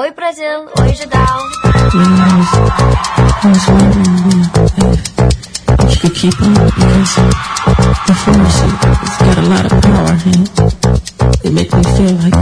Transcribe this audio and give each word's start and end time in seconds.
Oi 0.00 0.10
Brasil, 0.16 0.70
oi 0.80 0.88
if 0.88 0.96
you 5.92 5.98
could 6.00 6.14
keep 6.16 6.40
on 6.40 6.54
because 6.54 7.12
the 8.06 8.14
force 8.22 8.60
got 9.20 9.36
a 9.36 9.44
lot 9.52 9.64
of 9.68 9.72
power 9.84 10.16
and 10.24 10.48
it, 10.48 11.44
it 11.44 11.52
make 11.52 11.70
me 11.74 11.82
feel 11.92 12.14
like 12.24 12.32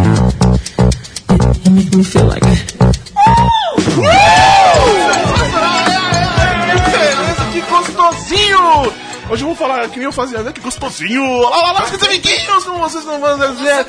it, 1.28 1.66
it 1.66 1.70
make 1.70 1.92
me 1.92 2.04
feel 2.04 2.29
fazia, 10.20 10.42
né? 10.42 10.52
Que 10.52 10.60
gostosinho! 10.60 11.22
Olá, 11.24 11.48
olá, 11.56 11.70
olá, 11.70 11.90
meus 11.90 12.02
amiguinhos! 12.02 12.64
Como 12.64 12.78
vocês 12.78 13.04
vão 13.04 13.18
dizer? 13.54 13.86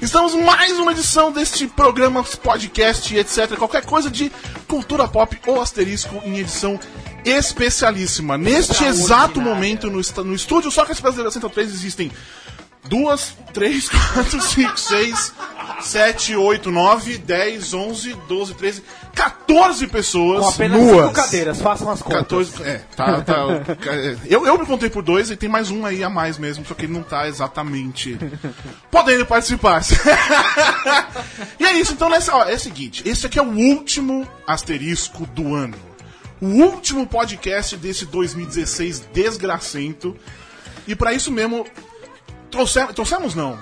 Estamos 0.00 0.32
em 0.32 0.42
mais 0.42 0.78
uma 0.78 0.92
edição 0.92 1.30
deste 1.30 1.66
programa, 1.66 2.24
podcast, 2.24 3.14
etc. 3.14 3.54
Qualquer 3.58 3.84
coisa 3.84 4.10
de 4.10 4.32
cultura 4.66 5.06
pop 5.06 5.38
ou 5.46 5.60
asterisco 5.60 6.22
em 6.24 6.38
edição 6.38 6.80
especialíssima. 7.22 8.38
Neste 8.38 8.82
exato 8.84 9.42
momento, 9.42 9.90
no, 9.90 10.00
est- 10.00 10.16
no 10.16 10.34
estúdio 10.34 10.70
Só 10.70 10.86
que 10.86 10.92
as 10.92 11.00
Brasileiras 11.00 11.34
Central 11.34 11.50
3 11.52 11.70
existem 11.70 12.10
duas, 12.88 13.34
três, 13.52 13.88
quatro, 14.14 14.40
cinco, 14.40 14.78
seis, 14.80 15.32
sete, 15.82 16.34
oito, 16.34 16.70
nove, 16.70 17.18
dez, 17.18 17.74
onze, 17.74 18.14
doze, 18.26 18.54
treze, 18.54 18.82
14 19.14 19.86
pessoas 19.86 20.40
Com 20.40 20.48
apenas 20.48 20.80
nuas. 20.80 21.06
cinco 21.06 21.12
cadeiras, 21.12 21.60
façam 21.60 21.90
as 21.90 22.02
contas. 22.02 22.50
14, 22.50 22.62
é, 22.62 22.80
tá, 22.96 23.20
tá. 23.22 23.34
eu, 24.26 24.46
eu 24.46 24.58
me 24.58 24.66
contei 24.66 24.90
por 24.90 25.02
dois 25.02 25.30
e 25.30 25.36
tem 25.36 25.48
mais 25.48 25.70
um 25.70 25.86
aí 25.86 26.02
a 26.02 26.10
mais 26.10 26.38
mesmo, 26.38 26.64
só 26.66 26.74
que 26.74 26.86
ele 26.86 26.92
não 26.92 27.02
tá 27.02 27.28
exatamente 27.28 28.18
podendo 28.90 29.24
participar. 29.24 29.82
e 31.58 31.64
é 31.64 31.72
isso, 31.74 31.92
então 31.92 32.08
nessa, 32.08 32.34
ó, 32.34 32.44
é 32.44 32.54
o 32.54 32.60
seguinte, 32.60 33.02
esse 33.08 33.26
aqui 33.26 33.38
é 33.38 33.42
o 33.42 33.50
último 33.50 34.28
asterisco 34.46 35.26
do 35.26 35.54
ano. 35.54 35.76
O 36.40 36.46
último 36.46 37.06
podcast 37.06 37.76
desse 37.76 38.04
2016 38.06 39.08
desgracento. 39.12 40.16
E 40.86 40.94
pra 40.94 41.14
isso 41.14 41.30
mesmo, 41.30 41.66
trouxemos, 42.50 42.94
trouxemos 42.94 43.34
não. 43.34 43.58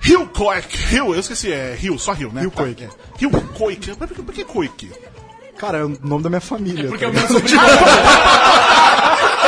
Rio 0.00 0.26
Koik, 0.28 0.76
Rio, 0.76 1.14
eu 1.14 1.20
esqueci, 1.20 1.52
é 1.52 1.74
Rio, 1.78 1.98
só 1.98 2.12
Rio, 2.12 2.32
né? 2.32 2.40
Rio 2.40 2.50
Tá, 2.50 2.62
Koik. 2.62 2.82
é. 2.84 2.88
Rio 3.18 3.30
Koik, 3.30 3.94
por 3.96 4.08
que, 4.08 4.44
por 4.44 4.68
que? 4.68 4.90
Cara, 5.58 5.78
é 5.78 5.84
o 5.84 5.88
nome 6.02 6.22
da 6.22 6.30
minha 6.30 6.40
família. 6.40 6.88
Porque 6.88 7.04
tá 7.04 7.10
o 7.10 7.12
meu 7.12 7.22
ligado? 7.22 7.38
sobrinho. 7.38 7.60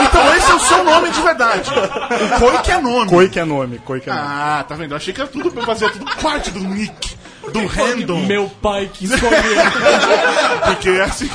Então 0.04 0.34
esse 0.34 0.50
é 0.50 0.54
o 0.54 0.60
seu 0.60 0.84
nome 0.84 1.10
de 1.10 1.20
verdade. 1.22 1.70
O 1.70 2.70
é 2.70 2.80
nome. 2.80 3.08
Coi 3.08 3.28
que 3.28 3.38
é 3.40 3.44
nome, 3.44 3.78
Coi 3.78 4.00
que 4.00 4.10
é 4.10 4.12
nome. 4.12 4.26
Ah, 4.28 4.64
tá 4.68 4.74
vendo? 4.74 4.92
Eu 4.92 4.96
achei 4.96 5.14
que 5.14 5.20
era 5.20 5.30
tudo 5.30 5.50
pra 5.50 5.64
fazer 5.64 5.90
tudo 5.90 6.04
parte 6.16 6.50
do 6.50 6.60
nick, 6.60 7.16
do 7.52 7.66
handle. 7.66 8.18
Meu 8.26 8.48
pai 8.60 8.90
que 8.92 9.06
escolheu. 9.06 9.32
Porque 10.66 10.88
é 10.90 11.02
assim. 11.04 11.30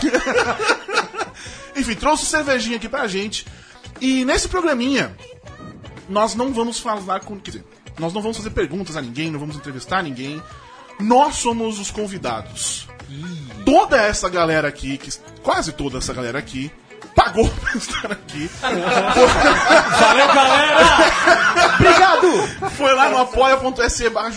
Enfim, 1.76 1.96
trouxe 1.96 2.26
cervejinha 2.26 2.78
aqui 2.78 2.90
pra 2.90 3.08
gente. 3.08 3.46
E 4.00 4.24
nesse 4.26 4.48
programinha, 4.48 5.16
nós 6.10 6.36
não 6.36 6.54
vamos 6.54 6.80
falar 6.80 7.20
com. 7.22 7.40
Quer 7.40 7.52
dizer, 7.52 7.66
nós 8.00 8.14
não 8.14 8.22
vamos 8.22 8.38
fazer 8.38 8.52
perguntas 8.52 8.96
a 8.96 9.02
ninguém, 9.02 9.32
não 9.32 9.40
vamos 9.40 9.56
entrevistar 9.56 10.04
ninguém. 10.04 10.42
Nós 11.00 11.36
somos 11.36 11.80
os 11.80 11.92
convidados. 11.92 12.88
Toda 13.66 13.98
essa 13.98 14.30
galera 14.30 14.68
aqui, 14.68 14.98
que, 14.98 15.12
quase 15.42 15.72
toda 15.72 15.98
essa 15.98 16.14
galera 16.14 16.40
aqui, 16.40 16.72
pagou 17.16 17.48
pra 17.62 17.74
estar 17.74 18.12
aqui. 18.12 18.50
Valeu, 20.00 20.28
galera! 20.28 20.86
Obrigado! 21.76 22.72
Foi 22.72 22.94
lá 22.94 23.10
no 23.10 23.18
apoia.se 23.20 24.10
barra 24.10 24.32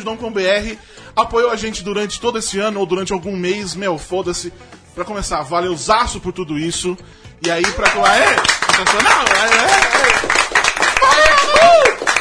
apoiou 1.17 1.51
a 1.51 1.57
gente 1.57 1.83
durante 1.83 2.21
todo 2.21 2.39
esse 2.39 2.59
ano 2.59 2.81
ou 2.81 2.87
durante 2.87 3.13
algum 3.13 3.37
mês, 3.37 3.75
meu, 3.75 3.99
foda-se. 3.99 4.53
Pra 4.95 5.05
começar, 5.05 5.43
valeuzaço 5.43 6.21
por 6.21 6.33
tudo 6.33 6.59
isso. 6.59 6.97
E 7.45 7.51
aí, 7.51 7.65
pra. 7.73 7.89
Aê! 7.89 8.37
Sensacional! 8.77 9.25
Aê, 9.41 9.59
aê. 9.59 10.41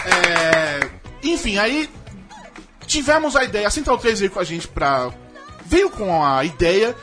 É, 0.05 0.58
enfim, 1.33 1.57
aí 1.57 1.89
tivemos 2.85 3.35
a 3.35 3.43
ideia, 3.43 3.67
a 3.67 3.71
Central 3.71 3.97
3 3.97 4.19
veio 4.19 4.31
com 4.31 4.39
a 4.39 4.43
gente 4.43 4.67
pra. 4.67 5.11
veio 5.65 5.89
com 5.89 6.23
a 6.23 6.43
ideia 6.43 6.95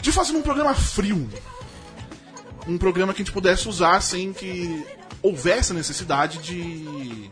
de 0.00 0.12
fazer 0.12 0.32
um 0.32 0.42
programa 0.42 0.74
frio. 0.74 1.28
Um 2.66 2.76
programa 2.76 3.14
que 3.14 3.22
a 3.22 3.24
gente 3.24 3.32
pudesse 3.32 3.68
usar 3.68 4.00
sem 4.00 4.32
que 4.32 4.84
houvesse 5.22 5.72
a 5.72 5.74
necessidade 5.74 6.38
de. 6.38 7.30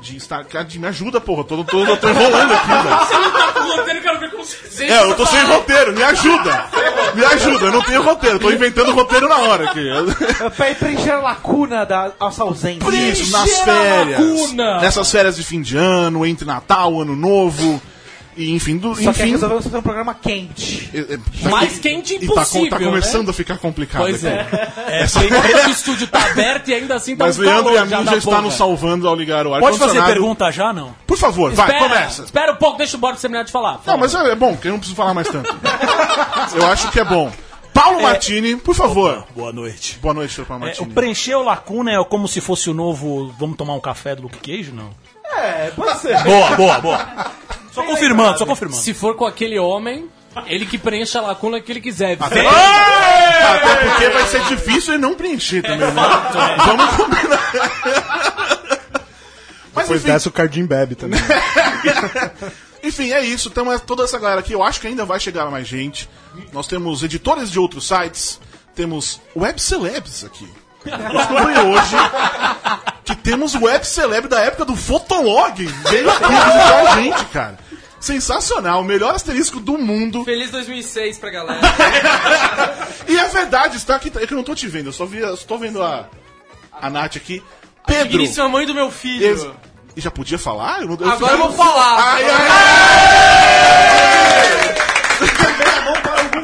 De 0.00 0.18
de 0.66 0.78
me 0.78 0.86
ajuda, 0.86 1.20
porra. 1.20 1.44
Tô, 1.44 1.64
tô, 1.64 1.64
tô, 1.64 1.96
tô 1.96 2.08
enrolando 2.08 2.52
aqui, 2.52 2.68
velho. 2.68 2.98
Você 2.98 3.14
não 3.14 3.30
tá 3.32 3.52
com 3.52 3.60
roteiro, 3.60 3.98
eu 3.98 4.02
quero 4.02 4.20
ver 4.20 4.30
como 4.30 4.44
você. 4.44 4.84
É, 4.84 5.02
eu 5.02 5.14
tô 5.14 5.26
sem 5.26 5.44
roteiro, 5.44 5.92
me 5.92 6.02
ajuda! 6.02 6.64
Me 7.14 7.24
ajuda, 7.24 7.66
eu 7.66 7.72
não 7.72 7.82
tenho 7.82 8.02
roteiro, 8.02 8.38
tô 8.38 8.50
inventando 8.50 8.92
roteiro 8.92 9.28
na 9.28 9.38
hora 9.38 9.70
aqui. 9.70 9.84
Pra 10.56 10.70
ir 10.70 10.76
preencher 10.76 11.10
a 11.10 11.20
lacuna 11.20 11.84
da 11.84 12.12
nossa 12.20 12.42
ausência. 12.42 12.88
Isso, 12.90 13.32
nas 13.32 13.50
férias. 13.60 14.20
lacuna. 14.20 14.80
Nessas 14.80 15.10
férias 15.10 15.36
de 15.36 15.42
fim 15.42 15.60
de 15.60 15.76
ano, 15.76 16.24
entre 16.24 16.46
Natal, 16.46 17.00
Ano 17.00 17.16
Novo. 17.16 17.80
E 18.38 18.54
enfim, 18.54 18.76
do, 18.76 18.94
Só 18.94 19.12
que 19.12 19.22
enfim. 19.22 19.30
resolvemos 19.32 19.64
fazer 19.64 19.78
um 19.78 19.82
programa 19.82 20.14
quente. 20.14 20.88
é- 20.94 21.14
é- 21.14 21.48
Mais 21.50 21.78
quente 21.80 22.14
e 22.14 22.20
tá, 22.20 22.26
com- 22.26 22.32
impossível, 22.34 22.70
tá 22.70 22.78
começando 22.78 23.24
né? 23.24 23.30
a 23.30 23.32
ficar 23.32 23.58
complicado. 23.58 24.02
Pois 24.02 24.24
aqui. 24.24 24.34
é. 24.36 24.68
É, 24.88 25.66
o 25.66 25.70
estúdio 25.70 26.06
tá 26.06 26.24
aberto 26.30 26.68
e 26.68 26.74
ainda 26.74 26.94
assim 26.94 27.16
tá 27.16 27.26
Mas 27.26 27.38
um 27.38 27.42
Leandro 27.42 27.64
calor 27.64 27.74
e 27.74 27.78
a 27.78 27.84
mim 27.84 28.04
da 28.04 28.12
já 28.12 28.16
está 28.18 28.40
nos 28.40 28.54
salvando 28.54 29.08
ao 29.08 29.14
ligar 29.16 29.46
o 29.46 29.54
ar 29.54 29.60
Pode 29.60 29.78
fazer 29.78 30.02
pergunta 30.04 30.50
já, 30.52 30.72
não? 30.72 30.94
Por 31.06 31.18
favor, 31.18 31.52
vai, 31.52 31.66
Espera, 31.66 31.88
começa. 31.88 32.22
Espera 32.22 32.52
um 32.52 32.56
pouco, 32.56 32.78
deixa 32.78 32.96
o 32.96 33.00
Boris 33.00 33.20
terminar 33.20 33.42
de 33.44 33.50
falar. 33.52 33.80
Não, 33.84 33.98
mas 33.98 34.14
é, 34.14 34.30
é 34.30 34.34
bom, 34.34 34.56
que 34.56 34.68
eu 34.68 34.72
não 34.72 34.78
preciso 34.78 34.96
falar 34.96 35.12
mais 35.14 35.28
tanto. 35.28 35.52
eu 36.54 36.66
acho 36.66 36.90
que 36.90 37.00
é 37.00 37.04
bom. 37.04 37.30
Paulo 37.74 38.02
Martini, 38.02 38.56
por 38.56 38.74
favor. 38.74 39.24
Boa 39.36 39.52
noite. 39.52 39.98
Boa 40.00 40.14
noite, 40.14 40.34
senhor 40.34 40.46
Paulo 40.46 40.62
É, 40.62 40.66
o 40.66 40.68
Martini. 40.68 40.92
preencher 40.94 41.34
o 41.36 41.42
lacuna 41.44 41.92
é 41.92 42.04
como 42.04 42.26
se 42.26 42.40
fosse 42.40 42.70
o 42.70 42.74
novo 42.74 43.32
Vamos 43.38 43.56
tomar 43.56 43.74
um 43.74 43.80
café 43.80 44.14
do 44.16 44.22
Luke 44.22 44.38
Cage, 44.38 44.72
não? 44.72 44.90
É, 45.36 45.70
pode 45.76 46.00
ser. 46.00 46.20
Boa, 46.24 46.56
boa, 46.56 46.80
boa. 46.80 47.30
Só 47.78 47.86
confirmando, 47.86 48.38
só 48.38 48.46
confirmando. 48.46 48.82
Se 48.82 48.94
for 48.94 49.14
com 49.14 49.24
aquele 49.24 49.58
homem, 49.58 50.08
ele 50.46 50.66
que 50.66 50.78
preenche 50.78 51.16
a 51.16 51.20
lacuna 51.20 51.60
que 51.60 51.72
ele 51.72 51.80
quiser. 51.80 52.16
Até, 52.20 52.46
até 52.46 53.76
porque 53.76 54.08
vai 54.10 54.26
ser 54.26 54.40
difícil 54.54 54.94
ele 54.94 55.02
não 55.02 55.14
preencher 55.14 55.62
também, 55.62 55.78
né? 55.78 55.92
Vamos 56.64 56.96
combinar. 56.96 57.52
Mas 59.74 59.86
Depois 59.86 60.02
enfim, 60.02 60.12
desce 60.12 60.28
o 60.28 60.32
Cardim 60.32 60.66
Bebe 60.66 60.96
também. 60.96 61.20
enfim, 62.82 63.12
é 63.12 63.24
isso. 63.24 63.48
Temos 63.48 63.80
toda 63.82 64.02
essa 64.02 64.18
galera 64.18 64.40
aqui. 64.40 64.52
Eu 64.52 64.62
acho 64.62 64.80
que 64.80 64.88
ainda 64.88 65.04
vai 65.04 65.20
chegar 65.20 65.48
mais 65.50 65.68
gente. 65.68 66.10
Nós 66.52 66.66
temos 66.66 67.04
editores 67.04 67.48
de 67.48 67.60
outros 67.60 67.86
sites. 67.86 68.40
Temos 68.74 69.20
web 69.36 69.60
celebs 69.60 70.24
aqui. 70.24 70.48
Eu 70.84 70.98
descobri 70.98 71.58
hoje 71.58 71.96
que 73.04 73.14
temos 73.16 73.54
web 73.54 73.86
celeb 73.86 74.26
da 74.26 74.40
época 74.40 74.64
do 74.64 74.74
Fotolog. 74.74 75.64
Veio 75.64 76.10
aqui 76.10 76.26
visitar 76.28 76.80
a 76.80 76.94
gente, 76.96 77.24
cara. 77.26 77.58
Sensacional, 78.00 78.80
o 78.80 78.84
melhor 78.84 79.14
asterisco 79.14 79.60
do 79.60 79.76
mundo. 79.76 80.24
Feliz 80.24 80.50
2006 80.50 81.18
pra 81.18 81.30
galera. 81.30 81.60
E 83.08 83.16
é 83.18 83.26
verdade, 83.28 83.76
está 83.78 83.96
aqui. 83.96 84.12
É 84.20 84.26
que 84.26 84.34
eu 84.34 84.36
não 84.36 84.44
tô 84.44 84.54
te 84.54 84.66
vendo, 84.68 84.88
eu 84.88 84.92
só, 84.92 85.06
vi, 85.06 85.18
eu 85.18 85.34
só 85.36 85.46
tô 85.46 85.56
vendo 85.56 85.82
a, 85.82 86.06
a 86.72 86.90
Nath 86.90 87.16
aqui. 87.16 87.42
Pedro! 87.86 88.08
Digníssima 88.08 88.48
mãe 88.50 88.66
do 88.66 88.74
meu 88.74 88.90
filho. 88.90 89.24
Ex- 89.26 89.46
E 89.96 90.00
já 90.02 90.10
podia 90.10 90.38
falar? 90.38 90.82
Eu 90.82 90.88
não- 90.88 90.98
eu 91.00 91.10
Agora 91.10 91.32
eu 91.32 91.38
vou 91.38 91.52
falar. 91.52 91.96
Ai, 91.98 92.24
ai, 92.24 92.48
ai. 92.50 93.68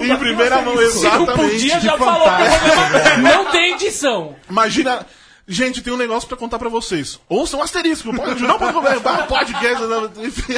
Em 0.05 0.17
primeira 0.17 0.61
mão, 0.63 0.75
Não 0.75 0.83
exatamente. 0.83 1.53
podia, 1.53 1.81
já 1.81 1.97
falou. 1.99 2.29
Não 3.23 3.45
tem 3.51 3.75
edição. 3.75 4.35
Imagina. 4.51 5.07
Gente, 5.47 5.83
tem 5.83 5.93
um 5.93 5.97
negócio 5.97 6.27
pra 6.27 6.39
contar 6.39 6.59
pra 6.59 6.71
vocês. 6.71 7.21
Ouçam 7.29 7.61
um 7.61 7.63
asterisco, 7.63 8.15
pode 8.15 8.43
não 8.43 8.59
pode 8.59 9.01
barra 9.01 9.23
podcast. 9.25 9.85
enfim. 10.19 10.55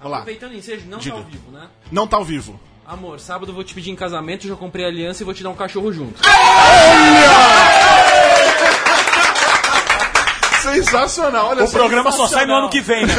Vamos 0.00 0.10
lá. 0.10 0.18
Aproveitando 0.18 0.52
o 0.52 0.56
ensejo, 0.56 0.86
não 0.88 0.98
Diga. 0.98 1.14
tá 1.16 1.20
ao 1.22 1.26
vivo, 1.28 1.50
né? 1.52 1.68
Não 1.92 2.06
tá 2.06 2.16
ao 2.16 2.24
vivo. 2.24 2.60
Amor, 2.84 3.20
sábado 3.20 3.50
eu 3.50 3.54
vou 3.54 3.62
te 3.62 3.74
pedir 3.74 3.90
em 3.90 3.96
casamento, 3.96 4.48
já 4.48 4.56
comprei 4.56 4.84
aliança 4.86 5.22
e 5.22 5.24
vou 5.24 5.34
te 5.34 5.42
dar 5.42 5.50
um 5.50 5.54
cachorro 5.54 5.92
junto. 5.92 6.20
Sensacional, 10.62 11.48
olha 11.50 11.64
O 11.64 11.70
programa 11.70 12.10
só 12.10 12.26
sai 12.26 12.46
no 12.46 12.54
ano 12.54 12.70
que 12.70 12.80
vem, 12.80 13.06
né? 13.06 13.14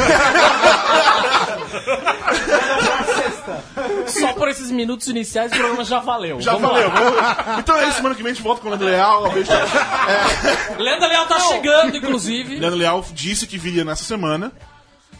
Só 4.06 4.29
esses 4.50 4.70
minutos 4.70 5.08
iniciais 5.08 5.52
o 5.52 5.56
programa 5.56 5.84
já 5.84 5.98
valeu. 6.00 6.40
Já 6.40 6.52
Vamos 6.52 6.70
valeu. 6.70 6.88
lá. 6.88 7.34
vamos- 7.34 7.58
Então 7.60 7.76
é 7.76 7.84
isso, 7.88 7.96
semana 7.96 8.14
que 8.14 8.22
vem 8.22 8.32
a 8.32 8.34
gente 8.34 8.42
volta 8.44 8.60
com 8.60 8.68
o 8.68 8.70
Leandro 8.70 8.88
Leal. 8.88 9.26
É, 9.26 10.82
Leandro 10.82 11.08
Leal 11.08 11.26
tá 11.26 11.40
chegando, 11.40 11.96
inclusive. 11.96 12.58
Leandro 12.58 12.78
Leal 12.78 13.04
disse 13.12 13.46
que 13.46 13.58
viria 13.58 13.84
nessa 13.84 14.04
semana. 14.04 14.52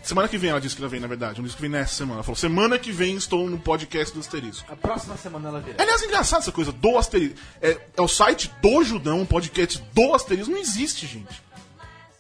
Semana 0.03 0.29
que 0.29 0.39
vem 0.39 0.49
ela 0.51 0.61
disse 0.61 0.75
que 0.75 0.81
ela 0.81 0.89
vem, 0.89 0.99
na 0.99 1.07
verdade. 1.07 1.39
Não 1.39 1.45
disse 1.45 1.57
que 1.57 1.61
vem 1.63 1.71
nessa 1.71 1.93
semana. 1.95 2.17
Ela 2.17 2.23
falou, 2.23 2.37
semana 2.37 2.79
que 2.79 2.91
vem 2.91 3.17
estou 3.17 3.49
no 3.51 3.59
podcast 3.59 4.15
do 4.15 4.21
Asterisco. 4.21 4.65
A 4.73 4.75
próxima 4.75 5.15
semana 5.17 5.49
ela 5.51 5.61
virá. 5.61 5.77
Aliás, 5.83 6.03
é 6.03 6.07
engraçado 6.07 6.41
essa 6.41 6.51
coisa 6.53 6.73
do 6.73 6.97
Asterisco. 6.97 7.37
É, 7.61 7.77
é 7.97 8.01
o 8.03 8.09
site 8.09 8.51
do 8.63 8.83
Judão, 8.83 9.21
um 9.21 9.27
podcast 9.27 9.83
do 9.93 10.15
Asterisco. 10.15 10.51
Não 10.51 10.59
existe, 10.59 11.07
gente. 11.07 11.43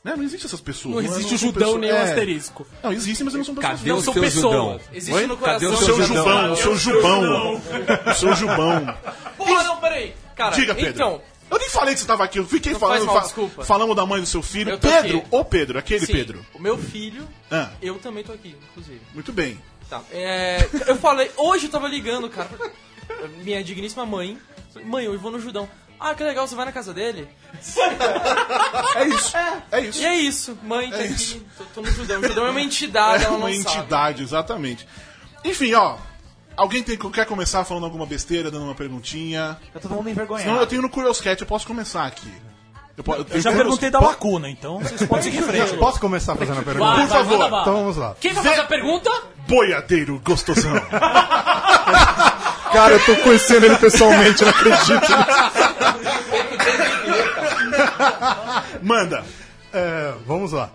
Né? 0.02 0.14
Não 0.16 0.24
existe 0.24 0.46
essas 0.46 0.60
pessoas. 0.62 0.94
Não 0.94 1.02
é- 1.02 1.04
existe 1.04 1.34
o 1.34 1.38
são 1.38 1.48
judão 1.48 1.60
pessoas- 1.74 1.80
nem 1.82 1.92
o 1.92 1.94
é. 1.94 2.02
asterisco. 2.02 2.66
Não, 2.82 2.92
existem, 2.92 3.24
mas 3.24 3.34
eles 3.34 3.46
não 3.46 3.54
são 3.54 3.62
pessoas. 3.62 3.78
Cadê 3.80 3.90
Não 3.90 3.98
o 3.98 4.02
são 4.02 4.12
seu 4.14 4.22
pessoas. 4.22 4.42
judão? 4.54 4.80
Existe 4.92 5.14
Oi? 5.14 5.26
no 5.26 5.36
Cadê 5.36 5.66
coração. 5.66 5.82
o 5.82 5.84
seu 5.96 6.02
jubão? 6.06 6.52
O 6.52 6.56
seu 6.56 6.76
jubão. 6.76 7.54
O 8.06 8.14
seu 8.14 8.34
jubão. 8.36 8.96
Porra, 9.36 9.62
não, 9.64 9.76
peraí. 9.78 10.14
Cara, 10.34 10.56
Diga, 10.56 10.74
Pedro. 10.74 10.90
então, 10.92 11.22
Eu 11.50 11.58
nem 11.58 11.68
falei 11.68 11.94
que 11.94 12.00
você 12.00 12.06
tava 12.06 12.22
aqui, 12.22 12.38
eu 12.38 12.46
fiquei 12.46 12.72
Não 12.74 12.78
falando. 12.78 12.98
faz 12.98 13.06
mal, 13.06 13.16
fa- 13.16 13.22
desculpa. 13.22 13.64
Falamos 13.64 13.96
da 13.96 14.06
mãe 14.06 14.20
do 14.20 14.26
seu 14.26 14.40
filho. 14.40 14.78
Pedro, 14.78 15.18
aqui. 15.18 15.26
o 15.32 15.44
Pedro, 15.44 15.78
aquele 15.80 16.06
sim, 16.06 16.12
Pedro. 16.12 16.46
o 16.54 16.60
meu 16.62 16.78
filho, 16.78 17.26
Ah, 17.50 17.70
eu 17.82 17.98
também 17.98 18.22
tô 18.22 18.32
aqui, 18.32 18.54
inclusive. 18.70 19.00
muito 19.12 19.32
bem. 19.32 19.60
Tá. 19.88 20.00
É, 20.12 20.64
eu 20.86 20.94
falei, 20.94 21.28
hoje 21.36 21.66
eu 21.66 21.70
tava 21.72 21.88
ligando, 21.88 22.30
cara, 22.30 22.48
minha 23.42 23.62
digníssima 23.64 24.06
mãe. 24.06 24.38
Mãe, 24.84 25.06
eu 25.06 25.18
vou 25.18 25.32
no 25.32 25.40
Judão. 25.40 25.68
Ah, 26.00 26.14
que 26.14 26.22
legal, 26.24 26.46
você 26.48 26.54
vai 26.54 26.64
na 26.64 26.72
casa 26.72 26.94
dele? 26.94 27.28
É 28.96 29.04
isso. 29.06 29.36
É, 29.70 29.80
isso. 29.80 30.00
E 30.00 30.06
é 30.06 30.14
isso, 30.14 30.58
mãe, 30.62 30.90
tá 30.90 30.96
É 30.98 31.04
aqui, 31.04 31.12
isso. 31.12 31.42
tô, 31.58 31.64
tô 31.74 31.80
no 31.82 31.90
Judão. 31.92 32.20
O 32.20 32.26
Judão 32.26 32.46
é 32.46 32.50
uma 32.50 32.60
entidade, 32.62 33.24
É 33.24 33.26
ela 33.26 33.36
uma 33.36 33.50
não 33.50 33.62
sabe. 33.62 33.76
entidade, 33.78 34.22
exatamente. 34.22 34.88
Enfim, 35.44 35.74
ó. 35.74 35.96
Alguém 36.56 36.82
tem, 36.82 36.96
quer 36.96 37.26
começar 37.26 37.64
falando 37.64 37.84
alguma 37.84 38.04
besteira, 38.06 38.50
dando 38.50 38.64
uma 38.64 38.74
perguntinha? 38.74 39.58
Tá 39.72 39.80
todo 39.80 39.94
mundo 39.94 40.08
envergonhado. 40.10 40.48
Senão 40.48 40.60
eu 40.60 40.66
tenho 40.66 40.82
no 40.82 40.90
Curious 40.90 41.20
Cat, 41.20 41.40
eu 41.40 41.46
posso 41.46 41.66
começar 41.66 42.06
aqui. 42.06 42.30
Eu, 42.96 43.04
po- 43.04 43.14
eu 43.14 43.26
Eu 43.30 43.40
já 43.40 43.52
perguntei 43.52 43.88
da 43.88 44.00
lacuna, 44.00 44.50
então 44.50 44.78
vocês 44.80 45.02
podem 45.06 45.24
seguir 45.24 45.38
em 45.38 45.42
frente. 45.42 45.74
Posso 45.78 45.98
começar 46.00 46.34
fazendo 46.36 46.60
a 46.60 46.62
pergunta? 46.62 46.86
Vai, 46.86 47.00
Por 47.06 47.08
vai, 47.08 47.24
favor. 47.24 47.60
Então 47.60 47.74
vamos 47.76 47.96
lá. 47.96 48.14
Quem 48.20 48.32
vai 48.34 48.42
Vê- 48.42 48.48
fazer 48.50 48.60
a 48.62 48.66
pergunta? 48.66 49.10
Boiadeiro 49.46 50.20
gostosão. 50.24 50.72
Cara, 52.72 52.92
eu 52.94 53.04
tô 53.04 53.16
conhecendo 53.22 53.66
ele 53.66 53.76
pessoalmente, 53.76 54.42
não 54.44 54.50
acredito. 54.50 55.06
Manda. 58.82 59.24
É, 59.72 60.14
vamos 60.26 60.52
lá. 60.52 60.70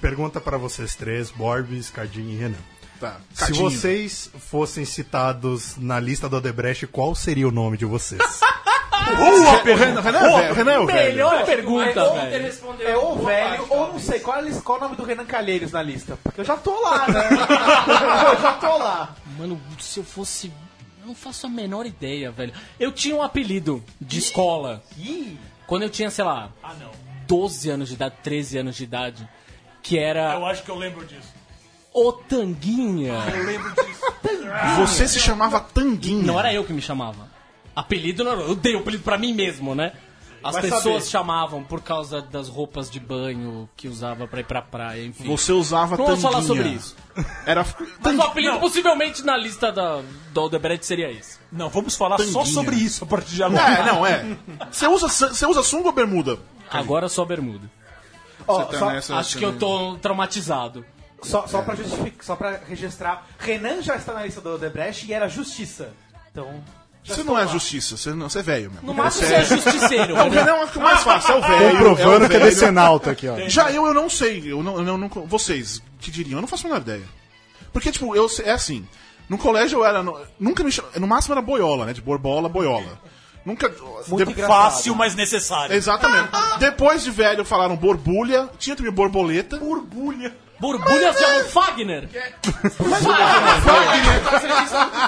Pergunta 0.00 0.40
pra 0.40 0.56
vocês 0.58 0.94
três, 0.94 1.30
Borbis, 1.30 1.90
Cardinho 1.90 2.30
e 2.30 2.36
Renan. 2.36 2.58
Tá. 3.00 3.16
Se 3.32 3.46
Cadinho. 3.46 3.70
vocês 3.70 4.30
fossem 4.38 4.84
citados 4.84 5.76
na 5.78 5.98
lista 5.98 6.28
do 6.28 6.36
Odebrecht, 6.36 6.86
qual 6.86 7.14
seria 7.14 7.48
o 7.48 7.50
nome 7.50 7.76
de 7.76 7.84
vocês? 7.84 8.20
O 9.06 9.74
Renan, 9.74 10.00
Renan 10.00 10.70
é 10.70 10.74
é 10.74 10.78
o 10.78 10.86
velho. 10.86 11.10
Melhor 11.10 11.44
pergunta, 11.44 12.10
velho. 12.10 12.52
É 12.80 12.96
ou 12.96 13.18
velho, 13.24 13.66
ou 13.68 13.92
não 13.92 13.98
sei. 13.98 14.18
Qual, 14.20 14.38
é 14.38 14.50
qual 14.62 14.78
é 14.78 14.80
o 14.80 14.84
nome 14.84 14.96
do 14.96 15.04
Renan 15.04 15.26
Calheiros 15.26 15.72
na 15.72 15.82
lista? 15.82 16.18
Porque 16.22 16.40
eu 16.40 16.44
já 16.44 16.56
tô 16.56 16.80
lá, 16.80 17.06
né? 17.08 17.28
eu 18.34 18.40
já 18.42 18.52
tô 18.54 18.78
lá. 18.78 19.14
Mano, 19.38 19.60
se 19.78 20.00
eu 20.00 20.04
fosse. 20.04 20.50
Eu 21.00 21.08
não 21.08 21.14
faço 21.14 21.46
a 21.46 21.50
menor 21.50 21.84
ideia, 21.84 22.30
velho. 22.30 22.54
Eu 22.80 22.90
tinha 22.92 23.14
um 23.14 23.22
apelido 23.22 23.84
de 24.00 24.18
escola. 24.18 24.82
Quando 25.66 25.82
eu 25.82 25.90
tinha, 25.90 26.10
sei 26.10 26.24
lá, 26.24 26.50
12 27.26 27.70
anos 27.70 27.88
de 27.88 27.94
idade, 27.94 28.14
13 28.22 28.58
anos 28.58 28.76
de 28.76 28.84
idade. 28.84 29.28
Que 29.82 29.98
era 29.98 30.34
Eu 30.34 30.46
acho 30.46 30.62
que 30.62 30.70
eu 30.70 30.76
lembro 30.76 31.04
disso. 31.04 31.28
o 31.92 32.12
Tanguinha. 32.28 33.14
Você 34.78 35.06
se 35.06 35.20
chamava 35.20 35.60
Tanguinha. 35.60 36.22
Não 36.24 36.38
era 36.38 36.52
eu 36.52 36.64
que 36.64 36.72
me 36.72 36.80
chamava. 36.82 37.28
Apelido 37.76 38.24
não 38.24 38.32
era. 38.32 38.40
Eu 38.42 38.54
dei 38.54 38.74
o 38.74 38.78
apelido 38.80 39.02
pra 39.02 39.18
mim 39.18 39.32
mesmo, 39.34 39.74
né? 39.74 39.92
As 40.44 40.52
Vai 40.52 40.62
pessoas 40.62 40.82
saber. 40.82 41.10
chamavam 41.10 41.64
por 41.64 41.80
causa 41.80 42.20
das 42.20 42.48
roupas 42.48 42.90
de 42.90 43.00
banho 43.00 43.66
que 43.76 43.88
usava 43.88 44.26
pra 44.28 44.40
ir 44.40 44.44
pra 44.44 44.60
praia, 44.60 45.04
enfim. 45.06 45.26
Você 45.26 45.52
usava 45.52 45.96
Não 45.96 46.04
vamos 46.04 46.20
falar 46.22 46.42
sobre 46.42 46.68
isso. 46.68 46.94
Era... 47.46 47.64
Mas 48.00 48.18
o 48.18 48.22
apelido 48.22 48.58
possivelmente 48.60 49.24
na 49.24 49.36
lista 49.36 49.72
da, 49.72 50.02
do 50.32 50.40
Aldebrecht 50.40 50.84
seria 50.84 51.10
esse. 51.10 51.38
Não, 51.50 51.68
vamos 51.70 51.96
falar 51.96 52.18
só 52.18 52.24
Tanguinha. 52.40 52.44
sobre 52.46 52.76
isso 52.76 53.04
a 53.04 53.06
partir 53.06 53.34
de 53.36 53.42
agora. 53.42 53.62
É, 53.72 53.86
não, 53.86 54.04
é. 54.06 54.36
Você 54.70 54.86
usa, 54.86 55.08
você 55.08 55.46
usa 55.46 55.62
sunga 55.62 55.86
ou 55.86 55.92
bermuda? 55.92 56.38
Agora 56.70 57.08
só 57.08 57.24
bermuda. 57.24 57.70
Ó, 58.46 58.64
tá 58.64 58.78
só, 58.78 58.90
nessa- 58.90 59.16
Acho 59.16 59.38
que 59.38 59.44
eu 59.44 59.56
tô 59.58 59.96
traumatizado. 59.96 60.84
só, 61.22 61.46
só 61.46 61.62
pra 61.62 61.74
justificar, 61.74 62.22
só 62.24 62.36
pra 62.36 62.60
registrar. 62.68 63.26
Renan 63.38 63.80
já 63.80 63.96
está 63.96 64.12
na 64.12 64.24
lista 64.24 64.42
do 64.42 64.56
Odebrecht 64.56 65.06
e 65.08 65.12
era 65.14 65.26
justiça. 65.28 65.92
Então. 66.30 66.62
Você 67.04 67.22
não 67.22 67.38
é 67.38 67.46
justiça, 67.46 67.96
você, 67.98 68.14
não, 68.14 68.28
você 68.30 68.38
é 68.38 68.42
velho 68.42 68.70
mesmo. 68.70 68.86
No 68.86 68.94
máximo 68.94 69.26
Você 69.28 69.44
você 69.44 69.54
é 69.54 69.56
justiceiro. 69.56 70.16
Não, 70.16 70.26
o 70.26 70.30
né? 70.30 70.40
Renan 70.40 70.52
é 70.56 70.64
o 70.64 70.80
mais 70.80 71.02
fácil, 71.02 71.34
é 71.34 71.36
o 71.36 71.40
velho. 71.42 71.70
Comprovando 71.72 72.24
é 72.24 72.28
que 72.28 72.36
é 72.36 72.40
decenalta 72.40 73.10
aqui, 73.10 73.28
ó. 73.28 73.36
Já 73.48 73.70
eu, 73.70 73.86
eu 73.86 73.92
não 73.92 74.08
sei. 74.08 74.50
Eu 74.50 74.62
não, 74.62 74.78
eu 74.78 74.96
não, 74.98 75.08
vocês 75.26 75.82
que 76.00 76.10
diriam, 76.10 76.38
eu 76.38 76.40
não 76.40 76.48
faço 76.48 76.66
a 76.66 76.70
menor 76.70 76.80
ideia. 76.80 77.04
Porque, 77.72 77.92
tipo, 77.92 78.16
eu 78.16 78.26
é 78.42 78.52
assim. 78.52 78.86
No 79.28 79.36
colégio 79.36 79.80
eu 79.80 79.84
era. 79.84 80.02
no- 80.02 80.18
nunca 80.38 80.62
me 80.64 80.70
No 80.96 81.06
máximo 81.06 81.34
era 81.34 81.42
boiola, 81.42 81.86
né? 81.86 81.92
De 81.92 82.00
borbola, 82.00 82.48
boiola. 82.48 82.98
Nunca. 83.44 83.70
Muito 84.08 84.32
de-. 84.32 84.42
Fácil, 84.42 84.94
mas 84.94 85.14
necessário. 85.14 85.74
Exatamente. 85.74 86.28
Depois 86.58 87.02
de 87.04 87.10
velho 87.10 87.44
falaram 87.44 87.76
borbulha, 87.76 88.48
tinha 88.58 88.74
também 88.76 88.92
borboleta. 88.92 89.58
Borbulha. 89.58 90.34
Borbulhas 90.64 91.14
de 91.16 91.44
Fagner. 91.50 92.08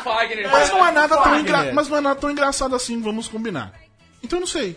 Fagner. 0.04 0.50
Mas 0.50 0.70
não 0.70 0.86
é 0.86 0.92
nada 0.92 1.16
tão 1.16 1.40
engra... 1.40 1.72
mas 1.72 1.88
não 1.88 1.96
é 1.96 2.00
nada 2.02 2.20
tão 2.20 2.30
engraçado 2.30 2.74
assim, 2.74 3.00
vamos 3.00 3.26
combinar. 3.26 3.72
Então 4.22 4.36
eu 4.38 4.40
não 4.40 4.46
sei. 4.46 4.76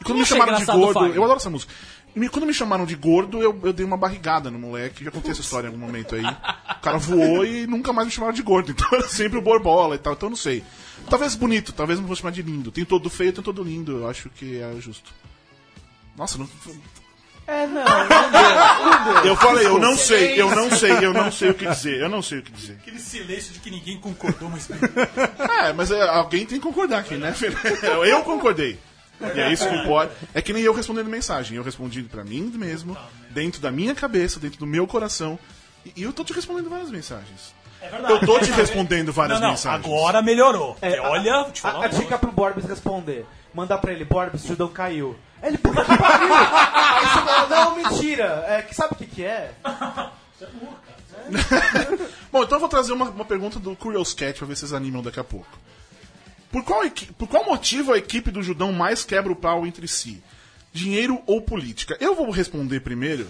E 0.00 0.04
quando 0.04 0.16
me 0.16 0.22
achei 0.22 0.36
chamaram 0.36 0.58
de 0.58 0.64
gordo, 0.64 0.94
Fagner. 0.94 1.16
eu 1.16 1.22
adoro 1.22 1.38
essa 1.38 1.50
música. 1.50 1.72
Me- 2.16 2.28
quando 2.28 2.46
me 2.46 2.52
chamaram 2.52 2.84
de 2.84 2.96
gordo, 2.96 3.40
eu, 3.40 3.58
eu 3.62 3.72
dei 3.72 3.86
uma 3.86 3.96
barrigada 3.96 4.50
no 4.50 4.58
moleque. 4.58 5.04
Já 5.04 5.10
contei 5.12 5.30
essa 5.30 5.40
história 5.40 5.68
em 5.68 5.70
algum 5.70 5.78
momento 5.86 6.16
aí. 6.16 6.24
O 6.24 6.80
cara 6.82 6.98
voou 6.98 7.44
e 7.46 7.64
nunca 7.68 7.92
mais 7.92 8.08
me 8.08 8.12
chamaram 8.12 8.34
de 8.34 8.42
gordo. 8.42 8.72
Então 8.72 8.88
era 8.92 9.06
sempre 9.08 9.38
o 9.38 9.42
borbola 9.42 9.94
e 9.94 9.98
tal. 9.98 10.14
Então 10.14 10.26
eu 10.26 10.30
não 10.30 10.36
sei. 10.36 10.64
Talvez 11.08 11.36
bonito, 11.36 11.72
talvez 11.72 12.00
não 12.00 12.06
vou 12.06 12.16
chamar 12.16 12.32
de 12.32 12.42
lindo. 12.42 12.72
Tem 12.72 12.84
todo 12.84 13.08
feio, 13.08 13.32
tem 13.32 13.42
todo 13.42 13.62
lindo. 13.62 13.98
Eu 13.98 14.08
acho 14.10 14.28
que 14.30 14.60
é 14.60 14.74
justo. 14.80 15.12
Nossa, 16.16 16.36
não... 16.38 16.48
É, 17.46 17.66
não, 17.66 17.82
não 17.84 18.30
deu, 18.30 19.04
não 19.04 19.22
deu. 19.22 19.24
eu 19.24 19.36
falei, 19.36 19.66
eu 19.66 19.78
não 19.78 19.96
sei, 19.96 20.40
eu 20.40 20.54
não 20.54 20.70
sei, 20.70 20.92
eu 21.04 21.12
não 21.12 21.30
sei 21.32 21.50
o 21.50 21.54
que 21.54 21.66
dizer. 21.66 22.00
Eu 22.00 22.08
não 22.08 22.22
sei 22.22 22.38
o 22.38 22.42
que 22.42 22.52
dizer. 22.52 22.78
Aquele 22.80 22.98
silêncio 22.98 23.52
de 23.52 23.58
que 23.58 23.70
ninguém 23.70 23.98
concordou, 23.98 24.48
mas. 24.48 24.68
É, 25.62 25.72
mas 25.72 25.90
é, 25.90 26.02
alguém 26.02 26.46
tem 26.46 26.58
que 26.58 26.64
concordar 26.64 27.00
aqui, 27.00 27.14
né, 27.16 27.32
filho? 27.32 27.56
Eu 28.04 28.22
concordei. 28.22 28.78
E 29.34 29.40
é 29.40 29.52
isso 29.52 29.68
que 29.68 29.74
importa. 29.74 30.14
É 30.34 30.42
que 30.42 30.52
nem 30.52 30.62
eu 30.62 30.72
respondendo 30.72 31.08
mensagem. 31.08 31.56
Eu 31.56 31.62
respondi 31.62 32.02
pra 32.02 32.24
mim 32.24 32.50
mesmo, 32.54 32.96
dentro 33.30 33.60
da 33.60 33.70
minha 33.70 33.94
cabeça, 33.94 34.40
dentro 34.40 34.58
do 34.58 34.66
meu 34.66 34.86
coração. 34.86 35.38
E, 35.96 36.02
eu 36.02 36.12
tô 36.12 36.24
te 36.24 36.32
respondendo 36.32 36.68
várias 36.68 36.90
mensagens. 36.90 37.54
Eu 38.08 38.20
tô 38.20 38.38
te 38.40 38.50
respondendo 38.50 39.12
várias 39.12 39.38
Não, 39.38 39.46
não, 39.46 39.52
mensagens. 39.54 39.84
agora 39.84 40.22
melhorou. 40.22 40.76
É, 40.80 41.00
olha, 41.00 41.42
vou 41.42 41.52
te 41.52 41.60
falar 41.60 41.82
A, 41.82 41.86
a 41.86 41.88
dica 41.88 42.18
pro 42.18 42.30
Borbis 42.32 42.64
responder. 42.64 43.26
Mandar 43.54 43.78
pra 43.78 43.92
ele, 43.92 44.04
Borbis, 44.04 44.44
o 44.44 44.48
Judão 44.48 44.68
caiu. 44.68 45.16
Ele, 45.42 45.58
puta 45.58 45.84
que 45.84 45.96
pariu! 45.96 46.32
Aí 46.34 47.06
você 47.06 47.20
fala, 47.20 47.48
não, 47.48 47.76
mentira. 47.76 48.44
É, 48.48 48.62
que 48.62 48.74
sabe 48.74 48.94
o 48.94 48.96
que 48.96 49.06
que 49.06 49.24
é? 49.24 49.52
Bom, 52.30 52.42
então 52.42 52.56
eu 52.56 52.60
vou 52.60 52.68
trazer 52.68 52.92
uma, 52.92 53.10
uma 53.10 53.24
pergunta 53.24 53.58
do 53.58 53.74
Curious 53.76 54.14
Cat 54.14 54.38
pra 54.38 54.46
ver 54.46 54.54
se 54.54 54.60
vocês 54.60 54.72
animam 54.72 55.02
daqui 55.02 55.20
a 55.20 55.24
pouco. 55.24 55.58
Por 56.50 56.64
qual, 56.64 56.82
por 57.16 57.28
qual 57.28 57.44
motivo 57.46 57.92
a 57.92 57.98
equipe 57.98 58.30
do 58.30 58.42
Judão 58.42 58.72
mais 58.72 59.04
quebra 59.04 59.32
o 59.32 59.36
pau 59.36 59.66
entre 59.66 59.88
si? 59.88 60.22
Dinheiro 60.72 61.22
ou 61.26 61.40
política? 61.40 61.96
Eu 62.00 62.14
vou 62.14 62.30
responder 62.30 62.80
primeiro, 62.80 63.26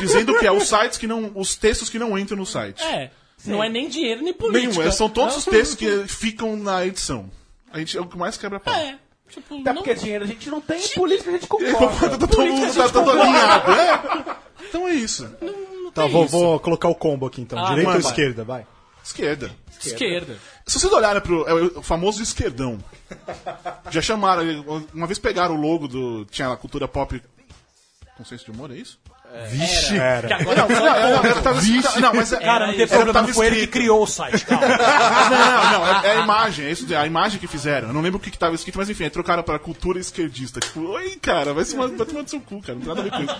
dizendo 0.00 0.38
que 0.38 0.46
é 0.46 0.52
os 0.52 0.68
sites 0.68 0.98
que 0.98 1.06
não. 1.06 1.32
os 1.34 1.56
textos 1.56 1.88
que 1.88 1.98
não 1.98 2.18
entram 2.18 2.36
no 2.36 2.46
site. 2.46 2.82
É. 2.82 3.10
Não 3.44 3.62
é 3.62 3.68
nem 3.68 3.88
dinheiro 3.88 4.22
nem 4.22 4.32
política. 4.32 4.72
Nenhum, 4.72 4.82
é, 4.82 4.90
são 4.90 5.08
todos 5.08 5.36
os 5.36 5.44
textos 5.44 5.76
que 5.76 6.06
ficam 6.06 6.56
na 6.56 6.84
edição. 6.86 7.30
A 7.72 7.78
gente 7.78 7.96
é 7.96 8.00
o 8.00 8.06
que 8.06 8.18
mais 8.18 8.36
quebra 8.36 8.60
pau. 8.60 8.74
É. 8.74 8.98
Tipo, 9.30 9.60
Até 9.60 9.72
não... 9.72 9.82
porque 9.82 9.94
dinheiro 9.94 10.24
a 10.24 10.26
gente 10.26 10.50
não 10.50 10.60
tem, 10.60 10.80
política 10.88 11.30
a 11.30 11.32
gente 11.34 11.46
Concorda, 11.46 12.18
todo 12.26 12.42
mundo 12.42 12.74
tá 12.74 12.88
todo 12.88 13.10
alinhado. 13.10 13.72
É. 13.72 14.36
Então 14.68 14.88
é 14.88 14.92
isso. 14.92 15.28
Tá, 15.94 16.06
vou, 16.06 16.26
vou 16.26 16.60
colocar 16.60 16.88
o 16.88 16.94
combo 16.94 17.26
aqui 17.26 17.40
então. 17.40 17.58
Ah, 17.58 17.68
Direita 17.68 17.90
ou 17.90 17.96
manda. 17.96 18.08
esquerda, 18.08 18.44
vai. 18.44 18.66
Esquerda. 19.02 19.50
Esquerda. 19.80 20.38
Se 20.66 20.78
vocês 20.78 20.92
olharem 20.92 21.20
pro 21.20 21.48
é 21.48 21.54
o 21.54 21.82
famoso 21.82 22.22
esquerdão, 22.22 22.78
já 23.90 24.00
chamaram, 24.00 24.42
uma 24.92 25.06
vez 25.06 25.18
pegaram 25.18 25.56
o 25.56 25.60
logo 25.60 25.88
do. 25.88 26.24
Tinha 26.26 26.48
lá 26.48 26.56
cultura 26.56 26.86
pop. 26.86 27.20
Consenso 28.16 28.44
de 28.44 28.50
humor, 28.50 28.70
é 28.70 28.74
isso? 28.74 28.98
Vixe, 29.48 29.88
Que 29.94 29.98
era. 29.98 30.36
agora 30.36 30.56
Não, 30.56 30.68
não, 30.68 31.22
não, 31.22 31.34
não, 31.34 31.42
tava 31.42 31.58
escrito- 31.60 32.00
não, 32.00 32.14
mas 32.14 32.32
é, 32.32 32.36
Cara, 32.38 32.66
não 32.66 32.74
tem 32.74 32.86
problema, 32.86 33.28
foi 33.28 33.46
ele 33.46 33.60
que 33.60 33.66
criou 33.68 34.02
o 34.02 34.06
site, 34.06 34.44
calma. 34.44 34.66
Não, 35.30 35.70
não, 35.72 35.88
é, 35.88 36.06
é 36.08 36.10
a 36.16 36.20
imagem, 36.24 36.64
é 36.66 36.70
isso, 36.70 36.92
é 36.92 36.96
a 36.96 37.06
imagem 37.06 37.38
que 37.38 37.46
fizeram. 37.46 37.88
Eu 37.88 37.94
não 37.94 38.00
lembro 38.00 38.18
o 38.18 38.20
que, 38.20 38.30
que 38.30 38.38
tava 38.38 38.54
escrito, 38.54 38.76
mas 38.78 38.90
enfim, 38.90 39.04
aí 39.04 39.10
trocaram 39.10 39.42
pra 39.42 39.58
cultura 39.58 39.98
esquerdista. 39.98 40.58
Tipo, 40.60 40.80
oi, 40.90 41.16
cara, 41.22 41.54
vai, 41.54 41.64
se, 41.64 41.76
vai 41.76 41.88
tomar 41.88 42.22
do 42.22 42.30
seu 42.30 42.40
cu, 42.40 42.60
cara, 42.60 42.74
não 42.74 42.80
tem 42.80 42.88
nada 42.88 43.00
a 43.00 43.04
ver 43.04 43.10
com 43.10 43.22
isso. 43.22 43.36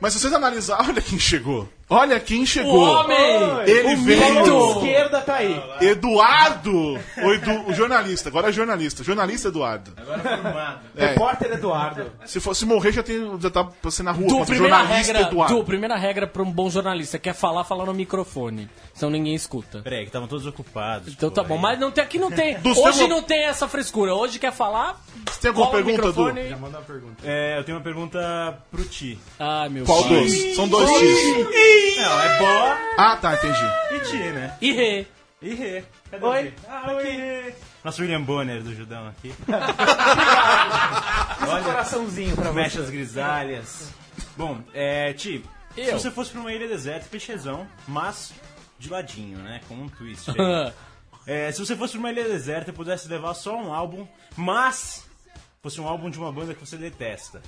Mas 0.00 0.12
se 0.12 0.20
vocês 0.20 0.32
analisarem, 0.32 0.90
olha 0.90 1.00
quem 1.00 1.18
chegou. 1.18 1.68
Olha 1.88 2.18
quem 2.18 2.42
O 2.42 2.46
chegou. 2.46 2.80
homem! 2.82 3.16
Ele 3.64 3.94
o 3.94 3.96
veio. 3.98 4.34
mito! 4.34 4.70
Esquerda 4.78 5.20
tá 5.20 5.34
aí. 5.36 5.62
Eduardo! 5.80 6.98
O, 7.18 7.32
Edu, 7.32 7.64
o 7.68 7.72
jornalista, 7.74 8.28
agora 8.28 8.48
é 8.48 8.52
jornalista. 8.52 9.04
Jornalista 9.04 9.48
Eduardo. 9.48 9.92
É. 10.96 11.06
Repórter 11.06 11.52
Eduardo. 11.52 12.10
Se 12.24 12.40
fosse 12.40 12.64
morrer, 12.66 12.90
já, 12.90 13.02
tem, 13.04 13.38
já 13.40 13.50
tá 13.50 13.62
pra 13.64 13.90
ser 13.90 14.02
na 14.02 14.10
rua. 14.10 14.26
Du, 14.26 14.44
primeira 14.44 14.78
jornalista 14.78 15.12
regra, 15.12 15.28
Eduardo. 15.30 15.54
du, 15.54 15.64
primeira 15.64 15.96
regra 15.96 16.26
pra 16.26 16.42
um 16.42 16.50
bom 16.50 16.68
jornalista, 16.68 17.18
quer 17.20 17.34
falar, 17.34 17.62
fala 17.62 17.84
no 17.86 17.94
microfone. 17.94 18.68
Senão 18.92 19.10
ninguém 19.10 19.34
escuta. 19.34 19.80
Peraí, 19.82 20.00
que 20.00 20.06
estavam 20.06 20.26
todos 20.26 20.44
ocupados. 20.46 21.12
Então 21.12 21.30
tá 21.30 21.44
bom, 21.44 21.54
aí- 21.54 21.60
mas 21.60 21.78
não 21.78 21.90
tem, 21.92 22.02
aqui 22.02 22.18
não 22.18 22.30
tem. 22.32 22.58
Do 22.66 22.70
hoje 22.80 22.98
seu- 22.98 23.08
não 23.08 23.22
tem 23.22 23.44
essa 23.44 23.68
frescura. 23.68 24.12
Hoje 24.14 24.38
quer 24.40 24.52
falar, 24.52 25.00
Tem 25.40 25.50
alguma 25.50 25.68
o 25.68 25.70
pergunta. 25.70 26.12
Du? 26.12 26.24
Já 26.48 26.56
manda 26.56 26.78
uma 26.78 26.84
pergunta. 26.84 27.16
É, 27.24 27.58
eu 27.58 27.64
tenho 27.64 27.78
uma 27.78 27.84
pergunta 27.84 28.58
pro 28.72 28.84
Ti. 28.84 29.18
Ai, 29.38 29.68
meu 29.68 29.84
Qual 29.84 30.02
pai. 30.02 30.22
dos? 30.24 30.56
São 30.56 30.66
dois 30.66 30.90
Não, 31.96 32.20
é 32.20 32.38
Bó 32.38 32.76
Ah, 32.98 33.16
tá, 33.16 33.34
entendi. 33.34 33.64
e 33.94 34.00
Ti, 34.00 34.16
né? 34.32 34.56
E 34.60 34.72
Rê. 34.72 35.06
E 35.42 35.54
Rê. 35.54 35.84
Cadê 36.10 36.24
Oi. 36.24 36.48
o? 36.48 36.52
Ah, 36.70 36.92
oi, 36.92 37.04
Rê. 37.04 37.54
Nosso 37.84 38.02
William 38.02 38.22
Bonner 38.22 38.62
do 38.62 38.74
Judão 38.74 39.06
aqui. 39.08 39.32
Um 41.42 41.62
coraçãozinho 41.64 42.34
pra 42.34 42.52
Mexe 42.52 42.78
as 42.78 42.90
grisalhas. 42.90 43.90
Bom, 44.36 44.60
é, 44.74 45.12
Ti, 45.12 45.44
se 45.74 45.80
Eu. 45.80 45.98
você 45.98 46.10
fosse 46.10 46.30
pra 46.32 46.40
uma 46.40 46.52
ilha 46.52 46.66
deserta, 46.68 47.06
clichêzão, 47.08 47.66
mas 47.86 48.32
de 48.78 48.88
ladinho, 48.90 49.38
né? 49.38 49.60
Com 49.68 49.74
um 49.74 49.88
twist 49.88 50.30
aí. 50.30 50.36
É, 51.28 51.50
se 51.50 51.58
você 51.58 51.74
fosse 51.74 51.94
pra 51.94 51.98
uma 51.98 52.12
ilha 52.12 52.22
deserta 52.22 52.70
e 52.70 52.72
pudesse 52.72 53.08
levar 53.08 53.34
só 53.34 53.56
um 53.56 53.74
álbum, 53.74 54.06
mas 54.36 55.04
fosse 55.60 55.80
um 55.80 55.88
álbum 55.88 56.08
de 56.08 56.16
uma 56.20 56.30
banda 56.30 56.54
que 56.54 56.64
você 56.64 56.76
detesta. 56.76 57.42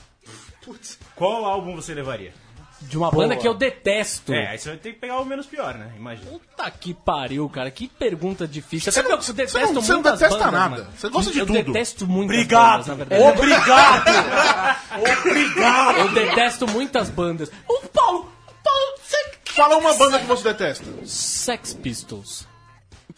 Qual 1.14 1.44
álbum 1.44 1.76
você 1.76 1.94
levaria? 1.94 2.34
De 2.80 2.96
uma 2.96 3.10
banda 3.10 3.36
que 3.36 3.46
eu 3.46 3.54
detesto. 3.54 4.32
É, 4.32 4.48
aí 4.50 4.58
você 4.58 4.68
vai 4.70 4.78
ter 4.78 4.92
que 4.92 4.98
pegar 5.00 5.18
o 5.20 5.24
menos 5.24 5.46
pior, 5.46 5.74
né? 5.74 5.92
Imagina. 5.96 6.30
Puta 6.30 6.70
que 6.70 6.94
pariu, 6.94 7.48
cara. 7.48 7.70
Que 7.70 7.88
pergunta 7.88 8.46
difícil. 8.46 8.92
Você 8.92 9.00
Até 9.00 9.08
não- 9.08 9.16
porque 9.18 9.30
eu 9.30 9.48
você 9.48 9.58
não- 9.58 9.74
você 9.82 9.92
não 9.92 10.02
detesta 10.02 10.28
bandas, 10.28 10.52
nada. 10.52 10.68
mano. 10.82 10.86
Você 10.96 11.08
gosta 11.08 11.32
de 11.32 11.38
eu 11.40 11.46
tudo. 11.46 11.62
detesto 11.62 12.06
muitas 12.06 12.36
Obrigado. 12.36 12.70
bandas, 12.70 12.86
na 12.86 12.94
verdade. 12.94 13.22
Obrigado! 13.22 14.04
Eu 15.98 16.08
detesto 16.12 16.66
muitas 16.68 17.10
bandas. 17.10 17.50
O 17.68 17.80
Paulo... 17.88 18.32
Paulo 18.62 18.98
você... 19.02 19.16
Fala 19.54 19.76
uma 19.76 19.94
banda 19.94 20.18
que 20.20 20.26
você 20.26 20.44
detesta. 20.44 20.84
Sex 21.04 21.74
Pistols. 21.74 22.46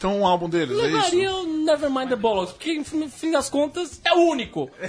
Então 0.01 0.19
um 0.19 0.27
álbum 0.27 0.49
deles, 0.49 0.79
é 0.79 0.83
Levaria 0.85 1.25
isso? 1.29 1.41
o 1.43 1.65
Nevermind 1.67 2.09
the 2.09 2.17
Bollocks, 2.17 2.55
porque 2.55 2.83
no 2.95 3.11
fim 3.11 3.31
das 3.31 3.51
contas 3.51 4.01
é 4.03 4.15
o 4.15 4.31
único. 4.31 4.71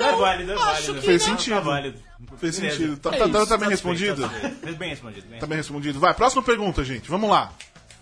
é 0.00 0.12
válido, 0.16 0.50
é 0.52 0.54
acho 0.56 0.64
válido. 0.64 0.94
que 0.94 1.00
Fez 1.02 1.26
não. 1.26 1.36
sentido. 1.38 1.54
Tá 1.54 1.60
válido. 1.60 1.98
Fez 2.38 2.58
Beleza. 2.58 2.76
sentido. 2.76 2.96
Tá, 2.96 3.10
É 3.10 3.18
tá, 3.18 3.24
isso, 3.26 3.32
tá 3.32 3.38
bem 3.38 3.46
Satisfeito, 3.46 3.70
respondido? 3.70 4.28
Fez 4.60 4.76
bem 4.76 4.90
respondido. 4.90 5.26
Bem 5.28 5.38
Tá 5.38 5.46
bem 5.46 5.56
respondido. 5.58 6.00
Vai, 6.00 6.12
próxima 6.14 6.42
pergunta, 6.42 6.82
gente. 6.84 7.08
Vamos 7.08 7.30
lá. 7.30 7.52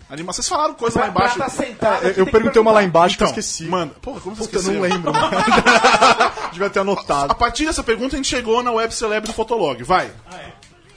Anima... 0.09 0.33
Vocês 0.33 0.49
falaram 0.49 0.73
coisa 0.73 0.99
lá 0.99 1.05
Pra, 1.11 1.13
pra 1.13 1.21
embaixo. 1.25 1.39
tá 1.39 1.49
sentado, 1.49 2.03
Eu, 2.07 2.13
eu 2.13 2.25
perguntei 2.25 2.59
uma 2.59 2.71
lá 2.71 2.83
embaixo 2.83 3.15
que 3.15 3.21
eu 3.23 3.27
Então, 3.27 3.39
esqueci. 3.39 3.65
manda. 3.65 3.93
Porra, 4.01 4.19
como 4.21 4.35
você 4.35 4.45
Puta, 4.45 4.55
eu 4.55 4.59
esqueceu? 4.61 4.81
não 4.81 4.89
lembro, 4.89 5.13
mano. 5.13 5.29
Devia 6.51 6.69
ter 6.71 6.79
A 6.79 6.81
anotado. 6.81 7.35
partir 7.35 7.65
dessa 7.67 7.83
pergunta 7.83 8.15
a 8.15 8.17
gente 8.17 8.27
chegou 8.27 8.63
na 8.63 8.71
web 8.71 8.91
celeb 8.93 9.27
do 9.27 9.33
Fotolog. 9.33 9.83
Vai. 9.83 10.11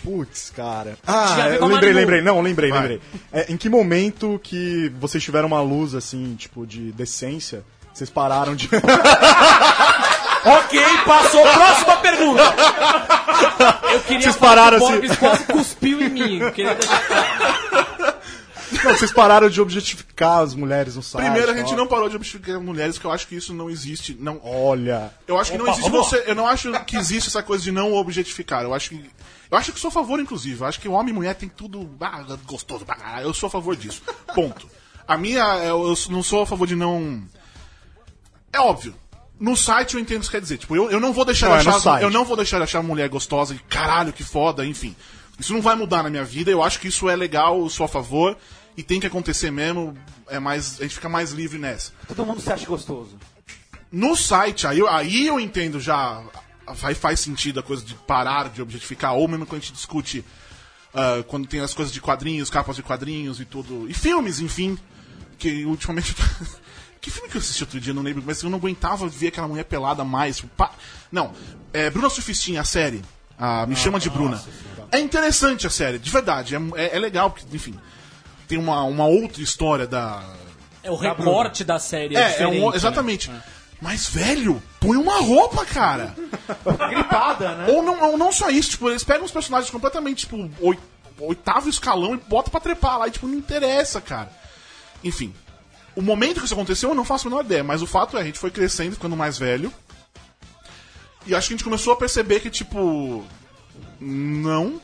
Putz, 0.02 0.50
cara. 0.54 0.98
Ah, 1.06 1.48
eu 1.58 1.66
lembrei, 1.66 1.92
lembrei. 1.92 2.20
Não, 2.20 2.40
lembrei, 2.40 2.70
Vai. 2.70 2.80
lembrei. 2.80 3.00
É, 3.32 3.52
em 3.52 3.56
que 3.56 3.68
momento 3.68 4.40
que 4.42 4.92
vocês 4.98 5.22
tiveram 5.22 5.48
uma 5.48 5.60
luz, 5.60 5.94
assim, 5.94 6.34
tipo, 6.36 6.66
de 6.66 6.92
decência, 6.92 7.62
vocês 7.92 8.10
pararam 8.10 8.54
de... 8.54 8.68
Ok, 10.44 10.80
passou. 11.06 11.42
Próxima 11.42 11.96
pergunta. 11.98 12.42
Eu 13.92 14.00
queria 14.00 14.22
Vocês 14.22 14.36
pararam 14.36 14.78
que 14.78 14.84
o 14.84 14.86
assim- 14.88 14.98
Borbs 14.98 15.16
quase 15.18 15.44
cuspiu 15.44 16.02
em 16.02 16.08
mim. 16.08 16.38
Eu 16.40 16.50
queria 16.52 16.74
deixar 16.74 17.06
claro. 17.06 18.14
Não, 18.84 18.96
vocês 18.96 19.12
pararam 19.12 19.48
de 19.48 19.60
objetificar 19.60 20.40
as 20.40 20.54
mulheres 20.54 20.96
no 20.96 21.02
site. 21.02 21.24
Primeiro, 21.24 21.52
a 21.52 21.54
gente 21.54 21.72
ó. 21.72 21.76
não 21.76 21.86
parou 21.86 22.08
de 22.08 22.16
objetificar 22.16 22.60
mulheres, 22.60 22.98
que 22.98 23.04
eu 23.04 23.12
acho 23.12 23.28
que 23.28 23.36
isso 23.36 23.52
não 23.54 23.70
existe. 23.70 24.16
Não, 24.18 24.40
Olha... 24.42 25.12
eu 25.28 25.38
acho 25.38 25.52
que 25.52 25.58
não 25.58 25.68
existe 25.68 25.90
você. 25.90 26.24
Eu 26.26 26.34
não 26.34 26.46
acho 26.48 26.72
que 26.84 26.96
existe 26.96 27.28
essa 27.28 27.42
coisa 27.42 27.62
de 27.62 27.70
não 27.70 27.92
objetificar. 27.92 28.62
Eu 28.62 28.74
acho 28.74 28.90
que. 28.90 29.10
Eu 29.52 29.58
acho 29.58 29.70
que 29.70 29.78
sou 29.78 29.88
a 29.88 29.92
favor, 29.92 30.18
inclusive. 30.18 30.58
Eu 30.62 30.66
acho 30.66 30.80
que 30.80 30.88
homem 30.88 31.10
e 31.10 31.14
mulher 31.14 31.34
tem 31.34 31.46
tudo 31.46 31.94
ah, 32.00 32.24
gostoso. 32.46 32.86
ah, 32.88 33.20
Eu 33.20 33.34
sou 33.34 33.48
a 33.48 33.50
favor 33.50 33.76
disso. 33.76 34.02
Ponto. 34.34 34.66
A 35.06 35.18
minha. 35.18 35.44
Eu 35.58 35.88
eu 35.88 35.94
não 36.08 36.22
sou 36.22 36.40
a 36.40 36.46
favor 36.46 36.66
de 36.66 36.74
não. 36.74 37.22
É 38.50 38.58
óbvio. 38.58 38.94
No 39.38 39.54
site 39.54 39.92
eu 39.94 40.00
entendo 40.00 40.22
o 40.22 40.24
que 40.24 40.30
quer 40.30 40.40
dizer. 40.40 40.56
Tipo, 40.56 40.74
eu, 40.74 40.90
eu 40.90 40.98
não 40.98 41.12
vou 41.12 41.26
deixar 41.26 41.50
Não, 41.50 41.58
de 41.58 41.66
é 41.66 41.70
achar. 41.70 41.80
site. 41.80 42.02
eu 42.02 42.10
não 42.10 42.24
vou 42.24 42.34
deixar 42.34 42.56
de 42.56 42.62
achar 42.62 42.78
a 42.78 42.82
mulher 42.82 43.10
gostosa 43.10 43.54
e 43.54 43.58
caralho, 43.58 44.10
que 44.10 44.24
foda, 44.24 44.64
enfim. 44.64 44.96
Isso 45.38 45.52
não 45.52 45.60
vai 45.60 45.74
mudar 45.74 46.02
na 46.02 46.08
minha 46.08 46.24
vida. 46.24 46.50
Eu 46.50 46.62
acho 46.62 46.80
que 46.80 46.88
isso 46.88 47.10
é 47.10 47.14
legal, 47.14 47.58
eu 47.58 47.68
sou 47.68 47.84
a 47.84 47.88
favor. 47.88 48.38
E 48.74 48.82
tem 48.82 48.98
que 48.98 49.06
acontecer 49.06 49.50
mesmo. 49.50 49.94
É 50.28 50.38
mais, 50.38 50.80
a 50.80 50.84
gente 50.84 50.94
fica 50.94 51.10
mais 51.10 51.32
livre 51.32 51.58
nessa. 51.58 51.92
Todo 52.08 52.24
mundo 52.24 52.40
se 52.40 52.50
acha 52.50 52.64
gostoso. 52.64 53.18
No 53.90 54.16
site, 54.16 54.66
aí 54.66 54.78
eu, 54.78 54.88
aí 54.88 55.26
eu 55.26 55.38
entendo 55.38 55.78
já. 55.78 56.22
Aí 56.82 56.94
faz 56.94 57.20
sentido 57.20 57.60
a 57.60 57.62
coisa 57.62 57.84
de 57.84 57.94
parar 57.94 58.48
de 58.48 58.62
objetificar, 58.62 59.14
ou 59.14 59.26
mesmo 59.28 59.46
quando 59.46 59.60
a 59.60 59.64
gente 59.64 59.74
discute. 59.74 60.24
ah, 60.94 61.22
quando 61.26 61.46
tem 61.46 61.60
as 61.60 61.74
coisas 61.74 61.92
de 61.92 62.00
quadrinhos, 62.00 62.50
capas 62.50 62.76
de 62.76 62.82
quadrinhos 62.82 63.40
e 63.40 63.44
tudo. 63.44 63.88
E 63.88 63.94
filmes, 63.94 64.40
enfim. 64.40 64.78
Que 65.38 65.64
ultimamente. 65.64 66.14
que 67.00 67.10
filme 67.10 67.28
que 67.28 67.36
eu 67.36 67.40
assisti 67.40 67.62
outro 67.62 67.80
dia, 67.80 67.90
eu 67.90 67.94
não 67.94 68.02
lembro, 68.02 68.22
mas 68.24 68.42
eu 68.42 68.50
não 68.50 68.58
aguentava 68.58 69.08
ver 69.08 69.28
aquela 69.28 69.48
mulher 69.48 69.64
pelada 69.64 70.04
mais. 70.04 70.36
tipo, 70.36 70.48
pá. 70.56 70.70
Não, 71.10 71.32
é 71.72 71.90
Bruna 71.90 72.08
Surfistinha, 72.08 72.60
a 72.60 72.64
série. 72.64 73.02
Ah, 73.38 73.66
Me 73.66 73.74
Chama 73.74 73.98
de 73.98 74.08
Bruna. 74.08 74.42
É 74.92 75.00
interessante 75.00 75.66
a 75.66 75.70
série, 75.70 75.98
de 75.98 76.10
verdade. 76.10 76.54
É, 76.54 76.58
é, 76.76 76.96
é 76.96 76.98
legal, 76.98 77.30
porque, 77.30 77.46
enfim. 77.54 77.74
Tem 78.46 78.58
uma, 78.58 78.84
uma 78.84 79.06
outra 79.06 79.42
história 79.42 79.86
da, 79.86 80.22
É 80.82 80.90
o 80.90 80.96
recorte 80.96 81.64
da 81.64 81.78
série. 81.78 82.16
É, 82.16 82.20
é, 82.20 82.42
é 82.42 82.48
um, 82.48 82.70
né? 83.30 83.42
Mas, 83.82 84.06
velho, 84.08 84.62
põe 84.80 84.96
uma 84.96 85.18
roupa, 85.20 85.66
cara. 85.66 86.14
Gripada, 86.88 87.54
né? 87.56 87.66
ou, 87.72 87.82
não, 87.82 88.12
ou 88.12 88.16
não 88.16 88.30
só 88.30 88.48
isso, 88.48 88.70
tipo, 88.70 88.88
eles 88.88 89.02
pegam 89.02 89.24
os 89.24 89.32
personagens 89.32 89.70
completamente, 89.70 90.20
tipo, 90.20 90.48
oi- 90.60 90.78
oitavo 91.18 91.68
escalão 91.68 92.14
e 92.14 92.16
botam 92.16 92.50
pra 92.52 92.60
trepar 92.60 92.98
lá. 93.00 93.08
E, 93.08 93.10
tipo, 93.10 93.26
não 93.26 93.34
interessa, 93.34 94.00
cara. 94.00 94.30
Enfim. 95.02 95.34
O 95.96 96.00
momento 96.00 96.38
que 96.38 96.44
isso 96.46 96.54
aconteceu, 96.54 96.90
eu 96.90 96.94
não 96.94 97.04
faço 97.04 97.26
a 97.26 97.30
menor 97.30 97.44
ideia. 97.44 97.64
Mas 97.64 97.82
o 97.82 97.86
fato 97.86 98.16
é, 98.16 98.20
a 98.20 98.24
gente 98.24 98.38
foi 98.38 98.52
crescendo, 98.52 98.92
ficando 98.94 99.16
mais 99.16 99.36
velho. 99.36 99.72
E 101.26 101.34
acho 101.34 101.48
que 101.48 101.54
a 101.54 101.56
gente 101.56 101.64
começou 101.64 101.92
a 101.92 101.96
perceber 101.96 102.38
que, 102.40 102.50
tipo. 102.50 103.24
Não. 104.00 104.80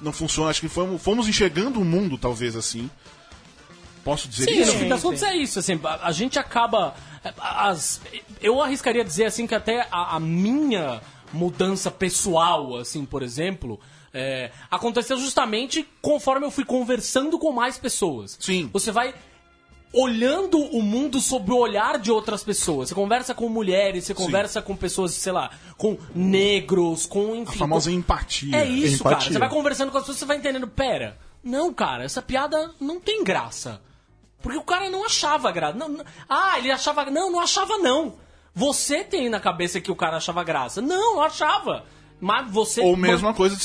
Não 0.00 0.12
funciona. 0.12 0.50
Acho 0.50 0.60
que 0.62 0.68
fomos, 0.68 1.00
fomos 1.00 1.28
enxergando 1.28 1.80
o 1.80 1.84
mundo, 1.84 2.18
talvez, 2.18 2.56
assim. 2.56 2.90
Posso 4.04 4.26
dizer 4.28 4.46
Sim, 4.46 4.60
isso? 4.62 4.72
no 4.72 4.78
fim 4.80 4.88
das 4.88 5.02
contas 5.02 5.22
é 5.22 5.36
isso. 5.36 5.58
Assim, 5.60 5.78
a, 5.84 6.06
a 6.08 6.12
gente 6.12 6.38
acaba. 6.38 6.94
As, 7.38 8.00
eu 8.40 8.60
arriscaria 8.62 9.04
dizer 9.04 9.26
assim 9.26 9.46
que 9.46 9.54
até 9.54 9.86
a, 9.90 10.16
a 10.16 10.20
minha 10.20 11.00
mudança 11.32 11.90
pessoal, 11.90 12.76
assim, 12.76 13.04
por 13.04 13.22
exemplo, 13.22 13.78
é, 14.12 14.50
aconteceu 14.70 15.16
justamente 15.18 15.86
conforme 16.00 16.46
eu 16.46 16.50
fui 16.50 16.64
conversando 16.64 17.38
com 17.38 17.52
mais 17.52 17.78
pessoas. 17.78 18.36
Sim. 18.40 18.68
Você 18.72 18.90
vai 18.90 19.14
olhando 19.92 20.58
o 20.58 20.82
mundo 20.82 21.20
sob 21.20 21.50
o 21.50 21.56
olhar 21.56 21.98
de 21.98 22.10
outras 22.12 22.42
pessoas. 22.44 22.88
Você 22.88 22.94
conversa 22.94 23.34
com 23.34 23.48
mulheres, 23.48 24.04
você 24.04 24.14
conversa 24.14 24.62
com 24.62 24.76
pessoas, 24.76 25.12
sei 25.12 25.32
lá, 25.32 25.50
com 25.76 25.98
negros, 26.14 27.06
com 27.06 27.34
enfim. 27.34 27.56
A 27.56 27.58
famosa 27.58 27.90
com- 27.90 27.96
empatia. 27.96 28.56
É 28.56 28.64
isso, 28.64 29.02
cara. 29.02 29.16
Empatia. 29.16 29.32
Você 29.32 29.38
vai 29.38 29.48
conversando 29.48 29.90
com 29.90 29.98
as 29.98 30.04
pessoas, 30.04 30.18
você 30.18 30.24
vai 30.26 30.36
entendendo, 30.36 30.68
pera, 30.68 31.18
não, 31.42 31.72
cara, 31.74 32.04
essa 32.04 32.22
piada 32.22 32.70
não 32.80 33.00
tem 33.00 33.24
graça. 33.24 33.80
Porque 34.42 34.58
o 34.58 34.62
cara 34.62 34.88
não 34.90 35.04
achava 35.04 35.50
graça. 35.52 35.76
Não, 35.76 35.88
não- 35.88 36.04
ah, 36.28 36.58
ele 36.58 36.70
achava. 36.70 37.04
Não, 37.10 37.30
não 37.30 37.40
achava, 37.40 37.76
não. 37.78 38.14
Você 38.54 39.04
tem 39.04 39.28
na 39.28 39.38
cabeça 39.40 39.80
que 39.80 39.90
o 39.90 39.96
cara 39.96 40.16
achava 40.16 40.42
graça. 40.42 40.80
Não, 40.80 41.16
não 41.16 41.22
achava. 41.22 41.84
Mas 42.22 42.50
você. 42.50 42.82
Ou 42.82 42.96
mesmo 42.98 43.28
uma 43.28 43.32
coisa, 43.34 43.56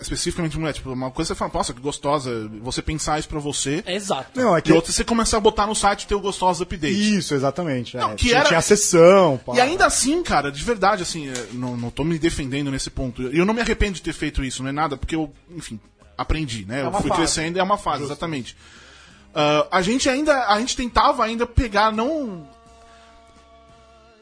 especificamente 0.00 0.58
mulher, 0.58 0.72
tipo, 0.72 0.90
uma 0.90 1.10
coisa 1.10 1.34
que 1.34 1.36
você 1.36 1.38
fala, 1.38 1.50
nossa, 1.52 1.74
que 1.74 1.80
gostosa, 1.80 2.48
você 2.62 2.80
pensar 2.80 3.18
isso 3.18 3.28
pra 3.28 3.38
você. 3.38 3.84
Exato. 3.86 4.40
Não, 4.40 4.56
é 4.56 4.58
E 4.58 4.62
que... 4.62 4.72
outra, 4.72 4.90
você 4.90 5.04
começar 5.04 5.36
a 5.36 5.40
botar 5.40 5.66
no 5.66 5.74
site 5.74 6.06
teu 6.06 6.18
gostosa 6.18 6.62
update. 6.62 7.16
Isso, 7.18 7.34
exatamente. 7.34 7.96
é. 7.96 8.00
Não, 8.00 8.10
que 8.10 8.24
tinha, 8.26 8.36
era- 8.38 8.48
tinha 8.48 8.60
sessão, 8.62 9.38
pá. 9.44 9.54
E 9.54 9.60
ainda 9.60 9.84
assim, 9.84 10.22
cara, 10.22 10.50
de 10.50 10.62
verdade, 10.64 11.02
assim, 11.02 11.28
é, 11.28 11.34
não, 11.52 11.76
não 11.76 11.90
tô 11.90 12.02
me 12.02 12.18
defendendo 12.18 12.70
nesse 12.70 12.88
ponto. 12.88 13.20
E 13.22 13.36
eu 13.36 13.44
não 13.44 13.52
me 13.52 13.60
arrependo 13.60 13.92
de 13.94 14.02
ter 14.02 14.14
feito 14.14 14.42
isso, 14.42 14.62
não 14.62 14.70
é 14.70 14.72
nada, 14.72 14.96
porque 14.96 15.14
eu, 15.14 15.30
enfim, 15.54 15.78
aprendi, 16.16 16.64
né? 16.64 16.82
eu 16.82 16.88
uma 16.88 17.00
fui 17.02 17.08
fase. 17.08 17.20
crescendo, 17.20 17.58
é 17.58 17.62
uma 17.62 17.76
fase, 17.76 18.04
exatamente. 18.04 18.56
Ah, 19.34 19.66
a 19.70 19.82
gente 19.82 20.08
ainda, 20.08 20.46
a 20.48 20.58
gente 20.60 20.76
tentava 20.76 21.24
ainda 21.24 21.46
pegar, 21.46 21.92
não 21.92 22.48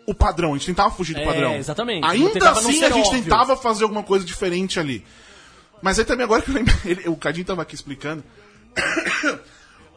o 0.07 0.15
padrão, 0.15 0.51
a 0.55 0.57
gente 0.57 0.67
tentava 0.67 0.91
fugir 0.91 1.15
do 1.15 1.21
É, 1.21 1.25
padrão. 1.25 1.55
exatamente. 1.57 2.07
Ainda 2.07 2.51
assim, 2.51 2.83
a 2.85 2.91
gente 2.91 3.09
óbvio. 3.09 3.23
tentava 3.23 3.57
fazer 3.57 3.85
alguma 3.85 4.03
coisa 4.03 4.25
diferente 4.25 4.81
ali. 4.81 5.05
Mas 5.83 5.99
aí 5.99 6.05
também, 6.05 6.25
agora 6.25 6.41
que 6.43 6.51
eu 6.51 6.55
lembro, 6.55 6.75
ele- 6.85 7.09
o 7.09 7.17
Cadinho 7.17 7.45
tava 7.47 7.63
aqui 7.63 7.75
explicando. 7.75 8.25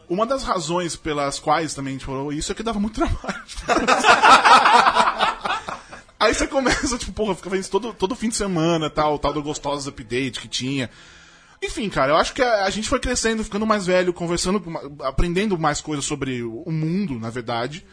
Uma 0.10 0.25
das 0.25 0.44
razões 0.44 0.96
pelas 0.98 1.39
quais 1.39 1.74
também 1.74 1.91
a 1.91 1.94
gente 1.94 2.06
falou 2.06 2.34
isso 2.34 2.51
é 2.51 2.56
que 2.56 2.62
dava 2.62 2.80
muito 2.80 2.96
trabalho. 2.96 3.41
Aí 6.20 6.34
você 6.36 6.46
começa, 6.46 6.98
tipo, 6.98 7.12
porra, 7.13 7.34
fica 7.34 7.50
fazendo 7.50 7.62
isso 7.63 7.72
todo, 7.72 7.94
todo 7.94 8.15
fim 8.15 8.30
de 8.30 8.36
semana, 8.36 8.89
tal, 8.89 9.18
tal 9.18 9.34
do 9.34 9.41
Gostosos 9.41 9.88
Update 9.88 10.39
que 10.39 10.48
tinha. 10.48 10.89
Enfim, 11.62 11.89
cara, 11.89 12.12
eu 12.13 12.18
acho 12.18 12.34
que 12.34 12.41
a, 12.41 12.65
a 12.65 12.70
gente 12.70 12.89
foi 12.89 13.00
crescendo, 13.00 13.44
ficando 13.44 13.65
mais 13.65 13.86
velho, 13.86 14.12
conversando, 14.13 14.63
aprendendo 15.03 15.58
mais 15.60 15.80
coisas 15.82 16.03
sobre 16.06 16.41
o 16.44 16.72
mundo, 16.72 17.20
na 17.20 17.30
verdade. 17.30 17.86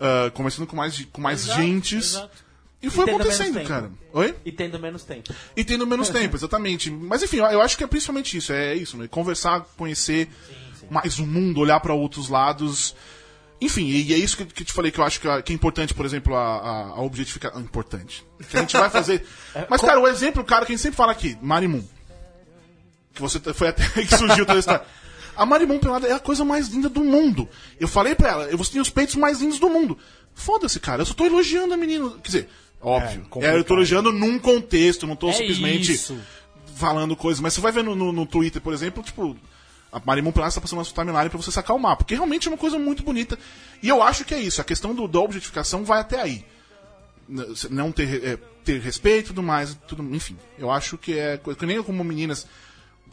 Ah, 0.00 0.30
conversando 0.34 0.66
com 0.66 0.74
mais, 0.74 1.04
com 1.12 1.20
mais 1.20 1.44
gentes. 1.44 2.14
exato. 2.14 2.52
E 2.82 2.90
foi 2.90 3.06
menos 3.06 3.20
acontecendo, 3.20 3.62
cara. 3.68 3.92
Oi? 4.12 4.34
E 4.44 4.50
tendo 4.50 4.76
menos 4.80 5.04
tempo. 5.04 5.32
E 5.56 5.62
tendo 5.62 5.86
menos 5.86 6.08
tempo, 6.10 6.34
exatamente. 6.36 6.90
Mas 6.90 7.22
enfim, 7.22 7.36
eu, 7.36 7.60
acho 7.60 7.78
que 7.78 7.84
é 7.84 7.86
principalmente 7.86 8.36
isso, 8.36 8.52
é 8.52 8.74
isso, 8.74 8.96
né? 8.96 9.06
Conversar, 9.06 9.60
conhecer 9.76 10.28
mais 10.90 11.20
o 11.20 11.26
mundo, 11.26 11.60
olhar 11.60 11.78
pra 11.78 11.94
outros 11.94 12.28
lados. 12.28 12.96
Enfim, 13.60 13.86
e 13.86 14.12
é 14.12 14.16
isso 14.16 14.36
que, 14.36 14.44
que 14.44 14.62
eu 14.62 14.66
te 14.66 14.72
falei 14.72 14.90
que 14.90 14.98
eu 14.98 15.04
acho 15.04 15.20
que, 15.20 15.28
é- 15.28 15.40
que 15.40 15.52
é 15.52 15.54
importante, 15.54 15.94
por 15.94 16.04
exemplo, 16.04 16.34
a, 16.34 16.56
a, 16.56 16.80
a 16.88 17.00
objetificação. 17.02 17.60
Importante. 17.60 18.26
Que 18.50 18.56
a 18.56 18.60
gente 18.62 18.76
vai 18.76 18.90
fazer. 18.90 19.24
Mas, 19.70 19.80
cara, 19.80 20.00
o 20.00 20.08
exemplo, 20.08 20.42
cara, 20.42 20.66
que 20.66 20.72
a 20.72 20.74
gente 20.74 20.82
sempre 20.82 20.96
fala 20.96 21.12
aqui, 21.12 21.38
Marimun. 21.40 21.84
Que 23.14 23.20
você 23.20 23.38
t- 23.40 23.52
foi 23.52 23.68
até 23.68 23.82
aí 23.96 24.04
que 24.06 24.16
surgiu 24.16 24.44
toda 24.46 24.58
a 24.58 24.60
história. 24.60 24.82
A 25.36 25.46
Marimun 25.46 25.78
pelada 25.78 26.06
é 26.06 26.12
a 26.12 26.18
coisa 26.20 26.44
mais 26.44 26.68
linda 26.68 26.88
do 26.88 27.02
mundo. 27.02 27.48
Eu 27.80 27.88
falei 27.88 28.14
pra 28.14 28.30
ela, 28.30 28.56
você 28.56 28.72
tem 28.72 28.80
os 28.82 28.90
peitos 28.90 29.14
mais 29.14 29.40
lindos 29.40 29.58
do 29.58 29.68
mundo. 29.70 29.96
Foda-se, 30.34 30.78
cara, 30.80 31.02
eu 31.02 31.06
só 31.06 31.14
tô 31.14 31.24
elogiando 31.24 31.72
a 31.74 31.76
menina. 31.76 32.10
Quer 32.22 32.22
dizer, 32.28 32.48
óbvio. 32.80 33.22
complicado. 33.30 33.54
É, 33.56 33.58
eu 33.58 33.64
tô 33.64 33.74
elogiando 33.74 34.12
num 34.12 34.38
contexto, 34.38 35.06
não 35.06 35.16
tô 35.16 35.30
É 35.30 35.32
simplesmente 35.32 35.92
isso. 35.92 36.18
falando 36.76 37.16
coisas. 37.16 37.40
Mas 37.40 37.54
você 37.54 37.60
vai 37.60 37.72
ver 37.72 37.82
no, 37.84 37.94
no, 37.94 38.12
no 38.12 38.26
Twitter, 38.26 38.60
por 38.60 38.74
exemplo, 38.74 39.02
tipo, 39.02 39.36
a 39.90 40.00
Marimun 40.04 40.32
Pelada 40.32 40.50
está 40.50 40.60
passando 40.60 40.78
na 40.80 40.84
sua 40.84 40.94
timeline 41.02 41.28
pra 41.30 41.38
você 41.38 41.50
se 41.50 41.58
acalmar. 41.58 41.96
Porque 41.96 42.14
realmente 42.14 42.46
é 42.48 42.50
uma 42.50 42.58
coisa 42.58 42.78
muito 42.78 43.02
bonita. 43.02 43.38
E 43.82 43.88
eu 43.88 44.02
acho 44.02 44.24
que 44.26 44.34
é 44.34 44.40
isso. 44.40 44.60
A 44.60 44.64
questão 44.64 44.94
do, 44.94 45.08
da 45.08 45.20
objetificação 45.20 45.82
vai 45.84 46.00
até 46.00 46.20
aí. 46.20 46.44
Não 47.70 47.90
ter, 47.92 48.22
é, 48.24 48.36
ter 48.64 48.80
respeito 48.80 49.26
e 49.26 49.28
tudo 49.28 49.42
mais. 49.42 49.74
Tudo, 49.88 50.02
enfim, 50.14 50.36
eu 50.58 50.70
acho 50.70 50.98
que 50.98 51.18
é. 51.18 51.36
coisa- 51.38 51.58
Que 51.58 51.64
nem 51.66 51.76
eu 51.76 51.84
como 51.84 52.02
meninas 52.04 52.46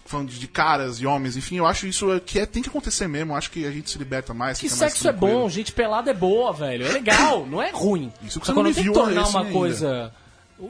falando 0.09 0.29
de 0.31 0.47
caras 0.47 0.99
e 0.99 1.05
homens, 1.05 1.37
enfim, 1.37 1.57
eu 1.57 1.65
acho 1.67 1.85
isso 1.85 2.11
é, 2.11 2.19
que 2.19 2.39
é, 2.39 2.45
tem 2.45 2.63
que 2.63 2.69
acontecer 2.69 3.07
mesmo. 3.07 3.31
Eu 3.33 3.35
acho 3.37 3.51
que 3.51 3.65
a 3.65 3.71
gente 3.71 3.89
se 3.89 3.97
liberta 3.97 4.33
mais. 4.33 4.57
Que 4.59 4.67
fica 4.67 4.79
mais 4.81 4.93
sexo 4.93 5.07
é 5.07 5.13
bom, 5.13 5.47
gente 5.47 5.71
pelada 5.71 6.09
é 6.09 6.13
boa, 6.13 6.51
velho. 6.51 6.85
É 6.87 6.91
legal, 6.91 7.45
não 7.49 7.61
é 7.61 7.69
ruim. 7.71 8.11
Isso 8.23 8.39
que 8.39 8.47
Só 8.47 8.53
você 8.53 8.57
não 8.59 8.69
me 8.69 8.73
tem 8.73 8.83
que 8.85 8.91
tornar 8.91 9.27
uma 9.27 9.41
ainda. 9.41 9.51
coisa. 9.53 10.11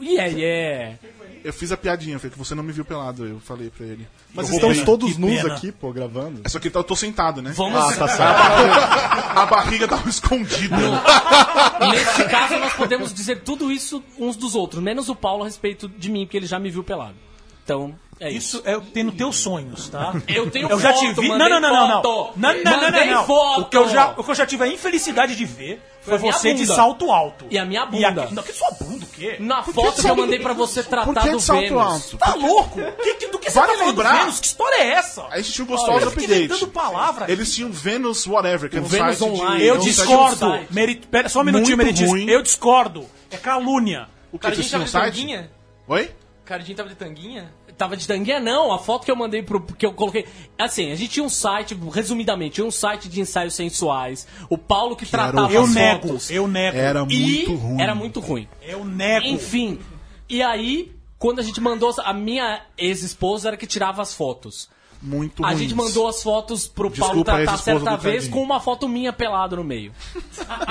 Yeah, 0.02 0.26
yeah. 0.38 0.96
Eu 1.44 1.52
fiz 1.54 1.72
a 1.72 1.78
piadinha, 1.78 2.20
foi 2.20 2.30
que 2.30 2.38
você 2.38 2.54
não 2.54 2.62
me 2.62 2.72
viu 2.72 2.84
pelado, 2.86 3.26
eu 3.26 3.40
falei 3.40 3.72
pra 3.76 3.86
ele. 3.88 4.06
Mas 4.36 4.50
Eu 4.50 4.56
estamos 4.56 4.78
roubei. 4.78 4.86
todos 4.86 5.14
Que 5.14 5.20
nus 5.22 5.42
pena. 5.42 5.56
aqui, 5.56 5.72
pô, 5.72 5.92
gravando. 5.92 6.42
É 6.44 6.50
só 6.50 6.60
que 6.60 6.68
eu 6.68 6.84
tô 6.84 6.96
sentado, 6.96 7.42
né? 7.42 7.54
Vamos. 7.56 7.80
Ah, 7.80 7.96
tá 7.96 8.08
certo. 8.08 9.40
A 9.40 9.46
barriga 9.46 9.88
tava 9.88 10.08
escondida. 10.10 10.76
Nesse 11.92 12.26
caso, 12.26 12.58
nós 12.60 12.74
podemos 12.74 13.14
dizer 13.14 13.42
tudo 13.42 13.72
isso 13.72 14.04
uns 14.20 14.36
dos 14.36 14.54
outros, 14.54 14.84
menos 14.84 15.10
o 15.10 15.16
Paulo 15.16 15.44
a 15.44 15.46
respeito 15.46 15.88
de 15.88 16.12
mim, 16.12 16.26
porque 16.26 16.38
ele 16.38 16.46
já 16.46 16.60
me 16.60 16.70
viu 16.70 16.84
pelado. 16.84 17.16
Então, 17.70 17.96
é 18.20 18.32
isso. 18.32 18.58
Isso 18.58 18.64
é 18.68 18.80
tem 18.94 19.04
nos 19.04 19.16
teus 19.16 19.36
sonhos, 19.38 19.90
tá? 19.90 20.14
Eu 20.28 20.50
tenho 20.50 20.68
Eu 20.68 20.80
já 20.80 20.92
foto, 20.94 21.00
te 21.16 21.22
vi. 21.22 21.28
Não, 21.30 21.38
não, 21.38 21.50
não, 21.50 21.62
não, 21.62 21.88
não. 21.88 22.02
foto. 22.02 22.34
Não, 22.36 22.54
não, 22.64 22.82
não, 22.82 22.92
não, 22.92 23.06
não. 23.06 23.26
foto. 23.26 23.62
O 23.62 23.66
que 23.66 23.78
eu 23.78 23.88
já, 23.90 24.10
o 24.18 24.24
que 24.24 24.32
eu 24.32 24.36
já 24.36 24.46
tive 24.46 24.64
a 24.64 24.68
infelicidade 24.68 25.36
de 25.36 25.46
ver 25.46 25.82
foi, 26.02 26.16
a 26.16 26.20
minha 26.20 26.34
você 26.34 26.54
de 26.54 26.66
salto 26.66 27.12
alto. 27.12 27.46
E 27.50 27.58
a 27.58 27.64
minha 27.64 27.84
E 27.84 27.86
bunda. 27.86 28.24
aqui, 28.24 28.34
não, 28.34 28.42
que 28.44 28.52
sua 28.54 28.72
bunda, 28.72 29.06
o 29.06 29.08
quê? 29.10 29.38
Na 29.40 29.62
foto 29.64 30.02
que 30.02 30.10
eu 30.10 30.16
mandei 30.16 30.40
pra 30.40 30.54
você 30.54 30.82
Por 30.84 30.90
tratar 30.90 31.22
que 31.22 31.30
do 31.30 31.38
de 31.38 31.44
salto 31.44 31.62
Vênus. 31.62 31.82
alto? 31.82 32.18
Tá 32.18 32.34
louco? 32.36 32.80
Que, 33.04 33.14
que, 33.16 33.28
do 33.28 33.38
que 33.40 33.50
você 33.52 33.60
Vale 33.60 33.72
tá 33.74 33.78
falando 33.78 33.96
lembrar- 33.96 34.20
Vênus? 34.22 34.40
Que 34.40 34.48
história 34.48 34.76
é 34.76 34.88
essa? 34.94 35.26
A 35.30 35.38
gente 35.38 35.54
tinha 35.54 35.66
o 35.66 35.68
fiquei 36.12 36.26
update. 36.26 36.48
palavra. 36.68 37.32
Eles 37.32 37.54
tinham 37.54 37.72
Venus 37.72 38.26
Whatever, 38.26 38.70
que 38.70 38.78
é 38.78 38.82
O 38.82 38.90
site 38.90 39.18
de- 39.18 39.24
Online. 39.24 39.64
Eu 39.66 39.76
um 39.76 39.80
discordo. 39.80 40.66
do. 40.72 41.08
Pera, 41.12 41.30
só 41.30 41.42
um 41.42 41.44
minutinho, 41.44 41.78
ruim. 42.08 42.28
Eu 42.28 42.42
discordo. 42.42 43.06
É 43.30 43.38
calúnia. 43.38 44.08
O 44.32 44.38
que 44.38 44.44
Cardinho 44.44 44.64
vocês 44.64 44.70
tinham 44.70 44.86
tava 44.92 45.06
um 45.08 45.12
de 45.12 45.16
tanguinha? 45.20 45.52
Oi? 45.88 46.12
Cardinho 46.46 46.76
tava 46.78 46.90
de 46.90 46.96
tanguinha? 46.96 47.54
Tava 47.80 47.96
de 47.96 48.06
tanguinha, 48.06 48.42
não. 48.42 48.74
A 48.74 48.78
foto 48.78 49.06
que 49.06 49.12
eu 49.12 49.16
mandei 49.16 49.42
pro. 49.42 49.62
que 49.62 49.86
eu 49.86 49.94
coloquei. 49.94 50.26
Assim, 50.58 50.92
a 50.92 50.96
gente 50.96 51.12
tinha 51.14 51.26
um 51.26 51.30
site, 51.30 51.74
resumidamente, 51.90 52.56
tinha 52.56 52.68
um 52.68 52.72
site 52.72 53.08
de 53.08 53.22
ensaios 53.22 53.54
sensuais. 53.54 54.28
O 54.50 54.58
Paulo 54.58 54.98
que, 54.98 55.06
tratava 55.06 55.50
Eu 55.54 55.64
as 55.64 55.74
nego. 55.74 56.08
fotos. 56.10 56.30
Eu 56.30 56.46
nego. 56.46 56.78
Era 56.78 57.06
E 57.10 57.46
muito 57.46 57.56
ruim. 57.56 57.82
Era 57.82 57.96
muito 57.96 58.20
ruim. 58.20 58.50
Eu 58.62 58.84
nego. 58.84 59.26
Enfim. 59.26 59.80
E 60.28 60.44
aí, 60.44 60.92
quando 61.18 61.40
a 61.40 61.42
gente 61.42 61.62
mandou. 61.62 61.96
A 62.04 62.12
minha 62.12 62.64
ex-esposa 62.78 63.48
era 63.48 63.56
que 63.56 63.66
tirava 63.66 64.02
as 64.02 64.14
fotos. 64.14 64.70
Muito 65.02 65.46
A 65.46 65.50
ruim. 65.50 65.58
gente 65.60 65.74
mandou 65.76 66.10
as 66.10 66.22
fotos 66.22 66.68
pro 66.68 66.92
Paulo 66.92 67.24
Desculpa, 67.24 67.32
tratar 67.44 67.58
certa 67.58 67.96
vez 67.96 68.28
com 68.28 68.42
uma 68.44 68.60
foto 68.60 68.88
minha 68.88 69.14
pelado 69.14 69.56
no 69.56 69.64
meio. 69.64 69.94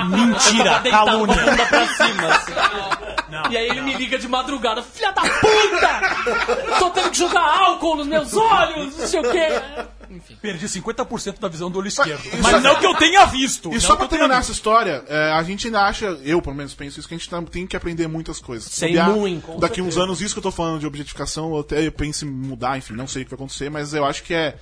Mentira, 0.06 0.76
a 0.76 0.82
calúnia. 0.82 1.34
bunda 1.34 1.66
pra 1.66 1.86
cima. 1.88 2.28
assim. 2.28 2.52
E 3.50 3.56
aí 3.56 3.68
ele 3.68 3.80
me 3.82 3.94
liga 3.94 4.18
de 4.18 4.28
madrugada, 4.28 4.82
filha 4.82 5.12
da 5.12 5.22
puta! 5.22 6.78
Tô 6.78 6.90
tendo 6.90 7.10
que 7.10 7.16
jogar 7.18 7.40
álcool 7.42 7.96
nos 7.96 8.06
meus 8.06 8.34
olhos, 8.34 8.96
não 8.98 9.06
sei 9.06 9.20
o 9.20 9.30
quê. 9.30 9.48
Perdi 10.40 10.66
50% 10.66 11.38
da 11.38 11.48
visão 11.48 11.70
do 11.70 11.78
olho 11.78 11.88
esquerdo. 11.88 12.24
Isso- 12.26 12.42
Mas 12.42 12.62
não 12.62 12.76
que 12.78 12.86
eu 12.86 12.94
tenha 12.96 13.24
visto. 13.26 13.72
E 13.74 13.80
só 13.80 13.96
pra 13.96 14.06
terminar 14.06 14.38
essa 14.40 14.52
história, 14.52 15.04
é, 15.08 15.32
a 15.32 15.42
gente 15.42 15.66
ainda 15.66 15.82
acha, 15.82 16.06
eu 16.24 16.40
pelo 16.42 16.54
menos 16.56 16.74
penso 16.74 16.98
isso, 16.98 17.08
que 17.08 17.14
a 17.14 17.18
gente 17.18 17.28
tá- 17.28 17.42
tem 17.42 17.66
que 17.66 17.76
aprender 17.76 18.06
muitas 18.06 18.40
coisas. 18.40 18.70
Sem 18.72 18.88
Bobear, 18.90 19.10
muito, 19.10 19.58
Daqui 19.58 19.80
uns 19.82 19.96
anos, 19.96 20.20
isso 20.20 20.34
que 20.34 20.38
eu 20.38 20.42
tô 20.42 20.50
falando 20.50 20.80
de 20.80 20.86
objetificação, 20.86 21.50
eu 21.54 21.60
até 21.60 21.86
eu 21.86 21.92
penso 21.92 22.24
em 22.24 22.30
mudar, 22.30 22.78
enfim, 22.78 22.94
não 22.94 23.06
sei 23.06 23.22
o 23.22 23.24
que 23.24 23.30
vai 23.30 23.36
acontecer, 23.36 23.70
mas 23.70 23.94
eu 23.94 24.04
acho 24.04 24.22
que 24.22 24.34
é 24.34 24.56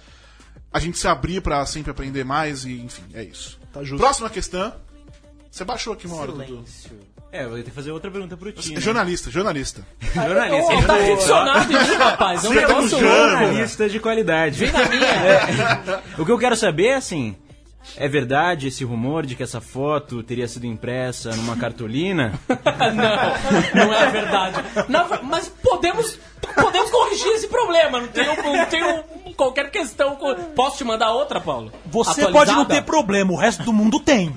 a 0.72 0.78
gente 0.78 0.98
se 0.98 1.08
abrir 1.08 1.40
pra 1.40 1.64
sempre 1.66 1.90
aprender 1.90 2.24
mais 2.24 2.64
e, 2.64 2.72
enfim, 2.80 3.04
é 3.14 3.22
isso. 3.24 3.58
Tá 3.72 3.82
justo. 3.82 3.98
Próxima 4.02 4.28
questão. 4.30 4.74
Você 5.50 5.64
baixou 5.64 5.92
aqui 5.94 6.06
uma 6.06 6.16
hora, 6.16 6.32
Dudu. 6.32 6.64
É, 7.32 7.44
eu 7.44 7.48
vou 7.50 7.58
ter 7.58 7.64
que 7.64 7.70
fazer 7.70 7.90
outra 7.90 8.10
pergunta 8.10 8.36
pro 8.36 8.50
Tino. 8.52 8.80
Jornalista, 8.80 9.30
jornalista. 9.30 9.82
Jornalista. 10.14 10.72
Ele 10.72 10.82
tá 10.86 10.96
ficcionado 10.96 11.72
em 11.72 11.76
mim, 11.76 11.94
rapaz. 11.96 12.44
É 12.44 12.48
um 12.48 12.54
tá 12.54 12.60
negócio 12.60 12.98
louco. 13.00 13.06
Jornalista 13.16 13.88
de 13.88 14.00
qualidade. 14.00 14.58
Vem 14.58 14.72
na 14.72 14.84
minha. 14.88 16.02
O 16.18 16.24
que 16.24 16.32
eu 16.32 16.38
quero 16.38 16.56
saber, 16.56 16.94
assim, 16.94 17.36
é 17.96 18.08
verdade 18.08 18.68
esse 18.68 18.84
rumor 18.84 19.26
de 19.26 19.34
que 19.34 19.42
essa 19.42 19.60
foto 19.60 20.22
teria 20.22 20.48
sido 20.48 20.66
impressa 20.66 21.34
numa 21.36 21.56
cartolina? 21.56 22.32
Não, 22.94 23.86
não 23.86 23.92
é 23.94 24.06
verdade. 24.10 24.62
Na- 24.88 25.20
mas 25.22 25.48
podemos, 25.48 26.18
podemos 26.54 26.90
corrigir 26.90 27.32
esse 27.32 27.48
problema. 27.48 28.00
Não 28.00 28.08
tenho, 28.08 28.34
não 28.56 28.64
tenho 28.66 29.04
qualquer 29.36 29.70
questão. 29.70 30.16
Posso 30.54 30.78
te 30.78 30.84
mandar 30.84 31.12
outra, 31.12 31.40
Paulo? 31.40 31.70
Você 31.86 32.22
Atualizada? 32.22 32.32
pode 32.32 32.52
não 32.52 32.64
ter 32.64 32.82
problema, 32.82 33.32
o 33.32 33.36
resto 33.36 33.62
do 33.64 33.72
mundo 33.72 33.98
tem. 34.00 34.32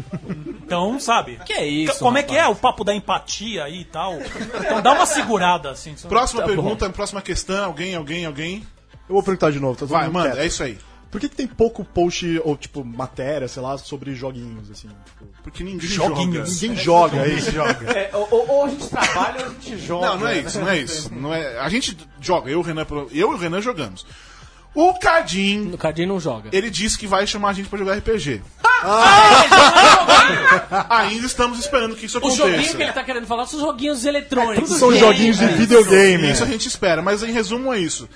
Então, 0.69 0.99
sabe? 0.99 1.39
Que 1.45 1.53
é 1.53 1.65
isso, 1.67 1.99
Como 1.99 2.17
é 2.17 2.23
que 2.23 2.35
é 2.35 2.39
rapaz? 2.41 2.57
o 2.57 2.61
papo 2.61 2.83
da 2.83 2.93
empatia 2.95 3.63
aí 3.65 3.81
e 3.81 3.85
tal? 3.85 4.15
Então 4.59 4.81
dá 4.81 4.93
uma 4.93 5.05
segurada, 5.05 5.71
assim. 5.71 5.93
Próxima 6.07 6.41
Tá 6.41 6.47
pergunta, 6.47 6.89
próxima 6.89 7.21
questão. 7.21 7.65
Alguém, 7.65 7.95
alguém, 7.95 8.25
alguém? 8.25 8.63
Eu 9.07 9.15
vou 9.15 9.23
perguntar 9.23 9.51
de 9.51 9.59
novo. 9.59 9.75
Tá 9.77 9.85
Vai, 9.85 10.07
manda, 10.09 10.29
quieto. 10.31 10.41
é 10.41 10.45
isso 10.45 10.63
aí. 10.63 10.77
Por 11.11 11.19
que, 11.19 11.27
que 11.27 11.35
tem 11.35 11.47
pouco 11.47 11.83
post 11.83 12.39
ou, 12.45 12.55
tipo, 12.55 12.85
matéria, 12.85 13.47
sei 13.47 13.63
lá, 13.63 13.75
sobre 13.79 14.13
joguinhos, 14.13 14.69
assim? 14.69 14.89
Tipo, 14.89 15.25
Porque 15.41 15.63
ninguém 15.63 15.89
Joguinhos. 15.89 16.51
joga. 16.51 16.67
ninguém 16.67 16.75
joga, 16.83 17.17
é 17.17 17.27
isso, 17.29 17.51
joga. 17.51 17.91
É, 17.99 18.09
ou, 18.13 18.27
ou- 18.29 18.49
ou 18.51 18.65
a 18.65 18.69
gente 18.69 18.87
trabalha 18.87 19.39
ou 19.41 19.45
a 19.47 19.49
gente 19.49 19.77
joga. 19.79 20.05
Não, 20.07 20.17
não 20.19 20.27
é 20.27 20.37
isso, 20.39 20.59
não 20.59 20.69
é 20.69 20.77
isso. 20.77 21.11
Não 21.15 21.33
é, 21.33 21.57
a 21.59 21.67
gente 21.67 21.97
joga, 22.21 22.51
eu, 22.51 22.59
e 22.59 22.61
o 22.61 22.61
Renan, 22.61 22.85
eu 22.91 23.07
e 23.11 23.23
o 23.23 23.37
Renan 23.37 23.59
jogamos. 23.59 24.05
O 24.75 24.93
Cardim, 24.99 25.71
O 25.73 25.77
Cardinho 25.77 26.09
não 26.09 26.19
joga. 26.19 26.49
ele 26.53 26.69
disse 26.69 26.97
que 26.97 27.07
vai 27.07 27.25
chamar 27.25 27.49
a 27.49 27.53
gente 27.53 27.67
pra 27.69 27.79
jogar 27.79 27.97
RPG. 27.97 28.41
Ah! 28.81 30.85
Ainda 30.89 31.25
estamos 31.25 31.59
esperando 31.59 31.95
que 31.95 32.05
isso 32.05 32.17
O 32.19 32.31
joguinho 32.31 32.55
aconteça. 32.59 32.77
que 32.77 32.83
ele 32.83 32.93
tá 32.93 33.03
querendo 33.03 33.27
falar 33.27 33.45
são 33.45 33.59
joguinhos 33.59 34.05
eletrônicos. 34.05 34.69
São 34.77 34.95
joguinhos 34.95 35.37
de 35.37 35.47
videogame. 35.47 36.31
Isso 36.31 36.43
a 36.43 36.47
gente 36.47 36.67
espera, 36.67 37.01
mas 37.01 37.23
em 37.23 37.31
resumo 37.31 37.73
é 37.73 37.79
isso. 37.79 38.07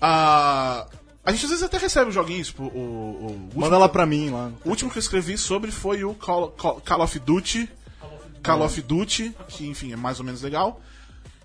Ah, 0.00 0.86
a 1.24 1.32
gente 1.32 1.44
às 1.44 1.50
vezes 1.50 1.64
até 1.64 1.78
recebe 1.78 2.08
os 2.08 2.14
joguinhos. 2.14 2.48
Tipo, 2.48 2.64
o, 2.64 2.66
o, 2.66 2.70
o 2.70 3.30
último, 3.32 3.60
Manda 3.60 3.78
lá 3.78 3.88
pra 3.88 4.06
mim, 4.06 4.30
lá. 4.30 4.50
o 4.64 4.68
último 4.70 4.90
que 4.90 4.98
eu 4.98 5.00
escrevi 5.00 5.36
sobre 5.38 5.70
foi 5.70 6.04
o 6.04 6.14
Call, 6.14 6.48
Call- 6.50 6.80
Call 6.80 7.00
of 7.02 7.18
Duty. 7.18 7.68
Call 8.42 8.62
of 8.62 8.82
Duty, 8.82 9.34
que 9.48 9.66
enfim 9.66 9.92
é 9.92 9.96
mais 9.96 10.18
ou 10.20 10.24
menos 10.26 10.42
legal. 10.42 10.80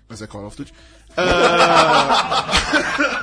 Mas 0.08 0.20
é 0.20 0.26
Call 0.26 0.46
of 0.46 0.56
Duty. 0.56 0.72
Ah, 1.16 2.46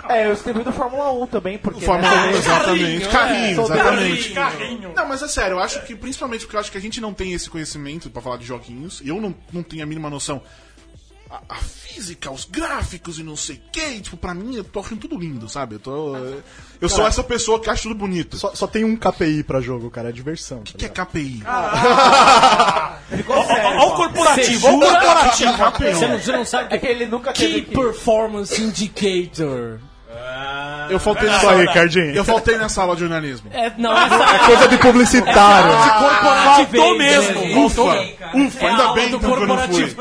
É, 0.10 0.26
eu 0.28 0.34
escrevi 0.34 0.63
do 0.63 0.71
Fórmula 0.71 1.12
1 1.12 1.28
também, 1.28 1.58
porque. 1.58 1.86
Fórmula 1.86 2.10
né, 2.10 2.28
1, 2.28 2.30
exatamente. 2.38 3.10
Carrinho, 3.10 3.56
Sou 3.56 3.65
exatamente. 3.65 4.30
Carrinho. 4.32 4.93
Não, 4.95 5.08
mas 5.08 5.21
é 5.21 5.28
sério, 5.28 5.56
eu 5.56 5.60
acho 5.60 5.82
que 5.84 5.95
principalmente 5.95 6.45
porque 6.45 6.56
eu 6.56 6.60
acho 6.60 6.71
que 6.71 6.78
a 6.78 6.82
gente 6.82 7.02
não 7.02 7.13
tem 7.13 7.34
esse 7.34 7.50
conhecimento 7.50 8.10
pra 8.10 8.21
falar 8.21 8.38
de 8.38 8.45
joguinhos, 8.45 9.02
e 9.02 9.10
eu 9.10 9.19
não, 9.19 9.36
não 9.52 9.63
tenho 9.63 9.84
a 9.84 9.86
mínima 9.86 10.10
noção. 10.10 10.41
A, 11.30 11.42
a 11.50 11.56
física, 11.56 12.32
os 12.32 12.46
gráficos 12.46 13.20
e 13.20 13.24
não 13.24 13.36
sei 13.36 13.58
o 13.58 13.72
que, 13.72 14.02
tipo, 14.02 14.18
pra 14.18 14.34
mim 14.34 14.56
eu 14.56 14.63
tô 14.63 14.80
achando 14.80 15.00
tudo 15.02 15.18
lindo, 15.18 15.50
sabe? 15.50 15.76
Eu 15.76 15.80
tô. 15.80 16.16
Eu 16.80 16.90
sou 16.90 17.06
essa 17.06 17.24
pessoa 17.24 17.60
que 17.60 17.70
acha 17.70 17.84
tudo 17.84 17.96
bonito. 17.96 18.38
Só, 18.38 18.54
só 18.56 18.68
tem 18.68 18.84
um 18.84 18.96
KPI 18.96 19.44
pra 19.44 19.60
jogo, 19.60 19.90
cara, 19.90 20.10
é 20.10 20.12
diversão. 20.12 20.60
tá 20.60 20.62
O 20.62 20.63
que 20.63 20.86
é 20.86 20.88
ligado? 20.88 21.08
KPI? 21.08 21.44
Olha 23.28 23.86
o 23.86 23.96
corporativo, 23.96 24.68
olha 24.68 24.78
o 24.78 24.80
Você 24.80 25.46
corporativo. 25.46 25.52
Você 25.98 26.08
não, 26.08 26.20
você 26.20 26.32
não 26.32 26.46
sabe 26.46 26.74
o 26.74 26.76
É 26.76 26.78
que 26.78 26.88
ele 26.88 27.06
nunca 27.06 27.34
Key 27.34 27.48
teve 27.48 27.62
que... 27.63 27.76
Performance 27.76 28.62
Indicator. 28.62 29.80
Eu 30.90 31.00
faltei 31.00 31.30
Isso 31.30 31.48
aí, 31.50 31.58
nessa, 31.58 31.74
Cardinho. 31.74 32.16
eu 32.16 32.24
faltei 32.24 32.58
nessa 32.58 32.82
aula 32.82 32.94
de 32.96 33.02
jornalismo. 33.02 33.50
É, 33.54 33.72
não, 33.78 33.92
essa 33.92 34.46
Coisa 34.46 34.68
de 34.70 34.78
publicitário. 34.78 35.72
corporativez. 36.00 36.84
Faltou 36.84 36.98
mesmo. 36.98 37.66
Ufa, 37.66 37.82
ufa, 37.82 38.66
É 38.66 38.66
a 38.66 38.70
ainda 38.70 38.84
aula 38.84 38.94
bem 38.96 39.10
do 39.10 39.18
então, 39.18 39.36
que 39.36 39.42
eu 39.42 39.48
não 39.48 39.58
fui. 39.68 39.96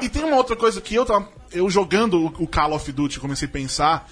E 0.00 0.08
tem 0.08 0.24
uma 0.24 0.36
outra 0.36 0.56
coisa 0.56 0.80
que 0.80 0.94
eu 0.94 1.04
tava. 1.04 1.28
Eu 1.52 1.68
jogando 1.68 2.14
o, 2.18 2.44
o 2.44 2.46
Call 2.46 2.72
of 2.72 2.90
Duty, 2.90 3.20
comecei 3.20 3.46
a 3.46 3.50
pensar. 3.50 4.08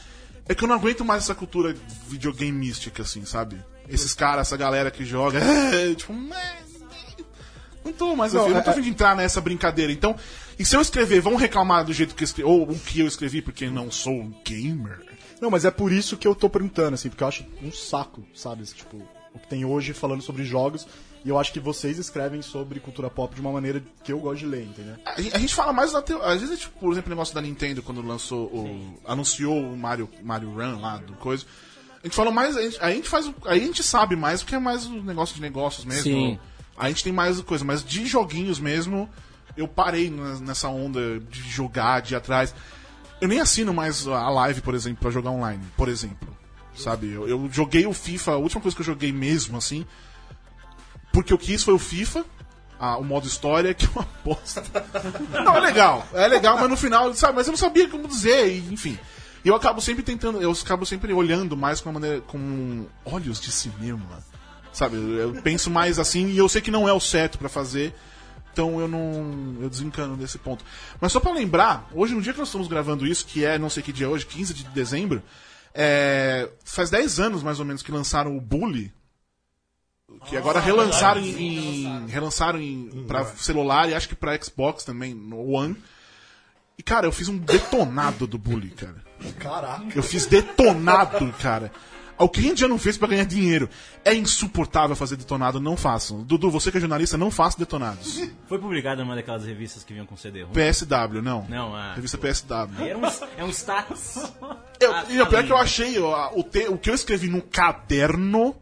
É 0.49 0.55
que 0.55 0.63
eu 0.63 0.69
não 0.69 0.77
aguento 0.77 1.05
mais 1.05 1.23
essa 1.25 1.35
cultura 1.35 1.75
videogame 2.07 2.53
mística, 2.53 3.03
assim, 3.03 3.25
sabe? 3.25 3.57
Esses 3.89 4.13
caras, 4.13 4.49
essa 4.49 4.57
galera 4.57 4.91
que 4.91 5.05
joga. 5.05 5.39
é, 5.39 5.95
tipo, 5.97 6.13
mas- 6.13 6.63
não 7.85 7.93
tô 7.93 8.15
mais 8.15 8.35
afim, 8.37 8.49
eu 8.49 8.55
não 8.55 8.63
tô 8.63 8.71
afim 8.71 8.81
de 8.83 8.91
entrar 8.91 9.17
nessa 9.17 9.41
brincadeira. 9.41 9.91
Então, 9.91 10.15
e 10.59 10.65
se 10.65 10.77
eu 10.77 10.81
escrever, 10.81 11.21
vão 11.21 11.37
reclamar 11.37 11.85
do 11.85 11.93
jeito 11.93 12.15
que 12.15 12.23
eu 12.23 12.27
escrevi, 12.27 12.49
ou 12.51 12.63
o 12.71 12.79
que 12.79 13.01
eu 13.01 13.07
escrevi, 13.07 13.41
porque 13.43 13.69
não 13.69 13.91
sou 13.91 14.13
um 14.13 14.35
gamer. 14.45 15.01
Não, 15.41 15.51
mas 15.51 15.65
é 15.65 15.71
por 15.71 15.91
isso 15.93 16.17
que 16.17 16.27
eu 16.27 16.35
tô 16.35 16.49
perguntando, 16.49 16.95
assim, 16.95 17.09
porque 17.09 17.25
eu 17.25 17.29
acho 17.29 17.45
um 17.63 17.73
saco, 17.73 18.23
sabe? 18.35 18.63
Tipo, 18.65 18.97
o 19.35 19.39
que 19.39 19.49
tem 19.49 19.65
hoje 19.65 19.93
falando 19.93 20.23
sobre 20.23 20.45
jogos. 20.45 20.87
E 21.25 21.29
eu 21.29 21.39
acho 21.39 21.53
que 21.53 21.61
vocês 21.61 21.99
escrevem 21.99 22.43
sobre 22.43 22.81
cultura 22.81 23.09
pop 23.09 23.33
de 23.33 23.41
uma 23.41 23.53
maneira 23.53 23.81
que 24.03 24.13
eu 24.13 24.19
gosto 24.19 24.41
de 24.41 24.47
ler, 24.47 24.65
entendeu? 24.65 24.97
A, 25.07 25.13
a 25.13 25.39
gente 25.39 25.55
fala 25.55 25.73
mais 25.73 25.93
da 25.93 26.03
teo... 26.03 26.21
Às 26.21 26.41
vezes, 26.41 26.59
tipo, 26.59 26.77
por 26.81 26.91
exemplo, 26.93 27.09
o 27.09 27.15
negócio 27.15 27.33
da 27.33 27.41
Nintendo, 27.41 27.81
quando 27.81 28.03
lançou 28.03 28.47
o. 28.47 28.99
anunciou 29.07 29.57
o 29.63 29.77
Mario, 29.77 30.09
Mario 30.21 30.51
Run 30.51 30.81
lá, 30.81 30.97
do 30.97 31.13
coisa. 31.15 31.45
A 32.03 32.07
gente 32.09 32.17
fala 32.17 32.33
mais. 32.33 32.57
A 32.57 32.63
gente, 32.63 32.79
a 32.81 32.91
gente 32.91 33.09
faz. 33.09 33.29
o- 33.29 33.35
A 33.45 33.57
gente 33.57 33.85
sabe 33.85 34.17
mais 34.17 34.43
porque 34.43 34.57
é 34.57 34.59
mais 34.59 34.85
o 34.87 35.01
negócio 35.03 35.37
de 35.37 35.41
negócios 35.41 35.85
mesmo. 35.85 36.03
Sim. 36.03 36.39
A 36.77 36.89
gente 36.89 37.05
tem 37.05 37.13
mais 37.13 37.41
coisa, 37.43 37.65
mas 37.65 37.85
de 37.85 38.05
joguinhos 38.07 38.59
mesmo, 38.59 39.09
eu 39.57 39.69
parei 39.69 40.11
nessa 40.11 40.69
onda 40.69 41.21
de 41.21 41.43
jogar, 41.43 42.01
de 42.01 42.15
ir 42.15 42.17
atrás. 42.17 42.55
Eu 43.21 43.29
nem 43.29 43.41
assino 43.41 43.73
mais 43.73 44.07
a 44.07 44.29
live, 44.31 44.61
por 44.61 44.75
exemplo, 44.75 45.01
pra 45.01 45.11
jogar 45.11 45.31
online, 45.31 45.63
por 45.77 45.89
exemplo. 45.89 46.29
Sabe? 46.75 47.13
Eu, 47.13 47.29
eu 47.29 47.49
joguei 47.53 47.87
o 47.87 47.93
FIFA, 47.93 48.33
a 48.33 48.37
última 48.37 48.61
coisa 48.61 48.75
que 48.75 48.81
eu 48.83 48.87
joguei 48.87 49.13
mesmo, 49.13 49.59
assim, 49.59 49.85
porque 51.13 51.33
eu 51.33 51.39
quis 51.39 51.63
foi 51.63 51.75
o 51.75 51.79
FIFA, 51.79 52.25
o 52.99 53.05
modo 53.05 53.27
história, 53.27 53.73
que 53.75 53.85
é 53.85 53.89
uma 53.95 54.09
bosta. 54.25 54.65
Não, 55.45 55.57
é 55.57 55.61
legal, 55.61 56.07
é 56.15 56.27
legal, 56.27 56.59
mas 56.59 56.71
no 56.71 56.77
final, 56.77 57.13
sabe, 57.15 57.37
mas 57.37 57.47
eu 57.47 57.53
não 57.53 57.59
sabia 57.59 57.89
como 57.89 58.09
dizer, 58.09 58.57
enfim. 58.73 58.99
E 59.45 59.49
eu 59.49 59.55
acabo 59.55 59.81
sempre 59.81 60.03
tentando, 60.03 60.41
eu 60.41 60.53
acabo 60.53 60.87
sempre 60.87 61.13
olhando 61.13 61.57
mais 61.57 61.81
com 61.81 61.91
uma 61.91 62.01
maneira, 62.01 62.21
com 62.23 62.87
olhos 63.05 63.41
de 63.41 63.51
cinema. 63.51 64.25
Sabe, 64.73 64.97
eu, 64.97 65.35
eu 65.35 65.43
penso 65.43 65.71
mais 65.71 65.99
assim 65.99 66.29
e 66.29 66.39
eu 66.39 66.49
sei 66.49 66.63
que 66.63 66.71
não 66.71 66.89
é 66.89 66.93
o 66.93 67.01
certo 67.01 67.39
pra 67.39 67.49
fazer. 67.49 67.95
Então 68.53 68.79
eu 68.81 68.87
não. 68.89 69.57
Eu 69.61 69.71
desencano 69.71 70.17
desse 70.17 70.39
ponto. 70.39 70.65
Mas 71.01 71.11
só 71.13 71.19
pra 71.21 71.33
lembrar, 71.33 71.89
hoje, 71.95 72.15
no 72.15 72.21
dia 72.21 72.33
que 72.33 72.39
nós 72.39 72.49
estamos 72.49 72.69
gravando 72.69 73.07
isso, 73.07 73.25
que 73.27 73.45
é 73.45 73.59
não 73.59 73.71
sei 73.71 73.83
que 73.83 73.93
dia 73.93 74.07
é 74.07 74.09
hoje, 74.09 74.27
15 74.27 74.53
de 74.55 74.65
dezembro, 74.65 75.23
é, 75.75 76.51
faz 76.65 76.91
10 76.91 77.19
anos 77.21 77.43
mais 77.43 77.59
ou 77.59 77.65
menos 77.65 77.83
que 77.83 77.91
lançaram 77.93 78.37
o 78.37 78.41
Bully. 78.41 78.93
Que 80.27 80.37
agora 80.37 80.61
relançaram 80.61 81.21
em, 81.23 81.85
em- 81.87 82.07
relançaram 82.07 82.61
em, 82.61 83.05
pra 83.09 83.25
celular 83.25 83.89
e 83.89 83.95
acho 83.95 84.09
que 84.09 84.15
pra 84.15 84.39
Xbox 84.41 84.85
também, 84.85 85.15
no 85.15 85.41
One. 85.51 85.75
E 86.79 86.83
cara, 86.83 87.07
eu 87.07 87.13
fiz 87.13 87.29
um 87.29 87.39
detonado 87.39 88.27
do 88.27 88.37
Bully, 88.37 88.71
cara. 88.71 89.03
Caraca. 89.39 89.87
Eu 89.95 90.03
fiz 90.03 90.27
detonado, 90.27 91.33
cara. 91.41 91.73
O 92.19 92.29
que 92.29 92.41
a 92.41 92.43
gente 92.43 92.61
já 92.61 92.69
não 92.69 92.79
fez 92.79 92.97
pra 92.97 93.09
ganhar 93.09 93.25
dinheiro. 93.25 93.69
É 94.05 94.15
insuportável 94.15 94.95
fazer 94.95 95.17
detonado, 95.17 95.61
não 95.61 95.77
façam. 95.77 96.23
Dudu, 96.23 96.51
você 96.51 96.71
que 96.71 96.77
é 96.77 96.81
jornalista, 96.81 97.17
não 97.19 97.31
faça 97.31 97.59
detonados. 97.59 98.21
Foi 98.47 98.59
publicado 98.59 99.03
numa 99.03 99.15
daquelas 99.17 99.45
revistas 99.45 99.83
que 99.83 99.93
vinham 99.93 100.07
com 100.07 100.17
CD 100.17 100.43
ruim. 100.43 100.53
PSW, 100.53 101.21
não. 101.23 101.47
Não, 101.49 101.75
a. 101.75 101.95
Revista 101.95 102.17
PSW. 102.19 102.85
Era 102.87 102.99
um, 102.99 103.03
é 103.39 103.45
um 103.45 103.51
status. 103.51 104.19
Eu, 104.79 104.93
Ah, 104.95 105.05
e 105.09 105.21
o 105.21 105.27
pior 105.27 105.41
é 105.41 105.43
que 105.45 105.53
eu 105.53 105.57
tá 105.57 105.63
achei 105.63 105.99
ó, 105.99 106.31
o, 106.35 106.43
te- 106.45 106.69
o 106.69 106.77
que 106.79 106.91
eu 106.91 106.95
escrevi 106.95 107.29
no 107.29 107.43
caderno, 107.43 108.55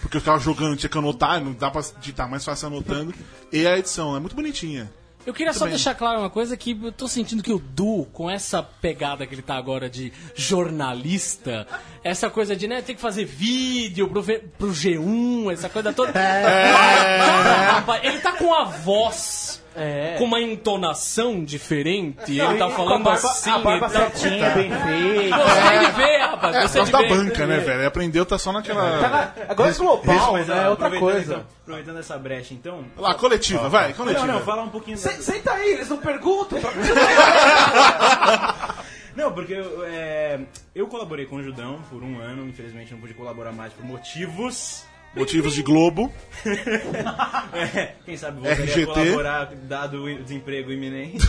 porque 0.00 0.16
eu 0.16 0.20
ficava 0.20 0.38
jogando, 0.38 0.76
tinha 0.76 0.88
que 0.90 0.96
anotar, 0.98 1.42
não 1.42 1.52
dá 1.52 1.70
pra 1.70 1.82
digitar 2.00 2.28
mais 2.28 2.44
fácil 2.44 2.68
anotando, 2.68 3.14
e 3.52 3.66
a 3.66 3.78
edição, 3.78 4.16
é 4.16 4.20
muito 4.20 4.34
bonitinha. 4.36 4.90
Eu 5.26 5.32
queria 5.32 5.52
só 5.54 5.64
bem. 5.64 5.70
deixar 5.70 5.94
claro 5.94 6.18
uma 6.20 6.28
coisa 6.30 6.56
que 6.56 6.78
eu 6.82 6.92
tô 6.92 7.08
sentindo 7.08 7.42
que 7.42 7.52
o 7.52 7.58
Du, 7.58 8.06
com 8.12 8.30
essa 8.30 8.62
pegada 8.62 9.26
que 9.26 9.34
ele 9.34 9.40
tá 9.42 9.54
agora 9.56 9.88
de 9.88 10.12
jornalista, 10.34 11.66
essa 12.02 12.28
coisa 12.28 12.54
de, 12.54 12.68
né, 12.68 12.82
tem 12.82 12.94
que 12.94 13.00
fazer 13.00 13.24
vídeo 13.24 14.06
pro, 14.08 14.20
V- 14.22 14.42
pro 14.58 14.68
G1, 14.70 15.50
essa 15.52 15.68
coisa 15.70 15.92
toda. 15.92 16.12
Cara, 16.14 17.72
rapaz, 17.72 18.04
ele 18.04 18.18
tá 18.18 18.32
com 18.32 18.52
a 18.52 18.64
voz 18.64 19.62
É. 19.76 20.14
com 20.18 20.24
uma 20.24 20.40
entonação 20.40 21.44
diferente, 21.44 22.38
ele 22.40 22.58
tá 22.58 22.70
falando 22.70 23.04
barba, 23.04 23.28
assim. 23.28 23.50
a 23.50 23.58
barba 23.58 23.86
ele 23.86 23.94
tá... 23.94 24.10
certinha, 24.10 24.50
bem 24.50 24.70
feita. 24.70 25.36
Gostei 25.36 25.78
de 25.78 25.90
ver, 25.92 26.16
rapaz, 26.18 26.56
É, 26.56 26.62
gostei 26.62 26.80
por 26.82 26.86
de 26.86 26.92
causa 26.92 26.92
da 26.92 26.98
ver. 27.14 27.24
banca, 27.24 27.46
né, 27.46 27.58
velho? 27.58 27.86
Aprendeu, 27.86 28.26
tá 28.26 28.38
só 28.38 28.52
naquela. 28.52 29.00
Tá 29.00 29.08
na- 29.08 29.32
Agora 29.48 29.70
é 29.70 29.74
global, 29.74 30.32
Mas, 30.32 30.48
né? 30.48 30.64
É 30.64 30.68
outra 30.68 30.86
aproveitando, 30.86 31.00
coisa. 31.12 31.32
então, 31.34 31.46
aproveitando 31.62 31.98
essa 31.98 32.18
brecha, 32.18 32.54
então. 32.54 32.84
Lá, 32.96 33.14
coletiva, 33.14 33.68
vai, 33.68 33.88
Não, 33.88 33.94
coletiva. 33.96 34.26
não, 34.26 34.40
falar 34.42 34.62
um 34.62 34.68
pouquinho. 34.70 34.96
da- 34.96 35.02
Se- 35.10 35.22
Senta 35.22 35.52
aí, 35.52 35.72
eles 35.72 35.88
não 35.88 35.98
perguntam. 35.98 36.60
pra- 36.60 36.72
Não, 39.16 39.32
porque 39.32 39.52
eu, 39.52 39.84
é, 39.86 40.40
eu 40.74 40.88
colaborei 40.88 41.24
com 41.24 41.36
o 41.36 41.42
Judão 41.42 41.78
por 41.88 42.02
um 42.02 42.18
ano, 42.20 42.48
infelizmente 42.48 42.92
não 42.92 43.00
pude 43.00 43.14
colaborar 43.14 43.52
mais 43.52 43.72
por 43.72 43.84
motivos. 43.84 44.84
Motivos 45.16 45.54
de 45.54 45.62
Globo. 45.62 46.12
É, 47.54 47.92
quem 48.04 48.16
sabe 48.16 48.40
voltaria 48.40 48.64
RGT. 48.64 48.82
a 48.82 48.86
colaborar 48.94 49.44
dado 49.62 50.02
o 50.04 50.14
desemprego 50.22 50.72
iminente. 50.72 51.18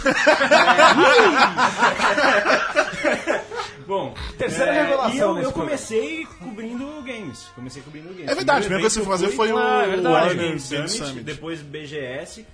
Bom, 3.88 4.13
Terceira 4.38 4.71
revelação 4.74 5.13
e 5.13 5.19
eu, 5.19 5.38
eu 5.43 5.52
comecei 5.52 6.26
cobrindo 6.39 6.86
games. 7.04 7.45
Comecei 7.54 7.82
cobrindo 7.84 8.10
games. 8.10 8.28
É 8.28 8.36
verdade, 8.36 8.60
a 8.60 8.62
primeira 8.62 8.82
coisa 8.82 9.00
que 9.00 9.06
você 9.06 9.06
foi 9.06 9.17
fazer 9.17 9.30
foi 9.36 9.52
o- 9.54 9.60
é 9.60 9.95
o 9.98 10.04
Warner 10.12 10.38
Game 10.38 10.60
Summit, 10.60 10.89
Summit. 10.91 11.24
depois 11.24 11.62
BGS. 11.62 12.45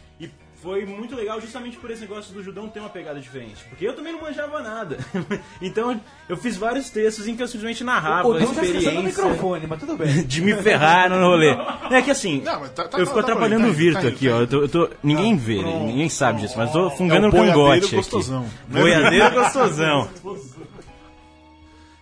Foi 0.61 0.85
muito 0.85 1.15
legal 1.15 1.41
justamente 1.41 1.75
por 1.77 1.89
esse 1.89 2.01
negócio 2.01 2.31
do 2.33 2.43
Judão 2.43 2.69
ter 2.69 2.79
uma 2.79 2.89
pegada 2.89 3.19
diferente. 3.19 3.63
Porque 3.67 3.87
eu 3.87 3.95
também 3.95 4.13
não 4.13 4.21
manjava 4.21 4.61
nada. 4.61 4.95
então 5.59 5.99
eu 6.29 6.37
fiz 6.37 6.55
vários 6.55 6.91
textos 6.91 7.27
em 7.27 7.35
que 7.35 7.41
eu 7.41 7.47
simplesmente 7.47 7.83
narrava 7.83 8.27
O 8.27 8.33
a 8.35 8.39
tá 8.39 8.45
o 8.45 8.51
experiência 8.51 9.01
microfone, 9.01 9.65
mas 9.65 9.79
tudo 9.79 9.97
bem. 9.97 10.23
de 10.23 10.39
me 10.41 10.55
ferrar 10.61 11.09
no 11.09 11.19
rolê. 11.19 11.49
É 11.89 11.99
que 12.03 12.11
assim, 12.11 12.41
Não, 12.41 12.59
mas 12.59 12.69
tá- 12.73 12.87
tá- 12.87 12.99
eu 12.99 13.07
fico 13.07 13.17
tá 13.17 13.23
atrapalhando 13.23 13.63
tá 13.65 13.69
o 13.71 13.73
Virto 13.73 14.01
tá 14.01 14.07
aí, 14.07 14.13
aqui, 14.13 14.29
tá 14.29 14.35
ó. 14.35 14.39
Eu 14.41 14.47
tô, 14.47 14.61
eu 14.61 14.69
tô- 14.69 14.89
ninguém 15.01 15.35
vê, 15.35 15.63
ninguém 15.63 16.09
sabe 16.09 16.41
disso, 16.41 16.53
mas 16.55 16.71
tô 16.71 16.87
É 16.87 16.91
fungando 16.91 17.25
o 17.25 17.29
um 17.29 17.31
boiadeiro 17.31 17.55
cangote 17.81 17.95
gostosão. 17.95 18.41
aqui. 18.41 18.79
Boiadeiro 18.79 19.31
gostosão. 19.33 20.09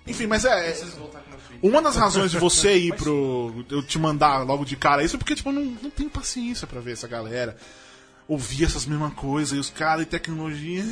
Enfim, 0.05 0.27
mas 0.27 0.43
é. 0.43 0.75
Uma 1.61 1.81
das 1.81 1.95
razões 1.95 2.31
de 2.31 2.37
você 2.37 2.75
ir 2.77 2.93
pro. 2.95 3.65
Eu 3.69 3.81
te 3.83 3.97
mandar 3.99 4.43
logo 4.43 4.65
de 4.65 4.75
cara 4.75 5.03
isso 5.03 5.15
é 5.15 5.19
porque, 5.19 5.35
tipo, 5.35 5.49
eu 5.49 5.53
não, 5.53 5.63
não 5.83 5.89
tenho 5.89 6.09
paciência 6.09 6.65
pra 6.67 6.79
ver 6.81 6.93
essa 6.93 7.07
galera. 7.07 7.55
Ouvir 8.29 8.63
essas 8.63 8.85
mesmas 8.85 9.13
coisas 9.13 9.57
e 9.57 9.59
os 9.59 9.69
caras 9.69 10.03
e 10.03 10.05
tecnologia. 10.05 10.85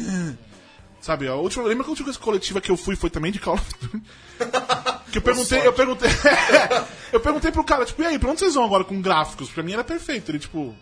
Sabe, 1.00 1.28
a 1.28 1.36
última, 1.36 1.63
lembra 1.63 1.86
que 1.86 1.89
a 1.89 1.91
última 1.91 2.08
coisa 2.08 2.19
coletiva 2.19 2.60
que 2.60 2.69
eu 2.69 2.76
fui 2.76 2.97
foi 2.97 3.10
também 3.10 3.32
de 3.32 3.39
Call 3.39 3.54
of 3.54 3.65
Duty? 3.80 4.04
Que 5.10 5.19
eu 5.19 5.21
perguntei, 5.21 5.65
eu 5.65 5.71
perguntei. 5.71 6.10
eu 7.13 7.19
perguntei 7.21 7.50
pro 7.50 7.63
cara, 7.63 7.86
tipo, 7.86 8.02
e 8.02 8.06
aí, 8.06 8.19
pra 8.19 8.30
onde 8.30 8.41
vocês 8.41 8.56
vão 8.56 8.65
agora 8.65 8.84
com 8.84 9.02
gráficos? 9.02 9.50
Pra 9.50 9.63
mim 9.63 9.71
era 9.71 9.84
perfeito. 9.84 10.30
Ele, 10.30 10.38
tipo, 10.38 10.76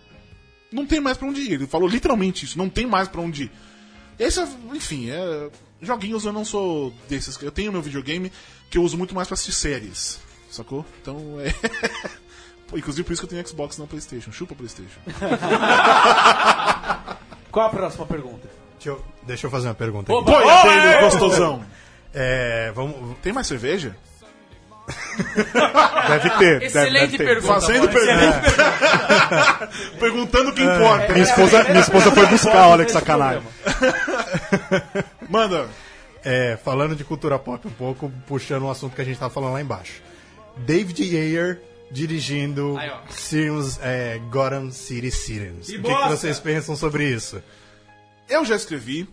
não 0.72 0.86
tem 0.86 1.00
mais 1.00 1.16
pra 1.16 1.28
onde 1.28 1.42
ir. 1.42 1.52
Ele 1.52 1.68
falou 1.68 1.88
literalmente 1.88 2.44
isso, 2.44 2.58
não 2.58 2.68
tem 2.68 2.88
mais 2.88 3.08
pra 3.08 3.22
onde 3.22 3.44
ir. 3.44 3.52
Esse, 4.18 4.42
enfim, 4.74 5.12
é, 5.12 5.50
joguinhos 5.82 6.26
eu 6.26 6.34
não 6.34 6.44
sou 6.44 6.92
desses. 7.08 7.40
Eu 7.42 7.52
tenho 7.52 7.72
meu 7.72 7.82
videogame 7.82 8.32
que 8.70 8.78
eu 8.78 8.84
uso 8.84 8.98
muito 8.98 9.14
mais 9.14 9.28
pra 9.28 9.36
assistir 9.36 9.54
séries, 9.54 10.20
sacou? 10.50 10.86
Então 11.02 11.40
é. 11.40 11.54
Pô, 12.68 12.78
Inclusive 12.78 13.04
por 13.06 13.14
isso 13.14 13.22
que 13.22 13.26
eu 13.26 13.30
tenho 13.30 13.48
Xbox 13.48 13.78
não 13.78 13.86
PlayStation. 13.88 14.32
Chupa 14.32 14.56
PlayStation. 14.56 15.00
Qual 17.52 17.66
a 17.68 17.70
próxima 17.70 18.06
pergunta? 18.06 18.48
Deixa 18.78 18.90
eu, 18.90 19.06
deixa 19.24 19.48
eu 19.48 19.52
fazer 19.52 19.68
uma 19.68 19.74
pergunta 19.76 20.12
aqui. 20.12 20.24
Pô, 20.26 20.32
Boiadeiro 20.32 21.02
gostosão. 21.02 21.64
É, 22.14 22.72
vamos, 22.76 23.18
Tem 23.22 23.32
mais 23.34 23.48
cerveja? 23.48 23.96
Deve 26.08 26.30
ter. 26.38 26.60
deve- 26.60 26.66
Excelente 26.66 27.00
deve 27.12 27.18
ter. 27.18 27.26
pergunta. 27.26 27.54
Fazendo 27.54 27.90
pergunta. 27.90 28.42
Perguntando 30.00 30.50
o 30.52 30.54
que 30.54 30.62
importa. 30.62 31.12
Minha 31.14 31.24
esposa, 31.24 31.64
minha 31.64 31.80
esposa 31.80 32.12
foi 32.12 32.26
buscar, 32.28 32.68
olha 32.68 32.86
que 32.86 32.92
sacanagem. 32.92 33.42
Manda. 35.28 35.68
é, 36.24 36.58
falando 36.64 36.96
de 36.96 37.04
cultura 37.04 37.40
pop 37.40 37.68
um 37.68 37.72
pouco, 37.72 38.12
puxando 38.28 38.64
um 38.64 38.70
assunto 38.70 38.96
que 38.96 39.02
a 39.02 39.06
gente 39.06 39.18
tava 39.20 39.34
falando 39.34 39.54
lá 39.54 39.62
embaixo. 39.62 40.04
David 40.58 41.02
Ayer 41.18 41.60
dirigindo 41.92 42.78
Aí. 42.78 42.92
Sirius, 43.10 43.80
é, 43.82 44.20
Gotham 44.30 44.72
City 44.72 45.12
Sirens. 45.12 45.70
O 45.70 45.82
que, 45.82 45.96
que 45.96 46.08
vocês 46.10 46.40
pensam 46.40 46.76
sobre 46.76 47.10
isso? 47.10 47.42
Eu 48.28 48.44
já 48.46 48.56
escrevi. 48.56 49.08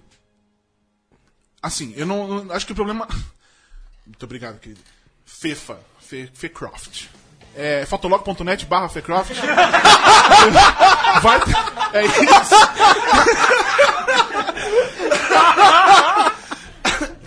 Assim, 1.62 1.92
eu 1.96 2.06
não. 2.06 2.44
não- 2.44 2.54
acho 2.54 2.66
que 2.66 2.72
o 2.72 2.74
problema. 2.74 3.06
Muito 4.06 4.24
obrigado, 4.24 4.58
querido. 4.58 4.80
Fefa. 5.24 5.78
Fe, 6.00 6.28
Fecroft. 6.34 7.06
É 7.54 7.84
fotolog.net 7.86 8.64
barra 8.66 8.88
Fecroft. 8.88 9.32
Vai 11.22 11.38
É 11.92 12.06
isso. 12.06 12.54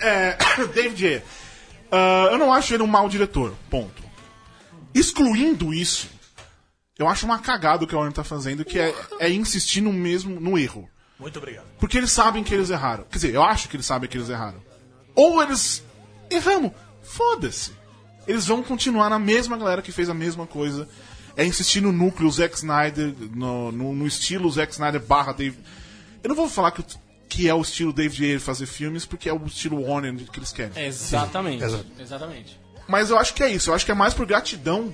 é, 0.00 0.36
David 0.74 1.06
Ayer. 1.06 1.22
Ah, 1.90 2.28
eu 2.32 2.38
não 2.38 2.52
acho 2.52 2.74
ele 2.74 2.82
um 2.82 2.86
mau 2.86 3.08
diretor. 3.08 3.54
Ponto. 3.70 4.05
Excluindo 4.98 5.74
isso, 5.74 6.08
eu 6.98 7.06
acho 7.06 7.26
uma 7.26 7.38
cagada 7.38 7.84
o 7.84 7.86
que 7.86 7.94
a 7.94 7.98
Warner 7.98 8.14
tá 8.14 8.24
fazendo, 8.24 8.64
que 8.64 8.78
é, 8.78 8.94
é 9.20 9.30
insistir 9.30 9.82
no 9.82 9.92
mesmo, 9.92 10.40
no 10.40 10.58
erro. 10.58 10.88
Muito 11.18 11.38
obrigado. 11.38 11.66
Porque 11.78 11.98
eles 11.98 12.10
sabem 12.10 12.42
que 12.42 12.54
eles 12.54 12.70
erraram. 12.70 13.04
Quer 13.04 13.18
dizer, 13.18 13.34
eu 13.34 13.42
acho 13.42 13.68
que 13.68 13.76
eles 13.76 13.84
sabem 13.84 14.08
que 14.08 14.16
eles 14.16 14.30
erraram. 14.30 14.58
Ou 15.14 15.42
eles 15.42 15.84
erramos. 16.30 16.72
Foda-se. 17.02 17.72
Eles 18.26 18.46
vão 18.46 18.62
continuar 18.62 19.10
na 19.10 19.18
mesma 19.18 19.58
galera 19.58 19.82
que 19.82 19.92
fez 19.92 20.08
a 20.08 20.14
mesma 20.14 20.46
coisa. 20.46 20.88
É 21.36 21.44
insistir 21.44 21.82
no 21.82 21.92
núcleo 21.92 22.30
Zack 22.30 22.56
Snyder, 22.56 23.14
no, 23.34 23.70
no, 23.70 23.94
no 23.94 24.06
estilo 24.06 24.50
Zack 24.50 24.72
Snyder 24.72 25.02
barra 25.02 25.32
Dave. 25.32 25.58
Eu 26.24 26.28
não 26.28 26.36
vou 26.36 26.48
falar 26.48 26.70
que, 26.70 26.82
que 27.28 27.48
é 27.48 27.54
o 27.54 27.60
estilo 27.60 27.92
David 27.92 28.24
Ayer 28.24 28.40
fazer 28.40 28.64
filmes, 28.64 29.04
porque 29.04 29.28
é 29.28 29.32
o 29.34 29.44
estilo 29.44 29.82
Warner 29.82 30.14
que 30.16 30.38
eles 30.38 30.52
querem. 30.52 30.86
Exatamente. 30.86 31.62
Exatamente. 31.98 32.65
Mas 32.88 33.10
eu 33.10 33.18
acho 33.18 33.34
que 33.34 33.42
é 33.42 33.48
isso. 33.50 33.70
Eu 33.70 33.74
acho 33.74 33.84
que 33.84 33.90
é 33.90 33.94
mais 33.94 34.14
por 34.14 34.26
gratidão 34.26 34.92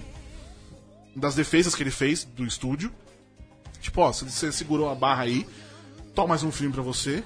das 1.14 1.34
defesas 1.34 1.74
que 1.74 1.82
ele 1.82 1.90
fez 1.90 2.24
do 2.24 2.44
estúdio. 2.44 2.92
Tipo, 3.80 4.00
ó, 4.02 4.12
você- 4.12 4.50
segurou 4.52 4.88
a 4.90 4.94
barra 4.94 5.24
aí, 5.24 5.46
toma 6.14 6.28
mais 6.28 6.42
um 6.42 6.50
filme 6.52 6.72
pra 6.72 6.82
você. 6.82 7.22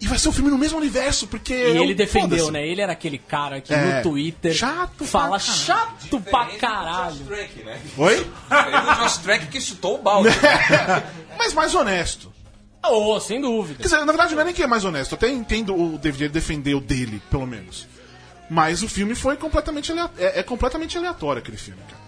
E 0.00 0.06
vai 0.08 0.18
ser 0.18 0.28
um 0.28 0.32
filme 0.32 0.50
no 0.50 0.58
mesmo 0.58 0.78
universo, 0.78 1.28
porque. 1.28 1.54
E 1.54 1.76
é 1.76 1.80
um- 1.80 1.84
ele 1.84 1.94
defendeu, 1.94 2.50
né? 2.50 2.66
Ele 2.66 2.80
era 2.80 2.92
aquele 2.92 3.18
cara 3.18 3.60
que 3.60 3.72
É. 3.72 3.96
no 3.98 4.02
Twitter 4.02 4.52
Chato 4.52 5.04
fala 5.04 5.38
pra 5.38 5.46
caralho. 5.46 5.64
chato 5.64 6.20
pra 6.20 6.46
caralho. 6.58 7.16
Drake, 7.24 7.62
né? 7.62 7.80
Oi? 7.96 8.16
Diferente 8.50 8.80
do 8.80 9.02
Josh 9.04 9.46
que 9.50 9.60
chutou 9.60 10.00
o 10.00 10.02
balde. 10.02 10.28
Mas 11.38 11.54
mais 11.54 11.74
honesto. 11.74 12.32
Oh, 12.84 13.18
sem 13.20 13.40
dúvida. 13.40 13.76
Quer 13.78 13.84
dizer, 13.84 13.98
na 13.98 14.06
verdade, 14.06 14.34
não 14.34 14.42
é 14.42 14.44
nem 14.46 14.52
que 14.54 14.62
é 14.62 14.66
mais 14.66 14.84
honesto. 14.84 15.12
Eu 15.12 15.16
até 15.16 15.28
entendo 15.30 15.72
o 15.72 15.96
David 15.96 16.24
ele 16.24 16.32
defender 16.32 16.74
o 16.74 16.80
dele, 16.80 17.22
pelo 17.30 17.46
menos. 17.46 17.86
Mas 18.54 18.82
o 18.82 18.88
filme 18.88 19.14
foi 19.14 19.36
completamente 19.36 19.90
aleatório. 19.90 20.22
É, 20.26 20.40
é 20.40 20.42
completamente 20.42 20.98
aleatório 20.98 21.40
aquele 21.40 21.56
filme, 21.56 21.80
cara. 21.88 22.02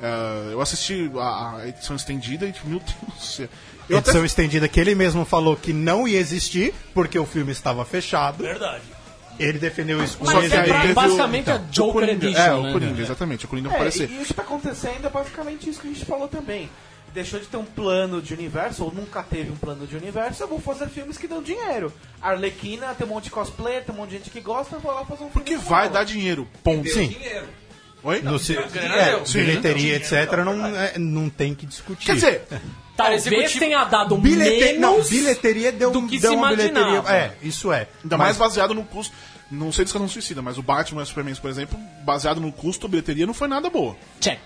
É, 0.00 0.52
eu 0.54 0.60
assisti 0.60 1.10
a, 1.16 1.56
a 1.58 1.68
edição 1.68 1.94
estendida 1.96 2.46
e, 2.46 2.52
tipo, 2.52 2.66
meu 2.66 2.78
Deus 2.80 3.14
do 3.14 3.22
céu. 3.22 3.48
Eu 3.90 3.98
até 3.98 4.08
Edição 4.10 4.24
estendida 4.24 4.66
que 4.68 4.80
ele 4.80 4.94
mesmo 4.94 5.24
falou 5.26 5.54
que 5.54 5.72
não 5.72 6.08
ia 6.08 6.18
existir, 6.18 6.72
porque 6.94 7.18
o 7.18 7.26
filme 7.26 7.52
estava 7.52 7.84
fechado. 7.84 8.42
Verdade. 8.42 8.82
Ele 9.38 9.58
defendeu 9.58 10.02
isso 10.02 10.16
com 10.18 10.24
que 10.26 10.36
exemplo. 10.46 10.72
aí 10.72 10.80
pra- 10.82 10.90
o- 10.90 10.94
basicamente 10.94 11.50
a 11.50 11.56
o 11.56 11.58
Joker 11.70 11.92
Coringa. 11.92 12.26
Edition, 12.26 12.40
É, 12.42 12.54
o 12.54 12.62
né? 12.62 12.72
Coringa, 12.72 13.02
exatamente. 13.02 13.44
O 13.44 13.48
Coringa 13.48 13.68
É, 13.70 13.74
aparecer. 13.74 14.10
e, 14.10 14.18
o 14.22 14.24
que 14.24 14.34
tá 14.34 14.42
acontecendo 14.42 15.06
é 15.06 15.10
basicamente 15.10 15.68
isso 15.68 15.80
que 15.80 15.88
a 15.88 15.92
gente 15.92 16.04
falou 16.06 16.26
também. 16.28 16.70
Deixou 17.14 17.38
de 17.38 17.46
ter 17.46 17.56
um 17.58 17.64
plano 17.64 18.22
de 18.22 18.32
universo, 18.32 18.84
ou 18.84 18.92
nunca 18.92 19.22
teve 19.22 19.50
um 19.50 19.56
plano 19.56 19.86
de 19.86 19.94
universo, 19.96 20.42
eu 20.42 20.48
vou 20.48 20.58
fazer 20.58 20.88
filmes 20.88 21.18
que 21.18 21.28
dão 21.28 21.42
dinheiro. 21.42 21.92
Arlequina, 22.20 22.94
tem 22.94 23.06
um 23.06 23.10
monte 23.10 23.24
de 23.24 23.30
cosplayer, 23.30 23.84
tem 23.84 23.94
um 23.94 23.98
monte 23.98 24.10
de 24.10 24.16
gente 24.18 24.30
que 24.30 24.40
gosta, 24.40 24.76
eu 24.76 24.80
vou 24.80 24.92
lá 24.94 25.04
fazer 25.04 25.24
um 25.24 25.28
filme. 25.30 25.32
Porque 25.32 25.56
vai 25.56 25.90
dar 25.90 26.04
dinheiro. 26.04 26.48
Ponto. 26.64 26.88
Sim. 26.88 27.08
Dinheiro. 27.08 27.46
Oi? 28.04 28.20
No 28.22 28.38
ci- 28.38 28.54
grana 28.54 28.96
é, 28.96 29.20
bilheteria, 29.20 29.96
etc., 29.96 30.12
não, 30.44 30.66
é, 30.66 30.98
não 30.98 31.28
tem 31.28 31.54
que 31.54 31.66
discutir. 31.66 32.06
Quer 32.06 32.14
dizer, 32.14 32.42
Talvez 32.96 33.26
executivo- 33.26 33.58
tenha 33.60 33.84
dado 33.84 34.16
Bilhete... 34.18 34.78
não, 34.78 34.92
menos 34.94 35.08
bilheteria 35.10 35.70
deu, 35.72 35.90
do 35.90 36.06
que 36.06 36.18
deu 36.18 36.30
se 36.32 36.36
uma 36.36 36.48
bilheteria. 36.50 36.98
É, 37.08 37.32
isso 37.42 37.72
é. 37.72 37.86
ainda 38.02 38.16
Mas- 38.16 38.26
mais 38.26 38.36
baseado 38.38 38.74
no 38.74 38.84
custo. 38.84 39.14
Não 39.50 39.70
sei 39.70 39.84
do 39.84 39.88
Esquadrão 39.88 40.08
Suicida, 40.08 40.40
mas 40.40 40.56
o 40.56 40.62
Batman 40.62 41.02
e 41.02 41.04
o 41.04 41.06
Superman, 41.06 41.34
por 41.34 41.50
exemplo, 41.50 41.78
baseado 42.04 42.40
no 42.40 42.50
custo, 42.50 42.86
a 42.86 42.88
bilheteria 42.88 43.26
não 43.26 43.34
foi 43.34 43.48
nada 43.48 43.68
boa. 43.68 43.94
check. 44.18 44.40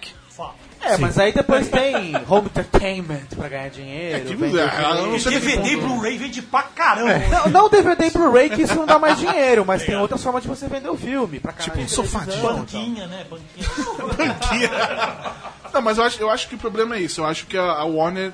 É, 0.81 0.97
mas 0.99 1.19
aí 1.19 1.33
depois 1.33 1.69
tem 1.69 2.15
home 2.29 2.47
entertainment 2.47 3.27
pra 3.35 3.49
ganhar 3.49 3.71
dinheiro. 3.71 4.17
É 4.19 4.21
que- 4.21 4.35
vem 4.37 4.57
é, 4.57 5.19
DVD. 5.19 5.71
e 5.73 5.77
Blu-ray 5.77 6.19
vende 6.19 6.43
pra 6.43 6.63
caramba. 6.63 7.11
É. 7.13 7.29
Não, 7.29 7.49
não 7.49 7.69
DVD 7.69 8.11
pro 8.11 8.31
Ray 8.33 8.51
que 8.51 8.63
isso 8.63 8.75
não 8.77 8.87
dá 8.87 8.99
mais 8.99 9.19
dinheiro, 9.19 9.65
mas 9.67 9.83
tem 9.85 9.97
outras 9.97 10.23
formas 10.23 10.43
de 10.43 10.49
você 10.49 10.69
vender 10.69 10.89
o 10.89 10.97
filme. 10.97 11.41
Pra 11.41 11.53
canais 11.53 11.73
Tipo, 11.73 11.85
de 11.85 11.91
sofadinho. 11.91 12.43
Banquinha, 12.43 13.07
né? 13.09 13.27
Banquinha. 13.29 14.71
Não, 15.73 15.83
mas 15.83 15.99
eu 15.99 16.05
acho, 16.05 16.21
eu 16.23 16.31
acho 16.31 16.49
que 16.49 16.55
o 16.55 16.59
problema 16.59 16.97
é 16.97 17.01
isso. 17.01 17.21
Eu 17.21 17.27
acho 17.27 17.47
que 17.47 17.57
a, 17.59 17.63
a 17.65 17.85
Warner. 17.85 18.33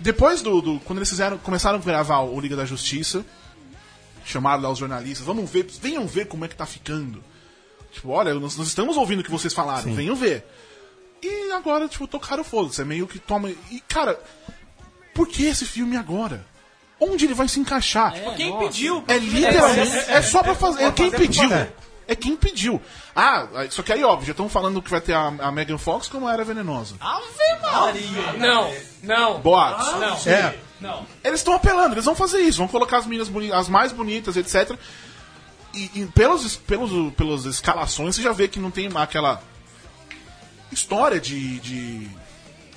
Depois 0.00 0.42
do, 0.42 0.60
do- 0.60 0.80
Quando 0.80 0.98
eles 0.98 1.08
fizeram, 1.08 1.38
começaram 1.38 1.78
a 1.78 1.80
gravar 1.82 2.18
o 2.20 2.38
Liga 2.40 2.56
da 2.56 2.64
Justiça, 2.64 3.24
chamaram 4.24 4.62
lá 4.62 4.70
os 4.70 4.78
jornalistas, 4.78 5.24
vamos 5.26 5.48
ver, 5.50 5.66
venham 5.80 6.06
ver 6.06 6.26
como 6.26 6.44
é 6.44 6.48
que 6.48 6.56
tá 6.56 6.66
ficando. 6.66 7.22
Tipo, 7.94 8.10
olha, 8.10 8.34
nós, 8.34 8.56
nós 8.56 8.66
estamos 8.66 8.96
ouvindo 8.96 9.20
o 9.20 9.24
que 9.24 9.30
vocês 9.30 9.54
falaram, 9.54 9.94
venham 9.94 10.14
ver. 10.14 10.44
E 11.22 11.52
agora, 11.52 11.88
tipo, 11.88 12.06
tocaram 12.06 12.44
foda-se. 12.44 12.82
É 12.82 12.84
meio 12.84 13.06
que 13.06 13.18
toma. 13.18 13.48
E, 13.70 13.80
cara, 13.88 14.20
por 15.14 15.26
que 15.28 15.46
esse 15.46 15.64
filme 15.64 15.96
agora? 15.96 16.44
Onde 17.00 17.24
ele 17.24 17.34
vai 17.34 17.48
se 17.48 17.58
encaixar? 17.60 18.12
Quem 18.36 18.58
pediu? 18.58 19.04
É 19.08 19.18
literalmente. 19.18 19.96
É, 20.10 20.22
só 20.22 20.42
pra 20.42 20.54
fazer. 20.54 20.82
É 20.84 20.92
quem 20.92 21.10
pediu. 21.10 21.48
É 22.06 22.14
quem 22.14 22.36
pediu. 22.36 22.82
Ah, 23.16 23.46
só 23.70 23.82
que 23.82 23.92
aí, 23.92 24.04
óbvio, 24.04 24.26
já 24.26 24.32
estão 24.32 24.48
falando 24.48 24.82
que 24.82 24.90
vai 24.90 25.00
ter 25.00 25.14
a, 25.14 25.28
a 25.28 25.50
Megan 25.50 25.78
Fox 25.78 26.06
como 26.08 26.28
era 26.28 26.44
venenosa. 26.44 26.96
Não, 28.38 28.74
não. 29.02 29.40
Boatos. 29.40 29.86
Não. 30.00 30.16
É, 30.30 30.58
Eles 31.24 31.40
estão 31.40 31.54
apelando, 31.54 31.94
eles 31.94 32.04
vão 32.04 32.14
fazer 32.14 32.40
isso, 32.40 32.58
vão 32.58 32.68
colocar 32.68 32.98
as 32.98 33.06
meninas 33.06 33.28
boni- 33.30 33.50
as 33.52 33.68
mais 33.70 33.90
bonitas, 33.92 34.36
etc. 34.36 34.78
E, 35.74 35.90
e 35.94 36.06
pelos, 36.06 36.56
pelos, 36.56 37.12
pelas 37.14 37.44
escalações, 37.44 38.14
você 38.14 38.22
já 38.22 38.32
vê 38.32 38.48
que 38.48 38.58
não 38.58 38.70
tem 38.70 38.88
aquela 38.94 39.42
história 40.70 41.20
de. 41.20 41.58
de 41.60 42.08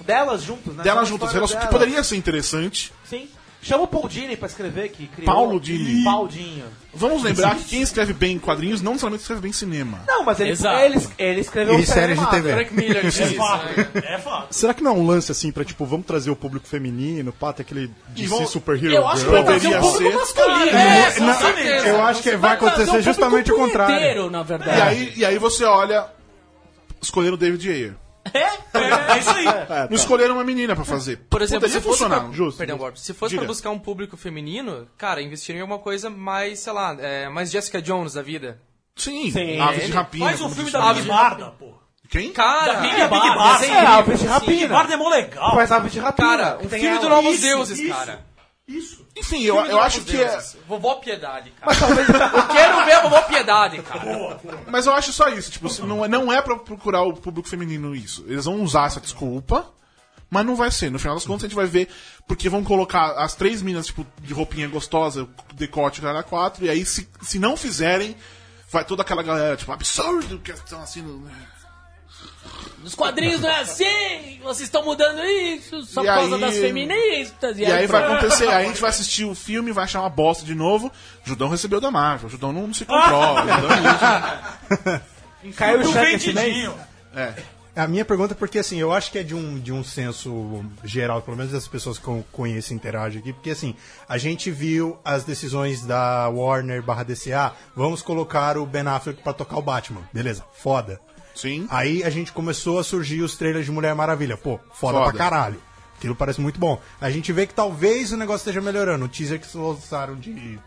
Delas 0.06 0.44
juntas, 0.44 0.76
né? 0.76 0.84
delas 0.84 1.10
juntas, 1.10 1.32
que 1.32 1.68
poderia 1.68 2.04
ser 2.04 2.16
interessante. 2.16 2.94
Sim. 3.04 3.28
Chama 3.62 3.84
o 3.84 3.88
Paul 3.88 4.08
Dini 4.08 4.38
pra 4.38 4.48
escrever, 4.48 4.90
que 4.90 5.08
criou... 5.08 5.26
Paulo 5.26 5.60
Dini. 5.60 6.04
Paudinho. 6.04 6.66
Vamos 6.94 7.22
lembrar 7.24 7.56
que 7.56 7.64
quem 7.66 7.82
escreve 7.82 8.14
bem 8.14 8.36
em 8.36 8.40
quadrinhos 8.40 8.82
não 8.82 8.92
necessariamente 8.94 9.22
escreve 9.24 9.42
bem 9.42 9.50
em 9.50 9.54
cinema. 9.54 10.02
Não, 10.08 10.24
mas 10.24 10.40
ele, 10.40 10.52
Exato. 10.52 10.80
ele, 10.80 11.08
ele 11.18 11.42
escreveu 11.42 11.78
E 11.78 11.82
o 11.82 11.86
séries 11.86 12.20
de. 12.20 12.30
TV. 12.30 12.54
Frank 12.54 12.74
Miller 12.74 13.04
disse 13.06 13.24
É 13.24 13.28
fato. 13.28 13.66
né? 13.66 13.88
É 14.06 14.18
fato. 14.20 14.48
Será 14.54 14.74
que 14.74 14.82
não 14.84 14.92
é 14.92 14.94
um 14.94 15.06
lance 15.06 15.32
assim 15.32 15.52
pra, 15.52 15.66
tipo, 15.66 15.86
vamos 15.86 16.06
trazer 16.06 16.30
o 16.30 16.36
público 16.36 16.66
feminino, 16.68 17.34
pá, 17.34 17.52
ter 17.52 17.64
aquele 17.64 17.92
DC 18.10 18.28
vão- 18.28 18.48
Super 18.48 18.76
Hero 18.82 18.94
Eu 18.94 19.08
acho 19.08 19.26
que 19.26 19.32
vai 19.32 19.44
trazer 19.44 19.70
Poderia 19.70 19.80
um 19.80 19.92
público 19.92 20.12
ser. 20.12 20.18
masculino. 20.18 20.78
É, 20.78 21.20
Não, 21.20 21.34
certeza. 21.34 21.88
eu 21.88 22.02
acho 22.04 22.24
que 22.24 22.36
vai 22.38 22.58
trazer 22.58 22.74
acontecer 22.82 23.02
justamente 23.02 23.52
o 23.52 23.56
contrário. 23.56 23.96
punheteiro, 23.96 24.30
na 24.30 24.42
E 24.42 24.44
verdade. 24.44 24.82
aí, 24.82 25.14
e 25.18 25.26
aí 25.26 25.38
você 25.38 25.66
olha. 25.66 26.06
Escolheram 27.02 27.36
o 27.36 27.38
David 27.38 27.70
Ayer. 27.70 27.94
É, 28.34 29.14
é 29.14 29.20
isso 29.20 29.30
aí. 29.30 29.46
Não 29.90 29.96
escolheram 29.96 30.36
uma 30.36 30.44
menina 30.44 30.76
pra 30.76 30.84
fazer. 30.86 31.18
Por 31.30 31.42
exemplo, 31.42 31.62
Poderia 31.62 31.82
se 31.82 31.86
fosse 31.88 32.00
funcionar. 32.00 32.26
pra, 32.26 32.32
Justo. 32.34 32.58
Perdão, 32.58 32.78
Bob. 32.78 33.00
Se 33.00 33.14
fosse 33.14 33.32
Diga. 33.32 33.42
pra 33.42 33.48
buscar 33.48 33.70
um 33.70 33.80
público 33.80 34.16
feminino, 34.18 34.88
cara, 34.98 35.22
investiria 35.22 35.60
em 35.60 35.62
alguma 35.62 35.80
coisa 35.80 36.10
mais, 36.10 36.60
sei 36.60 36.74
lá, 36.74 36.96
é, 37.00 37.30
mais 37.30 37.52
Jessica 37.52 37.82
Jones 37.82 38.14
da 38.14 38.22
vida. 38.22 38.60
Sim, 38.96 39.32
Sim. 39.32 39.60
Aves 39.60 39.86
de 39.86 39.92
Rapina. 39.92 40.26
Faz 40.26 40.42
um 40.42 40.50
filme 40.50 40.72
da 40.72 40.94
Big 40.94 41.08
Barda, 41.08 41.46
pô. 41.52 41.74
Quem? 42.10 42.32
Cara, 42.32 42.76
Big 42.76 42.96
é, 42.96 43.08
Barda. 43.08 43.66
É, 43.66 43.86
Aves 43.86 44.20
de 44.20 44.26
Big 44.26 44.34
Rapina. 44.34 44.68
Barda 44.74 44.94
é 44.94 44.98
mó 44.98 45.10
legal. 45.10 45.56
Faz 45.56 45.72
Aves 45.72 45.92
de 45.92 46.00
Rapina. 46.00 46.28
Cara, 46.28 46.60
um 46.64 46.70
filme 46.70 47.00
do. 47.00 47.10
Novos 47.10 47.34
Isso, 47.34 47.42
Deuses, 47.42 47.80
isso. 47.80 47.94
cara. 47.94 48.26
Isso. 48.68 49.06
Enfim, 49.16 49.44
eu, 49.44 49.56
eu 49.66 49.80
acho 49.80 50.02
que 50.02 50.18
é. 50.22 50.42
Vovó 50.68 50.96
Piedade, 50.96 51.52
cara. 51.52 51.74
Eu 52.38 52.48
quero 52.50 52.86
ver 52.86 52.92
a 52.94 53.02
Vovó 53.02 53.22
Piedade, 53.22 53.82
cara. 53.82 54.40
Mas 54.68 54.86
eu 54.86 54.94
acho 54.94 55.14
só 55.14 55.30
isso. 55.30 55.50
Tipo, 55.50 55.70
se 55.70 55.82
não, 55.84 56.04
é- 56.04 56.08
não 56.10 56.32
é 56.34 56.42
pra 56.42 56.58
procurar 56.58 57.04
o 57.04 57.14
público 57.14 57.48
feminino 57.48 57.96
isso. 57.96 58.26
Eles 58.28 58.44
vão 58.44 58.62
usar 58.62 58.88
essa 58.88 59.00
desculpa, 59.00 59.72
mas 60.30 60.46
não 60.46 60.54
vai 60.56 60.70
ser. 60.70 60.92
No 60.92 61.00
final 61.00 61.16
das 61.16 61.26
contas, 61.26 61.46
a 61.46 61.48
gente 61.48 61.56
vai 61.56 61.66
ver. 61.66 61.88
Porque 62.28 62.50
vão 62.50 62.62
colocar 62.62 63.12
as 63.14 63.34
três 63.36 63.62
minas, 63.62 63.86
tipo, 63.86 64.06
de 64.22 64.34
roupinha 64.34 64.68
gostosa, 64.68 65.26
decote, 65.54 66.02
cara, 66.02 66.22
quatro. 66.22 66.66
E 66.66 66.70
aí, 66.70 66.86
se, 66.86 67.08
se 67.22 67.40
não 67.40 67.56
fizerem, 67.56 68.18
vai 68.70 68.84
toda 68.84 69.02
aquela 69.02 69.24
galera, 69.24 69.56
tipo, 69.56 69.72
absurdo, 69.72 70.40
que 70.40 70.52
estão 70.52 70.82
assim. 70.82 71.02
no- 71.02 71.26
Nos 72.88 72.96
quadrinhos 72.96 73.42
não 73.42 73.50
é 73.50 73.60
assim! 73.60 74.40
Vocês 74.42 74.62
estão 74.62 74.82
mudando 74.82 75.22
isso 75.26 75.84
só 75.84 76.02
E 76.02 76.06
por 76.06 76.14
causa 76.14 76.36
aí- 76.36 76.42
das 76.42 76.56
feministas. 76.58 77.60
E 77.60 77.66
aí 77.66 77.86
vai 77.86 78.02
acontecer, 78.02 78.48
aí 78.48 78.64
a 78.64 78.68
gente 78.70 78.80
vai 78.80 78.90
assistir 78.90 79.26
o 79.26 79.36
filme, 79.36 79.74
vai 79.74 79.84
achar 79.84 80.00
uma 80.00 80.10
bosta 80.10 80.46
de 80.46 80.56
novo. 80.56 80.90
Judão 81.26 81.50
recebeu 81.50 81.82
da 81.82 81.92
Marvel, 81.92 82.30
Judão 82.30 82.54
não 82.54 82.74
se 82.74 82.86
comprova. 82.88 83.42
Judão 83.42 85.02
Caiu 85.58 85.82
o 85.82 85.92
cheque 85.92 86.34
é. 87.14 87.34
A 87.76 87.88
minha 87.90 88.06
pergunta 88.06 88.34
é 88.34 88.38
porque, 88.38 88.58
assim, 88.58 88.80
eu 88.80 88.94
acho 88.94 89.12
que 89.12 89.20
é 89.20 89.24
de 89.24 89.36
um, 89.36 89.60
de 89.60 89.74
um 89.74 89.84
senso 89.84 90.64
geral, 90.84 91.22
pelo 91.22 91.36
menos 91.36 91.52
das 91.52 91.68
pessoas 91.68 92.00
que 92.00 92.08
eu 92.08 92.26
conheço 92.32 92.72
e 92.72 92.76
interagem 92.76 93.20
aqui, 93.20 93.34
porque, 93.34 93.50
assim, 93.52 93.76
a 94.08 94.18
gente 94.18 94.50
viu 94.50 94.98
as 95.04 95.26
decisões 95.26 95.82
da 95.86 96.28
Warner 96.30 96.82
barra 96.82 97.04
DCA, 97.04 97.52
vamos 97.76 98.02
colocar 98.02 98.58
o 98.58 98.66
Ben 98.66 98.88
Affleck 98.88 99.22
pra 99.22 99.34
tocar 99.34 99.58
o 99.58 99.62
Batman. 99.62 100.02
Beleza, 100.14 100.44
foda. 100.54 101.00
Sim. 101.38 101.68
Aí 101.70 102.04
a 102.04 102.10
gente 102.10 102.32
começou 102.32 102.80
a 102.80 102.84
surgir 102.84 103.22
os 103.22 103.36
trailers 103.38 103.66
de 103.66 103.72
Mulher 103.72 103.94
Maravilha. 103.94 104.36
Pô, 104.36 104.60
foda, 104.74 105.00
Foda. 105.00 105.10
pra 105.12 105.18
caralho. 105.18 105.62
Aquilo 105.98 106.16
parece 106.16 106.42
muito 106.42 106.60
bom. 106.60 106.80
A 107.02 107.10
gente 107.10 107.32
vê 107.32 107.48
que 107.48 107.54
talvez 107.54 108.12
o 108.12 108.18
negócio 108.18 108.40
esteja 108.44 108.62
melhorando. 108.62 109.06
O 109.06 109.08
teaser 109.08 109.40
que 109.40 109.58
lançaram 109.58 110.16
de 110.16 110.60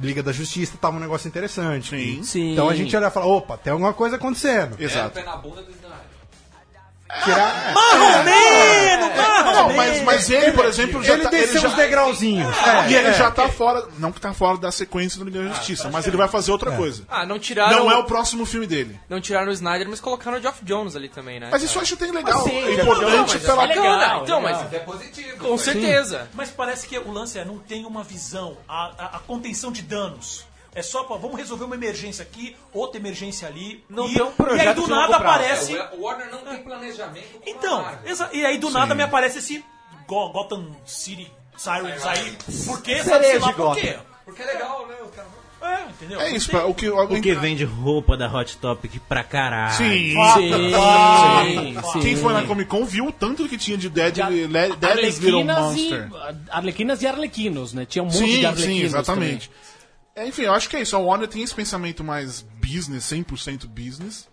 Liga 0.00 0.22
da 0.22 0.32
Justiça 0.32 0.76
tava 0.80 0.96
um 0.96 1.00
negócio 1.00 1.28
interessante. 1.28 1.90
Sim. 1.90 2.22
Sim. 2.22 2.52
Então 2.52 2.68
a 2.68 2.74
gente 2.74 2.94
olha 2.96 3.06
e 3.06 3.10
fala, 3.10 3.26
opa, 3.26 3.56
tem 3.58 3.72
alguma 3.72 3.92
coisa 3.92 4.16
acontecendo. 4.16 4.76
Exato. 4.78 5.14
Pé 5.14 5.24
na 5.24 5.36
bunda. 5.36 5.62
Tirar... 7.24 7.72
Marromeno, 7.74 9.10
cara! 9.14 9.52
Não, 9.52 9.72
mas, 9.74 10.02
mas 10.02 10.30
ele, 10.30 10.52
por 10.52 10.64
exemplo, 10.64 11.02
já 11.02 11.14
Ele 11.14 11.22
tá, 11.24 11.30
desceu 11.30 11.60
já, 11.60 11.68
os 11.68 11.74
degrauzinhos. 11.74 12.54
E 12.88 12.94
ele 12.94 13.08
É, 13.08 13.12
já 13.12 13.30
tá 13.30 13.48
fora. 13.48 13.86
Não 13.98 14.10
que 14.10 14.20
tá 14.20 14.32
fora 14.32 14.56
da 14.56 14.72
sequência 14.72 15.18
do 15.18 15.24
Liga 15.24 15.42
da 15.42 15.54
Justiça, 15.54 15.90
mas 15.90 16.06
ele 16.06 16.16
vai 16.16 16.28
fazer 16.28 16.50
outra 16.52 16.72
coisa. 16.72 17.04
Ah, 17.08 17.26
não 17.26 17.38
tiraram. 17.38 17.76
Não 17.84 17.90
é 17.90 17.96
o 17.96 18.04
próximo 18.04 18.46
filme 18.46 18.66
dele. 18.66 18.98
Não 19.08 19.20
tiraram 19.20 19.48
o 19.48 19.52
Snyder, 19.52 19.88
mas 19.88 20.00
colocaram 20.00 20.38
o 20.38 20.40
Geoff 20.40 20.64
Jones 20.64 20.96
ali 20.96 21.08
também, 21.08 21.38
né? 21.38 21.48
Mas 21.50 21.62
isso 21.62 21.78
eu 21.78 21.82
acho 21.82 21.94
até 21.94 22.06
legal. 22.06 22.40
Ah, 22.40 22.48
sim, 22.48 22.56
é 22.56 22.72
importante 22.80 23.10
Não, 23.10 23.26
mas 23.26 23.42
pela 23.42 23.64
é 23.64 23.66
legal, 23.66 24.22
então, 24.22 24.40
legal. 24.40 24.62
mas 24.62 24.72
É 24.72 24.78
positivo. 24.78 25.36
com 25.38 25.58
certeza. 25.58 26.28
Mas 26.34 26.50
parece 26.50 26.86
que 26.86 26.98
o 26.98 27.10
lance 27.12 27.38
é, 27.38 27.44
não 27.44 27.58
tem 27.58 27.84
uma 27.84 28.02
visão, 28.02 28.56
a, 28.68 28.90
a- 28.98 29.16
a 29.16 29.18
contenção 29.20 29.70
de 29.70 29.82
danos. 29.82 30.44
É 30.74 30.80
só 30.82 31.04
pra, 31.04 31.16
vamos 31.16 31.36
resolver 31.36 31.64
uma 31.64 31.74
emergência 31.74 32.22
aqui, 32.22 32.56
outra 32.72 32.98
emergência 32.98 33.46
ali. 33.46 33.84
Não 33.90 34.08
e, 34.08 34.14
tem 34.14 34.22
um 34.22 34.32
projeto 34.32 34.64
e 34.64 34.68
aí 34.68 34.74
do 34.74 34.84
de 34.84 34.90
nada 34.90 35.16
aparece. 35.16 35.76
É, 35.76 35.90
O 35.94 36.02
Warner 36.02 36.30
não 36.30 36.38
tem 36.38 36.62
planejamento. 36.62 37.42
Então, 37.46 37.86
e 38.32 38.44
aí 38.44 38.56
do 38.58 38.70
nada 38.70 38.94
me 38.94 39.02
aparece 39.02 39.38
esse 39.38 39.62
Go- 40.08 40.30
Gotham 40.30 40.70
City 40.86 41.30
Sirens 41.56 42.04
aí. 42.06 42.36
Por 42.66 42.80
quê? 42.82 43.02
Sabe, 43.04 43.24
sei 43.26 43.38
lá 43.38 43.48
de 43.48 43.54
por 43.54 43.76
quê. 43.76 43.98
Porque 44.24 44.40
é 44.42 44.46
legal, 44.46 44.86
né? 44.86 44.94
Os 45.04 45.14
caras... 45.14 45.30
É, 45.60 45.90
entendeu? 45.90 46.20
É 46.20 46.30
isso, 46.30 46.50
tem- 46.50 46.58
pra- 46.58 46.66
o 46.68 46.74
que... 46.74 46.90
Porque 46.90 47.34
vende 47.34 47.64
roupa 47.64 48.16
da 48.16 48.26
Hot 48.32 48.56
Topic 48.56 48.98
pra 49.08 49.22
caralho. 49.22 49.74
Sim, 49.74 50.14
Sim, 50.34 51.76
sim. 51.92 52.00
Quem 52.00 52.16
foi 52.16 52.32
na 52.32 52.42
Comic 52.44 52.68
Con 52.68 52.84
viu 52.84 53.06
o 53.06 53.12
tanto 53.12 53.48
que 53.48 53.56
tinha 53.58 53.76
de 53.76 53.88
Dead, 53.88 54.14
De 54.14 54.48
Deadly's 54.76 55.18
Little 55.18 55.44
Monster. 55.44 56.08
e, 56.10 56.50
Arlequinas 56.50 57.02
e 57.02 57.06
Arlequinos, 57.06 57.72
né? 57.74 57.84
Tinha 57.84 58.02
um 58.02 58.06
monte 58.06 58.18
de 58.18 58.32
Sim, 58.40 58.44
Arlequinos 58.46 58.76
sim, 58.78 58.84
exatamente. 58.84 59.48
também. 59.48 59.71
É, 60.14 60.26
enfim, 60.26 60.42
eu 60.42 60.52
acho 60.52 60.68
que 60.68 60.76
é 60.76 60.82
isso. 60.82 60.94
A 60.94 60.98
Warner 60.98 61.28
tem 61.28 61.42
esse 61.42 61.54
pensamento 61.54 62.04
mais 62.04 62.42
business, 62.42 63.04
100% 63.04 63.66
business. 63.66 64.28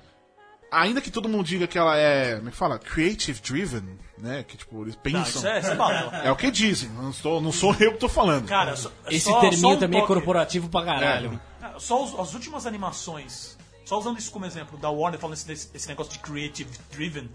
Ainda 0.71 1.01
que 1.01 1.09
todo 1.09 1.27
mundo 1.27 1.45
diga 1.45 1.65
que 1.65 1.77
ela 1.79 1.97
é, 1.97 2.35
como 2.35 2.49
é 2.49 2.51
que 2.51 2.57
fala? 2.57 2.77
Creative 2.77 3.41
driven, 3.41 3.97
né? 4.19 4.43
Que 4.43 4.55
tipo, 4.55 4.83
eles 4.83 4.93
Não, 4.95 5.01
pensam. 5.01 5.23
isso 5.41 5.47
é, 5.47 5.59
isso 5.59 5.71
é. 5.71 6.21
É 6.27 6.31
o 6.31 6.35
que 6.35 6.51
dizem, 6.51 6.89
não, 6.89 7.09
estou, 7.09 7.41
não 7.41 7.51
sou 7.51 7.73
eu 7.79 7.93
que 7.93 7.97
tô 7.97 8.07
falando. 8.07 8.47
Cara, 8.47 8.75
só, 8.75 8.91
Esse 9.07 9.21
só- 9.25 9.39
terminho 9.39 9.61
só 9.61 9.69
um 9.69 9.77
também 9.79 9.97
é 9.97 10.01
toque. 10.03 10.13
corporativo 10.13 10.69
pra 10.69 10.85
caralho. 10.85 11.41
Ah, 11.59 11.73
Só 11.79 12.03
os- 12.03 12.19
as 12.19 12.33
últimas 12.35 12.67
animações, 12.67 13.57
só 13.83 13.97
usando 13.97 14.19
isso 14.19 14.29
como 14.31 14.45
exemplo, 14.45 14.77
da 14.77 14.91
Warner 14.91 15.19
falando 15.19 15.35
esse, 15.37 15.69
esse 15.73 15.87
negócio 15.87 16.13
de 16.13 16.19
creative 16.19 16.69
driven. 16.91 17.31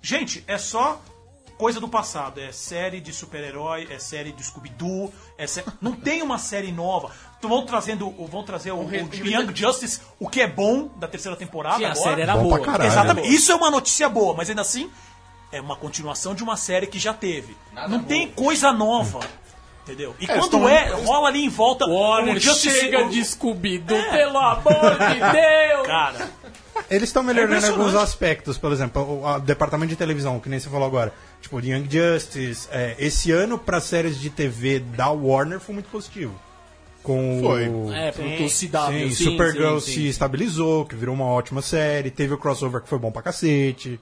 Gente, 0.00 0.42
é 0.46 0.56
só 0.56 1.02
coisa 1.58 1.78
do 1.78 1.88
passado. 1.88 2.40
É 2.40 2.52
série 2.52 3.00
de 3.02 3.12
super-herói, 3.12 3.86
é 3.90 3.98
série 3.98 4.32
de 4.32 4.42
Scooby-Doo, 4.42 5.12
é 5.36 5.46
sé- 5.46 5.64
não 5.80 5.92
tem 5.92 6.22
uma 6.22 6.38
série 6.38 6.72
nova. 6.72 7.12
Então 7.38 7.50
vão 7.50 7.66
trazendo, 7.66 8.10
vão 8.30 8.42
trazer 8.42 8.72
o, 8.72 8.78
o 8.78 8.88
Young 8.90 9.54
Justice, 9.54 10.00
o 10.18 10.28
que 10.28 10.40
é 10.40 10.46
bom 10.46 10.88
da 10.96 11.06
terceira 11.06 11.36
temporada 11.36 11.76
Sim, 11.78 11.84
a 11.84 11.90
agora. 11.92 12.08
série 12.10 12.22
era 12.22 12.34
Bom 12.36 12.44
boa. 12.44 12.56
pra 12.58 12.66
caralho. 12.72 12.90
Exatamente. 12.90 13.28
Isso 13.34 13.52
é 13.52 13.54
uma 13.54 13.70
notícia 13.70 14.08
boa, 14.08 14.34
mas 14.34 14.48
ainda 14.48 14.62
assim 14.62 14.90
é 15.52 15.60
uma 15.60 15.76
continuação 15.76 16.34
de 16.34 16.42
uma 16.42 16.56
série 16.56 16.86
que 16.86 16.98
já 16.98 17.12
teve. 17.12 17.56
não 17.88 18.02
tem 18.02 18.28
coisa 18.30 18.72
nova. 18.72 19.20
Entendeu? 19.84 20.16
E 20.18 20.24
É, 20.24 20.28
quando 20.28 20.44
estão- 20.44 20.68
é, 20.68 20.88
rola 21.04 21.28
ali 21.28 21.44
em 21.44 21.48
volta 21.48 21.86
Warner, 21.86 22.34
o 22.36 22.40
Justice 22.40 22.80
chega 22.80 23.04
o- 23.04 23.08
de 23.08 23.24
Scooby-Doo, 23.24 24.02
pelo 24.10 24.36
amor 24.38 24.98
de 24.98 25.20
Deus! 25.32 25.86
Cara, 25.86 26.28
Eles 26.90 27.08
estão 27.08 27.22
melhorando 27.22 27.64
É 27.64 27.68
em 27.68 27.70
alguns 27.70 27.94
aspectos, 27.94 28.58
por 28.58 28.72
exemplo, 28.72 29.00
o, 29.02 29.24
o 29.24 29.38
departamento 29.38 29.90
de 29.90 29.96
televisão, 29.96 30.40
que 30.40 30.48
nem 30.48 30.58
você 30.58 30.68
falou 30.68 30.86
agora. 30.88 31.14
Tipo, 31.40 31.60
Young 31.60 31.86
Justice. 31.88 32.66
é, 32.72 32.96
esse 32.98 33.30
ano, 33.30 33.56
para 33.58 33.80
séries 33.80 34.18
de 34.18 34.28
TV 34.28 34.80
da 34.80 35.08
Warner, 35.10 35.60
foi 35.60 35.74
muito 35.74 35.88
positivo. 35.88 36.34
Com 37.06 37.38
Foi. 37.40 37.68
o. 37.68 37.92
É, 37.92 38.10
pro 38.10 38.24
Sim, 38.48 38.68
CW, 38.68 39.10
sim, 39.14 39.24
Supergirl 39.30 39.78
sim, 39.78 39.86
sim. 39.86 39.92
se 39.92 40.08
estabilizou, 40.08 40.84
que 40.84 40.96
virou 40.96 41.14
uma 41.14 41.26
ótima 41.26 41.62
série. 41.62 42.10
Teve 42.10 42.34
o 42.34 42.38
crossover 42.38 42.80
que 42.82 42.88
foi 42.88 42.98
bom 42.98 43.12
pra 43.12 43.22
cacete. 43.22 44.00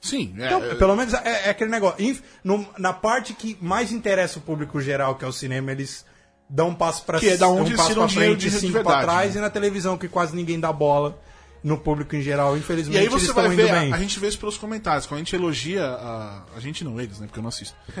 Sim, 0.00 0.32
é, 0.38 0.46
Então, 0.46 0.62
é- 0.64 0.74
pelo 0.76 0.94
menos 0.94 1.12
é, 1.12 1.46
é 1.46 1.50
aquele 1.50 1.70
negócio. 1.72 2.00
Inf- 2.04 2.20
no- 2.44 2.64
na 2.78 2.92
parte 2.92 3.32
que 3.34 3.58
mais 3.60 3.90
interessa 3.90 4.38
o 4.38 4.42
público 4.42 4.80
geral, 4.80 5.16
que 5.16 5.24
é 5.24 5.28
o 5.28 5.32
cinema, 5.32 5.72
eles 5.72 6.06
dão 6.48 6.68
um 6.68 6.74
passo 6.76 7.04
pra 7.04 7.18
Que 7.18 7.30
é 7.30 7.36
da 7.36 7.48
onde 7.48 7.74
um 7.74 7.76
passo 7.76 7.88
dinheiro 8.06 8.38
frente, 8.38 8.48
cinco 8.52 8.74
pra 8.74 8.82
verdade, 8.82 9.02
trás, 9.02 9.34
né? 9.34 9.40
e 9.40 9.42
na 9.42 9.50
televisão, 9.50 9.98
que 9.98 10.06
quase 10.06 10.36
ninguém 10.36 10.60
dá 10.60 10.72
bola 10.72 11.18
no 11.64 11.76
público 11.76 12.14
em 12.14 12.22
geral. 12.22 12.56
Infelizmente, 12.56 12.96
E 12.96 13.00
aí 13.00 13.08
você 13.08 13.32
vai 13.32 13.48
ver, 13.48 13.72
bem. 13.72 13.92
a, 13.92 13.96
a 13.96 13.98
gente 13.98 14.20
vê 14.20 14.28
isso 14.28 14.38
pelos 14.38 14.56
comentários. 14.56 15.04
Quando 15.04 15.16
a 15.16 15.24
gente 15.24 15.34
elogia 15.34 15.84
a. 15.84 16.42
A 16.56 16.60
gente 16.60 16.84
não, 16.84 17.00
eles, 17.00 17.18
né? 17.18 17.26
Porque 17.26 17.40
eu 17.40 17.42
não 17.42 17.48
assisto. 17.48 17.74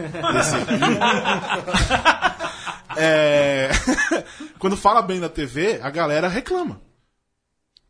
É, 2.96 3.70
Quando 4.58 4.76
fala 4.76 5.02
bem 5.02 5.20
da 5.20 5.28
TV, 5.28 5.80
a 5.82 5.90
galera 5.90 6.28
reclama. 6.28 6.80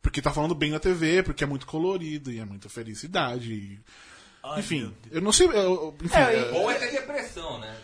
Porque 0.02 0.22
tá 0.22 0.30
falando 0.32 0.54
bem 0.54 0.70
da 0.70 0.78
TV, 0.80 1.22
porque 1.22 1.42
é 1.44 1.46
muito 1.46 1.66
colorido 1.66 2.30
e 2.30 2.38
é 2.38 2.44
muita 2.44 2.68
felicidade. 2.68 3.52
e- 3.52 3.80
Enfim, 4.58 4.94
eu 5.10 5.20
não 5.20 5.32
sei. 5.32 5.48
eu- 5.48 5.96
enfim, 6.02 6.16
é- 6.18 6.50
Ou 6.54 6.70
é 6.70 6.76
até 6.76 6.86
depressão, 6.92 7.58
né? 7.58 7.74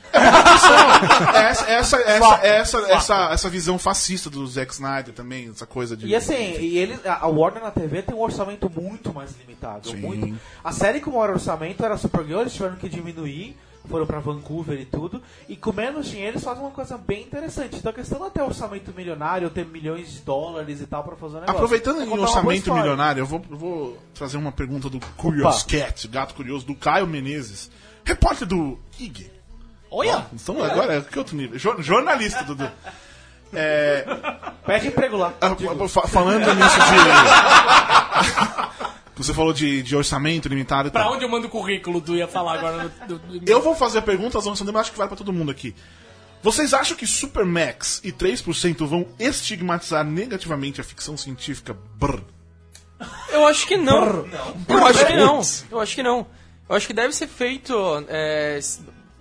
é 1.35 1.47
essa, 1.49 1.71
essa, 1.71 1.97
essa, 2.01 2.47
essa, 2.47 2.79
essa, 2.93 3.31
essa 3.33 3.51
visão 3.51 3.79
fascista 3.79 4.31
do 4.31 4.47
Zack 4.47 4.73
Snyder 4.73 5.13
também, 5.13 5.51
essa 5.51 5.67
coisa 5.67 5.97
de. 5.97 6.07
E 6.07 6.15
assim, 6.15 6.57
e 6.61 6.79
ele, 6.79 6.97
a 7.05 7.27
Warner 7.27 7.63
na 7.63 7.71
TV 7.73 8.03
tem 8.03 8.15
um 8.15 8.21
orçamento 8.21 8.71
muito 8.71 9.13
mais 9.13 9.35
limitado. 9.37 9.89
Sim. 9.91 9.97
Muito. 9.97 10.39
A 10.63 10.71
série 10.73 11.01
com 11.01 11.11
maior 11.11 11.31
orçamento 11.31 11.85
era 11.85 11.97
Supergirl, 11.97 12.43
eles 12.43 12.53
tiveram 12.53 12.77
que 12.77 12.89
diminuir, 12.89 13.57
foram 13.89 14.07
pra 14.07 14.21
Vancouver 14.21 14.79
e 14.81 14.85
tudo. 14.85 15.23
E 15.49 15.57
com 15.57 15.73
menos 15.73 16.07
dinheiro 16.07 16.33
eles 16.33 16.45
fazem 16.45 16.63
uma 16.63 16.71
coisa 16.71 16.97
bem 16.99 17.23
interessante. 17.23 17.77
Então 17.77 17.91
a 17.91 17.95
questão 17.95 18.19
não 18.19 18.27
é 18.27 18.31
ter 18.31 18.43
orçamento 18.43 18.93
milionário, 18.97 19.51
ter 19.51 19.67
milhões 19.67 20.13
de 20.13 20.21
dólares 20.21 20.81
e 20.81 20.87
tal 20.87 21.03
pra 21.05 21.17
fazer 21.17 21.37
um 21.37 21.41
negócio. 21.41 21.55
Aproveitando 21.57 22.01
É 22.01 22.05
em 22.05 22.09
orçamento 22.19 22.73
milionário, 22.75 23.21
eu 23.21 23.27
vou, 23.27 23.43
eu 23.51 23.57
vou 23.57 23.99
trazer 24.15 24.37
uma 24.37 24.53
pergunta 24.53 24.89
do 24.89 24.99
Curious 25.17 25.63
Cat, 25.63 26.07
o 26.07 26.11
gato 26.11 26.35
curioso, 26.35 26.65
do 26.67 26.75
Caio 26.75 27.07
Menezes, 27.07 27.71
repórter 28.05 28.47
do 28.47 28.79
IG. 28.99 29.31
Olha! 29.91 30.27
Então 30.33 30.63
agora, 30.63 31.01
que 31.03 31.19
outro 31.19 31.37
nível? 31.37 31.59
Jor- 31.59 31.83
jornalista, 31.83 32.43
Dudu. 32.45 32.71
É, 33.55 34.07
Pede 34.65 34.87
emprego 34.89 35.19
lá. 35.19 35.35
ah, 35.39 35.55
fa- 35.87 36.07
falando 36.09 36.55
nisso 36.55 36.77
de. 36.79 36.93
Você 39.23 39.35
falou 39.35 39.53
de, 39.53 39.83
de 39.83 39.95
orçamento 39.97 40.49
limitado 40.49 40.89
e 40.89 40.91
Pra 40.91 41.03
tal. 41.05 41.13
onde 41.15 41.25
eu 41.25 41.29
mando 41.29 41.47
o 41.47 41.51
currículo? 41.51 42.01
Tu 42.01 42.17
ia 42.17 42.27
falar 42.29 42.59
agora. 42.59 42.89
Do, 43.07 43.19
do- 43.19 43.51
Eu 43.51 43.61
vou 43.63 43.75
fazer 43.75 43.99
a 43.99 44.03
pergunta, 44.03 44.39
as 44.39 44.47
mas 44.47 44.61
acho 44.77 44.93
que 44.93 44.99
vale 44.99 45.09
pra 45.09 45.17
todo 45.17 45.33
mundo 45.33 45.51
aqui. 45.51 45.75
Vocês 46.43 46.75
acham 46.75 46.97
que 46.97 47.07
Supermax 47.07 48.01
e 48.03 48.11
3% 48.13 48.85
vão 48.85 49.07
estigmatizar 49.19 50.05
negativamente 50.05 50.81
a 50.81 50.85
ficção 50.85 51.17
científica? 51.17 51.77
Brr. 51.97 52.21
Eu 53.31 53.47
acho 53.47 53.67
que 53.67 53.77
não. 53.77 54.27
Eu 54.69 54.87
acho 54.87 55.07
que 55.07 55.15
não. 55.17 55.41
Eu 55.71 55.81
acho 55.81 55.95
que 55.95 56.03
não. 56.03 56.27
Eu 56.69 56.77
acho 56.77 56.87
que 56.87 56.93
deve 56.93 57.13
ser 57.15 57.27
feito, 57.29 57.75
é, 58.09 58.59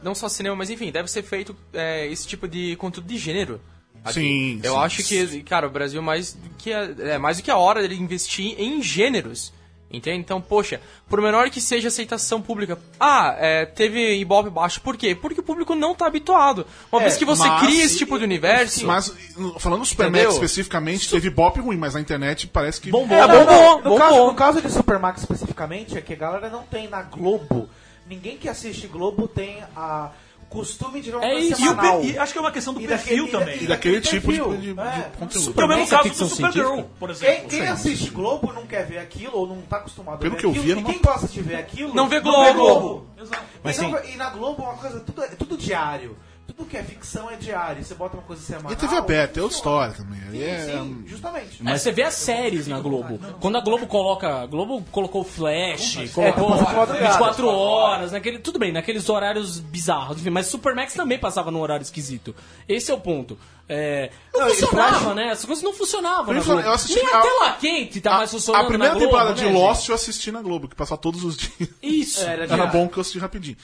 não 0.01 0.15
só 0.15 0.29
cinema, 0.29 0.55
mas 0.55 0.69
enfim, 0.69 0.91
deve 0.91 1.09
ser 1.09 1.21
feito 1.23 1.55
é, 1.73 2.07
esse 2.07 2.27
tipo 2.27 2.47
de 2.47 2.75
conteúdo 2.77 3.07
de 3.07 3.17
gênero. 3.17 3.59
aqui. 4.03 4.13
Sim, 4.13 4.59
Eu 4.63 4.73
sim. 4.73 4.79
acho 4.79 5.03
que, 5.03 5.43
cara, 5.43 5.67
o 5.67 5.69
Brasil 5.69 6.01
mais 6.01 6.33
do 6.33 6.49
que 6.57 6.71
a- 6.73 6.93
é 6.99 7.17
mais 7.17 7.37
do 7.37 7.43
que 7.43 7.51
a 7.51 7.57
hora 7.57 7.81
dele 7.81 7.95
investir 7.95 8.55
em 8.59 8.81
gêneros. 8.81 9.51
Entende? 9.93 10.19
Então, 10.19 10.39
poxa, 10.39 10.79
por 11.09 11.21
menor 11.21 11.49
que 11.49 11.59
seja 11.59 11.87
a 11.87 11.89
aceitação 11.89 12.41
pública, 12.41 12.77
ah, 12.99 13.35
é, 13.37 13.65
teve 13.65 14.15
Ibope 14.15 14.49
baixo. 14.49 14.79
Por 14.81 14.95
quê? 14.95 15.13
Porque 15.13 15.39
o 15.41 15.43
público 15.43 15.75
não 15.75 15.93
tá 15.93 16.07
habituado. 16.07 16.65
Uma 16.91 17.01
É, 17.01 17.03
vez 17.05 17.17
que 17.17 17.25
você 17.25 17.45
mas- 17.47 17.61
cria 17.61 17.83
esse 17.83 17.97
tipo 17.97 18.17
de 18.17 18.23
universo. 18.23 18.85
Mas, 18.87 19.13
falando 19.59 19.81
do 19.81 19.85
Supermax 19.85 20.33
especificamente, 20.33 21.09
teve 21.09 21.29
bop 21.29 21.59
ruim, 21.59 21.77
mas 21.77 21.93
na 21.93 21.99
internet 21.99 22.47
parece 22.47 22.79
que. 22.79 22.89
Bombou. 22.89 23.17
É, 23.17 23.27
bombou, 23.27 23.77
no, 23.77 23.83
bombou. 23.83 23.97
caso, 23.99 24.25
no 24.27 24.33
caso 24.35 24.61
de 24.61 24.71
Supermax 24.71 25.21
especificamente, 25.21 25.97
é 25.97 26.01
que 26.01 26.13
a 26.13 26.17
galera 26.17 26.49
não 26.49 26.63
tem 26.63 26.87
na 26.87 27.01
Globo. 27.01 27.69
Ninguém 28.07 28.37
que 28.37 28.47
assiste 28.49 28.87
Globo 28.87 29.27
tem 29.27 29.63
a 29.75 30.11
costume 30.51 31.01
de 31.01 31.09
ver 31.11 31.15
uma 31.17 31.25
É 31.25 31.31
coisa 31.31 31.47
isso. 31.47 31.61
E, 31.61 31.63
o 31.65 31.67
semanal. 31.69 31.99
pe- 32.01 32.07
e 32.07 32.17
acho 32.17 32.31
que 32.33 32.37
é 32.37 32.41
uma 32.41 32.51
questão 32.51 32.73
do 32.73 32.81
E 32.81 32.87
perfil 32.87 33.25
daquele- 33.25 33.31
também. 33.45 33.63
E 33.63 33.67
daquele 33.67 34.01
Perfil, 34.01 34.19
tipo 34.21 34.31
de, 34.31 34.57
de- 34.57 34.73
de 34.73 34.79
é. 34.79 35.11
conteúdo. 35.17 35.53
Que 35.53 35.61
é 35.61 35.63
o 35.63 35.67
mesmo 35.67 35.83
é 35.83 35.87
caso 35.87 36.09
do 36.09 36.27
Supergirl, 36.29 36.81
por 36.99 37.07
Quem, 37.15 37.29
exemplo. 37.29 37.49
quem 37.49 37.67
assiste 37.67 38.09
Globo 38.09 38.51
não 38.53 38.67
quer 38.67 38.85
ver 38.85 38.97
aquilo, 38.99 39.37
ou 39.37 39.47
não 39.47 39.61
tá 39.61 39.77
acostumado 39.77 40.19
Pelo 40.19 40.33
a 40.33 40.35
ver 40.35 40.39
que 40.41 40.45
eu 40.45 40.49
aquilo. 40.49 40.63
vi, 40.65 40.69
e 40.69 40.71
era 40.73 40.81
quem 40.83 40.99
gosta 41.01 41.27
de 41.27 41.41
ver 41.41 41.55
aquilo... 41.55 41.93
Não 41.95 42.09
vê 42.09 42.19
Globo. 42.19 43.07
Exato. 43.19 43.43
Mas 43.63 43.77
e, 43.77 43.81
não- 43.81 43.97
sim. 44.03 44.11
e 44.13 44.17
na 44.17 44.29
Globo 44.29 44.61
é 44.61 44.65
uma 44.65 44.77
coisa, 44.77 44.99
tudo, 44.99 45.23
é 45.23 45.27
tudo 45.29 45.57
diário. 45.57 46.17
Tudo 46.61 46.69
que 46.69 46.77
é 46.77 46.83
ficção 46.83 47.29
é 47.29 47.35
diário. 47.35 47.83
Você 47.83 47.95
bota 47.95 48.15
uma 48.17 48.23
coisa 48.23 48.41
semanal... 48.41 48.71
E 48.71 48.73
a 48.73 48.77
TV 48.77 48.95
aberta, 48.95 49.39
é 49.39 49.43
outra 49.43 49.57
história 49.57 49.93
também. 49.95 50.19
Sim, 50.31 50.43
é, 50.43 50.59
sim, 50.71 51.03
justamente. 51.07 51.59
É, 51.65 51.77
você 51.77 51.91
vê 51.91 52.03
as 52.03 52.13
séries 52.13 52.67
na 52.67 52.79
Globo. 52.79 53.19
Quando 53.39 53.57
a 53.57 53.61
Globo 53.61 53.87
coloca. 53.87 54.43
A 54.43 54.45
Globo 54.45 54.83
colocou 54.91 55.23
Flash, 55.23 55.97
colocou 56.13 56.55
de 56.55 56.61
madrugada. 56.63 56.93
24 57.09 57.47
horas, 57.47 58.11
naquele, 58.11 58.39
tudo 58.39 58.59
bem, 58.59 58.71
naqueles 58.71 59.09
horários 59.09 59.59
bizarros, 59.59 60.17
enfim, 60.19 60.29
mas 60.29 60.45
Supermax 60.47 60.93
também 60.93 61.17
passava 61.17 61.49
num 61.51 61.59
horário 61.61 61.83
esquisito. 61.83 62.35
Esse 62.69 62.91
é 62.91 62.93
o 62.93 62.99
ponto. 62.99 63.37
É, 63.67 64.11
não, 64.33 64.41
Não, 64.41 64.49
funcionava, 64.49 64.99
Flash- 64.99 65.15
né? 65.15 65.31
As 65.31 65.45
coisas 65.45 65.63
não 65.63 65.73
funcionavam. 65.73 66.27
Eu 66.33 66.39
Na 66.39 66.41
falei, 66.41 66.61
Globo. 66.63 66.67
eu 66.69 66.73
assisti 66.73 66.95
Nem 66.97 67.05
a- 67.13 67.17
a 67.17 67.21
tela 67.21 67.51
quente 67.53 68.01
tá 68.01 68.11
a, 68.13 68.17
mais 68.17 68.31
funcionando. 68.31 68.61
a 68.63 68.67
primeira 68.67 68.93
na 68.93 68.99
Globo, 68.99 69.11
temporada 69.13 69.33
de 69.39 69.45
né, 69.45 69.51
Lost 69.51 69.79
gente? 69.81 69.89
eu 69.89 69.95
assisti 69.95 70.31
na 70.31 70.41
Globo, 70.41 70.67
que 70.67 70.75
passava 70.75 70.99
todos 70.99 71.23
os 71.23 71.37
dias. 71.37 71.69
Isso. 71.81 72.19
É, 72.21 72.33
era 72.33 72.43
Era 72.43 72.65
bom 72.67 72.87
que 72.89 72.97
eu 72.97 73.01
assisti 73.01 73.17
rapidinho. 73.19 73.55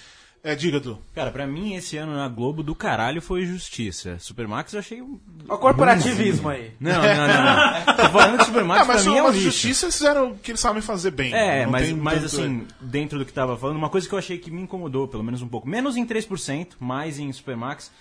É, 0.44 0.56
diga, 0.56 0.80
Du. 0.80 0.98
Cara, 1.14 1.30
pra 1.30 1.46
mim, 1.46 1.74
esse 1.76 1.98
ano 1.98 2.16
na 2.16 2.28
Globo 2.30 2.64
do 2.64 2.74
caralho 2.74 3.22
foi 3.22 3.46
Justiça. 3.46 4.18
Supermax 4.20 4.72
eu 4.74 4.80
achei. 4.80 5.02
um- 5.02 5.20
Olha 5.50 5.56
o 5.56 5.58
corporativismo 5.58 6.48
aí. 6.50 6.72
Não, 6.80 6.92
não, 6.94 7.28
não. 7.28 7.86
Tô 7.98 8.10
falando 8.10 8.38
que 8.38 8.46
Supermax 8.46 8.82
Ah, 8.82 8.86
mas 8.86 9.02
pra 9.04 9.12
mim 9.12 9.18
é 9.18 9.22
um 9.22 9.26
mas 9.26 9.36
lixo. 9.36 9.46
justiça 9.52 9.92
fizeram 9.92 10.32
o 10.32 10.38
que 10.38 10.52
eles 10.52 10.62
sabem 10.62 10.82
fazer 10.82 11.12
bem. 11.12 11.34
É, 11.34 11.64
Não 11.66 11.72
mas, 11.72 11.92
mas 11.92 12.24
assim, 12.24 12.66
dentro 12.80 13.20
do 13.20 13.26
que 13.26 13.34
tava 13.34 13.58
falando, 13.58 13.76
uma 13.78 13.90
coisa 13.90 14.08
que 14.08 14.14
eu 14.14 14.20
achei 14.20 14.38
que 14.38 14.50
me 14.50 14.62
incomodou, 14.62 15.08
pelo 15.08 15.24
menos 15.24 15.42
um 15.42 15.48
pouco, 15.50 15.68
menos 15.68 15.98
em 15.98 16.06
3%, 16.06 16.76
mais 16.80 17.20
em 17.20 17.30
Supermax, 17.34 17.92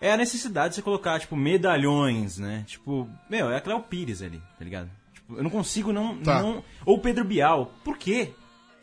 é 0.00 0.12
a 0.12 0.16
necessidade 0.16 0.70
de 0.70 0.74
você 0.76 0.82
colocar, 0.82 1.20
tipo, 1.20 1.36
medalhões, 1.36 2.38
né? 2.38 2.64
Tipo, 2.66 3.08
meu, 3.30 3.50
é 3.50 3.56
a 3.56 3.60
Cleo 3.60 3.80
Pires 3.80 4.22
ali, 4.22 4.40
tá 4.58 4.64
ligado? 4.64 4.90
Tipo, 5.14 5.36
eu 5.36 5.42
não 5.42 5.50
consigo 5.50 5.92
não, 5.92 6.16
Tá. 6.18 6.42
não... 6.42 6.64
Ou 6.84 6.98
Pedro 6.98 7.24
Bial. 7.24 7.72
Por 7.84 7.96
quê? 7.96 8.32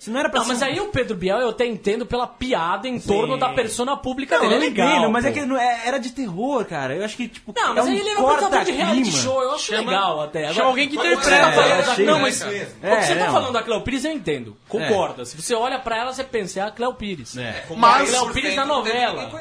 Se 0.03 0.11
não 0.11 0.19
era 0.19 0.27
pra 0.27 0.41
Não, 0.41 0.47
mas 0.49 0.57
ser 0.59 0.65
um- 0.65 0.67
aí 0.67 0.79
o 0.81 0.87
Pedro 0.89 1.15
Bial 1.15 1.39
eu 1.39 1.47
até 1.51 1.65
entendo 1.65 2.05
pela 2.05 2.27
piada 2.27 2.89
em 2.89 2.99
torno 2.99 3.37
da 3.37 3.53
persona 3.53 3.95
pública 3.95 4.35
Não, 4.37 4.49
dele. 4.49 4.53
É 4.55 4.57
eu 4.57 4.61
legal. 4.69 4.89
entendo, 4.89 5.09
mas 5.09 5.23
é 5.23 5.31
que 5.31 5.45
não 5.45 5.57
é- 5.57 5.87
era 5.87 5.97
de 5.97 6.09
terror, 6.09 6.65
cara. 6.65 6.93
Eu 6.93 7.05
acho 7.05 7.15
que, 7.15 7.29
tipo, 7.29 7.53
Não, 7.55 7.73
mas 7.73 7.77
é 7.77 7.89
um 7.89 7.91
aí 7.93 7.99
ele 8.01 8.09
era 8.09 8.19
um 8.21 8.27
apresentador 8.27 8.65
de 8.65 8.71
reality 8.73 9.11
show, 9.13 9.41
eu 9.41 9.51
acho 9.53 9.63
Chama- 9.65 9.91
legal 9.91 10.21
até. 10.21 10.39
Agora, 10.39 10.53
chama 10.55 10.67
alguém 10.67 10.89
que 10.89 10.97
interpreta. 10.97 11.45
tá 11.45 11.51
falando 11.53 11.71
É, 11.71 11.81
da- 11.83 11.97
Não, 12.11 12.19
mas 12.19 12.41
É 12.41 12.49
mesmo. 12.49 12.75
quando 12.81 13.01
você 13.01 13.11
É, 13.13 13.15
tá 13.15 13.25
não. 13.27 13.33
falando 13.33 13.53
da 13.53 13.63
Cleo 13.63 13.81
Pires, 13.81 14.03
eu 14.03 14.11
entendo. 14.11 14.57
Concorda. 14.67 15.23
Se 15.23 15.41
você 15.41 15.55
olha 15.55 15.79
pra 15.79 15.97
ela, 15.97 16.11
você 16.13 16.23
pensa, 16.25 16.59
é 16.59 16.63
a 16.63 16.71
Cleo 16.71 16.93
Pires. 16.95 17.37
É. 17.37 17.63
Mas- 17.77 18.09
Cleo 18.09 18.29
Pires 18.33 18.55
na 18.57 18.65
novela. 18.65 19.31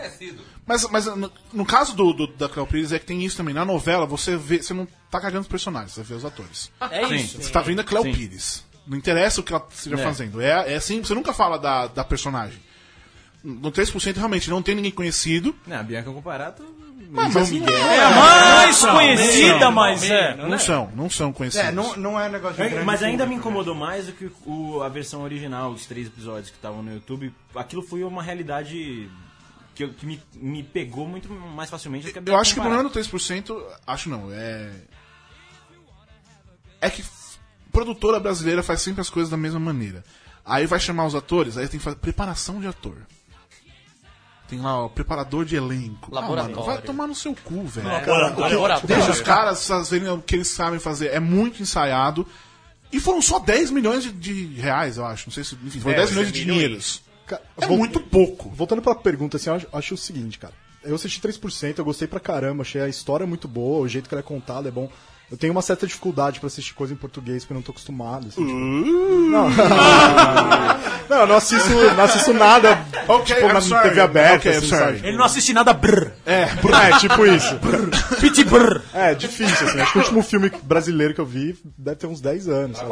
Mas, 0.64 0.88
mas 0.88 1.06
no, 1.06 1.28
no 1.52 1.66
caso 1.66 1.96
do, 1.96 2.12
do- 2.12 2.26
da 2.28 2.48
Cleo 2.48 2.68
Pires 2.68 2.92
é 2.92 3.00
que 3.00 3.06
tem 3.06 3.24
isso 3.24 3.36
também. 3.36 3.52
Na 3.52 3.64
novela, 3.64 4.06
você 4.06 4.36
vê. 4.36 4.62
Você 4.62 4.72
não 4.72 4.86
tá 5.10 5.20
cagando 5.20 5.40
os 5.40 5.48
personagens, 5.48 5.90
você 5.92 6.04
vê 6.04 6.14
os 6.14 6.24
atores. 6.24 6.70
É 6.88 7.02
isso. 7.08 7.42
Você 7.42 7.50
tá 7.50 7.60
vendo 7.60 7.80
a 7.80 7.84
Cleo 7.84 8.02
Sim. 8.04 8.12
Pires. 8.12 8.64
Não 8.86 8.96
interessa 8.98 9.40
o 9.40 9.44
que 9.44 9.52
ela 9.52 9.66
esteja 9.72 9.96
É. 9.96 10.02
fazendo. 10.04 10.40
É, 10.40 10.72
é 10.72 10.76
assim, 10.76 11.02
você 11.02 11.14
nunca 11.14 11.32
fala 11.32 11.58
da, 11.58 11.86
da 11.86 12.04
personagem. 12.04 12.58
No 13.42 13.72
3% 13.72 14.16
realmente 14.16 14.48
não 14.50 14.62
tem 14.62 14.74
ninguém 14.74 14.90
conhecido. 14.92 15.54
Não, 15.66 15.76
a 15.78 15.82
Bianca 15.82 16.10
Comparato... 16.10 16.64
Mas, 17.14 17.34
mas 17.34 17.50
Miguel. 17.50 17.76
É 17.76 18.04
a 18.04 18.10
mais 18.10 18.80
conhecida, 18.80 19.70
mas 19.70 20.02
é. 20.02 20.34
não 20.34 20.58
são, 20.58 20.90
não 20.94 21.10
são 21.10 21.30
conhecidos. 21.30 21.66
É, 21.68 21.70
não, 21.70 21.94
não 21.96 22.18
é 22.18 22.26
negócio 22.26 22.56
de 22.66 22.84
Mas 22.84 23.02
ainda 23.02 23.24
me 23.26 23.32
público, 23.34 23.48
incomodou 23.50 23.74
mais 23.74 24.06
do 24.06 24.12
que 24.12 24.30
o, 24.46 24.80
a 24.80 24.88
versão 24.88 25.22
original, 25.22 25.72
os 25.72 25.84
três 25.84 26.06
episódios 26.06 26.48
que 26.48 26.56
estavam 26.56 26.82
no 26.82 26.90
YouTube. 26.90 27.34
Aquilo 27.54 27.82
foi 27.82 28.02
uma 28.02 28.22
realidade 28.22 29.10
que, 29.74 29.84
eu- 29.84 29.92
que 29.92 30.06
me, 30.06 30.22
me 30.34 30.62
pegou 30.62 31.06
muito 31.06 31.30
mais 31.30 31.68
facilmente 31.68 32.06
do 32.06 32.12
que 32.12 32.18
a 32.18 32.20
Eu 32.20 32.24
Bianca 32.24 32.40
acho 32.40 32.54
que 32.54 32.60
o 32.60 32.62
problema 32.62 32.88
do 32.88 32.90
3%, 32.98 33.62
acho 33.86 34.08
não, 34.08 34.32
é. 34.32 34.70
É 36.80 36.88
que 36.88 37.04
produtora 37.72 38.20
brasileira 38.20 38.62
faz 38.62 38.82
sempre 38.82 39.00
as 39.00 39.10
coisas 39.10 39.30
da 39.30 39.36
mesma 39.36 39.58
maneira. 39.60 40.04
Aí 40.44 40.66
vai 40.66 40.78
chamar 40.80 41.06
os 41.06 41.14
atores, 41.14 41.56
aí 41.56 41.68
tem 41.68 41.78
que 41.78 41.84
fazer 41.84 41.96
preparação 41.96 42.60
de 42.60 42.66
ator. 42.66 42.96
Tem 44.48 44.60
lá, 44.60 44.84
ó, 44.84 44.88
preparador 44.88 45.44
de 45.44 45.56
elenco. 45.56 46.14
Laboratório. 46.14 46.54
Ah, 46.54 46.60
mano, 46.60 46.66
vai 46.72 46.82
tomar 46.82 47.06
no 47.06 47.14
seu 47.14 47.34
cu, 47.34 47.64
velho. 47.64 47.88
Laboratório. 47.88 48.86
Deixa 48.86 49.10
os 49.10 49.20
caras 49.20 49.66
fazerem 49.66 50.08
o 50.10 50.20
que 50.20 50.34
eles 50.36 50.48
sabem 50.48 50.78
fazer. 50.78 51.08
É 51.08 51.18
muito 51.20 51.62
ensaiado. 51.62 52.26
E 52.92 53.00
foram 53.00 53.22
só 53.22 53.38
10 53.38 53.70
milhões 53.70 54.02
de, 54.04 54.12
de 54.12 54.44
reais, 54.60 54.98
eu 54.98 55.06
acho. 55.06 55.28
Não 55.28 55.32
sei 55.32 55.42
se. 55.44 55.54
Enfim, 55.64 55.80
foram 55.80 55.94
É, 55.94 55.98
10 55.98 56.10
milhões 56.10 56.32
de 56.32 56.44
dinheiros. 56.44 57.02
Ca- 57.26 57.40
É 57.56 57.66
muito 57.66 57.98
pouco. 58.00 58.50
Voltando 58.50 58.82
pra 58.82 58.94
pergunta, 58.94 59.38
assim, 59.38 59.48
eu 59.48 59.56
acho, 59.56 59.66
acho 59.72 59.94
o 59.94 59.98
seguinte, 59.98 60.38
cara. 60.38 60.52
Eu 60.84 60.94
assisti 60.94 61.20
3%, 61.20 61.78
eu 61.78 61.84
gostei 61.84 62.08
pra 62.08 62.18
caramba, 62.20 62.62
achei 62.62 62.80
a 62.80 62.88
história 62.88 63.26
muito 63.26 63.46
boa, 63.46 63.80
o 63.82 63.88
jeito 63.88 64.08
que 64.08 64.14
ela 64.14 64.20
é 64.20 64.24
contada 64.24 64.68
é 64.68 64.72
bom. 64.72 64.90
Eu 65.30 65.36
tenho 65.38 65.52
uma 65.52 65.62
certa 65.62 65.86
dificuldade 65.86 66.40
pra 66.40 66.46
assistir 66.48 66.74
coisa 66.74 66.92
em 66.92 66.96
português, 66.96 67.42
porque 67.42 67.52
eu 67.52 67.56
não 67.56 67.62
tô 67.62 67.70
acostumado. 67.70 68.26
Assim, 68.28 68.44
tipo- 68.44 68.58
Não. 69.30 69.48
não, 71.08 71.16
eu 71.20 71.26
não 71.26 71.36
assisto, 71.36 71.70
não 71.96 72.04
assisto 72.04 72.34
nada 72.34 72.84
Ok, 73.08 73.34
tipo, 73.34 73.46
I'm 73.48 73.52
na 73.54 73.60
sorry. 73.62 73.88
TV 73.88 74.00
aberta, 74.02 74.36
Ok, 74.36 74.52
I'm 74.52 74.58
assim, 74.58 74.68
sorry. 74.68 74.96
sabe? 74.98 75.08
Ele 75.08 75.16
não 75.16 75.24
assiste 75.24 75.52
nada 75.54 75.72
brr. 75.72 76.10
É, 76.26 76.42
é, 76.42 76.98
tipo 76.98 77.24
isso. 77.26 77.58
Pit 78.20 78.44
brr. 78.44 78.82
É, 78.92 79.14
difícil, 79.14 79.68
assim. 79.68 79.80
Acho 79.80 79.92
que 79.92 79.98
o 79.98 80.00
último 80.02 80.22
filme 80.22 80.50
brasileiro 80.62 81.14
que 81.14 81.20
eu 81.20 81.26
vi 81.26 81.56
deve 81.78 81.96
ter 81.96 82.06
uns 82.06 82.20
10 82.20 82.48
anos. 82.48 82.76
sabe? 82.78 82.90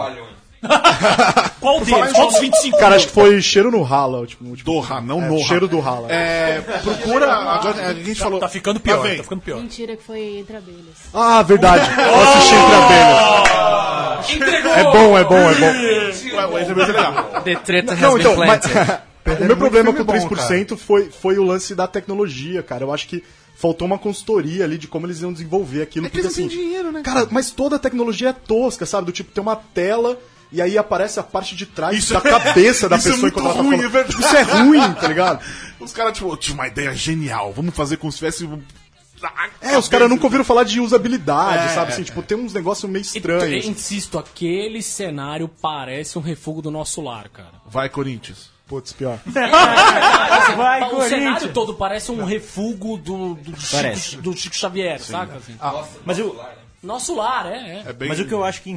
Qual 1.61 1.81
deles? 1.81 2.13
Qual 2.13 2.29
dos 2.29 2.39
25? 2.39 2.79
Cara, 2.79 2.97
acho 2.97 3.07
que 3.09 3.13
foi 3.13 3.41
Cheiro 3.41 3.71
no 3.71 3.83
Rala, 3.83 4.19
o 4.19 4.21
último. 4.21 4.51
último 4.51 4.73
Do 4.73 4.81
Ra, 4.81 5.01
não 5.01 5.23
é, 5.23 5.29
no. 5.29 5.39
Cheiro 5.41 5.67
do 5.67 5.81
Rala. 5.81 6.13
É, 6.13 6.61
procura. 6.83 7.33
Agora, 7.33 7.87
a 7.89 7.95
gente 7.95 8.21
falou. 8.21 8.39
Tá 8.39 8.49
ficando 8.49 8.79
pior, 8.79 9.03
vem. 9.03 9.17
tá 9.17 9.23
ficando 9.23 9.41
pior. 9.41 9.61
Mentira 9.61 9.97
que 9.97 10.03
foi 10.03 10.39
entre 10.39 10.57
abelhas. 10.57 10.97
Ah, 11.15 11.43
verdade. 11.43 11.89
Eu 11.99 12.21
assisti 12.21 12.55
Entre 12.55 12.75
Abelhas. 12.77 14.31
Entregou! 14.31 14.73
É 14.73 14.83
bom, 14.85 15.19
é 15.19 15.25
bom, 15.25 15.51
é 15.51 15.55
bom. 15.55 16.37
Ué, 16.37 16.47
o 16.47 16.59
Entre 16.59 16.73
Abelhas 16.73 16.89
é 16.89 16.93
legal. 16.93 17.43
The 17.43 17.55
treta 17.57 17.95
Não, 17.97 18.19
então, 18.19 18.37
mas, 18.37 18.61
o 19.41 19.45
meu 19.45 19.57
problema 19.57 19.93
com 19.93 20.03
o 20.03 20.05
bom, 20.05 20.13
3% 20.13 20.77
foi, 20.77 21.11
foi 21.11 21.39
o 21.39 21.43
lance 21.43 21.75
da 21.75 21.87
tecnologia, 21.87 22.63
cara. 22.63 22.85
Eu 22.85 22.93
acho 22.93 23.09
que 23.09 23.25
faltou 23.57 23.87
uma 23.87 23.99
consultoria 23.99 24.65
ali 24.65 24.79
de 24.79 24.89
como 24.89 25.07
eles 25.07 25.21
iam 25.21 25.33
desenvolver 25.33 25.83
aquilo. 25.83 26.07
É 26.07 26.11
que 26.11 26.19
eles 26.19 26.29
porque, 26.29 26.41
não 26.41 26.47
assim, 26.47 26.57
têm 26.57 26.67
dinheiro, 26.67 26.93
né? 26.93 27.03
Cara, 27.03 27.27
mas 27.31 27.51
toda 27.51 27.77
a 27.77 27.79
tecnologia 27.79 28.31
é 28.31 28.33
tosca, 28.33 28.87
sabe? 28.87 29.07
Do 29.07 29.13
tipo, 29.13 29.33
tem 29.33 29.43
uma 29.43 29.57
tela 29.57 30.19
e 30.53 30.61
aí 30.61 30.77
aparece 30.79 31.19
a 31.21 31.23
parte 31.23 31.55
de 31.55 31.67
trás 31.67 31.97
Isso 31.99 32.13
da 32.13 32.19
é- 32.21 32.23
cabeça 32.31 32.89
da 32.89 32.97
isso 32.97 33.09
é 33.09 33.11
pessoa 33.13 33.21
muito 33.23 33.39
enquanto 33.39 33.47
ela 33.47 33.55
tá 33.55 33.61
ruim, 33.63 33.71
falando. 33.79 33.85
é 33.87 33.89
verdade. 33.89 34.21
Isso 34.25 34.37
é 34.37 34.43
ruim, 34.43 34.95
tá 34.95 35.09
ligado? 35.09 35.45
Os 35.81 35.93
caras, 35.93 36.13
tipo, 36.13 36.37
tive 36.37 36.55
uma 36.55 36.67
ideia 36.67 36.95
genial. 36.95 37.53
Vamos 37.53 37.75
fazer 37.75 37.97
como 37.97 38.11
se 38.13 38.19
tivesse. 38.19 38.45
um- 38.45 38.63
É, 39.61 39.77
os 39.79 39.89
caras 39.89 40.09
nunca 40.09 40.25
ouviram 40.25 40.45
falar 40.45 40.65
de 40.65 40.81
usabilidade, 40.81 41.67
É, 41.67 41.75
sabe? 41.75 41.93
Assim, 41.93 42.03
tipo, 42.03 42.23
tem 42.23 42.37
uns 42.39 42.53
negócios 42.53 42.91
meio 42.91 43.03
Eu 43.03 43.17
estranhos. 43.17 43.67
insisto, 43.67 44.19
aquele 44.19 44.83
cenário 44.83 45.49
parece 45.49 46.19
um 46.19 46.23
refugo 46.23 46.61
do 46.63 46.71
nosso 46.71 47.01
lar, 47.03 47.29
cara. 47.29 47.53
Vai, 47.67 47.89
Corinthians. 47.89 48.51
Putz, 48.67 48.93
pior. 48.93 49.19
Vai, 50.57 50.83
o 50.93 51.03
cenário 51.03 51.21
Corinthians! 51.21 51.53
todo 51.53 51.75
parece 51.75 52.11
um 52.13 52.25
refugo 52.25 52.97
do, 52.97 53.35
do, 53.35 53.53
Parece. 53.73 54.11
Chico, 54.11 54.23
do 54.23 54.37
Chico 54.37 54.55
Xavier, 54.57 55.01
saca? 55.01 55.37
Assim? 55.37 55.57
Mas 56.05 56.19
eu, 56.19 56.39
Nosso 56.83 57.15
lar, 57.15 57.47
é, 57.47 57.57
é. 57.57 57.83
É 57.89 57.93
bem. 57.93 58.09
Mas 58.09 58.21
o 58.21 58.25
que 58.25 58.33
eu 58.33 58.43
acho 58.45 58.63
que 58.63 58.71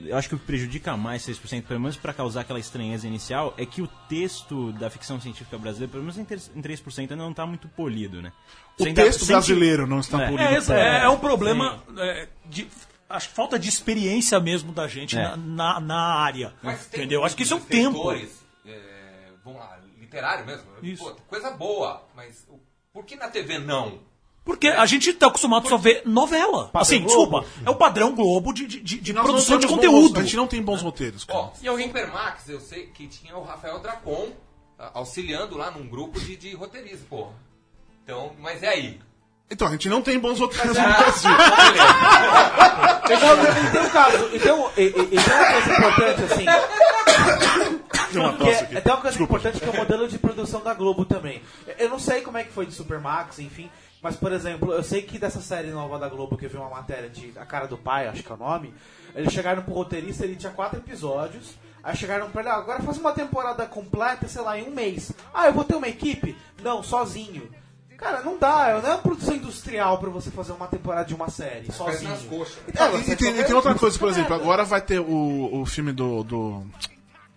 eu 0.00 0.16
acho 0.16 0.28
que 0.28 0.34
o 0.34 0.38
que 0.38 0.46
prejudica 0.46 0.96
mais 0.96 1.22
6%, 1.22 1.62
pelo 1.64 1.80
menos 1.80 1.96
pra 1.96 2.12
causar 2.12 2.40
aquela 2.42 2.58
estranheza 2.58 3.06
inicial, 3.06 3.54
é 3.58 3.66
que 3.66 3.82
o 3.82 3.86
texto 4.08 4.72
da 4.72 4.88
ficção 4.90 5.20
científica 5.20 5.58
brasileira, 5.58 5.90
pelo 5.92 6.02
menos 6.04 6.18
em 6.18 6.24
ter- 6.24 6.40
em 6.54 6.60
3%, 6.62 7.12
ainda 7.12 7.16
não 7.24 7.32
tá 7.34 7.44
muito 7.46 7.68
polido, 7.68 8.20
né? 8.22 8.32
O 8.78 8.84
ainda 8.84 9.02
texto 9.04 9.26
brasileiro 9.26 9.86
não 9.86 10.00
está 10.00 10.22
É. 10.22 10.26
polido. 10.30 10.72
É, 10.72 11.00
é, 11.00 11.04
é 11.04 11.08
um 11.08 11.18
problema 11.18 11.82
é, 11.98 12.28
de. 12.46 12.66
Acho 13.08 13.28
que 13.28 13.34
falta 13.34 13.58
de 13.58 13.68
experiência 13.68 14.38
mesmo 14.38 14.72
da 14.72 14.86
gente 14.86 15.18
É. 15.18 15.22
na, 15.22 15.36
na, 15.36 15.80
na 15.80 16.14
área. 16.14 16.54
Mas 16.62 16.86
tem 16.86 17.00
entendeu? 17.00 17.24
Acho 17.24 17.36
que 17.36 17.42
isso 17.42 17.54
é 17.54 17.56
um 17.56 17.60
tempo. 17.60 18.12
escritores, 18.12 18.44
é, 18.64 19.30
vamos 19.44 19.58
lá, 19.60 19.78
literário 19.98 20.46
mesmo. 20.46 20.64
Isso. 20.82 21.02
Pô, 21.04 21.10
coisa 21.28 21.50
boa, 21.50 22.06
mas 22.14 22.46
o- 22.48 22.60
por 22.92 23.04
que 23.04 23.16
na 23.16 23.28
TV 23.28 23.58
não? 23.58 23.98
Porque 24.44 24.68
a 24.68 24.86
gente 24.86 25.12
tá 25.12 25.26
acostumado 25.26 25.68
só 25.68 25.74
a 25.74 25.78
ver 25.78 26.02
novela. 26.06 26.70
assim, 26.74 27.00
Globo. 27.02 27.40
desculpa. 27.40 27.46
É 27.64 27.70
o 27.70 27.74
padrão 27.76 28.14
Globo 28.14 28.52
de, 28.52 28.66
de, 28.66 28.80
de- 29.00 29.12
Nós 29.12 29.24
produção 29.24 29.58
de 29.58 29.66
conteúdo. 29.66 30.08
bons- 30.14 30.18
a 30.18 30.22
gente 30.22 30.36
não 30.36 30.46
tem 30.46 30.62
bons 30.62 30.82
roteiros, 30.82 31.24
cara. 31.24 31.38
Ó, 31.38 31.50
e 31.62 31.68
alguém 31.68 31.86
Supermax, 31.88 32.48
eu 32.48 32.60
sei 32.60 32.86
que 32.86 33.06
tinha 33.06 33.36
o 33.36 33.44
Rafael 33.44 33.78
Dracon 33.80 34.28
auxiliando 34.94 35.56
lá 35.58 35.70
num 35.70 35.86
grupo 35.86 36.18
de, 36.18 36.36
de 36.36 36.54
roteiristas, 36.54 37.02
pô. 37.08 37.28
Então, 38.02 38.32
mas 38.40 38.62
é 38.62 38.68
aí. 38.68 39.00
Então, 39.50 39.68
a 39.68 39.70
gente 39.72 39.88
não 39.88 40.00
tem 40.00 40.18
bons 40.18 40.38
roteiros 40.40 40.76
Ah, 40.78 40.88
no 40.88 40.96
Brasil. 40.96 41.30
Então, 43.04 43.66
e 43.68 43.70
tem 43.72 43.80
um 43.82 43.90
caso, 43.90 44.30
então, 44.32 44.70
e, 44.76 44.82
e, 44.82 44.86
e 44.86 45.22
tem 45.22 45.34
uma 45.34 45.52
coisa 45.52 45.72
importante 45.72 46.22
assim. 46.22 46.44
Tem 48.12 48.20
uma 48.20 48.48
é, 48.50 48.80
tem 48.80 48.92
uma 48.92 49.00
coisa 49.02 49.22
importante 49.22 49.60
que 49.60 49.64
é 49.66 49.70
o 49.70 49.76
modelo 49.76 50.08
de 50.08 50.18
produção 50.18 50.62
da 50.62 50.72
Globo 50.74 51.04
também. 51.04 51.42
Eu 51.78 51.88
não 51.90 51.98
sei 51.98 52.20
como 52.22 52.38
é 52.38 52.44
que 52.44 52.52
foi 52.52 52.66
de 52.66 52.72
Supermax, 52.72 53.38
enfim, 53.40 53.70
mas 54.02 54.16
por 54.16 54.32
exemplo, 54.32 54.72
eu 54.72 54.82
sei 54.82 55.02
que 55.02 55.18
dessa 55.18 55.40
série 55.40 55.70
nova 55.70 55.98
da 55.98 56.08
Globo 56.08 56.36
que 56.36 56.46
eu 56.46 56.50
vi 56.50 56.56
uma 56.56 56.70
matéria 56.70 57.08
de 57.08 57.32
A 57.36 57.44
Cara 57.44 57.66
do 57.66 57.76
Pai, 57.78 58.08
acho 58.08 58.22
que 58.22 58.30
é 58.30 58.34
o 58.34 58.38
nome, 58.38 58.74
eles 59.14 59.32
chegaram 59.32 59.62
pro 59.62 59.74
roteirista, 59.74 60.24
ele 60.24 60.36
tinha 60.36 60.52
quatro 60.52 60.78
episódios. 60.78 61.54
Aí 61.82 61.96
chegaram 61.96 62.30
pra 62.30 62.42
ele, 62.42 62.50
ah, 62.50 62.56
agora 62.56 62.82
faz 62.82 62.98
uma 62.98 63.12
temporada 63.12 63.64
completa, 63.64 64.28
sei 64.28 64.42
lá, 64.42 64.58
em 64.58 64.68
um 64.68 64.70
mês. 64.70 65.12
Ah, 65.32 65.46
eu 65.46 65.54
vou 65.54 65.64
ter 65.64 65.76
uma 65.76 65.88
equipe? 65.88 66.36
Não, 66.62 66.82
sozinho. 66.82 67.50
Cara, 67.96 68.22
não 68.22 68.38
dá, 68.38 68.80
não 68.82 68.88
é 68.88 68.94
uma 68.94 68.98
produção 68.98 69.34
industrial 69.34 69.98
pra 69.98 70.08
você 70.10 70.30
fazer 70.30 70.52
uma 70.52 70.66
temporada 70.66 71.06
de 71.06 71.14
uma 71.14 71.28
série, 71.30 71.70
sozinho. 71.72 72.10
Então, 72.68 72.86
É, 72.86 72.96
e, 72.98 73.10
e 73.10 73.16
tem, 73.16 73.38
e 73.38 73.44
tem 73.44 73.54
outra 73.54 73.74
coisa, 73.74 73.98
por 73.98 74.08
exemplo, 74.08 74.34
agora 74.34 74.64
vai 74.64 74.80
ter 74.80 75.00
o, 75.00 75.60
o 75.60 75.66
filme 75.66 75.92
do. 75.92 76.22
do 76.22 76.66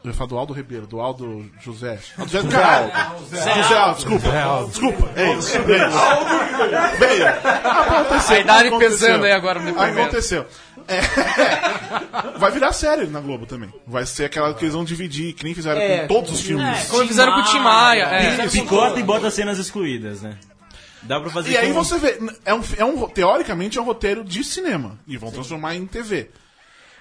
eu 0.03 0.09
ia 0.09 0.13
falar 0.13 0.29
do 0.29 0.37
Aldo 0.37 0.53
Ribeiro, 0.53 0.85
do 0.85 0.99
Aldo 0.99 1.49
José. 1.61 1.97
Aldo 2.17 2.31
José, 2.31 2.47
caralho. 2.49 2.91
José 3.29 3.73
Aldo, 3.73 3.95
desculpa. 3.95 4.29
Desculpa. 4.67 5.11
É 5.15 5.33
isso. 5.33 5.57
É 5.57 5.59
isso. 5.59 6.97
Veio. 6.99 7.27
Aconteceu. 7.27 8.35
A 8.35 8.39
idade 8.39 8.67
aconteceu. 8.67 9.07
pesando 9.07 9.25
aí 9.25 9.31
agora 9.31 9.59
no 9.59 9.65
depoimento. 9.65 9.99
Aconteceu. 10.01 10.45
É. 10.87 10.99
Vai 12.37 12.51
virar 12.51 12.73
série 12.73 13.07
na 13.07 13.21
Globo 13.21 13.45
também. 13.45 13.73
Vai 13.87 14.05
ser 14.05 14.25
aquela 14.25 14.53
que 14.53 14.65
eles 14.65 14.73
vão 14.73 14.83
dividir, 14.83 15.33
que 15.33 15.45
nem 15.45 15.53
fizeram 15.53 15.79
É, 15.79 15.99
com 15.99 16.07
todos 16.07 16.31
os 16.33 16.41
filmes. 16.41 16.87
Como 16.89 17.07
fizeram 17.07 17.33
com 17.33 17.39
o 17.39 17.43
Tim 17.43 17.59
Maia. 17.59 18.03
É. 18.03 18.47
Picota 18.49 18.99
e 18.99 19.03
bota 19.03 19.31
cenas 19.31 19.57
excluídas, 19.57 20.21
né? 20.21 20.37
Dá 21.03 21.19
pra 21.19 21.29
fazer 21.29 21.51
E 21.51 21.57
aí 21.57 21.71
você 21.71 21.97
vê, 21.97 22.17
é 22.45 22.53
um, 22.53 22.61
é 22.77 22.85
um, 22.85 23.07
teoricamente 23.07 23.77
é 23.77 23.81
um 23.81 23.85
roteiro 23.85 24.23
de 24.23 24.43
cinema. 24.43 24.97
E 25.07 25.17
vão 25.17 25.31
transformar 25.31 25.75
em 25.75 25.85
TV. 25.85 26.29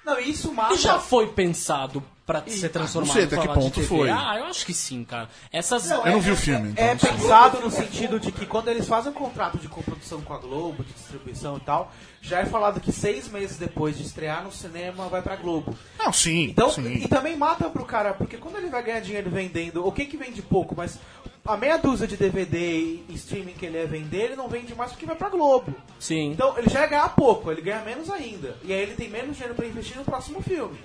Não, 0.05 0.19
e 0.19 0.31
isso 0.31 0.53
mata. 0.53 0.75
E 0.75 0.77
já 0.77 0.99
foi 0.99 1.29
pensado 1.29 2.03
pra 2.27 2.43
ser 2.47 2.69
transformado 2.69 3.09
não 3.09 3.15
sei 3.15 3.25
até 3.25 3.37
em 3.37 3.41
que 3.41 3.49
ponto 3.49 3.65
de 3.67 3.73
TV? 3.73 3.87
foi. 3.87 4.11
Ah, 4.11 4.37
eu 4.39 4.45
acho 4.45 4.65
que 4.65 4.73
sim, 4.73 5.05
cara. 5.05 5.29
Essas... 5.53 5.91
Eu 5.91 6.07
não 6.07 6.21
vi 6.21 6.31
o 6.31 6.37
filme, 6.37 6.71
então. 6.71 6.85
É 6.85 6.95
não 6.95 7.01
sei. 7.01 7.11
pensado 7.11 7.61
no 7.61 7.71
sentido 7.71 8.21
de 8.21 8.31
que 8.31 8.47
quando 8.47 8.69
eles 8.69 8.87
fazem 8.87 9.11
um 9.11 9.15
contrato 9.15 9.59
de 9.59 9.69
coprodução 9.69 10.21
com 10.23 10.33
a 10.33 10.39
Globo, 10.39 10.85
de 10.85 10.93
distribuição 10.93 11.57
e 11.57 11.61
tal, 11.61 11.93
já 12.21 12.41
é 12.41 12.47
falado 12.47 12.81
que 12.81 12.93
seis 12.93 13.29
meses 13.29 13.57
depois 13.57 13.97
de 13.97 14.05
estrear 14.05 14.45
no 14.45 14.53
cinema 14.53 15.09
vai 15.09 15.21
pra 15.21 15.37
Globo. 15.37 15.77
Não, 15.99 16.13
sim. 16.13 16.45
Então, 16.45 16.71
sim. 16.71 16.95
e 16.95 17.09
também 17.09 17.37
mata 17.37 17.69
pro 17.69 17.85
cara, 17.85 18.15
porque 18.15 18.37
quando 18.37 18.57
ele 18.57 18.69
vai 18.69 18.83
ganhar 18.83 19.01
dinheiro 19.01 19.31
vendendo, 19.31 19.87
o 19.87 19.93
que 19.93 20.07
que 20.07 20.17
vende 20.17 20.41
pouco, 20.43 20.75
mas 20.77 20.99
a 21.45 21.57
meia 21.57 21.77
dúzia 21.77 22.07
de 22.07 22.17
DVD 22.17 23.01
e 23.09 23.15
streaming 23.15 23.55
que 23.55 23.67
ele 23.67 23.79
ia 23.79 23.87
vender, 23.87 24.25
ele 24.27 24.37
não 24.37 24.49
vende 24.49 24.75
mais 24.75 24.93
porque 24.93 25.07
vai 25.07 25.17
pra 25.17 25.29
Globo. 25.29 25.75
Sim. 25.99 26.31
Então 26.33 26.57
ele 26.57 26.69
já 26.69 26.83
ia 26.83 26.87
ganhar 26.87 27.09
pouco, 27.15 27.51
ele 27.51 27.61
ganha 27.61 27.83
menos 27.83 28.09
ainda. 28.11 28.57
E 28.63 28.73
aí 28.73 28.81
ele 28.81 28.95
tem 28.95 29.09
menos 29.09 29.37
dinheiro 29.37 29.55
pra 29.55 29.67
investir 29.67 29.97
no 29.97 30.05
próximo 30.05 30.41
filme. 30.41 30.79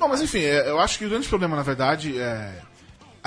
Não, 0.00 0.08
mas 0.08 0.22
enfim, 0.22 0.40
é, 0.40 0.68
eu 0.68 0.80
acho 0.80 0.98
que 0.98 1.04
o 1.04 1.10
grande 1.10 1.28
problema, 1.28 1.54
na 1.54 1.62
verdade, 1.62 2.18
é. 2.18 2.62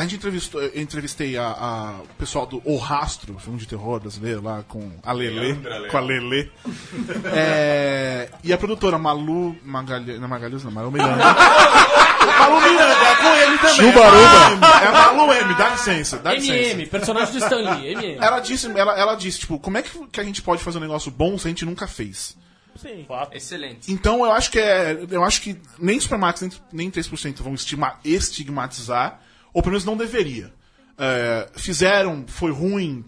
A 0.02 0.04
gente 0.04 0.16
entrevistou, 0.16 0.60
eu 0.60 0.82
entrevistei 0.82 1.38
a, 1.38 1.46
a- 1.46 2.00
o 2.04 2.08
pessoal 2.18 2.48
do 2.48 2.60
O 2.66 2.76
Rastro, 2.78 3.38
filme 3.38 3.60
de 3.60 3.68
terror 3.68 4.00
brasileiro, 4.00 4.42
lá 4.42 4.64
com 4.68 4.92
a 5.04 5.12
Lelê. 5.12 5.56
Com 5.92 5.98
a 5.98 6.00
Lelê. 6.00 6.50
É, 7.34 8.30
e 8.44 8.52
a 8.52 8.58
produtora 8.58 8.98
Malu 8.98 9.56
Magalhães. 9.64 10.20
Não, 10.20 10.28
Magalhães 10.28 10.64
não, 10.64 10.72
Malu 10.72 10.90
Miranda. 10.92 11.18
Malu 12.40 12.62
Miranda, 12.62 12.94
é 12.94 13.16
com 13.16 13.28
ele 13.36 13.58
também. 13.60 13.76
Chubaruba. 13.76 14.68
É 14.84 14.88
a 14.88 15.14
Malu 15.14 15.34
M, 15.34 15.54
dá 15.56 15.70
licença, 15.70 16.18
dá 16.18 16.34
licença. 16.34 16.54
MM, 16.54 16.86
personagem 16.88 17.34
do 17.34 17.38
Stan 17.44 17.58
Lee, 17.58 17.92
MM. 17.94 18.18
Ela 18.20 18.40
disse, 18.40 18.72
ela, 18.76 18.98
ela 19.00 19.14
disse, 19.16 19.40
tipo, 19.42 19.60
como 19.60 19.78
é 19.78 19.84
que, 19.84 20.08
que 20.08 20.20
a 20.20 20.24
gente 20.24 20.42
pode 20.42 20.64
fazer 20.64 20.80
um 20.80 20.82
negócio 20.82 21.12
bom 21.12 21.38
se 21.38 21.48
a 21.48 21.50
gente 21.50 21.64
nunca 21.64 21.86
fez? 21.88 22.36
Sim. 22.76 23.06
Excelente. 23.34 23.92
Então 23.92 24.26
eu 24.26 24.32
acho 24.32 24.50
que 24.50 24.58
é. 24.60 24.98
Eu 25.12 25.24
acho 25.24 25.42
que 25.42 25.62
nem 25.78 26.00
Supermax 26.00 26.42
nem, 26.42 26.52
nem 26.72 26.90
3% 26.92 27.42
vão 27.44 27.54
estima, 27.54 28.00
estigmatizar, 28.04 29.20
ou 29.54 29.62
pelo 29.62 29.72
menos 29.74 29.86
não 29.86 29.98
deveria. 29.98 30.54
É, 30.98 31.48
fizeram, 31.56 32.26
foi 32.28 32.52
ruim, 32.52 33.04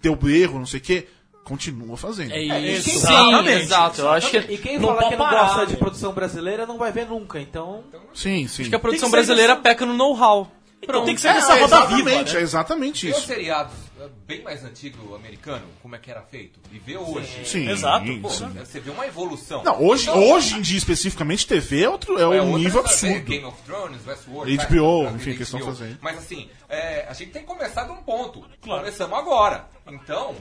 deu 0.00 0.18
erro, 0.28 0.58
não 0.58 0.66
sei 0.66 0.80
o 0.80 0.82
quê. 0.82 1.08
Continua 1.44 1.94
fazendo. 1.96 2.32
É 2.32 2.42
e 2.42 2.76
isso. 2.76 2.88
Sim, 2.88 2.96
Exatamente. 2.96 3.62
exato. 3.64 4.00
Eu 4.00 4.10
acho 4.10 4.30
que 4.30 4.38
E 4.38 4.56
quem 4.56 4.78
Não 4.78 4.88
fala 4.96 5.04
que 5.10 5.16
não 5.16 5.18
parar, 5.26 5.44
gosta 5.44 5.66
de 5.66 5.72
né? 5.74 5.78
produção 5.78 6.12
brasileira 6.14 6.64
não 6.66 6.78
vai 6.78 6.90
ver 6.90 7.06
nunca, 7.06 7.38
então. 7.38 7.84
Sim, 8.14 8.48
sim. 8.48 8.62
Acho 8.62 8.70
que 8.70 8.76
a 8.76 8.78
produção 8.78 9.10
brasileira 9.10 9.52
dessa- 9.52 9.62
peca 9.62 9.84
no 9.84 9.92
know-how. 9.92 10.50
Então 10.82 11.04
tem 11.04 11.14
que 11.14 11.20
ser 11.20 11.28
É, 11.28 11.34
nessa 11.34 11.56
é 11.56 11.60
roda 11.60 11.86
viva, 11.86 12.10
é 12.12 12.22
né? 12.24 12.40
exatamente 12.40 13.06
Vê 13.06 13.12
os 13.12 13.18
isso. 13.18 13.26
seriados 13.26 13.72
é, 13.74 13.83
bem 14.26 14.42
mais 14.42 14.64
antigo 14.64 15.14
americano, 15.14 15.64
como 15.82 15.94
é 15.94 15.98
que 15.98 16.10
era 16.10 16.22
feito. 16.22 16.58
E 16.72 16.78
vê 16.78 16.96
hoje. 16.96 17.44
Sim, 17.44 17.68
Exato. 17.68 18.06
Pô, 18.20 18.28
sim. 18.30 18.48
você 18.50 18.80
vê 18.80 18.90
uma 18.90 19.06
evolução. 19.06 19.62
Não, 19.64 19.82
hoje, 19.82 20.08
Então, 20.08 20.30
hoje 20.32 20.54
em 20.56 20.60
dia, 20.60 20.78
especificamente, 20.78 21.46
TV 21.46 21.82
é, 21.84 21.88
outro, 21.88 22.18
é 22.18 22.26
um 22.26 22.32
é 22.34 22.40
outra 22.40 22.58
nível 22.58 22.82
coisa, 22.82 23.06
absurdo. 23.06 23.24
Game 23.30 23.44
of 23.44 23.62
Thrones, 23.62 24.06
Westworld, 24.06 24.56
HBO, 24.56 25.04
Fast- 25.04 25.16
enfim, 25.16 25.36
que 25.36 25.42
estão 25.42 25.60
fazendo. 25.60 25.98
Mas 26.00 26.18
assim, 26.18 26.48
é, 26.68 27.06
a 27.08 27.12
gente 27.12 27.30
tem 27.32 27.42
que 27.42 27.48
começar 27.48 27.84
de 27.84 27.92
um 27.92 27.96
ponto. 28.02 28.44
Começamos 28.60 29.18
agora. 29.18 29.66
Então, 29.86 30.34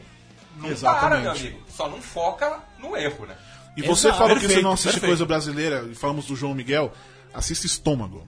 não 0.58 0.70
Exatamente. 0.70 1.10
para, 1.10 1.20
meu 1.22 1.32
amigo. 1.32 1.60
Só 1.70 1.90
não 1.90 2.02
foca 2.02 2.60
no 2.80 2.96
erro, 2.96 3.26
né? 3.26 3.36
E 3.76 3.82
você 3.82 4.08
Exato. 4.08 4.18
falou 4.20 4.38
que 4.40 4.48
você 4.48 4.62
não 4.62 4.72
assiste 4.74 4.92
perfeito. 5.00 5.08
coisa 5.08 5.26
brasileira, 5.26 5.88
e 5.92 5.96
falamos 5.96 6.26
do 6.28 6.36
João 6.36 6.54
Miguel, 6.54 6.94
assista 7.34 7.66
Estômago. 7.66 8.28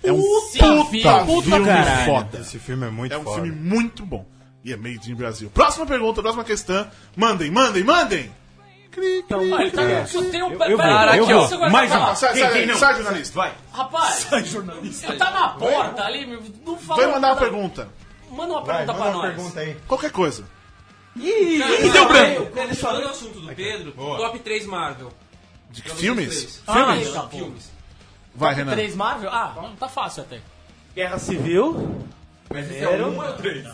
É 0.00 0.12
um 0.12 0.20
puta, 0.22 1.24
puta 1.24 1.42
filme 1.50 1.66
caralho. 1.66 2.06
foda. 2.06 2.38
Esse 2.38 2.58
filme 2.60 2.86
é 2.86 2.90
muito 2.90 3.12
É 3.12 3.18
um 3.18 3.24
foda. 3.24 3.42
filme 3.42 3.50
muito 3.50 4.06
bom. 4.06 4.24
E 4.68 4.72
é 4.74 4.76
made 4.76 5.10
in 5.10 5.14
Brasil. 5.14 5.48
Próxima 5.48 5.86
pergunta, 5.86 6.20
próxima 6.20 6.44
questão. 6.44 6.86
Mandem, 7.16 7.50
mandem, 7.50 7.82
mandem! 7.82 8.30
Cri, 8.90 9.20
Então, 9.24 9.38
cri, 9.40 9.70
tá, 9.70 9.82
cri. 9.84 10.06
só 10.08 10.22
tem 10.30 10.42
um... 10.42 10.52
eu 10.52 10.58
vou, 10.58 10.66
eu 10.66 10.76
vou. 11.48 11.58
vai 11.58 11.70
Mais 11.70 11.90
um. 11.90 12.14
Sai, 12.14 12.36
sai, 12.36 12.52
Quem- 12.66 12.74
sai, 12.74 12.94
jornalista. 12.96 13.34
Vai. 13.34 13.54
Rapaz, 13.72 14.30
ele 14.30 15.16
tá 15.16 15.30
na 15.30 15.48
porta 15.50 16.02
ali, 16.04 16.26
não 16.66 16.76
fala... 16.76 17.02
Vai 17.02 17.12
mandar 17.12 17.28
uma 17.28 17.36
pergunta. 17.36 17.88
Manda 18.30 18.52
uma 18.52 18.62
Vai, 18.62 18.76
pergunta 18.84 18.92
manda 18.98 19.10
pra 19.10 19.18
uma 19.18 19.26
nós. 19.26 19.34
pergunta 19.36 19.60
aí. 19.60 19.76
Qualquer 19.86 20.10
coisa. 20.12 20.44
Ih, 21.16 21.58
deu 21.90 22.06
branco. 22.08 22.46
Continuando 22.46 23.06
o 23.06 23.08
assunto 23.08 23.40
do 23.40 23.54
Pedro, 23.54 23.92
top 23.92 24.38
3 24.40 24.66
Marvel. 24.66 25.12
De 25.70 25.80
que 25.80 25.90
filmes? 25.94 26.62
Ah, 26.66 26.74
Filmes? 26.74 27.08
Filmes. 27.30 27.70
Vai, 28.34 28.54
Renan. 28.54 28.72
3 28.72 28.94
Marvel? 28.94 29.30
Ah, 29.30 29.54
tá 29.80 29.88
fácil 29.88 30.24
até. 30.24 30.40
Guerra 30.94 31.18
Civil. 31.18 32.04
Mas 32.50 32.66
esse 32.70 32.76
é 32.82 32.86
Primeiro. 32.86 33.08
o 33.08 33.12
1 33.12 33.16
ou 33.18 33.24
é 33.24 33.28
o 33.30 33.32
3? 33.34 33.64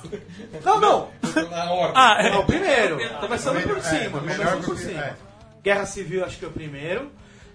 Não, 0.65 0.81
não. 0.81 1.09
Na 1.51 1.71
ordem. 1.73 1.93
Ah, 1.95 2.17
É 2.19 2.29
é. 2.29 2.37
o 2.37 2.45
primeiro. 2.45 2.99
Começando 3.21 3.63
por 3.63 3.81
cima. 3.83 4.21
melhor 4.21 4.47
Começando 4.47 4.65
por 4.65 4.79
cima. 4.79 5.01
é. 5.01 5.15
Guerra 5.63 5.87
Civil 5.87 6.25
acho 6.25 6.39
que 6.39 6.45
é 6.45 6.49
o 6.49 6.51
primeiro. 6.53 7.11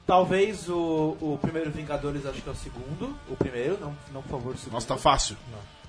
Talvez 0.07 0.67
o, 0.69 1.17
o 1.21 1.37
primeiro 1.41 1.69
Vingadores 1.69 2.25
acho 2.25 2.41
que 2.41 2.49
é 2.49 2.51
o 2.51 2.55
segundo. 2.55 3.15
O 3.29 3.35
primeiro, 3.35 3.77
não, 3.79 3.95
não 4.13 4.21
por 4.23 4.31
favor, 4.39 4.53
o 4.55 4.57
segundo. 4.57 4.73
Nossa, 4.73 4.87
tá 4.87 4.97
fácil. 4.97 5.35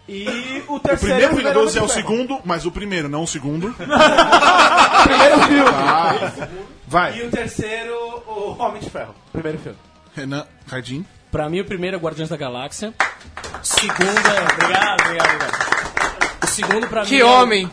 E 0.08 0.62
o 0.68 0.74
O 0.74 0.80
terceiro. 0.80 1.14
primeiro 1.14 1.36
Vingadores 1.36 1.76
é 1.76 1.82
o 1.82 1.88
segundo, 1.88 2.38
mas 2.44 2.66
o 2.66 2.70
primeiro, 2.72 3.08
não 3.08 3.22
o 3.22 3.26
segundo. 3.28 3.72
Primeiro 5.04 5.38
filme. 5.46 5.70
Ah, 5.72 6.14
E 6.58 6.90
vai. 6.90 7.22
o 7.22 7.30
terceiro, 7.30 7.94
o 8.26 8.56
Homem 8.58 8.80
de 8.82 8.90
Ferro. 8.90 9.14
Primeiro 9.32 9.58
filme. 9.58 9.78
Renan, 10.14 10.44
Cardim. 10.68 11.04
Pra 11.30 11.48
mim, 11.48 11.60
o 11.60 11.64
primeiro 11.64 11.96
é 11.96 12.00
Guardiões 12.00 12.28
da 12.28 12.36
Galáxia. 12.36 12.92
O 13.62 13.64
segundo 13.64 14.00
é... 14.00 14.52
Obrigado, 14.52 15.00
obrigado, 15.00 15.34
obrigado. 15.34 15.70
O 16.42 16.46
segundo 16.46 16.86
pra 16.88 17.02
mim 17.02 17.08
Que 17.08 17.20
é 17.20 17.24
o- 17.24 17.28
homem! 17.28 17.70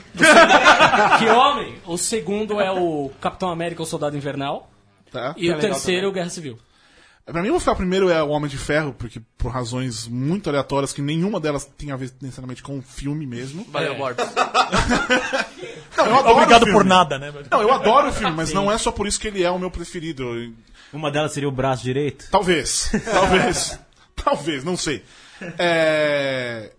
Que 1.20 1.26
homem! 1.30 1.76
O 1.86 1.98
segundo 1.98 2.62
é 2.62 2.72
o 2.72 3.12
Capitão 3.20 3.50
América, 3.50 3.82
o 3.82 3.86
Soldado 3.86 4.16
Invernal. 4.16 4.70
Tá. 5.12 5.34
E 5.38 5.50
o 5.50 5.58
terceiro 5.58 6.06
é 6.08 6.10
o 6.10 6.12
Guerra 6.14 6.30
Civil. 6.30 6.58
Pra 7.26 7.42
mim, 7.42 7.48
eu 7.48 7.54
vou 7.54 7.60
ficar 7.60 7.76
primeiro 7.76 8.10
é 8.10 8.24
o 8.24 8.30
Homem 8.30 8.50
de 8.50 8.58
Ferro, 8.58 8.94
porque 8.98 9.22
por 9.38 9.52
razões 9.52 10.08
muito 10.08 10.50
aleatórias, 10.50 10.94
que 10.94 11.02
nenhuma 11.02 11.42
delas 11.42 11.66
tem 11.66 11.92
a 11.92 11.98
ver 11.98 12.10
necessariamente 12.22 12.64
com 12.64 12.78
o 12.78 12.82
filme 12.82 13.26
mesmo. 13.26 13.66
Valeu, 13.70 13.96
Borges. 13.96 14.26
Não, 15.98 16.06
eu 16.06 16.16
adoro 16.16 16.36
Obrigado 16.38 16.62
o 16.62 16.66
filme. 16.66 16.80
por 16.80 16.86
nada, 16.86 17.18
né? 17.18 17.34
Não, 17.52 17.62
eu 17.62 17.74
adoro 17.74 18.10
o 18.10 18.14
filme, 18.14 18.34
mas 18.36 18.54
não 18.54 18.72
é 18.72 18.78
só 18.78 18.92
por 18.92 19.08
isso 19.08 19.20
que 19.20 19.28
ele 19.28 19.44
é 19.44 19.50
o 19.50 19.58
meu 19.60 19.72
preferido. 19.72 20.54
Uma 20.94 21.12
delas 21.12 21.34
seria 21.34 21.50
o 21.50 21.52
braço 21.52 21.84
direito? 21.84 22.28
Talvez. 22.32 22.92
Talvez. 23.12 23.80
Talvez, 24.16 24.64
não 24.64 24.78
sei. 24.78 25.04
É... 25.58 26.72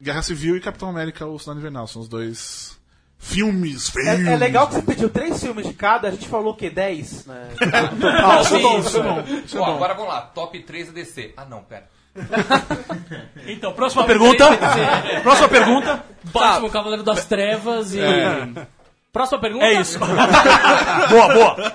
Guerra 0.00 0.22
Civil 0.22 0.56
e 0.56 0.60
Capitão 0.60 0.88
América, 0.88 1.26
o 1.26 1.38
Soldado 1.38 1.60
Invernal. 1.60 1.86
São 1.86 2.02
os 2.02 2.08
dois 2.08 2.78
filmes, 3.18 3.88
filmes. 3.88 4.26
É, 4.26 4.32
é 4.34 4.36
legal 4.36 4.68
que 4.68 4.74
você 4.74 4.82
pediu 4.82 5.08
três 5.08 5.40
filmes 5.40 5.66
de 5.66 5.72
cada, 5.72 6.08
a 6.08 6.10
gente 6.10 6.28
falou 6.28 6.52
o 6.52 6.56
quê? 6.56 6.68
Dez? 6.68 7.24
Né? 7.26 7.48
Ah, 8.22 8.40
isso 8.44 8.56
é 8.56 8.60
bom, 8.60 8.78
isso 8.78 8.98
é 8.98 9.02
bom. 9.02 9.24
Isso 9.44 9.56
é 9.56 9.60
bom. 9.60 9.74
agora 9.76 9.94
vamos 9.94 10.12
lá. 10.12 10.20
Top 10.22 10.58
3 10.58 10.90
ADC. 10.90 11.34
Ah, 11.36 11.44
não, 11.44 11.62
pera. 11.62 11.88
Então, 13.46 13.72
próxima 13.72 14.04
pergunta. 14.04 14.46
Próxima 15.22 15.48
pergunta. 15.48 16.04
Batman, 16.32 16.70
Cavaleiro 16.70 17.02
das 17.02 17.26
Trevas 17.26 17.92
e... 17.92 17.98
Próxima 19.12 19.38
pergunta? 19.38 19.66
É 19.66 19.80
isso. 19.80 19.98
boa, 19.98 21.34
boa. 21.34 21.72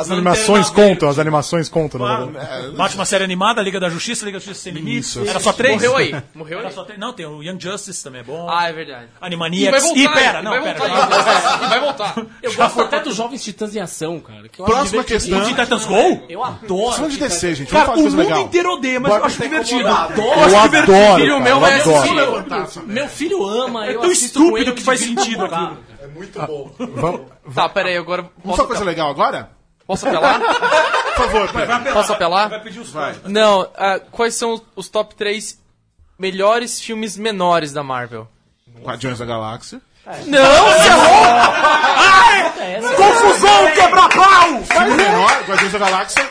As 0.00 0.10
animações 0.10 0.70
contam, 0.70 1.08
as 1.08 1.18
animações 1.18 1.68
contam. 1.68 2.00
na 2.00 2.24
verdade. 2.24 2.76
Batman 2.76 3.04
série 3.04 3.24
animada, 3.24 3.60
Liga 3.62 3.78
da 3.78 3.88
Justiça, 3.88 4.24
Liga 4.24 4.38
da 4.38 4.44
Justiça 4.44 4.62
Sem 4.64 4.72
Limites. 4.72 5.10
Isso, 5.16 5.28
Era 5.28 5.38
só 5.40 5.52
três? 5.52 5.74
Morreu 5.76 5.96
aí. 5.96 6.14
Morreu 6.34 6.58
Era 6.58 6.68
aí. 6.68 6.74
só 6.74 6.84
três? 6.84 6.98
Não, 6.98 7.12
tem 7.12 7.26
o 7.26 7.42
Young 7.42 7.60
Justice 7.60 8.02
também 8.02 8.20
é 8.20 8.24
bom. 8.24 8.48
Ah, 8.50 8.68
é 8.68 8.72
verdade. 8.72 9.04
E 9.04 9.20
vai 9.20 9.28
Animaniacs. 9.28 9.82
voltar. 9.82 10.00
Ih, 10.00 10.08
pera, 10.08 10.40
e 10.40 10.42
não, 10.42 10.50
vai 10.50 10.62
pera. 10.62 10.78
voltar. 10.78 11.60
E 11.60 11.66
vai 11.68 11.80
voltar. 11.80 12.14
Eu 12.42 12.54
gosto 12.54 12.80
até 12.80 13.00
dos 13.00 13.14
Jovens 13.14 13.42
Titãs 13.44 13.76
em 13.76 13.80
Ação, 13.80 14.18
cara. 14.20 14.48
que 14.48 14.60
eu 14.60 14.64
acho 14.64 14.74
Próxima 14.74 15.04
questão. 15.04 15.38
O 15.38 15.42
Teen 15.44 15.54
Titans 15.54 15.84
Go? 15.84 16.22
Eu 16.28 16.42
adoro. 16.44 16.92
Falando 16.96 17.10
de 17.12 17.18
DC, 17.18 17.54
gente. 17.54 17.70
Cara, 17.70 17.92
o 17.92 17.96
mundo 18.02 18.38
inteiro 18.40 18.72
odeia, 18.74 18.98
mas 19.00 19.14
eu 19.14 19.24
acho 19.24 19.42
divertido. 19.42 19.80
Eu 19.80 19.88
acho 19.88 20.56
adoro, 20.56 21.16
Filho 21.16 21.32
cara, 21.32 21.40
meu 21.40 21.54
eu 21.56 21.60
vai 21.60 21.80
adoro. 21.80 22.82
Meu 22.86 23.08
filho 23.08 23.44
ama, 23.46 23.86
eu 23.86 24.00
tão 24.00 24.10
estúpido 24.12 24.74
que 24.74 24.82
faz 24.82 25.00
sentido 25.00 25.44
aquilo. 25.44 25.78
Vamos, 26.96 27.20
Tá, 27.54 27.68
pera 27.68 27.88
aí, 27.88 27.96
agora. 27.96 28.22
Vamos 28.22 28.34
Posso, 28.44 28.56
falar 28.56 28.68
coisa 28.68 28.84
legal 28.84 29.10
agora? 29.10 29.50
Posso 29.90 30.06
apelar? 30.08 30.40
Por 31.16 31.26
favor, 31.30 31.52
Pedro. 31.52 31.92
Posso 31.92 32.12
apelar? 32.12 32.48
Vai 32.48 32.60
pedir 32.62 32.78
os 32.80 32.90
Vai. 32.90 33.14
Não, 33.24 33.68
ah, 33.76 33.98
quais 34.10 34.34
são 34.36 34.60
os- 34.76 34.88
top 34.88 35.14
3 35.16 35.58
melhores 36.18 36.80
filmes 36.80 37.16
menores 37.16 37.72
da 37.72 37.82
Marvel? 37.82 38.28
Guardiões 38.82 39.18
da 39.18 39.24
Galáxia. 39.24 39.80
Não, 40.26 40.64
você 40.64 40.88
é 40.88 42.80
louco! 42.80 42.96
Confusão, 42.96 43.70
quebra-pau! 43.74 44.62
Filme 44.64 44.96
menor, 44.96 45.42
Guardiões 45.46 45.72
da 45.72 45.78
Galáxia. 45.78 46.30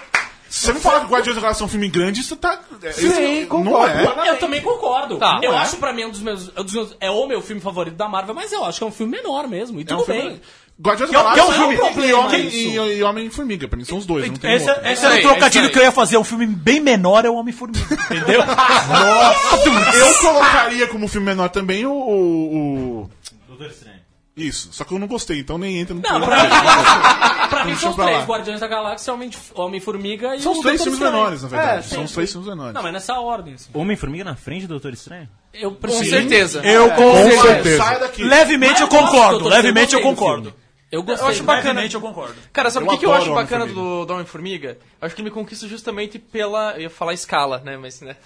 Se 0.49 0.66
você 0.66 0.74
não 0.74 0.82
falar 0.82 1.01
que 1.01 1.12
Guardiões 1.12 1.36
da 1.36 1.41
Galáxia 1.43 1.64
é 1.64 1.66
um 1.66 1.70
filme 1.70 1.88
grande, 1.89 2.22
isso 2.22 2.36
tá. 2.36 2.60
é- 2.82 2.91
Sim, 2.91 3.45
concordo. 3.45 3.95
é. 3.95 4.30
Eu 4.30 4.38
também 4.39 4.62
concordo. 4.62 5.18
Tá. 5.18 5.39
eu 5.43 5.53
é. 5.53 5.57
acho 5.57 5.78
pra 5.78 5.93
mim 5.93 6.05
um 6.05 6.10
dos 6.10 6.22
meus, 6.22 6.51
é 6.55 6.62
um 6.62 6.64
dos 6.64 6.74
meus- 6.74 6.97
É 6.99 7.12
o 7.12 7.28
meu 7.28 7.39
filme 7.41 7.62
favorito 7.62 7.95
da 7.95 8.07
Marvel, 8.07 8.34
mas 8.34 8.51
eu 8.51 8.66
acho 8.66 8.80
que 8.80 8.84
é 8.84 8.88
um 8.88 8.91
filme 8.91 9.16
menor 9.18 9.47
mesmo. 9.47 9.80
E 9.80 9.84
É 9.84 9.86
tudo 9.86 10.01
um 10.01 10.05
filme. 10.05 10.41
Guardiões 10.82 11.11
é- 11.11 11.13
da 11.13 11.19
que 11.34 11.39
é 11.39 11.43
um 11.43 11.47
Galáxia 11.47 11.53
filme- 11.59 12.38
e 12.38 12.47
isso. 12.47 12.82
e, 12.82 12.97
e 12.97 13.03
Homem-Formiga. 13.03 13.67
Pra 13.67 13.77
mim 13.77 13.84
são 13.84 13.97
os 13.97 14.05
dois, 14.05 14.27
não 14.27 14.36
tem 14.38 14.53
Esse, 14.55 14.63
isso 14.93 15.05
era 15.05 15.15
o 15.17 15.21
trocadilho 15.21 15.65
é 15.65 15.69
que 15.69 15.77
eu 15.77 15.84
ia 15.84 15.91
fazer. 15.91 16.17
Um 16.17 16.23
filme 16.23 16.45
bem 16.47 16.80
menor 16.80 17.25
é 17.25 17.30
o 17.30 17.36
Homem-Formiga. 17.36 17.86
Entendeu? 18.05 18.41
Eu 19.93 20.13
colocaria 20.21 20.88
como 20.88 21.07
filme 21.07 21.25
menor 21.25 21.49
também 21.49 21.86
o. 21.86 21.91
o- 21.91 22.55
o- 23.03 23.09
Doutor 23.47 23.67
Estranho. 23.67 23.99
Isso, 24.38 24.69
só 24.71 24.86
que 24.86 24.93
eu 24.93 24.99
não 24.99 25.07
gostei, 25.07 25.39
então 25.39 25.57
nem 25.57 25.80
entra 25.80 25.93
no 25.93 26.01
Não, 26.01 26.21
pra, 26.21 27.47
pra 27.49 27.65
mim 27.65 27.75
são 27.75 27.89
os 27.89 27.95
três. 27.97 28.23
Guardiões 28.25 28.61
da 28.61 28.67
Galáxia, 28.67 29.13
Homem- 29.13 29.32
Homem-Formiga 29.53 30.34
e 30.34 30.41
São 30.41 30.53
os 30.53 30.59
três 30.59 30.82
filmes 30.82 30.97
menores, 30.99 31.43
na 31.43 31.49
verdade. 31.49 31.80
É, 31.80 31.82
São 31.82 32.03
os 32.05 32.11
três 32.13 32.32
filmes 32.32 32.47
menores. 32.49 32.73
Não, 32.73 32.82
mas 32.82 32.93
nessa 32.93 33.19
ordem. 33.19 33.55
Assim. 33.55 33.69
Homem-Formiga 33.73 34.23
na 34.23 34.36
frente 34.38 34.61
do 34.61 34.69
Doutor 34.69 34.93
Estranho? 34.93 35.27
Eu 35.53 35.71
Com 35.71 35.89
certeza. 36.05 36.61
Eu 36.63 36.89
Com 36.91 36.95
concordo. 36.95 37.41
certeza. 37.41 37.99
Levemente 38.19 38.82
eu 38.82 38.88
concordo. 38.88 39.49
Levemente 39.49 39.93
eu 39.93 40.01
concordo. 40.01 40.53
Eu 40.92 41.04
gostei. 41.04 41.28
Eu 41.28 41.32
acho 41.32 41.44
bacana. 41.44 41.86
Eu 41.86 42.02
concordo. 42.02 42.36
Cara, 42.52 42.72
sabe 42.72 42.88
o 42.88 42.90
que, 42.90 42.98
que 42.98 43.06
eu 43.06 43.14
acho 43.14 43.34
bacana 43.34 43.68
do, 43.68 44.06
do 44.06 44.14
Homem-Formiga? 44.14 44.78
Eu 45.00 45.06
acho 45.06 45.16
que 45.16 45.22
ele 45.22 45.30
me 45.30 45.34
conquista 45.34 45.68
justamente 45.68 46.18
pela. 46.18 46.74
Eu 46.74 46.82
ia 46.82 46.90
falar 46.90 47.14
escala, 47.14 47.62
né? 47.64 47.78
Mas, 47.78 48.02
né? 48.02 48.16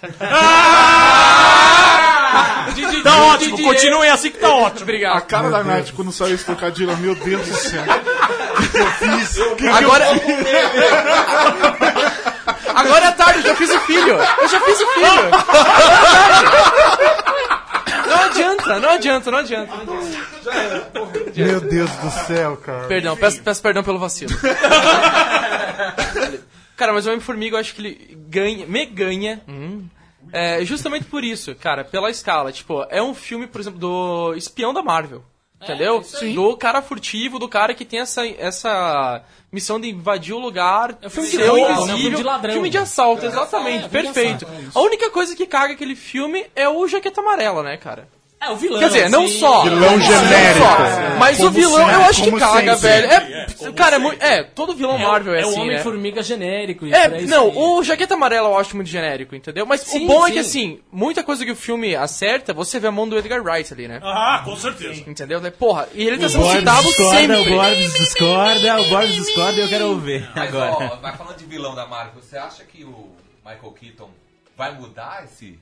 Tá 3.04 3.16
ótimo, 3.24 3.62
continuem 3.62 4.10
assim 4.10 4.30
que 4.30 4.38
tá 4.38 4.48
ótimo. 4.48 4.80
A 4.80 4.82
Obrigado. 4.82 5.26
cara 5.26 5.50
da 5.50 5.62
Nath 5.62 5.92
quando 5.94 6.10
saiu 6.10 6.34
esse 6.34 6.44
trocadilho, 6.44 6.96
meu 6.96 7.14
Deus 7.14 7.46
do 7.46 7.54
céu. 7.54 7.82
O 7.82 8.62
que, 8.62 8.68
que 8.68 8.78
eu 8.78 8.90
fiz? 8.92 9.38
Que 9.56 9.68
Agora. 9.68 10.06
Agora 12.74 13.06
é 13.06 13.12
tarde, 13.12 13.38
eu 13.40 13.42
já 13.42 13.54
fiz 13.54 13.70
o 13.70 13.80
filho. 13.80 14.14
Eu 14.14 14.48
já 14.48 14.60
fiz 14.60 14.80
o 14.80 14.86
filho. 14.86 15.30
Não 18.06 18.20
adianta, 18.22 18.78
não 18.80 18.90
adianta, 18.90 19.30
não 19.30 19.38
adianta. 19.38 19.72
Meu 21.36 21.60
Deus 21.60 21.90
do 21.90 22.10
céu, 22.26 22.56
cara. 22.56 22.86
Perdão, 22.86 23.16
peço, 23.16 23.42
peço 23.42 23.62
perdão 23.62 23.82
pelo 23.82 23.98
vacilo. 23.98 24.32
cara, 26.76 26.92
mas 26.92 27.06
o 27.06 27.10
Homem-Formiga 27.10 27.56
eu 27.56 27.60
acho 27.60 27.74
que 27.74 27.80
ele 27.82 28.18
ganha, 28.28 28.66
me 28.66 28.84
ganha. 28.86 29.42
É, 30.32 30.64
justamente 30.64 31.04
por 31.04 31.22
isso, 31.22 31.54
cara, 31.54 31.84
pela 31.84 32.10
escala. 32.10 32.50
Tipo, 32.52 32.84
é 32.90 33.02
um 33.02 33.14
filme, 33.14 33.46
por 33.46 33.60
exemplo, 33.60 33.78
do 33.78 34.34
espião 34.34 34.72
da 34.74 34.82
Marvel. 34.82 35.24
Entendeu? 35.64 36.04
Do 36.34 36.56
cara 36.56 36.80
furtivo, 36.82 37.38
do 37.38 37.48
cara 37.48 37.74
que 37.74 37.84
tem 37.84 38.00
essa, 38.00 38.26
essa 38.26 39.22
missão 39.50 39.80
de 39.80 39.88
invadir 39.90 40.34
o 40.34 40.38
lugar. 40.38 40.96
É 41.00 41.08
filme 41.08 41.28
de 41.28 41.36
roubo, 41.42 41.58
invisível. 41.58 41.86
né? 41.86 41.94
Um 41.94 41.98
filme 41.98 42.16
de 42.16 42.22
ladrão. 42.22 42.52
Filme 42.54 42.70
de 42.70 42.78
assalto, 42.78 43.26
exatamente. 43.26 43.86
É, 43.86 43.88
filme 43.88 44.08
de 44.08 44.12
perfeito. 44.12 44.44
assalto, 44.44 44.62
é. 44.62 44.70
A 44.78 44.82
única 44.82 45.10
coisa 45.10 45.34
que 45.34 45.46
caga 45.46 45.72
aquele 45.74 45.96
filme 45.96 46.46
é 46.54 46.68
o 46.68 46.86
Jaqueta 46.86 47.20
Amarela, 47.20 47.62
né, 47.62 47.76
cara? 47.76 48.08
É, 48.44 48.50
o 48.50 48.56
vilão. 48.56 48.78
Quer 48.80 48.86
dizer, 48.86 49.08
não 49.10 49.24
assim, 49.24 49.38
só. 49.40 49.62
Vilão 49.62 49.80
não 49.80 50.00
genérico. 50.00 50.58
só, 50.64 51.16
Mas 51.18 51.36
Como 51.36 51.48
o 51.48 51.52
vilão 51.52 51.76
sempre, 51.78 51.94
eu 51.94 52.00
acho 52.04 52.22
que 52.24 52.30
caga, 52.32 52.76
sempre. 52.76 52.88
velho. 52.88 53.12
É, 53.12 53.72
cara, 53.74 53.96
é, 53.96 53.98
muito- 53.98 54.22
é, 54.22 54.42
todo 54.42 54.74
vilão 54.74 54.98
Marvel 54.98 55.34
é, 55.34 55.40
é 55.40 55.44
o 55.44 55.48
assim, 55.48 55.56
né? 55.58 55.62
Homem-Formiga 55.62 56.22
genérico. 56.22 56.86
É, 56.86 57.06
aí 57.06 57.26
não, 57.26 57.56
o 57.56 57.82
Jaqueta 57.82 58.14
Amarela 58.14 58.48
eu 58.50 58.58
acho 58.58 58.76
muito 58.76 58.88
genérico, 58.88 59.34
entendeu? 59.34 59.64
Mas 59.66 59.80
Sim, 59.82 60.04
o 60.04 60.06
bom 60.06 60.26
é 60.26 60.30
que, 60.32 60.42
sim. 60.44 60.48
assim, 60.74 60.80
muita 60.92 61.22
coisa 61.22 61.44
que 61.44 61.52
o 61.52 61.56
filme 61.56 61.94
acerta, 61.96 62.52
você 62.52 62.78
vê 62.78 62.88
a 62.88 62.92
mão 62.92 63.08
do 63.08 63.16
Edgar 63.18 63.42
Wright 63.42 63.72
ali, 63.72 63.88
né? 63.88 64.00
Ah, 64.02 64.42
com 64.44 64.56
certeza. 64.56 65.02
Entendeu? 65.08 65.40
Porra, 65.52 65.88
e 65.94 66.06
ele 66.06 66.18
tá 66.18 66.26
O 66.26 66.28
sendo 66.30 66.50
citado 66.50 66.82
discorda, 66.88 67.14
o 67.14 67.18
sempre. 67.38 67.50
Borbs 67.54 67.92
discorda, 67.94 68.80
o 68.80 68.84
Borbs 68.88 69.14
discorda 69.14 69.58
e 69.58 69.60
eu 69.60 69.68
quero 69.68 69.86
ouvir 69.88 70.28
Mas, 70.34 70.48
agora. 70.48 70.72
ó, 70.92 70.96
vai 70.96 71.16
falando 71.16 71.36
de 71.36 71.44
vilão 71.46 71.74
da 71.74 71.86
Marvel, 71.86 72.20
você 72.22 72.36
acha 72.36 72.64
que 72.64 72.84
o 72.84 73.10
Michael 73.44 73.72
Keaton 73.80 74.10
vai 74.56 74.72
mudar 74.74 75.22
esse... 75.24 75.58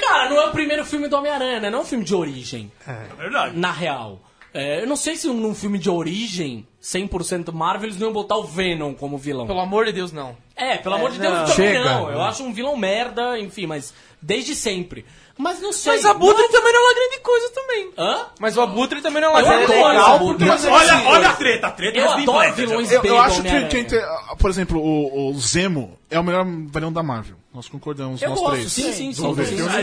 Cara, 0.00 0.30
não 0.30 0.40
é 0.40 0.46
o 0.46 0.52
primeiro 0.52 0.84
filme 0.84 1.08
do 1.08 1.16
Homem-Aranha, 1.16 1.60
né? 1.60 1.70
Não 1.70 1.80
é 1.80 1.82
um 1.82 1.86
filme 1.86 2.04
de 2.04 2.14
origem, 2.14 2.70
É 2.86 3.14
verdade. 3.16 3.58
na 3.58 3.72
real. 3.72 4.20
É, 4.54 4.80
eu 4.82 4.86
não 4.86 4.96
sei 4.96 5.16
se 5.16 5.26
num 5.26 5.54
filme 5.54 5.78
de 5.78 5.90
origem, 5.90 6.66
100% 6.82 7.52
Marvel, 7.52 7.88
eles 7.88 7.98
não 7.98 8.06
iam 8.06 8.12
botar 8.14 8.36
o 8.36 8.44
Venom 8.44 8.94
como 8.94 9.18
vilão. 9.18 9.46
Pelo 9.46 9.60
amor 9.60 9.84
de 9.84 9.92
Deus, 9.92 10.12
não. 10.12 10.34
É, 10.56 10.78
pelo 10.78 10.94
amor 10.94 11.10
de 11.10 11.18
Deus, 11.18 11.34
não. 11.34 11.40
também 11.40 11.54
Chega. 11.54 11.84
não. 11.84 12.10
Eu 12.10 12.22
acho 12.22 12.42
um 12.42 12.54
vilão 12.54 12.74
merda, 12.74 13.38
enfim, 13.38 13.66
mas 13.66 13.92
desde 14.22 14.54
sempre. 14.54 15.04
Mas 15.36 15.60
não 15.60 15.72
sei. 15.72 15.92
Mas 15.92 16.06
a 16.06 16.12
Abutre 16.12 16.42
não... 16.42 16.50
também 16.50 16.72
não 16.72 16.80
é 16.80 16.84
uma 16.84 16.94
grande 16.94 17.20
coisa 17.20 17.50
também. 17.50 17.90
Hã? 17.98 18.26
Mas 18.40 18.56
o 18.56 18.62
Abutre 18.62 19.02
também 19.02 19.20
não 19.20 19.28
é 19.28 19.32
uma 19.32 19.40
Eu 19.40 19.46
grande 19.46 19.64
adoro 19.64 19.82
coisa. 19.82 20.14
Abutre. 20.14 20.48
Mas, 20.48 20.64
Olha, 20.64 20.94
assim, 20.94 21.06
olha 21.06 21.28
a 21.28 21.32
treta, 21.34 21.66
a 21.66 21.70
treta 21.72 21.98
Eu 21.98 22.14
been 22.14 22.22
adoro 22.22 22.54
vilões 22.54 22.90
Eu, 22.90 23.02
eu 23.02 23.14
do 23.14 23.18
acho 23.18 23.42
que, 23.42 23.84
que 23.84 24.02
por 24.38 24.48
exemplo, 24.48 24.80
o, 24.80 25.30
o 25.30 25.38
Zemo 25.38 25.98
é 26.10 26.18
o 26.18 26.24
melhor 26.24 26.46
vilão 26.46 26.90
da 26.90 27.02
Marvel. 27.02 27.36
Nós 27.56 27.68
concordamos, 27.70 28.20
Eu 28.20 28.28
nós 28.28 28.38
gosto, 28.38 28.52
três. 28.52 28.70
sim, 28.72 28.92
sim, 28.92 29.12
sim. 29.14 29.34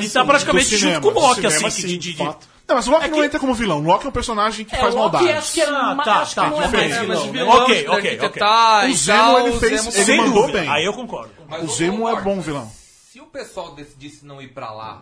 Sim, 0.01 0.09
tá 0.13 0.23
praticamente 0.23 0.65
Do 0.65 0.77
junto 0.77 0.79
cinema, 0.79 1.01
com 1.01 1.07
o 1.07 1.11
Loki, 1.21 1.41
cinema, 1.41 1.67
assim, 1.67 1.81
sim, 1.81 1.87
de- 1.87 1.97
de- 1.97 2.13
de-. 2.13 2.23
Não, 2.23 2.75
mas 2.75 2.87
o 2.87 2.91
Loki 2.91 3.05
É 3.05 3.07
não 3.07 3.17
que- 3.17 3.25
entra 3.25 3.39
como 3.39 3.53
vilão. 3.55 3.79
O 3.79 3.83
Loki 3.83 4.05
é 4.05 4.09
um 4.09 4.11
personagem 4.11 4.63
que 4.63 4.75
É, 4.75 4.79
faz 4.79 4.93
o 4.93 4.97
Loki 4.99 5.11
maldade. 5.15 5.37
acho 5.39 5.53
que, 5.53 5.61
é, 5.61 5.65
Ah, 5.65 6.01
tá, 6.05 6.15
acho 6.19 6.29
que 6.29 6.35
tá, 6.35 6.49
não 6.51 6.61
é 6.61 6.67
vilão. 6.67 7.31
Vilão, 7.31 7.49
Ok, 7.63 7.81
de 7.81 7.87
ok, 7.89 8.01
detectar 8.11 8.85
O 8.87 8.93
Zemo, 8.93 9.17
tal, 9.19 9.47
ele 9.47 9.59
fez- 9.59 9.81
Zemo- 9.81 9.97
ele 10.11 10.17
mandou 10.21 10.41
dúvida. 10.43 10.59
bem. 10.59 10.69
Aí 10.69 10.85
eu 10.85 10.93
concordo. 10.93 11.31
Mas 11.49 11.63
O 11.63 11.67
Zemo 11.75 12.07
é 12.07 12.21
bom 12.21 12.39
vilão. 12.39 12.71
Se 13.11 13.19
o 13.19 13.25
pessoal 13.25 13.73
decidisse 13.73 14.23
não 14.23 14.39
ir 14.39 14.49
pra 14.49 14.71
lá, 14.71 15.01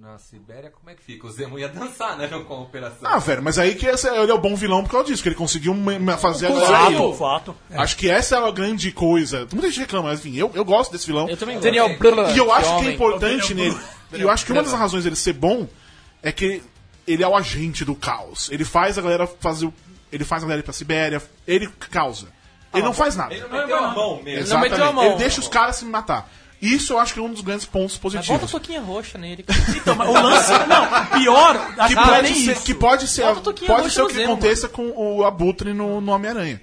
na 0.00 0.16
Sibéria, 0.18 0.70
como 0.70 0.88
é 0.88 0.94
que 0.94 1.02
fica? 1.02 1.26
O 1.26 1.30
Zemo 1.30 1.58
ia 1.58 1.68
dançar, 1.68 2.16
né, 2.16 2.26
com 2.26 2.54
a 2.54 2.60
operação. 2.60 2.98
Ah, 3.04 3.18
velho, 3.18 3.42
mas 3.42 3.58
aí 3.58 3.74
que 3.74 3.86
esse- 3.86 4.08
ele 4.08 4.30
é 4.30 4.34
o 4.34 4.38
bom 4.38 4.56
vilão 4.56 4.82
por 4.82 4.90
causa 4.92 5.08
disso, 5.08 5.22
que 5.22 5.28
ele 5.28 5.36
conseguiu 5.36 5.76
fazer 6.18 6.46
a 6.46 6.50
Fato, 6.66 7.12
fato. 7.14 7.56
Acho 7.70 7.96
que 7.98 8.08
essa 8.08 8.36
é 8.36 8.48
a 8.48 8.50
grande 8.50 8.90
coisa. 8.92 9.46
Muita 9.52 9.68
gente 9.68 9.80
reclama, 9.80 10.08
mas 10.08 10.20
enfim, 10.20 10.36
eu, 10.38 10.50
eu 10.54 10.64
gosto 10.64 10.90
desse 10.90 11.06
vilão. 11.06 11.28
Eu 11.28 11.36
também 11.36 11.56
gosto. 11.56 11.64
Daniel 11.66 11.98
Brüller, 11.98 12.34
E 12.34 12.38
eu 12.38 12.50
acho 12.50 12.78
que 12.78 12.88
é 12.88 12.92
importante 12.94 13.52
nele. 13.52 13.78
E 14.14 14.22
eu 14.22 14.30
acho 14.30 14.46
que 14.46 14.52
uma 14.52 14.62
das 14.62 14.72
razões 14.72 15.04
dele 15.04 15.16
ser 15.16 15.34
bom 15.34 15.68
é 16.22 16.32
que 16.32 16.62
ele 17.06 17.22
é 17.22 17.28
o 17.28 17.36
agente 17.36 17.84
do 17.84 17.94
caos. 17.94 18.48
Ele 18.50 18.64
faz 18.64 18.96
a 18.96 19.02
galera 19.02 19.26
fazer 19.26 19.66
o. 19.66 19.74
Ele 20.10 20.24
faz 20.24 20.42
a 20.42 20.46
galera 20.46 20.60
ir 20.60 20.64
pra 20.64 20.72
Sibéria, 20.72 21.22
ele 21.46 21.68
causa. 21.90 22.28
Ele 22.72 22.84
não 22.84 22.94
faz 22.94 23.16
nada. 23.16 23.34
Ele 23.34 23.42
não 23.42 23.50
meteu 23.50 23.76
a 23.76 23.88
mão 23.94 24.22
mesmo. 24.22 24.48
não 24.54 24.60
meteu 24.60 24.76
a 24.76 24.80
Exatamente. 24.80 24.94
mão. 24.94 25.04
Ele 25.04 25.14
deixa 25.16 25.40
os 25.40 25.48
caras 25.48 25.76
se 25.76 25.84
matar. 25.84 26.30
Isso 26.60 26.92
eu 26.92 26.98
acho 26.98 27.14
que 27.14 27.20
é 27.20 27.22
um 27.22 27.32
dos 27.32 27.40
grandes 27.40 27.64
pontos 27.64 27.98
Mas 28.02 28.12
Bota 28.12 28.18
a 28.18 28.22
positivos. 28.38 28.50
toquinha 28.50 28.80
roxa 28.80 29.16
nele. 29.16 29.44
Então, 29.74 29.94
mas 29.94 30.08
o 30.08 30.12
lance. 30.12 30.52
Não, 30.68 31.18
pior, 31.18 31.74
Que 31.86 31.92
é 31.92 31.96
pode, 31.96 32.28
ser, 32.28 32.52
isso. 32.52 32.62
que 32.64 32.74
pode 32.74 33.08
ser, 33.08 33.22
a 33.24 33.34
pode 33.34 33.90
ser 33.90 34.02
o 34.02 34.06
que 34.08 34.14
Zemo, 34.14 34.32
aconteça 34.32 34.68
com 34.68 34.92
o 34.94 35.24
Abutre 35.24 35.72
no, 35.72 36.00
no 36.00 36.12
Homem-Aranha. 36.12 36.60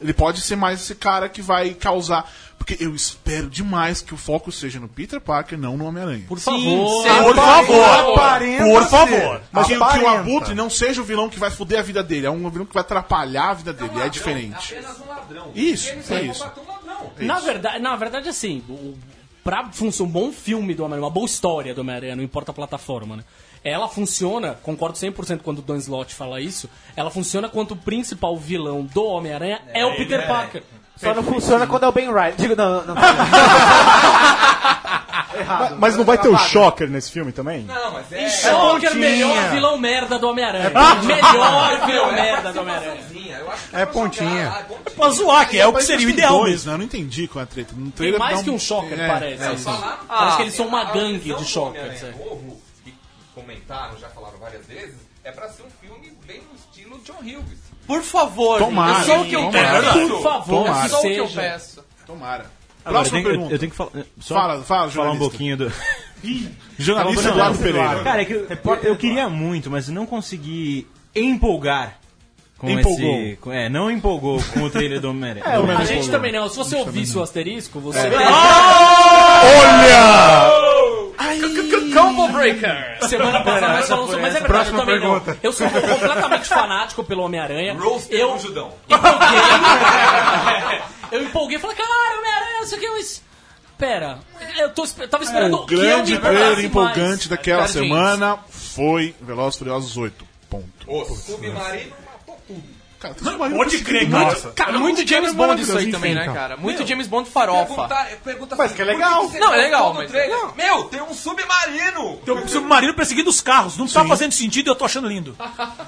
Ele 0.00 0.12
pode 0.12 0.40
ser 0.40 0.56
mais 0.56 0.80
esse 0.80 0.94
cara 0.94 1.28
que 1.28 1.42
vai 1.42 1.70
causar. 1.74 2.30
Porque 2.56 2.76
eu 2.80 2.94
espero 2.94 3.48
demais 3.48 4.02
que 4.02 4.12
o 4.12 4.16
foco 4.16 4.50
seja 4.50 4.78
no 4.80 4.88
Peter 4.88 5.20
Parker, 5.20 5.56
não 5.56 5.76
no 5.76 5.86
Homem-Aranha. 5.86 6.24
Por 6.28 6.38
favor. 6.38 7.02
sempre. 7.04 7.22
Por 7.24 7.34
favor, 7.36 8.12
Aparenta 8.12 8.64
por 8.64 8.88
favor. 8.88 9.42
Mas 9.52 9.66
que, 9.68 9.74
que 9.74 9.80
o. 9.80 10.08
Abutre 10.08 10.54
não 10.54 10.68
seja 10.68 11.00
o 11.00 11.04
vilão 11.04 11.28
que 11.28 11.38
vai 11.38 11.50
foder 11.50 11.78
a 11.78 11.82
vida 11.82 12.02
dele, 12.02 12.26
é 12.26 12.30
um 12.30 12.50
vilão 12.50 12.66
que 12.66 12.74
vai 12.74 12.80
atrapalhar 12.82 13.50
a 13.50 13.54
vida 13.54 13.72
dele, 13.72 14.00
é 14.02 14.08
diferente. 14.08 14.74
Apenas 14.74 15.00
um 15.00 15.08
ladrão. 15.08 15.52
Isso, 15.54 15.88
é 16.10 16.22
isso. 16.24 16.44
um 16.44 16.66
ladrão. 16.66 17.10
Na 17.20 17.38
verdade, 17.38 17.78
na 17.78 17.96
verdade, 17.96 18.28
assim, 18.28 18.62
o, 18.68 18.98
pra 19.42 19.70
funcionar 19.72 20.08
um 20.08 20.12
bom 20.12 20.32
filme 20.32 20.74
do 20.74 20.84
Homem-Aranha, 20.84 21.06
uma 21.06 21.12
boa 21.12 21.26
história 21.26 21.74
do 21.74 21.80
Homem-Aranha, 21.80 22.16
não 22.16 22.22
importa 22.22 22.50
a 22.50 22.54
plataforma, 22.54 23.16
né? 23.16 23.24
Ela 23.64 23.88
funciona, 23.88 24.54
concordo 24.62 24.96
100% 24.96 25.40
quando 25.42 25.58
o 25.58 25.62
Dan 25.62 25.76
Slott 25.78 26.14
fala 26.14 26.40
isso, 26.40 26.70
ela 26.94 27.10
funciona 27.10 27.48
quando 27.48 27.72
o 27.72 27.76
principal 27.76 28.36
vilão 28.36 28.84
do 28.84 29.04
Homem-Aranha 29.04 29.60
é, 29.72 29.84
o 29.84 29.96
Peter 29.96 30.26
Parker. 30.26 30.62
Só 30.96 31.14
não 31.14 31.22
funciona 31.22 31.66
quando 31.66 31.84
é 31.84 31.88
o 31.88 31.92
Ben 31.92 32.08
Wright. 32.08 32.36
Digo, 32.36 32.56
não, 32.56 32.84
não. 32.84 32.94
Mas, 35.46 35.78
mas 35.78 35.96
não 35.96 36.04
vai 36.04 36.18
ter 36.18 36.28
o 36.28 36.36
Shocker 36.38 36.88
nesse 36.88 37.10
filme 37.10 37.32
também? 37.32 37.62
Não, 37.64 37.92
mas 37.92 38.10
é... 38.12 38.24
É 38.24 38.54
o 38.54 38.58
Parker 38.70 38.90
pontinha. 38.90 38.94
melhor 39.10 39.50
vilão 39.50 39.78
merda 39.78 40.18
do 40.18 40.28
Homem-Aranha. 40.28 40.70
melhor 41.04 41.86
vilão 41.86 42.12
merda 42.12 42.52
do 42.52 42.60
Homem-Aranha. 42.60 42.98
É 43.72 43.86
pontinha. 43.86 44.64
é. 44.86 44.90
Pra 44.90 45.10
zoar, 45.10 45.48
que 45.48 45.58
é 45.58 45.66
o 45.66 45.72
que 45.72 45.82
seria 45.82 46.06
o 46.06 46.10
ideal 46.10 46.38
dois, 46.38 46.50
mesmo. 46.52 46.68
né? 46.68 46.74
Eu 46.74 46.78
não 46.78 46.84
entendi 46.84 47.28
qual 47.28 47.40
é 47.40 47.44
a 47.44 47.46
treta. 47.46 47.74
No 47.76 47.90
Tem 47.90 48.16
mais 48.18 48.38
dá 48.38 48.44
que 48.44 48.50
um 48.50 48.58
Shocker, 48.58 48.98
é, 49.00 49.06
parece. 49.08 49.42
é, 49.42 49.46
assim. 49.48 49.64
falaram- 49.64 49.98
Parece 50.06 50.32
Ah, 50.32 50.36
que 50.36 50.42
eles 50.42 50.54
são 50.54 50.66
uma 50.66 50.84
gangue 50.84 51.34
de 51.34 51.44
Shockers. 51.44 52.02
Homem-Aranha 52.02 52.14
é. 52.24 52.28
novo, 52.28 52.60
que 52.84 52.94
comentaram, 53.34 53.98
já 53.98 54.08
falaram 54.08 54.38
várias 54.38 54.66
vezes, 54.66 54.96
é 55.24 55.30
pra 55.32 55.48
ser 55.48 55.62
um 55.62 55.70
filme 55.80 56.12
bem 56.26 56.42
no 56.50 56.56
estilo 56.56 56.98
John 57.04 57.20
Hughes. 57.22 57.58
Por 57.86 58.02
favor, 58.02 58.58
Tomara, 58.58 59.00
é 59.00 59.04
só 59.04 59.20
o 59.20 59.24
que 59.24 59.32
eu 59.34 59.50
peço. 59.50 60.08
Por 60.08 60.22
favor, 60.22 60.64
Tomara. 60.64 60.86
É 60.86 60.88
só 60.88 60.98
o 60.98 61.02
que 61.02 61.16
eu 61.16 61.26
seja. 61.28 61.40
peço. 61.40 61.84
Tomara. 62.06 62.46
Agora, 62.84 63.06
eu 63.06 63.10
Próxima 63.10 63.18
tenho, 63.18 63.26
eu, 63.26 63.30
pergunta. 63.30 63.54
eu 63.54 63.58
tenho 63.58 63.70
que 63.70 63.76
falar. 63.76 63.90
Só 64.20 64.34
Fala, 64.34 64.62
fala, 64.62 64.90
falar 64.90 65.10
um 65.12 65.18
pouquinho 65.18 65.56
do. 65.56 65.72
Jornalista 66.78 67.28
Eduardo 67.28 67.58
Pereira. 67.58 68.00
Cara, 68.02 68.22
é 68.22 68.24
que 68.24 68.32
eu, 68.32 68.46
eu 68.82 68.96
queria 68.96 69.28
muito, 69.28 69.70
mas 69.70 69.88
não 69.88 70.04
consegui 70.06 70.86
empolgar 71.14 71.98
com 72.58 72.68
Empolgou. 72.70 73.18
esse. 73.20 73.36
com- 73.36 73.52
é, 73.52 73.68
não 73.68 73.88
empolgou 73.90 74.42
com 74.52 74.62
o 74.64 74.70
trailer 74.70 75.00
do 75.00 75.10
Homem-Aranha. 75.10 75.44
É, 75.46 75.76
a 75.76 75.84
gente 75.84 76.10
também 76.10 76.32
não. 76.32 76.48
Se 76.48 76.56
você 76.56 76.74
ouvisse 76.76 77.16
o 77.16 77.22
asterisco, 77.22 77.78
você 77.78 77.98
É. 78.00 78.08
veria. 78.10 78.26
Combo 81.94 82.28
Breaker. 82.28 82.98
Semana 83.08 83.40
passada 83.42 83.74
nós 83.74 83.88
falamos 83.88 84.10
sobre. 84.10 84.22
Mas 84.22 84.34
é 84.36 84.40
verdade, 84.40 84.44
eu 84.44 84.46
Próxima 84.46 84.78
também 84.80 85.00
pergunta. 85.00 85.30
não. 85.32 85.38
Eu 85.42 85.52
sou 85.52 85.68
completamente 85.68 86.48
fanático 86.48 87.04
pelo 87.04 87.22
Homem-Aranha. 87.22 87.74
Roaster 87.74 88.18
Eu 88.18 88.32
no 88.34 88.38
Judão. 88.40 88.70
empolguei. 88.88 90.80
eu 91.12 91.22
empolguei 91.22 91.56
e 91.56 91.60
falei, 91.60 91.76
caralho, 91.76 92.18
Homem-Aranha, 92.18 92.47
isso 92.68 92.76
aqui 92.76 92.86
é 92.86 92.90
mas... 92.90 93.22
Pera, 93.76 94.18
eu 94.58 94.70
tô, 94.74 94.82
esper- 94.82 95.08
tava 95.08 95.22
esperando 95.22 95.54
O 95.58 95.66
que 95.66 95.74
eu 95.74 95.78
me 95.78 95.84
grande 95.86 96.14
empolgasse 96.14 96.36
trailer 96.44 96.64
empolgante 96.64 97.06
mais. 97.08 97.28
daquela 97.28 97.58
Cara, 97.62 97.72
gente. 97.72 97.82
semana 97.84 98.38
foi 98.50 99.14
Velozes 99.20 99.54
e 99.54 99.58
Furiosos 99.58 99.96
8. 99.96 100.26
Ponto. 100.50 100.66
O 100.88 101.04
Submarino 101.14 101.92
matou 102.04 102.36
tudo. 102.46 102.78
Cara, 102.98 103.14
tem 103.14 103.38
Pode 103.56 103.78
crer, 103.84 104.08
muito. 104.08 104.34
cara. 104.40 104.52
Cara, 104.54 104.78
muito 104.80 105.06
James 105.06 105.32
Bond 105.32 105.62
isso 105.62 105.70
aí 105.78 105.84
enfim, 105.84 105.92
também, 105.92 106.14
né, 106.16 106.24
cara? 106.24 106.56
Muito 106.56 106.84
James 106.84 107.06
Bond 107.06 107.30
farofa. 107.30 107.86
Pergunta, 107.86 108.18
pergunta 108.24 108.56
Mas 108.56 108.66
assim, 108.66 108.74
que 108.74 108.82
é 108.82 108.84
legal. 108.84 109.30
Não, 109.30 109.54
é 109.54 109.56
legal, 109.58 109.94
mas-? 109.94 110.10
Meu, 110.56 110.84
tem 110.86 111.00
um 111.00 111.14
submarino! 111.14 112.16
Tem 112.24 112.34
o 112.34 112.48
submarino 112.48 112.94
perseguindo 112.94 113.30
os 113.30 113.40
carros. 113.40 113.76
Não 113.76 113.86
tá 113.86 114.04
fazendo 114.04 114.32
sentido 114.32 114.66
e 114.66 114.70
eu 114.70 114.74
tô 114.74 114.84
achando 114.84 115.06
lindo. 115.06 115.36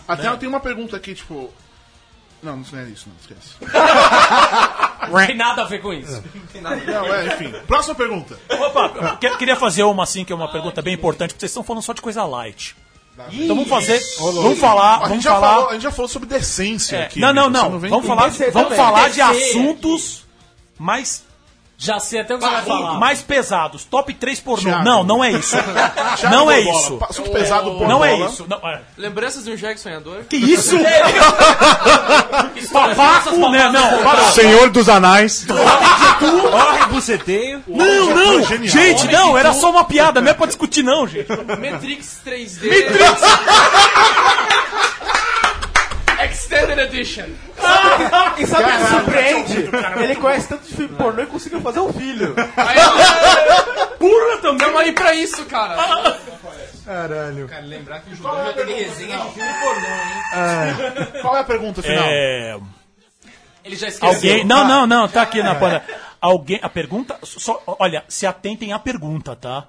Até 0.06 0.28
eu 0.28 0.36
tenho 0.36 0.52
uma 0.52 0.60
pergunta 0.60 0.96
aqui, 0.96 1.12
tipo. 1.14 1.52
Não, 2.42 2.56
não 2.56 2.78
é 2.78 2.84
isso, 2.84 3.08
não, 3.08 3.16
esquece. 3.20 3.54
Não 5.10 5.26
tem 5.26 5.36
nada 5.36 5.62
a 5.62 5.64
ver 5.64 5.80
com 5.80 5.92
isso. 5.92 6.22
Não, 6.62 7.14
é, 7.14 7.26
enfim. 7.28 7.52
Próxima 7.66 7.94
pergunta. 7.94 8.38
Opa, 8.48 9.16
que- 9.16 9.36
queria 9.38 9.56
fazer 9.56 9.82
uma 9.82 10.02
assim, 10.04 10.24
que 10.24 10.32
é 10.32 10.36
uma 10.36 10.50
pergunta 10.50 10.80
bem 10.82 10.94
importante, 10.94 11.30
porque 11.30 11.40
vocês 11.40 11.50
estão 11.50 11.62
falando 11.64 11.82
só 11.82 11.92
de 11.92 12.00
coisa 12.02 12.24
light. 12.24 12.76
Então 13.32 13.56
vamos 13.56 13.68
fazer. 13.68 14.00
Vamos 14.18 14.58
falar. 14.58 14.96
A 14.96 14.98
gente, 15.00 15.08
Vamos 15.08 15.24
já 15.24 15.30
falar. 15.32 15.50
falou, 15.54 15.68
a 15.68 15.72
gente 15.74 15.82
já 15.82 15.90
falou 15.90 16.08
sobre 16.08 16.28
decência 16.28 16.96
É, 16.96 17.02
aqui. 17.04 17.18
não, 17.20 17.32
não, 17.32 17.44
Você 17.44 17.52
não. 17.52 17.78
vem 17.78 17.90
Vamos 17.90 18.06
com- 18.06 18.14
falar, 18.16 18.30
vamos 18.52 18.76
falar 18.76 19.10
de 19.10 19.20
assuntos 19.20 20.24
mais 20.78 21.24
Já 21.82 21.98
sei 21.98 22.20
até 22.20 22.34
o 22.34 22.38
que 22.38 22.44
você 22.44 22.50
vai 22.50 22.62
falar. 22.62 22.98
Mais 22.98 23.22
pesados, 23.22 23.84
top 23.84 24.12
3 24.12 24.38
pornô. 24.40 24.64
Thiago. 24.64 24.84
Não, 24.84 25.02
não 25.02 25.24
é 25.24 25.30
isso. 25.32 25.56
Thiago 26.20 26.36
não 26.36 26.50
é 26.50 26.60
isso. 26.60 26.98
Assunto 27.08 27.30
pesado, 27.30 27.70
Não 27.70 27.78
Borbola. 27.78 28.06
é 28.06 28.26
isso. 28.26 28.44
Não, 28.46 28.58
é. 28.68 28.82
Lembranças 28.98 29.44
de 29.44 29.50
um 29.50 29.56
Jack 29.56 29.80
Sonhador? 29.80 30.24
Que 30.28 30.36
isso? 30.36 30.76
Papaco, 32.70 33.48
né? 33.48 33.70
Não. 33.72 34.30
Senhor 34.32 34.68
dos 34.68 34.90
Anais. 34.90 35.46
Corre, 36.20 36.86
buceteio. 36.90 37.64
Não, 37.66 38.14
não. 38.14 38.44
genial. 38.44 38.68
Gente, 38.68 39.06
não, 39.10 39.38
era 39.38 39.54
só 39.54 39.70
uma 39.70 39.84
piada, 39.84 40.20
não 40.20 40.30
é 40.30 40.34
pra 40.34 40.44
discutir 40.46 40.82
não, 40.82 41.06
gente. 41.08 41.28
Matrix 41.30 42.20
3D. 42.26 42.68
Extended 46.24 46.78
Edition. 46.78 47.26
E 48.38 48.46
sabe 48.46 48.64
o 48.64 48.78
que 48.78 48.86
surpreende? 48.86 49.70
Ele 50.02 50.16
conhece 50.16 50.48
tanto 50.48 50.66
de 50.66 50.74
filme 50.74 50.96
pornô 50.96 51.22
e 51.22 51.26
conseguiu 51.26 51.60
fazer 51.60 51.80
um 51.80 51.92
filho. 51.92 52.34
Pura 53.98 54.38
também. 54.38 54.58
Tamo 54.58 54.78
aí 54.78 54.92
pra 54.92 55.14
isso, 55.14 55.44
cara. 55.46 55.76
Caralho. 56.84 57.46
Cara, 57.48 57.64
lembrar 57.66 58.00
que 58.00 58.12
o 58.12 58.16
Judão 58.16 58.44
já 58.44 58.52
teve 58.52 58.72
resenha 58.72 59.18
de 59.18 59.30
filme 59.32 59.52
pornô, 59.54 59.86
hein? 59.86 61.22
Qual 61.22 61.36
é 61.36 61.40
a 61.40 61.44
pergunta 61.44 61.82
final? 61.82 62.04
É, 62.06 62.58
Ele 63.64 63.76
já 63.76 63.88
esqueceu. 63.88 64.08
alguém. 64.16 64.44
Não, 64.44 64.66
não, 64.66 64.86
não, 64.86 65.08
tá 65.08 65.22
aqui 65.22 65.42
na 65.42 65.54
panela. 65.54 65.84
Alguém. 66.20 66.58
A 66.62 66.68
pergunta. 66.68 67.18
Só, 67.22 67.62
olha, 67.66 68.04
se 68.08 68.26
atentem 68.26 68.72
à 68.72 68.78
pergunta, 68.78 69.36
tá? 69.36 69.68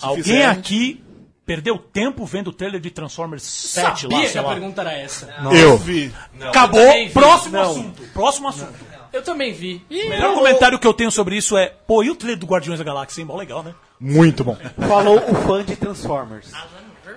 Alguém 0.00 0.22
fizer, 0.22 0.46
aqui 0.46 1.04
perdeu 1.48 1.78
tempo 1.78 2.26
vendo 2.26 2.48
o 2.48 2.52
trailer 2.52 2.78
de 2.78 2.90
Transformers 2.90 3.42
7 3.42 3.86
lá, 3.86 3.96
Sabia 3.96 4.20
que 4.26 4.28
sei 4.28 4.40
a 4.40 4.44
lá. 4.44 4.50
pergunta 4.50 4.82
era 4.82 4.92
essa. 4.92 5.34
Eu 5.50 5.78
vi. 5.78 6.12
Acabou. 6.42 6.78
Eu 6.78 7.06
vi. 7.06 7.10
Próximo 7.10 7.52
Não. 7.56 7.62
assunto. 7.70 8.02
Próximo 8.12 8.48
assunto. 8.48 8.74
Eu 9.10 9.22
também 9.22 9.54
vi. 9.54 9.82
O 9.90 10.08
melhor 10.10 10.34
comentário 10.34 10.78
que 10.78 10.86
eu 10.86 10.92
tenho 10.92 11.10
sobre 11.10 11.38
isso 11.38 11.56
é: 11.56 11.72
pô, 11.86 12.02
e 12.02 12.10
o 12.10 12.14
trailer 12.14 12.38
do 12.38 12.44
Guardiões 12.44 12.78
da 12.78 12.84
Galáxia, 12.84 13.22
hein? 13.22 13.26
Mó 13.26 13.34
legal, 13.34 13.62
né? 13.62 13.74
Muito 13.98 14.44
bom. 14.44 14.58
Falou 14.86 15.16
o 15.16 15.34
fã 15.46 15.64
de 15.64 15.74
Transformers. 15.74 16.52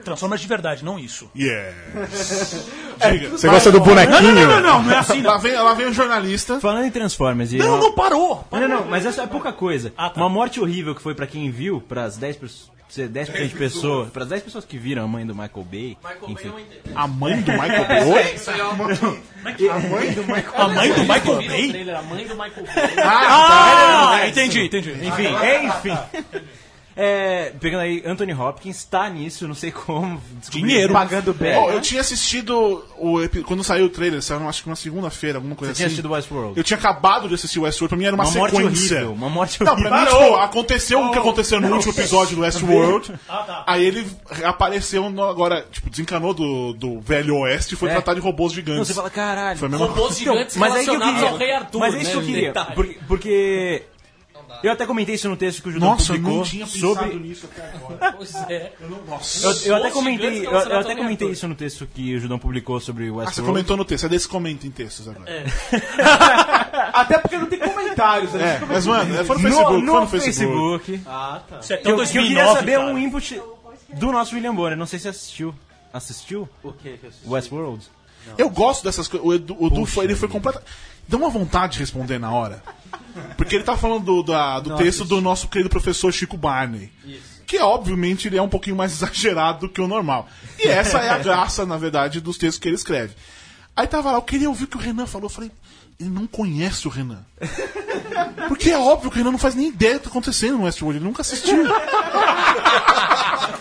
Transformers 0.06 0.42
de 0.42 0.48
verdade, 0.48 0.86
não 0.86 0.98
isso. 0.98 1.30
Yeah. 1.36 1.76
Você 3.32 3.50
gosta 3.50 3.70
do 3.70 3.82
bonequinho? 3.82 4.22
Não, 4.22 4.32
não, 4.34 4.48
não, 4.48 4.62
não, 4.62 4.84
não 4.84 4.92
é 4.94 4.98
assim, 4.98 5.22
Lá 5.22 5.34
não. 5.34 5.40
vem, 5.42 5.54
lá 5.56 5.74
vem 5.74 5.88
o 5.88 5.94
jornalista. 5.94 6.60
Falando 6.62 6.86
em 6.86 6.92
Transformers 6.92 7.52
e. 7.52 7.58
Não, 7.58 7.78
não 7.78 7.92
parou. 7.94 8.46
Não, 8.50 8.62
não, 8.62 8.68
não, 8.70 8.86
mas 8.86 9.06
essa 9.06 9.24
é 9.24 9.28
pouca 9.28 9.52
coisa. 9.52 9.94
Ah, 9.98 10.10
tá. 10.10 10.22
Uma 10.22 10.30
morte 10.30 10.60
horrível 10.62 10.96
que 10.96 11.02
foi 11.02 11.14
pra 11.14 11.28
quem 11.28 11.52
viu, 11.52 11.82
pras 11.82 12.16
10 12.18 12.38
pessoas. 12.38 12.72
10% 12.98 13.48
de 13.48 13.56
pessoas, 13.56 14.10
para 14.10 14.26
10 14.26 14.44
pessoas 14.44 14.66
que 14.66 14.78
viram 14.78 15.04
a 15.04 15.08
mãe 15.08 15.26
do 15.26 15.34
Michael 15.34 15.66
Bay, 15.70 15.98
enfim. 16.28 16.52
A 16.94 17.08
mãe 17.08 17.42
do 17.42 17.52
Michael 17.52 17.88
Bay? 17.88 18.04
Oi? 18.04 18.22
É. 18.22 19.70
A 19.70 20.68
mãe 20.68 20.94
do 20.94 21.02
Michael 21.02 21.22
Viram 21.22 21.34
o 21.34 21.48
Bay? 21.48 21.70
trailer, 21.70 21.96
a 21.98 22.02
mãe 22.04 22.28
do 22.28 22.36
Michael 22.36 22.66
Bay. 22.66 22.94
Ah, 23.04 24.28
entendi, 24.28 24.66
entendi. 24.66 24.92
Enfim, 24.92 25.28
enfim. 25.66 25.98
É, 26.96 27.54
pegando 27.60 27.82
aí, 27.82 28.04
Anthony 28.06 28.34
Hopkins 28.34 28.84
tá 28.84 29.10
nisso, 29.10 29.48
não 29.48 29.56
sei 29.56 29.72
como. 29.72 30.22
Dinheiro. 30.50 30.92
Pagando 30.92 31.34
bem. 31.34 31.56
Ó, 31.56 31.72
eu 31.72 31.82
tinha 31.82 32.02
assistido 32.02 32.84
o 32.98 33.20
quando 33.46 33.64
saiu 33.64 33.86
o 33.86 33.90
trailer, 33.90 34.22
saiu 34.22 34.48
acho 34.48 34.64
que 34.64 34.70
uma 34.70 34.76
segunda-feira, 34.76 35.38
alguma 35.38 35.56
coisa 35.56 35.74
Você 35.74 35.78
tinha 35.78 35.88
assim. 35.88 35.94
assistido 35.96 36.12
Westworld? 36.12 36.58
Eu 36.58 36.64
tinha 36.64 36.78
acabado 36.78 37.28
de 37.28 37.36
assistir 37.36 37.60
Westworld, 37.60 37.90
pra 37.90 37.98
mim 37.98 38.06
era 38.06 38.16
uma, 38.16 38.26
Uma 38.26 38.34
morte 38.34 38.56
sequência. 38.58 38.96
horrível, 38.98 39.14
uma 39.14 39.30
morte 39.30 39.64
Não, 39.64 39.72
horrível. 39.72 39.90
pra 39.90 40.02
mim, 40.02 40.08
tipo, 40.08 40.36
aconteceu 40.36 41.00
o 41.06 41.12
que 41.12 41.18
aconteceu 41.20 41.62
no 41.62 41.74
último 41.74 41.94
episódio 41.94 42.36
do 42.36 42.42
Westworld. 42.42 43.14
Ah, 43.30 43.38
tá. 43.44 43.64
Aí 43.68 43.86
ele 43.86 44.06
apareceu 44.44 45.10
no- 45.10 45.24
agora, 45.24 45.66
tipo, 45.72 45.90
desencanou 45.90 46.34
do, 46.34 46.74
do 46.74 47.00
velho 47.00 47.38
oeste 47.40 47.74
e 47.74 47.78
foi 47.78 47.90
É. 47.90 47.94
tratar 47.94 48.14
de 48.16 48.20
robôs 48.20 48.54
gigantes. 48.54 48.78
Não, 48.80 48.86
você 48.86 48.94
fala, 48.94 49.10
caralho. 49.10 49.58
Foi 49.60 49.70
Robôs 49.70 50.18
gigantes 50.18 50.58
Mas 50.58 50.76
é 50.76 50.84
que 50.84 50.90
eu 50.90 51.00
queria. 51.00 51.30
ao 51.30 51.38
Rei 51.38 51.52
Arthur, 51.54 51.80
mas 51.80 51.96
é 51.96 52.02
isso 52.02 52.12
que 52.12 52.18
eu 52.18 52.22
né? 52.22 52.28
queria. 52.28 52.54
Porque, 52.76 53.00
porque 53.08 53.84
eu 54.64 54.72
até 54.72 54.86
comentei 54.86 55.16
isso 55.16 55.28
no 55.30 55.36
texto 55.38 55.62
que 55.62 55.70
o 55.70 55.72
Judão 55.72 55.90
Nossa, 55.92 56.12
eu 56.12 56.16
publicou 56.18 56.38
não 56.38 56.44
tinha 56.44 56.66
pensado 56.66 56.96
sobre. 56.96 57.16
nisso 57.16 57.50
até 57.52 57.72
agora. 57.76 58.12
Pois 58.18 58.36
é. 58.50 58.72
Nossa. 59.08 59.48
Eu, 59.48 59.72
eu 59.72 59.76
até 59.76 59.92
comentei, 59.92 60.46
eu, 60.46 60.52
eu 60.52 60.80
até 60.80 60.96
comentei 60.96 61.30
isso 61.30 61.48
no 61.48 61.56
texto 61.56 61.88
que 61.88 62.16
o 62.16 62.20
Judão 62.20 62.38
publicou 62.40 62.80
sobre 62.80 63.10
o 63.10 63.20
Ah, 63.20 63.24
você 63.24 63.28
Westworld. 63.30 63.52
comentou 63.52 63.78
no 63.78 63.86
texto, 63.86 64.06
é 64.06 64.10
desse 64.10 64.28
comenta 64.28 64.68
em 64.68 64.72
textos 64.72 65.08
agora. 65.08 65.30
É, 65.30 65.46
Até 66.94 67.18
porque 67.18 67.38
não 67.38 67.48
tem 67.48 67.60
comentários. 67.60 68.34
né? 68.34 68.60
mas 68.68 68.86
mano, 68.86 69.16
é, 69.18 69.24
foi 69.24 69.38
no 69.38 69.42
no, 69.44 69.50
Facebook, 69.50 69.82
no 69.86 69.92
foi 69.92 70.02
no 70.02 70.08
Facebook. 70.08 70.86
Facebook. 70.86 71.02
Ah, 71.08 71.42
tá. 71.50 71.60
Isso 71.60 71.74
é 71.74 71.78
tão 71.78 71.92
eu, 71.92 71.96
que 71.98 72.02
eu 72.02 72.06
2009, 72.06 72.36
queria 72.38 72.54
saber 72.54 72.78
cara. 72.78 72.86
um 72.94 72.98
input 72.98 73.42
do 73.94 74.12
nosso 74.12 74.36
William 74.36 74.56
Bonner. 74.56 74.78
Não 74.78 74.86
sei 74.86 75.00
se 75.00 75.08
assistiu. 75.08 75.54
Assistiu? 75.94 76.48
O 76.64 76.72
que 76.72 76.98
que 76.98 77.04
eu 77.06 77.10
assisti? 77.10 77.28
Westworld? 77.30 77.86
Eu 78.38 78.50
gosto 78.50 78.84
dessas 78.84 79.08
coisas. 79.08 79.28
O 79.28 79.34
Edu, 79.34 79.56
o 79.60 79.68
Edu 79.68 79.86
foi, 79.86 80.06
ele 80.06 80.16
foi 80.16 80.30
completo. 80.30 80.62
Dá 81.12 81.18
uma 81.18 81.30
vontade 81.30 81.74
de 81.74 81.80
responder 81.80 82.18
na 82.18 82.32
hora. 82.32 82.64
Porque 83.38 83.56
ele 83.56 83.64
tá 83.66 83.76
falando 83.76 84.06
do, 84.06 84.24
da- 84.24 84.60
do 84.62 84.70
texto 84.78 85.04
do 85.06 85.20
nosso 85.22 85.48
querido 85.50 85.70
professor 85.70 86.12
Chico 86.14 86.38
Barney. 86.38 86.92
Que 87.46 87.60
obviamente 87.60 88.28
ele 88.30 88.38
é 88.38 88.42
um 88.42 88.48
pouquinho 88.48 88.76
mais 88.78 88.94
exagerado 89.04 89.68
do 89.68 89.70
que 89.70 89.82
o 89.82 89.88
normal. 89.88 90.28
E 90.58 90.68
essa 90.68 91.00
é 91.00 91.10
a 91.10 91.18
graça, 91.20 91.66
na 91.66 91.78
verdade, 91.78 92.22
dos 92.22 92.38
textos 92.38 92.58
que 92.60 92.70
ele 92.70 92.76
escreve. 92.76 93.14
Aí 93.76 93.86
tava 93.88 94.12
lá, 94.12 94.18
eu 94.18 94.22
queria 94.22 94.48
ouvir 94.50 94.64
o 94.64 94.68
que 94.68 94.78
o 94.78 94.80
Renan 94.80 95.06
falou. 95.06 95.26
Eu 95.26 95.30
falei, 95.34 95.52
ele 96.00 96.10
não 96.10 96.26
conhece 96.26 96.88
o 96.88 96.90
Renan. 96.92 97.26
Porque 98.48 98.70
é 98.72 98.78
óbvio 98.78 99.10
que 99.10 99.16
o 99.16 99.20
Renan 99.20 99.32
não 99.32 99.40
faz 99.40 99.56
nem 99.56 99.68
ideia 99.68 99.94
do 99.96 100.00
que 100.00 100.04
tá 100.06 100.10
acontecendo 100.10 100.58
no 100.58 100.64
Westworld, 100.66 100.98
ele 101.00 101.06
nunca 101.06 101.22
assistiu. 101.22 101.64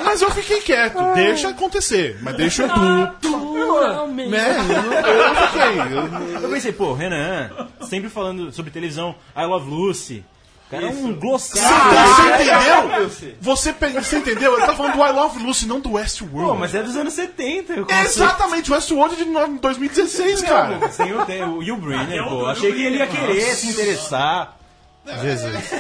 Mas 0.05 0.23
eu 0.23 0.31
fiquei 0.31 0.61
quieto, 0.61 0.97
deixa 1.15 1.49
acontecer. 1.51 2.19
Mas 2.23 2.37
deixa 2.37 2.63
o 2.65 2.67
Edu. 2.67 3.31
Né? 4.31 4.57
Eu, 5.07 5.13
eu 5.13 5.35
fiquei. 5.35 5.97
eu- 5.97 6.43
Eu 6.43 6.49
pensei, 6.51 6.73
pô, 6.73 6.95
Renan, 6.95 7.51
sempre 7.83 8.09
falando 8.11 8.51
sobre 8.53 8.71
televisão, 8.71 9.15
I 9.37 9.45
Love 9.45 9.71
Lucy. 9.71 10.25
O 10.71 10.77
cara 10.81 10.87
é 10.87 10.89
um 10.91 11.13
glossário. 11.15 11.99
Você 12.07 12.23
entendeu? 12.45 13.35
Você, 13.41 13.73
você 13.73 14.17
entendeu? 14.19 14.57
Ele 14.57 14.67
tá 14.67 14.75
falando 14.75 14.93
do 14.93 15.05
I 15.05 15.11
Love 15.11 15.43
Lucy, 15.43 15.67
não 15.67 15.81
do 15.81 15.95
Westworld. 15.95 16.51
Pô, 16.53 16.55
mas 16.57 16.73
é 16.75 16.81
dos 16.83 16.97
anos 16.97 17.13
70. 17.13 17.73
Eu 17.73 17.87
É 17.91 18.03
Exatamente, 18.03 18.71
o 18.71 18.75
Westworld 18.75 19.15
é 19.15 19.25
de 19.25 19.25
no- 19.25 19.59
2016, 19.59 20.43
cara. 20.43 20.89
Sem 20.93 21.13
o, 21.13 21.27
te- 21.27 21.43
o 21.43 21.59
Hugh 21.59 21.77
Brynner, 21.81 22.25
pô. 22.29 22.47
Achei 22.47 22.73
que 22.73 22.83
ele 22.85 22.99
ia 22.99 23.07
querer 23.09 23.41
se 23.57 23.67
interessar. 23.71 24.57
Jesus. 25.23 25.73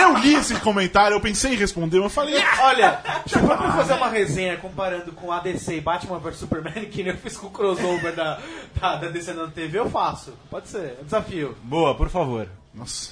Eu 0.00 0.16
li 0.16 0.34
esse 0.34 0.54
comentário, 0.56 1.14
eu 1.14 1.20
pensei 1.20 1.52
em 1.52 1.56
responder, 1.56 1.98
mas 1.98 2.04
eu 2.06 2.10
falei. 2.10 2.42
Olha, 2.62 2.98
se 3.26 3.38
for 3.38 3.56
pra 3.56 3.72
fazer 3.72 3.92
uma 3.92 4.08
resenha 4.08 4.56
comparando 4.56 5.12
com 5.12 5.30
a 5.30 5.38
DC 5.38 5.76
e 5.76 5.80
Batman 5.80 6.18
vs 6.18 6.38
Superman, 6.38 6.86
que 6.90 7.02
nem 7.04 7.12
eu 7.12 7.18
fiz 7.18 7.36
com 7.36 7.46
o 7.46 7.50
crossover 7.50 8.12
da, 8.12 8.38
da, 8.80 8.96
da 8.96 9.08
DC 9.08 9.32
na 9.34 9.46
TV, 9.46 9.78
eu 9.78 9.88
faço. 9.90 10.32
Pode 10.50 10.68
ser, 10.68 10.78
é 10.78 10.96
um 11.00 11.04
desafio. 11.04 11.56
Boa, 11.62 11.94
por 11.94 12.08
favor. 12.08 12.48
Nossa, 12.74 13.10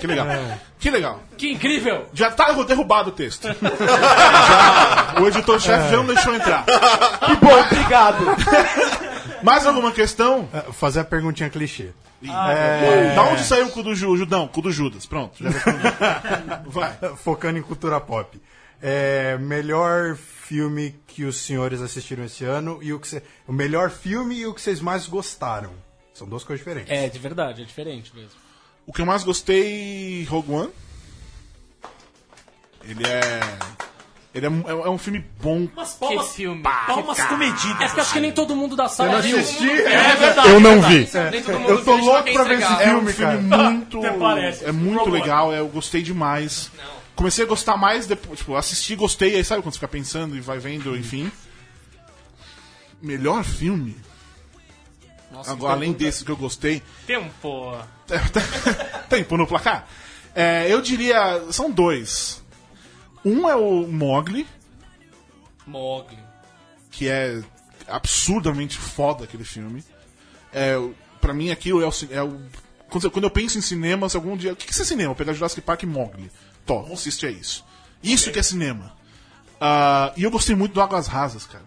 que 0.00 0.06
legal. 0.06 0.26
Que 0.80 0.90
legal. 0.90 1.22
Que 1.38 1.52
incrível! 1.52 2.08
Já 2.12 2.30
tá 2.30 2.50
derrubado 2.64 3.10
o 3.10 3.12
texto. 3.12 3.46
Já, 3.54 5.14
o 5.22 5.28
editor-chefe 5.28 5.90
já 5.90 5.96
não 5.96 6.06
deixou 6.06 6.34
entrar. 6.34 6.64
Que 6.64 7.36
bom, 7.36 7.60
obrigado. 7.60 8.24
Mais 9.42 9.64
alguma 9.66 9.92
questão? 9.92 10.48
É, 10.52 10.72
Fazer 10.72 11.00
a 11.00 11.04
perguntinha 11.04 11.48
clichê. 11.48 11.90
Da 13.14 13.22
onde 13.30 13.44
saiu 13.44 13.66
o 13.66 13.70
cu 13.70 13.82
do 13.82 13.94
Ju, 13.94 14.16
Judão? 14.16 14.48
Cu 14.48 14.60
do 14.62 14.72
Judas. 14.72 15.06
Pronto, 15.06 15.42
já 15.42 15.50
respondi. 15.50 15.78
Vai. 16.66 16.96
Focando 17.16 17.58
em 17.58 17.62
cultura 17.62 18.00
pop. 18.00 18.40
É, 18.82 19.38
melhor 19.38 20.16
filme 20.16 20.94
que 21.06 21.24
os 21.24 21.36
senhores 21.38 21.80
assistiram 21.80 22.24
esse 22.24 22.44
ano 22.44 22.78
e 22.82 22.92
o 22.92 22.98
que 23.00 23.08
cê- 23.08 23.22
o 23.46 23.52
melhor 23.52 23.90
filme 23.90 24.34
e 24.36 24.46
o 24.46 24.52
que 24.52 24.60
vocês 24.60 24.80
mais 24.80 25.06
gostaram. 25.06 25.70
São 26.12 26.26
duas 26.28 26.42
coisas 26.44 26.64
diferentes. 26.64 26.90
É, 26.92 27.08
de 27.08 27.18
verdade, 27.18 27.62
é 27.62 27.64
diferente 27.64 28.10
mesmo. 28.14 28.45
O 28.86 28.92
que 28.92 29.00
eu 29.02 29.06
mais 29.06 29.24
gostei, 29.24 30.24
Rogue 30.24 30.52
One. 30.52 30.70
Ele 32.84 33.04
é. 33.04 33.40
Ele 34.32 34.46
é, 34.46 34.50
um- 34.50 34.68
é 34.68 34.90
um 34.90 34.98
filme 34.98 35.24
bom. 35.40 35.66
Mas 35.74 35.94
palmas, 35.94 36.34
filme. 36.34 36.62
palmas 36.62 37.18
comedidas. 37.22 37.80
É 37.90 37.94
que 37.94 38.00
acho 38.00 38.12
que 38.12 38.20
nem 38.20 38.32
todo 38.32 38.54
mundo 38.54 38.76
da 38.76 38.86
sala 38.86 39.20
viu. 39.22 39.38
É 39.38 40.16
verdade. 40.16 40.48
Eu 40.50 40.60
não 40.60 40.80
vi. 40.82 41.08
Nem 41.30 41.42
todo 41.42 41.58
mundo 41.58 41.70
Eu 41.70 41.84
tô 41.84 41.96
viu, 41.96 42.04
louco 42.04 42.32
pra 42.32 42.44
ver 42.44 42.58
esse 42.58 42.72
entregar. 42.72 42.82
É 42.82 42.94
um 42.94 42.98
filme, 43.06 43.12
filme 43.14 43.48
cara. 43.50 43.62
muito. 43.72 43.98
Até 44.06 44.10
parece. 44.18 44.64
É 44.66 44.72
muito 44.72 44.98
Rogue 44.98 45.10
One. 45.12 45.20
legal, 45.20 45.52
é, 45.54 45.58
eu 45.60 45.68
gostei 45.68 46.02
demais. 46.02 46.70
Comecei 47.16 47.44
a 47.46 47.48
gostar 47.48 47.78
mais 47.78 48.06
depois. 48.06 48.38
Tipo, 48.38 48.54
assisti, 48.56 48.94
gostei, 48.94 49.34
aí 49.36 49.42
sabe 49.44 49.62
quando 49.62 49.72
você 49.72 49.78
fica 49.78 49.88
pensando 49.88 50.36
e 50.36 50.40
vai 50.40 50.58
vendo, 50.58 50.94
enfim. 50.96 51.32
Melhor 53.00 53.42
filme? 53.42 53.96
Nossa, 55.36 55.52
Agora, 55.52 55.74
além 55.74 55.90
pergunta- 55.90 56.04
desse 56.04 56.24
que 56.24 56.30
eu 56.30 56.36
gostei. 56.36 56.82
Tempo. 57.06 57.76
Tempo 59.08 59.36
no 59.36 59.46
placar? 59.46 59.86
É, 60.34 60.66
eu 60.72 60.80
diria. 60.80 61.42
São 61.52 61.70
dois. 61.70 62.42
Um 63.24 63.48
é 63.48 63.54
o 63.56 63.86
Mogli, 63.86 64.46
Mogli. 65.66 66.18
que 66.90 67.08
é 67.08 67.42
absurdamente 67.88 68.78
foda 68.78 69.24
aquele 69.24 69.44
filme. 69.44 69.84
É, 70.52 70.76
pra 71.20 71.34
mim 71.34 71.50
aquilo 71.50 71.82
é 71.82 71.86
o, 71.88 71.92
é 72.10 72.22
o- 72.22 72.40
quando, 72.88 73.04
eu- 73.04 73.10
quando 73.10 73.24
eu 73.24 73.30
penso 73.30 73.58
em 73.58 73.60
cinema, 73.60 74.08
se 74.08 74.16
algum 74.16 74.36
dia. 74.36 74.52
O 74.52 74.56
que, 74.56 74.66
que 74.66 74.80
é 74.80 74.84
cinema? 74.84 75.14
Pegar 75.14 75.32
Jurassic 75.32 75.60
Park 75.60 75.82
e 75.82 75.86
Mogli. 75.86 76.30
Tó, 76.64 76.86
assiste 76.92 77.26
a 77.26 77.30
isso. 77.30 77.64
Isso 78.02 78.30
que 78.30 78.38
é 78.38 78.42
cinema. 78.42 78.94
Ah, 79.60 80.12
e 80.16 80.22
eu 80.22 80.30
gostei 80.30 80.54
muito 80.54 80.72
do 80.74 80.80
Águas 80.80 81.06
Rasas, 81.08 81.44
cara. 81.46 81.64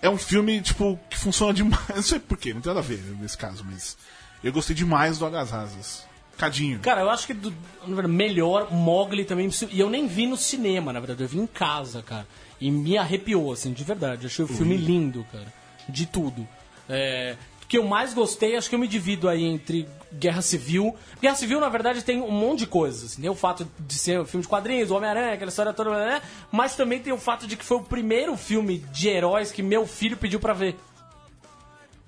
É 0.00 0.08
um 0.08 0.18
filme, 0.18 0.60
tipo, 0.60 0.98
que 1.10 1.18
funciona 1.18 1.52
demais. 1.52 1.88
Não 1.94 2.02
sei 2.02 2.18
porquê, 2.18 2.54
não 2.54 2.60
tem 2.60 2.70
nada 2.72 2.80
a 2.80 2.88
ver 2.88 3.02
nesse 3.20 3.36
caso, 3.36 3.64
mas. 3.64 3.96
Eu 4.42 4.52
gostei 4.52 4.74
demais 4.74 5.18
do 5.18 5.26
Águas 5.26 5.50
Rasas. 5.50 6.06
Cadinho. 6.36 6.78
Cara, 6.78 7.00
eu 7.00 7.10
acho 7.10 7.26
que 7.26 7.34
do, 7.34 7.52
na 7.84 7.96
verdade, 7.96 8.14
melhor 8.14 8.72
Mogli 8.72 9.24
também. 9.24 9.50
E 9.72 9.80
eu 9.80 9.90
nem 9.90 10.06
vi 10.06 10.26
no 10.28 10.36
cinema, 10.36 10.92
na 10.92 11.00
verdade, 11.00 11.22
eu 11.22 11.28
vi 11.28 11.38
em 11.38 11.46
casa, 11.46 12.00
cara. 12.00 12.26
E 12.60 12.70
me 12.70 12.96
arrepiou, 12.96 13.52
assim, 13.52 13.72
de 13.72 13.82
verdade. 13.82 14.26
Achei 14.26 14.44
o 14.44 14.48
filme 14.48 14.76
lindo, 14.76 15.26
cara. 15.32 15.52
De 15.88 16.06
tudo. 16.06 16.46
É, 16.88 17.36
que 17.68 17.76
eu 17.76 17.84
mais 17.84 18.14
gostei, 18.14 18.56
acho 18.56 18.68
que 18.68 18.74
eu 18.74 18.78
me 18.78 18.88
divido 18.88 19.28
aí 19.28 19.44
entre 19.44 19.86
Guerra 20.12 20.40
Civil. 20.40 20.96
Guerra 21.20 21.34
Civil, 21.34 21.60
na 21.60 21.68
verdade, 21.68 22.02
tem 22.02 22.20
um 22.22 22.30
monte 22.30 22.60
de 22.60 22.66
coisas. 22.66 23.12
Assim. 23.12 23.20
Tem 23.20 23.30
o 23.30 23.34
fato 23.34 23.68
de 23.78 23.94
ser 23.94 24.20
um 24.20 24.24
filme 24.24 24.42
de 24.42 24.48
quadrinhos, 24.48 24.90
Homem-Aranha, 24.90 25.34
aquela 25.34 25.50
história 25.50 25.74
toda, 25.74 26.22
mas 26.50 26.74
também 26.74 26.98
tem 26.98 27.12
o 27.12 27.18
fato 27.18 27.46
de 27.46 27.56
que 27.56 27.64
foi 27.64 27.76
o 27.76 27.82
primeiro 27.82 28.36
filme 28.36 28.78
de 28.90 29.08
heróis 29.08 29.52
que 29.52 29.62
meu 29.62 29.86
filho 29.86 30.16
pediu 30.16 30.40
pra 30.40 30.54
ver. 30.54 30.76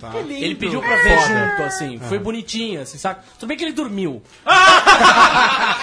Tá. 0.00 0.12
Ele 0.16 0.54
pediu 0.54 0.80
pra 0.80 0.96
ver 0.96 1.18
junto, 1.20 1.62
assim. 1.62 1.98
Foi 2.08 2.18
bonitinho, 2.18 2.80
assim, 2.80 2.96
sabe? 2.96 3.20
Tudo 3.38 3.48
bem 3.48 3.56
que 3.56 3.64
ele 3.64 3.72
dormiu. 3.72 4.22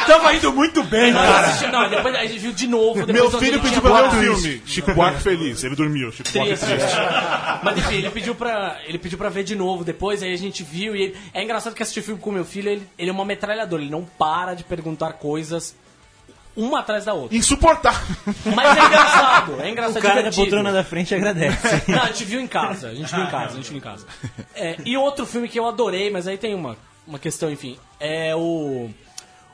Tava 0.07 0.33
indo 0.33 0.51
muito 0.53 0.83
bem, 0.83 1.11
Mas 1.13 1.25
cara. 1.29 1.47
assisti- 1.47 1.67
não, 1.71 1.89
depois 1.89 2.15
a 2.15 2.25
gente 2.25 2.39
viu 2.39 2.51
de 2.51 2.67
novo. 2.67 3.05
depois 3.05 3.31
Meu 3.31 3.39
filho 3.39 3.61
pediu 3.61 3.81
pra 3.81 4.07
ver 4.07 4.29
o 4.29 4.35
filme. 4.37 4.61
Chico 4.65 4.93
Buarque 4.93 5.21
feliz. 5.21 5.63
Ele 5.63 5.75
dormiu. 5.75 6.11
Chico 6.11 6.29
Buarque 6.31 6.55
Triste. 6.57 6.65
triste. 6.65 6.95
Mas 7.63 7.77
enfim, 7.77 7.95
ele 7.95 8.09
pediu 8.09 8.35
pra. 8.35 8.77
Ele 8.85 8.97
pediu 8.97 9.17
pra 9.17 9.29
ver 9.29 9.43
de 9.43 9.55
novo 9.55 9.83
depois, 9.83 10.23
aí 10.23 10.33
a 10.33 10.37
gente 10.37 10.63
viu 10.63 10.95
e 10.95 11.01
ele- 11.03 11.17
é 11.33 11.43
engraçado 11.43 11.73
que 11.75 11.83
assistir 11.83 12.01
filme 12.01 12.19
com 12.19 12.31
meu 12.31 12.45
filho, 12.45 12.69
ele, 12.69 12.87
ele 12.97 13.09
é 13.09 13.13
uma 13.13 13.25
metralhadora, 13.25 13.81
ele 13.81 13.91
não 13.91 14.03
para 14.17 14.53
de 14.53 14.63
perguntar 14.63 15.13
coisas 15.13 15.75
uma 16.57 16.79
atrás 16.79 17.05
da 17.05 17.13
outra. 17.13 17.37
Insuportável. 17.37 18.17
Mas 18.53 18.77
é 18.77 18.85
engraçado, 18.85 19.61
é 19.61 19.69
engraçado. 19.69 19.97
O 19.97 20.01
cara 20.01 20.15
da 20.15 20.29
divertido. 20.29 20.41
poltrona 20.43 20.71
da 20.73 20.83
frente 20.83 21.13
agradece. 21.13 21.83
Não, 21.87 22.01
a 22.01 22.07
gente 22.07 22.25
viu 22.25 22.41
em 22.41 22.47
casa, 22.47 22.89
a 22.89 22.95
gente 22.95 23.13
viu 23.13 23.23
em 23.23 23.29
casa, 23.29 23.53
a 23.53 23.55
gente 23.55 23.69
viu 23.69 23.77
em 23.77 23.81
casa. 23.81 24.05
É, 24.55 24.75
e 24.83 24.97
outro 24.97 25.25
filme 25.25 25.47
que 25.47 25.59
eu 25.59 25.67
adorei, 25.67 26.09
mas 26.09 26.27
aí 26.27 26.37
tem 26.37 26.55
uma, 26.55 26.75
uma 27.05 27.19
questão, 27.19 27.51
enfim, 27.51 27.77
é 27.99 28.35
o 28.35 28.89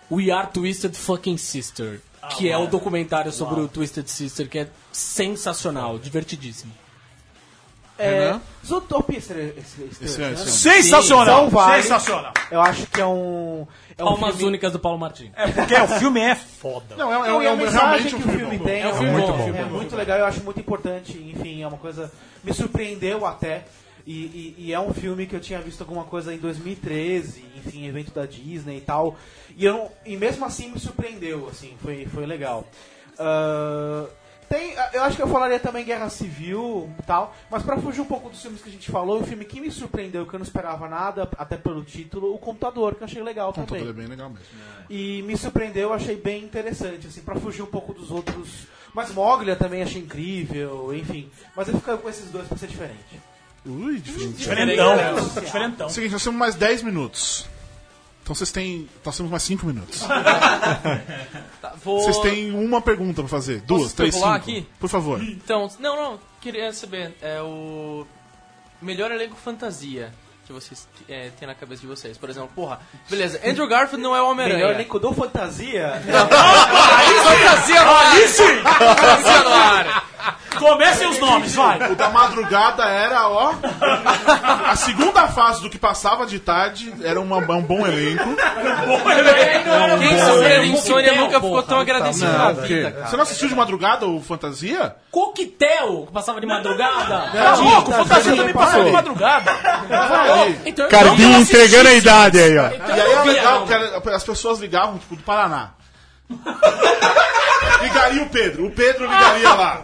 We 0.09 0.31
Are 0.31 0.47
Twisted 0.47 0.95
Fucking 0.95 1.37
Sister, 1.37 1.99
que 2.37 2.49
é 2.49 2.57
o 2.57 2.67
documentário 2.67 3.31
sobre 3.33 3.59
o 3.59 3.67
Twisted 3.67 4.07
Sister, 4.07 4.47
que 4.47 4.59
é 4.59 4.67
sensacional, 4.91 5.99
divertidíssimo. 5.99 6.71
É, 7.97 8.35
Zootopia 8.65 9.17
Extra- 9.19 9.39
Extra- 9.41 9.85
Extra- 9.85 10.05
Esse 10.05 10.23
é- 10.23 10.31
esse 10.31 10.41
é. 10.41 10.45
Sensacional. 10.81 11.49
Sensacional. 11.81 12.33
Eu 12.49 12.59
acho 12.61 12.87
que 12.87 12.99
é 12.99 13.05
um. 13.05 13.67
É 13.97 14.03
um 14.03 14.07
Palmas 14.07 14.31
filme- 14.31 14.45
únicas 14.49 14.71
do 14.71 14.79
Paulo 14.79 14.97
Martins. 14.97 15.31
É 15.35 15.47
porque 15.47 15.75
o 15.75 15.87
filme 15.99 16.19
é 16.19 16.33
foda. 16.35 16.95
Não, 16.97 17.11
é, 17.25 17.29
é, 17.29 17.45
é, 17.45 17.49
a 17.49 17.55
mensagem 17.55 17.79
realmente 17.79 18.15
um 18.15 18.17
que 18.17 18.27
o 18.27 18.31
filme 18.31 18.39
filme 18.57 18.59
tem 18.59 18.81
É 18.81 18.87
um 18.87 18.93
filme 18.95 19.11
muito 19.11 19.27
bom, 19.27 19.37
bom. 19.51 19.55
É 19.55 19.63
muito 19.65 19.95
legal, 19.95 20.17
eu 20.17 20.25
acho 20.25 20.43
muito 20.43 20.59
importante. 20.59 21.17
Enfim, 21.17 21.61
é 21.61 21.67
uma 21.67 21.77
coisa. 21.77 22.11
Me 22.43 22.51
surpreendeu 22.53 23.25
até. 23.25 23.65
E, 24.05 24.11
e- 24.11 24.55
e 24.57 24.73
é 24.73 24.79
um 24.79 24.91
filme 24.93 25.25
que 25.27 25.35
eu 25.35 25.39
tinha 25.39 25.61
visto 25.61 25.79
alguma 25.81 26.03
coisa 26.03 26.33
em 26.33 26.37
2013, 26.37 27.45
enfim, 27.55 27.85
evento 27.87 28.11
da 28.11 28.25
Disney 28.25 28.77
e 28.77 28.81
tal. 28.81 29.15
E, 29.55 29.63
eu 29.65 29.73
não- 29.73 29.91
e 30.05 30.17
mesmo 30.17 30.43
assim 30.45 30.69
me 30.69 30.79
surpreendeu, 30.79 31.47
assim, 31.49 31.77
foi, 31.81 32.05
foi 32.07 32.25
legal. 32.25 32.65
Ah, 33.19 34.05
tem, 34.53 34.75
eu 34.93 35.03
acho 35.03 35.15
que 35.15 35.23
eu 35.23 35.27
falaria 35.27 35.59
também 35.59 35.83
Guerra 35.83 36.09
Civil 36.09 36.87
e 36.99 37.03
tal, 37.03 37.35
mas 37.49 37.63
pra 37.63 37.77
fugir 37.77 38.01
um 38.01 38.05
pouco 38.05 38.29
dos 38.29 38.39
filmes 38.39 38.61
que 38.61 38.69
a 38.69 38.71
gente 38.71 38.91
falou, 38.91 39.19
um 39.19 39.25
filme 39.25 39.45
que 39.45 39.59
me 39.59 39.71
surpreendeu, 39.71 40.27
que 40.27 40.33
eu 40.33 40.39
não 40.39 40.45
esperava 40.45 40.87
nada, 40.87 41.27
até 41.37 41.57
pelo 41.57 41.83
título, 41.83 42.33
O 42.33 42.37
Computador, 42.37 42.93
que 42.93 43.01
eu 43.01 43.05
achei 43.05 43.23
legal 43.23 43.49
O 43.49 43.53
computador 43.53 43.87
também. 43.87 43.89
é 43.89 43.93
bem 43.93 44.07
legal 44.07 44.29
mesmo. 44.29 44.45
E 44.89 45.23
me 45.23 45.35
surpreendeu, 45.35 45.91
achei 45.91 46.15
bem 46.15 46.43
interessante, 46.43 47.07
assim, 47.07 47.21
pra 47.21 47.35
fugir 47.35 47.63
um 47.63 47.67
pouco 47.67 47.93
dos 47.93 48.11
outros. 48.11 48.67
Mas 48.93 49.11
Mogli 49.11 49.49
eu 49.49 49.57
também 49.57 49.81
achei 49.81 50.01
incrível, 50.01 50.93
enfim. 50.93 51.31
Mas 51.55 51.67
eu 51.67 51.73
fico 51.75 51.97
com 51.97 52.09
esses 52.09 52.29
dois 52.29 52.47
pra 52.47 52.55
ser 52.55 52.67
diferente. 52.67 53.19
Ui, 53.65 53.97
diferente. 53.99 54.33
Diferentão. 54.35 55.29
Diferentão. 55.41 55.89
Seguinte, 55.89 56.11
nós 56.11 56.23
temos 56.23 56.37
mais 56.37 56.53
10 56.53 56.83
minutos. 56.83 57.47
Então 58.23 58.33
vocês 58.33 58.51
têm. 58.51 58.89
Nós 59.05 59.17
temos 59.17 59.29
mais 59.31 59.43
5 59.43 59.65
minutos. 59.65 59.99
Tá, 61.61 61.73
vou... 61.83 62.01
Vocês 62.01 62.17
têm 62.19 62.51
uma 62.53 62.81
pergunta 62.81 63.21
pra 63.21 63.29
fazer. 63.29 63.61
Duas, 63.61 63.83
Posso 63.83 63.95
três, 63.97 64.13
cinco. 64.13 64.25
pular 64.25 64.37
aqui? 64.37 64.67
Por 64.79 64.89
favor. 64.89 65.21
Então, 65.21 65.69
não, 65.79 65.95
não, 65.95 66.19
queria 66.41 66.71
saber, 66.73 67.15
é 67.21 67.41
o 67.41 68.05
melhor 68.81 69.11
elenco 69.11 69.35
fantasia 69.35 70.11
que 70.45 70.51
vocês 70.51 70.87
é, 71.07 71.29
têm 71.39 71.47
na 71.47 71.55
cabeça 71.55 71.81
de 71.81 71.87
vocês. 71.87 72.17
Por 72.17 72.29
exemplo, 72.29 72.49
porra, 72.53 72.79
beleza, 73.09 73.39
Andrew 73.45 73.67
Garfield 73.67 74.01
não 74.03 74.13
é 74.15 74.21
o 74.21 74.33
Melhor 74.35 74.49
Homem-Aranha. 74.51 74.75
elenco 74.75 74.99
do 74.99 75.13
Fantasia. 75.13 75.93
Aí, 75.93 77.19
fantasia 77.23 77.83
no 77.83 77.91
ar! 77.91 78.15
Fantasia 78.95 79.43
no 79.43 79.49
ar! 79.49 80.12
Comecem 80.57 81.07
os 81.09 81.19
nomes, 81.19 81.55
vai. 81.55 81.91
O 81.91 81.95
da 81.95 82.09
madrugada 82.09 82.83
era, 82.85 83.27
ó. 83.27 83.53
A 84.65 84.75
segunda 84.75 85.27
fase 85.27 85.61
do 85.61 85.69
que 85.69 85.77
passava 85.77 86.25
de 86.25 86.39
tarde 86.39 86.93
era 87.03 87.19
uma- 87.19 87.37
um 87.37 87.61
bom 87.61 87.85
elenco. 87.85 88.23
Quem 89.99 90.19
sofreu 90.19 90.65
insônia 90.65 91.03
Coquetel, 91.09 91.15
nunca 91.15 91.35
ficou 91.35 91.49
porra. 91.49 91.63
tão 91.63 91.79
agradecido 91.79 92.31
Não, 92.31 92.37
na 92.37 92.53
porque- 92.53 92.75
vida, 92.75 92.91
cara. 92.91 93.07
Você 93.07 93.15
não 93.15 93.23
assistiu 93.23 93.47
de 93.49 93.55
madrugada 93.55 94.05
o 94.07 94.21
Fantasia? 94.21 94.95
Coquetel, 95.11 96.05
que 96.07 96.13
passava 96.13 96.39
de 96.39 96.47
madrugada. 96.47 97.29
Tá 97.31 97.55
louco, 97.55 97.91
tá 97.91 97.97
fantasia 97.97 98.35
também 98.35 98.53
passou 98.53 98.83
de 98.83 98.91
madrugada. 98.91 99.51
Então, 100.65 100.87
Cardinho 100.89 101.39
entregando 101.39 101.89
a 101.89 101.93
idade 101.93 102.39
aí, 102.39 102.57
ó. 102.57 102.67
E 102.67 102.91
aí 102.91 103.11
era 103.11 103.23
legal, 103.23 103.65
que 103.65 103.73
era- 103.73 104.15
as 104.15 104.23
pessoas 104.23 104.59
ligavam, 104.59 104.97
tipo, 104.97 105.15
do 105.15 105.23
Paraná. 105.23 105.71
Ligaria 107.81 108.23
o 108.23 108.29
Pedro. 108.29 108.65
O 108.67 108.71
Pedro 108.71 109.03
ligaria 109.05 109.53
lá. 109.53 109.81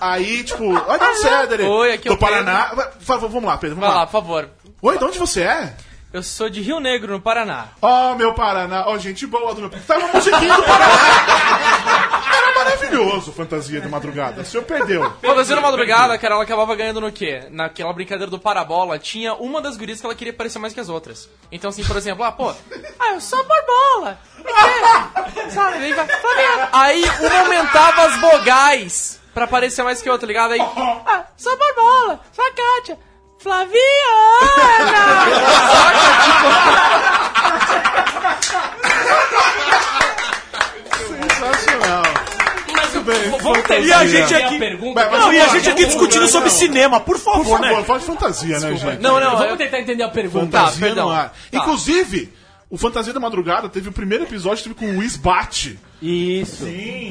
Aí, 0.00 0.44
tipo, 0.44 0.64
oi, 0.64 0.98
de 0.98 1.04
onde 1.04 1.18
você 1.18 1.28
é, 1.28 1.46
Dere? 1.46 1.62
Oi, 1.64 1.92
aqui 1.92 2.08
é 2.08 2.10
Do 2.10 2.14
o 2.14 2.18
Pedro. 2.18 2.34
Paraná. 2.34 2.72
Vai, 2.74 2.88
vai, 3.00 3.18
Vamos 3.18 3.44
lá, 3.44 3.56
Pedro, 3.58 3.76
vamos 3.76 3.88
Vai 3.88 3.96
lá, 3.96 4.00
lá. 4.02 4.06
por 4.06 4.12
favor. 4.12 4.48
Oi, 4.80 4.98
de 4.98 5.04
onde 5.04 5.18
você 5.18 5.42
é? 5.42 5.74
Eu 6.10 6.22
sou 6.22 6.48
de 6.48 6.62
Rio 6.62 6.80
Negro, 6.80 7.12
no 7.12 7.20
Paraná. 7.20 7.66
Ó, 7.82 8.14
meu 8.14 8.32
Paraná. 8.32 8.84
Ó, 8.86 8.96
gente 8.96 9.26
boa 9.26 9.54
do 9.54 9.60
meu. 9.60 9.70
Tá 9.70 9.98
uma 9.98 10.08
musiquinha 10.08 10.54
do 10.56 10.62
Paraná. 10.62 10.94
Era 12.34 12.54
maravilhoso, 12.54 13.30
fantasia 13.32 13.78
de 13.80 13.88
madrugada. 13.88 14.40
O 14.40 14.44
senhor 14.44 14.62
perdeu. 14.64 15.12
Fantasia 15.20 15.54
na 15.56 15.60
madrugada, 15.60 16.16
cara, 16.16 16.34
ela 16.34 16.44
acabava 16.44 16.74
ganhando 16.74 17.00
no 17.00 17.12
quê? 17.12 17.42
Naquela 17.50 17.92
brincadeira 17.92 18.30
do 18.30 18.38
parabola, 18.38 18.98
tinha 18.98 19.34
uma 19.34 19.60
das 19.60 19.76
gurias 19.76 20.00
que 20.00 20.06
ela 20.06 20.14
queria 20.14 20.32
parecer 20.32 20.58
mais 20.58 20.72
que 20.72 20.80
as 20.80 20.88
outras. 20.88 21.28
Então, 21.52 21.68
assim, 21.68 21.84
por 21.84 21.96
exemplo, 21.96 22.24
ah, 22.24 22.32
pô, 22.32 22.48
ah, 22.98 23.12
eu 23.12 23.20
sou 23.20 23.40
a 23.40 23.42
borbola. 23.42 24.18
Que- 25.34 25.50
Sabe, 25.50 25.76
aí 25.78 25.92
vai. 25.92 26.06
Aí 26.72 27.04
uma 27.20 27.38
aumentava 27.40 28.02
as 28.06 28.16
vogais 28.18 29.17
pra 29.38 29.46
parecer 29.46 29.84
mais 29.84 30.02
que 30.02 30.08
a 30.08 30.12
outra, 30.12 30.26
ligado? 30.26 30.52
Aí, 30.52 30.60
ah, 30.60 31.24
sou 31.36 31.52
a 31.52 31.56
borbola, 31.56 32.20
sou 32.32 32.44
a 32.44 32.50
Kátia. 32.50 32.98
Flaviana! 33.38 33.78
Sensacional. 41.06 42.02
Mas 42.72 43.02
bem, 43.02 43.30
vamos 43.40 43.62
ter 43.62 43.82
E 43.84 43.92
a 43.92 44.06
gente 44.06 44.34
aqui- 44.34 44.58
pergunta. 44.58 45.08
Mas- 45.10 45.20
Não, 45.20 45.32
e 45.32 45.40
a 45.40 45.48
gente 45.48 45.70
aqui 45.70 45.84
discutindo 45.86 46.22
lá, 46.22 46.28
sobre 46.28 46.50
não. 46.50 46.56
cinema, 46.56 47.00
por 47.00 47.18
Por 47.18 47.24
favor, 47.24 47.44
favor, 47.44 47.60
né? 47.60 47.98
de 47.98 48.04
fantasia, 48.04 48.60
né, 48.60 48.76
gente? 48.76 49.00
Não, 49.00 49.18
não, 49.20 49.32
Vamos 49.32 49.50
eu- 49.50 49.56
tentar 49.56 49.80
entender 49.80 50.02
a 50.02 50.08
pergunta. 50.08 50.46
Tá, 50.52 50.58
Fantasia 50.64 50.86
perdão. 50.86 51.06
no 51.08 51.12
ar. 51.14 51.28
Tá. 51.30 51.58
Inclusive, 51.58 52.32
o 52.70 52.76
Fantasia 52.76 53.12
da 53.12 53.20
Madrugada 53.20 53.68
teve 53.68 53.88
o 53.88 53.92
primeiro 53.92 54.24
episódio 54.24 54.62
teve 54.64 54.74
com 54.74 54.86
o 54.90 54.94
Luiz 54.96 55.16
Bate. 55.16 55.78
Isso. 56.00 56.64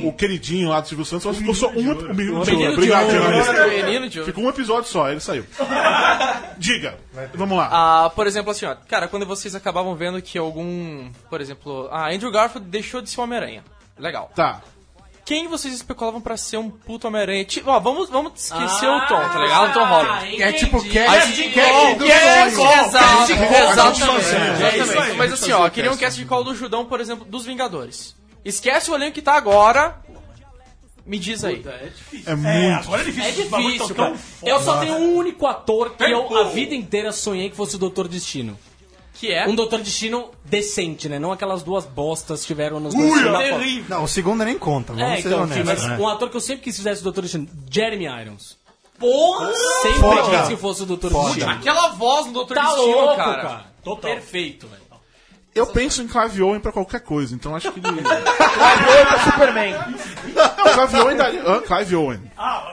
O 0.04 0.14
queridinho 0.14 0.70
lá 0.70 0.80
do 0.80 0.88
Silvio 0.88 1.06
Santos, 1.06 1.38
ficou 1.38 1.54
só 1.54 1.68
um, 1.70 1.92
ep- 1.92 2.04
o 2.10 2.14
menino 2.14 2.44
de 2.44 2.52
Menino 2.52 2.70
ouro. 2.72 2.82
de 2.82 2.92
Obrigado, 2.92 3.12
jornalista. 3.12 4.10
De. 4.10 4.24
Ficou 4.24 4.44
um 4.46 4.50
episódio 4.50 4.90
só, 4.90 5.10
ele 5.10 5.20
saiu. 5.20 5.46
Diga, 6.58 6.98
vamos 7.34 7.58
lá. 7.58 7.70
Ah, 7.72 8.10
por 8.10 8.26
exemplo, 8.28 8.52
assim, 8.52 8.66
ó, 8.66 8.76
cara, 8.88 9.08
quando 9.08 9.26
vocês 9.26 9.54
acabavam 9.56 9.96
vendo 9.96 10.22
que 10.22 10.38
algum, 10.38 11.10
por 11.30 11.42
exemplo, 11.42 11.88
ah, 11.92 12.10
Andrew 12.12 12.32
Garfield 12.32 12.68
deixou 12.70 13.02
de 13.02 13.10
ser 13.10 13.20
Homem-Aranha. 13.22 13.64
Legal. 14.00 14.32
Tá. 14.36 14.62
Quem 15.26 15.48
vocês 15.50 15.74
especulavam 15.74 16.22
pra 16.22 16.38
ser 16.38 16.56
um 16.56 16.70
puto 16.70 17.06
Homem-Aranha? 17.08 17.44
Tipo, 17.44 17.70
ó, 17.70 17.80
vamos, 17.82 18.10
vamos 18.10 18.32
esquecer 18.42 18.86
Ah, 18.88 18.98
o 18.98 19.08
Tom, 19.08 19.20
tá 19.20 19.40
ligado? 19.40 19.70
O 19.70 19.74
Tom 19.74 19.86
Holland. 19.86 20.42
É 20.42 20.52
tipo 20.54 20.82
cast, 20.90 21.42
Aí- 21.42 21.52
cast 21.52 21.98
do 21.98 22.06
exato, 22.06 23.34
exatamente. 23.34 24.64
É 24.64 24.78
isso 24.78 24.98
aí. 25.00 25.18
Mas 25.18 25.34
assim, 25.34 25.52
ó, 25.52 25.68
queria 25.70 25.92
um 25.92 25.98
cast 25.98 26.18
de 26.18 26.26
call 26.26 26.46
do 26.46 26.56
Judão, 26.56 26.86
por 26.86 27.02
exemplo, 27.02 27.26
dos 27.26 27.46
Vingadores. 27.46 28.16
Esquece 28.48 28.90
o 28.90 28.96
elenco 28.96 29.14
que 29.14 29.22
tá 29.22 29.34
agora. 29.34 30.00
Me 31.06 31.18
diz 31.20 31.44
aí. 31.44 31.64
É 32.26 32.32
É, 32.32 32.36
muito. 32.36 32.88
agora 32.88 33.02
é 33.02 33.06
difícil. 33.06 33.46
É 33.46 33.48
bagulho 33.48 33.72
difícil, 33.74 33.96
cara. 33.96 34.16
Eu 34.44 34.62
só 34.62 34.78
tenho 34.80 34.96
um 34.96 35.16
único 35.18 35.48
ator 35.48 35.92
que 35.96 36.04
eu 36.04 36.38
a 36.38 36.44
vida 36.46 36.76
inteira 36.76 37.12
sonhei 37.12 37.50
que 37.50 37.56
fosse 37.56 37.76
o 37.76 37.80
Doutor 37.80 38.08
Destino. 38.08 38.58
Que 39.14 39.32
é? 39.32 39.48
Um 39.48 39.56
Doutor 39.56 39.80
Destino 39.80 40.30
decente, 40.46 41.08
né? 41.10 41.18
Não 41.18 41.32
aquelas 41.32 41.64
duas 41.64 41.86
bostas 41.86 42.42
que 42.42 42.48
tiveram 42.48 42.80
nos 42.80 42.94
dois 42.94 43.14
filmes 43.14 43.38
terrível. 43.40 43.86
Não, 43.98 44.04
o 44.04 44.08
segundo 44.08 44.44
nem 44.46 44.58
conta, 44.60 44.94
vamos 44.94 45.10
É, 45.10 45.22
ser 45.22 45.28
então, 45.30 45.44
honestos. 45.44 45.66
mas 45.66 45.84
né? 45.88 45.98
um 45.98 46.08
ator 46.08 46.30
que 46.30 46.38
eu 46.38 46.42
sempre 46.42 46.64
quis 46.64 46.76
fizesse 46.76 47.02
o 47.02 47.04
Doutor 47.06 47.22
Destino, 47.22 47.48
Jeremy 47.72 48.06
Irons. 48.06 48.58
Porra! 49.00 49.52
Sempre 49.84 50.00
Foda. 50.00 50.40
quis 50.40 50.48
que 50.50 50.56
fosse 50.58 50.84
o 50.84 50.86
Doutor. 50.86 51.12
Destino. 51.14 51.50
Aquela 51.50 51.90
voz 51.90 52.28
no 52.28 52.34
Doutor 52.34 52.56
Tá 52.58 52.66
Destino, 52.66 52.86
louco, 52.92 53.16
cara. 53.16 53.42
cara. 53.42 53.66
Total. 53.84 54.12
Perfeito, 54.12 54.68
velho. 54.68 54.82
Eu 55.58 55.68
penso 55.68 56.02
em 56.02 56.08
Clive 56.08 56.44
Owen 56.44 56.60
pra 56.60 56.72
qualquer 56.72 57.00
coisa, 57.02 57.34
então 57.34 57.56
acho 57.56 57.72
que 57.72 57.80
ele... 57.80 58.02
Vai 58.02 59.06
pro 59.06 59.24
Superman. 59.24 59.76
Não, 60.36 60.74
Clive 60.74 61.02
Owen 61.02 61.18
daria. 61.18 61.42
Hã? 61.44 61.62
Clive 61.62 61.96
Owen. 61.96 62.32
Ah, 62.38 62.72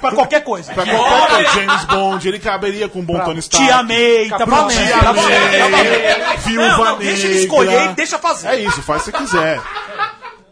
pra 0.00 0.12
qualquer 0.12 0.42
coisa. 0.42 0.72
Pra 0.74 0.84
qualquer 0.84 1.28
coisa, 1.28 1.50
James 1.52 1.84
Bond, 1.84 2.28
ele 2.28 2.38
caberia 2.40 2.88
com 2.88 2.98
um 3.00 3.04
bom 3.04 3.20
Tony 3.20 3.38
Stark. 3.38 3.64
Tia 3.64 3.82
May, 3.82 4.28
tá 4.28 4.44
valendo. 4.44 4.76
Tia 4.76 4.98
tá 4.98 5.12
May, 5.12 6.24
tá. 6.24 6.34
Viúva 6.38 6.68
Não, 6.68 6.84
não, 6.84 6.98
deixa 6.98 7.26
ele 7.26 7.38
escolher 7.38 7.90
e 7.90 7.94
deixa 7.94 8.18
fazer. 8.18 8.48
É 8.48 8.56
isso, 8.56 8.82
faz 8.82 9.02
se 9.02 9.10
você 9.10 9.16
quiser. 9.16 9.60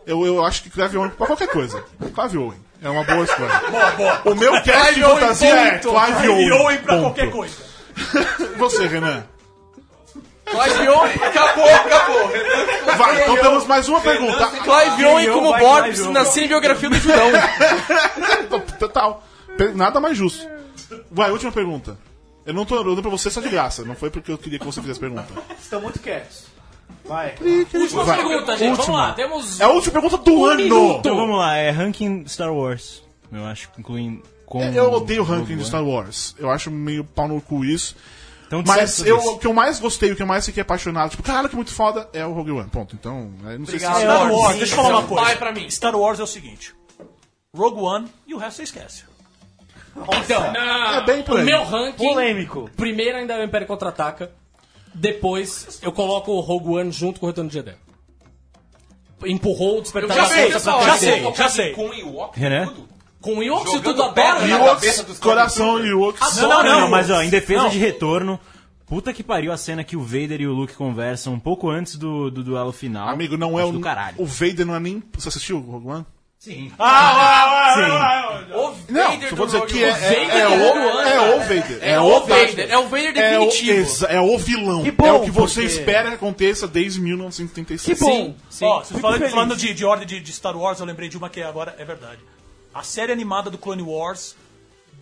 Eu, 0.06 0.24
eu 0.26 0.44
acho 0.44 0.62
que 0.62 0.70
Clive 0.70 0.96
Owen 0.98 1.10
pra 1.10 1.26
qualquer 1.26 1.48
coisa. 1.48 1.82
Clive 2.14 2.38
Owen. 2.38 2.58
É 2.82 2.88
uma 2.88 3.04
boa 3.04 3.24
escolha. 3.24 3.60
Boa, 3.70 3.90
boa. 3.92 4.22
O 4.24 4.34
meu 4.34 4.52
cast 4.62 4.94
de 4.94 4.94
Clive 4.94 5.04
Owen, 5.04 5.20
fantasia 5.20 5.48
é. 5.48 5.78
Clive 5.78 5.96
Clive 5.96 6.28
Owen. 6.28 6.52
Owen 6.52 6.78
pra 6.78 6.94
ponto. 6.94 7.02
qualquer 7.02 7.30
coisa. 7.30 7.54
Você, 8.56 8.86
Renan. 8.86 9.24
Clive 10.52 10.88
Owen, 10.88 11.12
acabou, 11.14 11.64
acabou. 11.74 12.28
Vai, 12.96 13.22
então 13.22 13.36
temos 13.36 13.66
mais 13.66 13.88
uma 13.88 14.00
pergunta. 14.00 14.46
Clive 14.48 15.04
Owen 15.06 15.32
como 15.32 15.58
Borbs 15.58 16.06
na 16.06 16.24
cinebiografia 16.24 16.88
do 16.90 16.96
Judão. 17.00 17.30
Total. 18.78 19.22
Nada 19.74 20.00
mais 20.00 20.16
justo. 20.16 20.46
Vai, 21.10 21.30
última 21.30 21.52
pergunta. 21.52 21.96
Eu 22.44 22.52
não 22.54 22.64
tô 22.64 22.82
dando 22.82 23.00
pra 23.02 23.10
você 23.10 23.30
só 23.30 23.40
de 23.40 23.48
graça. 23.48 23.84
Não 23.84 23.94
foi 23.94 24.10
porque 24.10 24.30
eu 24.32 24.38
queria 24.38 24.58
que 24.58 24.64
você 24.64 24.80
fizesse 24.80 25.00
pergunta. 25.00 25.26
Estão 25.60 25.80
muito 25.80 25.98
quietos. 26.00 26.44
Vai. 27.04 27.34
Última 27.74 28.04
Vai. 28.04 28.16
pergunta, 28.16 28.56
gente. 28.56 28.70
Última. 28.78 28.86
Vamos 28.86 29.00
lá. 29.08 29.12
Temos. 29.14 29.60
É 29.60 29.64
a 29.64 29.68
última 29.68 29.92
pergunta 29.92 30.18
do 30.18 30.44
ano. 30.44 30.96
Então 30.98 31.16
vamos 31.16 31.38
lá, 31.38 31.56
é 31.56 31.70
ranking 31.70 32.24
Star 32.26 32.52
Wars. 32.52 33.02
Eu 33.32 33.46
acho 33.46 33.70
que 33.70 33.80
incluem 33.80 34.22
com. 34.44 34.62
Eu 34.62 34.92
odeio 34.92 35.22
o 35.22 35.24
ranking 35.24 35.56
de. 35.56 35.64
Star 35.64 35.84
Wars. 35.84 36.34
Eu 36.38 36.50
acho 36.50 36.70
meio 36.70 37.04
pau 37.04 37.28
no 37.28 37.40
cu 37.40 37.64
isso. 37.64 37.96
Então, 38.60 38.62
Mas 38.66 39.00
eu, 39.00 39.16
o 39.16 39.38
que 39.38 39.46
eu 39.46 39.54
mais 39.54 39.80
gostei, 39.80 40.12
o 40.12 40.16
que 40.16 40.22
eu 40.22 40.26
mais 40.26 40.44
fiquei 40.44 40.60
apaixonado, 40.60 41.10
tipo, 41.10 41.22
caralho, 41.22 41.48
que 41.48 41.56
muito 41.56 41.72
foda, 41.72 42.06
é 42.12 42.24
o 42.26 42.32
Rogue 42.32 42.50
One. 42.50 42.68
Ponto. 42.68 42.94
Então, 42.94 43.32
eu 43.44 43.58
não 43.58 43.66
sei 43.66 43.78
se 43.78 43.86
Star 43.86 44.00
Star 44.00 44.30
Wars, 44.32 44.56
deixa 44.58 44.72
eu 44.74 44.76
falar 44.76 44.98
uma 44.98 45.08
coisa. 45.08 45.24
pai 45.24 45.36
pra 45.36 45.52
mim. 45.52 45.70
Star 45.70 45.96
Wars 45.96 46.20
é 46.20 46.22
o 46.22 46.26
seguinte: 46.26 46.74
Rogue 47.56 47.80
One 47.80 48.08
e 48.26 48.34
o 48.34 48.38
resto 48.38 48.56
você 48.58 48.62
esquece. 48.64 49.04
Então, 50.24 50.44
É 50.44 51.04
bem 51.04 51.22
por 51.22 51.40
o 51.40 51.42
meu 51.42 51.64
ranking. 51.64 52.08
Polêmico. 52.08 52.70
Primeiro 52.76 53.18
ainda 53.18 53.34
é 53.34 53.40
o 53.40 53.44
Império 53.44 53.66
Contra-Ataca. 53.66 54.30
Depois 54.94 55.78
eu 55.82 55.92
coloco 55.92 56.32
o 56.32 56.40
Rogue 56.40 56.68
One 56.78 56.90
junto 56.92 57.20
com 57.20 57.26
o 57.26 57.28
Retorno 57.30 57.48
de 57.48 57.54
Jedi. 57.56 57.74
Empurrou 59.24 59.78
o 59.78 59.82
Despertar 59.82 60.16
da 60.16 60.22
já 60.22 60.28
sei, 60.28 60.50
Força 60.50 60.70
já 60.84 60.96
sei, 60.98 61.34
já 61.34 61.48
sei. 61.48 61.72
Com 61.72 61.88
o 61.88 61.94
Ewok 61.94 62.38
Renan? 62.38 62.66
tudo. 62.66 62.88
Com 63.22 63.38
o 63.38 63.42
Ewoks 63.42 63.72
e 63.74 63.80
tudo 63.80 64.02
Ewoks, 64.02 64.74
cabeça 64.74 65.02
dos 65.04 65.18
coração 65.18 65.82
e 65.82 65.88
Ewoks. 65.88 66.36
Não, 66.36 66.48
não, 66.48 66.62
não, 66.62 66.80
não. 66.82 66.90
mas 66.90 67.08
ó, 67.10 67.22
em 67.22 67.30
defesa 67.30 67.62
Não. 67.62 67.70
de 67.70 67.78
retorno, 67.78 68.38
puta 68.86 69.12
que 69.12 69.22
pariu 69.22 69.52
a 69.52 69.56
cena 69.56 69.82
que 69.84 69.96
o 69.96 70.02
Vader 70.02 70.40
e 70.40 70.46
o 70.46 70.52
Luke 70.52 70.74
conversam 70.74 71.32
um 71.32 71.40
pouco 71.40 71.70
antes 71.70 71.96
do, 71.96 72.30
do 72.30 72.42
duelo 72.44 72.72
final. 72.72 73.08
Amigo, 73.08 73.36
não 73.38 73.58
é 73.58 73.64
o. 73.64 73.72
do 73.72 73.80
caralho. 73.80 74.16
O 74.18 74.26
Vader 74.26 74.66
não 74.66 74.74
é 74.74 74.80
nem. 74.80 75.02
Você 75.16 75.28
assistiu 75.28 75.56
o 75.58 75.60
Rogue 75.60 75.88
One? 75.88 76.06
O 78.52 78.74
Não, 78.92 79.10
Vader 79.12 79.28
só 79.28 79.30
do 79.30 79.36
vou 79.36 79.46
dizer 79.46 79.58
Rogue 79.58 79.72
que 79.72 79.84
é, 79.84 79.88
é, 79.88 79.92
Vader 79.92 80.36
é, 80.36 80.44
do 80.48 80.54
o, 80.54 81.00
é 81.00 81.20
o 81.36 81.38
Vader. 81.38 81.78
É 81.80 82.00
o 82.00 82.20
Vader, 82.20 82.70
é 82.70 82.78
o 82.78 82.88
Vader 82.88 83.16
É 83.18 83.38
o, 83.38 83.44
definitivo. 83.46 84.06
é 84.06 84.20
o 84.20 84.38
vilão. 84.38 84.82
Que 84.82 84.90
bom, 84.90 85.06
é 85.06 85.12
o 85.12 85.20
que 85.20 85.30
você 85.30 85.60
porque- 85.62 85.72
espera 85.72 86.08
que 86.08 86.14
aconteça 86.16 86.66
desde 86.66 87.00
1936. 87.00 87.96
Que 87.98 88.04
bom. 88.04 88.34
Sim. 88.50 88.64
Ó, 88.64 88.82
vocês 88.82 89.00
falando, 89.00 89.56
de, 89.56 89.72
de 89.72 89.84
ordem 89.84 90.06
de, 90.06 90.20
de 90.20 90.32
Star 90.32 90.56
Wars, 90.56 90.80
eu 90.80 90.86
lembrei 90.86 91.08
de 91.08 91.16
uma 91.16 91.30
que 91.30 91.40
agora 91.42 91.76
é 91.78 91.84
verdade. 91.84 92.18
A 92.74 92.82
série 92.82 93.12
animada 93.12 93.50
do 93.50 93.58
Clone 93.58 93.82
Wars 93.82 94.34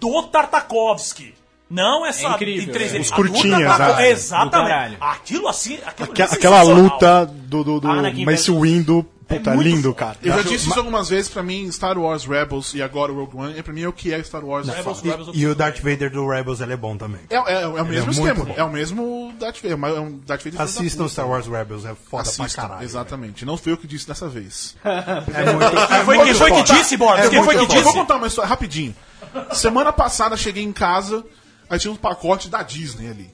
do 0.01 0.23
Tartakovsky. 0.25 1.35
Não 1.68 2.05
essa 2.05 2.27
É 2.27 2.31
incrível, 2.33 2.75
em 2.75 2.77
3D. 2.79 2.97
é. 2.97 3.01
Os 3.01 3.11
curtinhas, 3.12 3.61
Tartakovsky- 3.62 4.03
ah, 4.03 4.09
Exatamente. 4.09 4.97
Aquilo 5.01 5.47
assim. 5.49 5.79
Aquilo 5.87 6.11
Aque- 6.11 6.23
é 6.23 6.25
aquela 6.25 6.61
sensacional. 6.61 6.83
luta 6.95 7.27
do, 7.27 7.62
do, 7.64 7.81
do 7.81 7.89
Mace 8.25 8.51
Windu, 8.51 9.07
puta, 9.39 9.51
É 9.51 9.55
muito 9.55 9.68
lindo, 9.68 9.95
cara. 9.95 10.16
Eu 10.22 10.35
já 10.35 10.43
disse 10.43 10.68
isso 10.68 10.78
algumas 10.78 11.09
vezes, 11.09 11.31
pra 11.31 11.43
mim, 11.43 11.70
Star 11.72 11.97
Wars 11.99 12.24
Rebels 12.24 12.74
e 12.74 12.83
agora 12.83 13.12
o 13.12 13.16
Rogue 13.16 13.37
One, 13.37 13.59
é, 13.59 13.62
pra 13.62 13.72
mim 13.72 13.83
é 13.83 13.89
o 13.89 13.93
que 13.93 14.12
é 14.12 14.22
Star 14.22 14.45
Wars. 14.45 14.68
Rebels. 14.68 15.01
Rebels, 15.01 15.31
E, 15.35 15.41
e 15.41 15.47
o 15.47 15.55
Darth. 15.55 15.78
Vader 15.81 16.11
do 16.11 16.28
Rebels 16.28 16.61
ele 16.61 16.72
é 16.72 16.76
bom 16.76 16.97
também. 16.97 17.20
É, 17.31 17.37
é, 17.37 17.62
é 17.62 17.66
o 17.66 17.87
mesmo 17.87 18.11
é 18.11 18.12
esquema. 18.12 18.45
bom. 18.45 18.55
É 18.57 18.64
o 18.64 18.70
mesmo 18.70 19.33
Darth 19.39 19.57
Vader. 19.62 19.78
mas 19.78 19.97
É 19.97 20.01
um 20.01 20.18
Darth 20.26 20.45
Vader 20.45 20.61
Assistam 20.61 21.09
Star 21.09 21.28
Wars 21.28 21.47
Rebels, 21.47 21.85
é 21.85 21.95
foda 21.95 22.22
Assistam, 22.22 22.45
pra 22.45 22.68
caralho. 22.68 22.85
exatamente. 22.85 23.45
Não 23.47 23.57
fui 23.57 23.72
eu 23.72 23.76
que 23.76 23.87
disse 23.87 24.07
dessa 24.07 24.28
vez. 24.28 24.76
É 24.85 25.53
muito, 25.53 25.64
é 25.93 26.05
Foi 26.05 26.16
muito 26.16 26.26
quem 26.26 26.35
foi 26.35 26.53
que 26.53 26.62
disse, 26.74 26.97
Borbs? 26.97 27.26
É 27.26 27.28
Quem 27.31 27.43
foi 27.45 27.55
que. 27.55 27.61
Eu 27.62 27.66
vou 27.66 27.76
disse? 27.83 27.93
contar 27.93 28.16
uma 28.16 28.26
história 28.26 28.49
rapidinho. 28.49 28.95
Semana 29.53 29.93
passada 29.93 30.37
cheguei 30.37 30.62
em 30.62 30.72
casa, 30.72 31.24
aí 31.68 31.78
tinha 31.78 31.93
um 31.93 31.97
pacote 31.97 32.49
da 32.49 32.62
Disney 32.62 33.09
ali. 33.11 33.31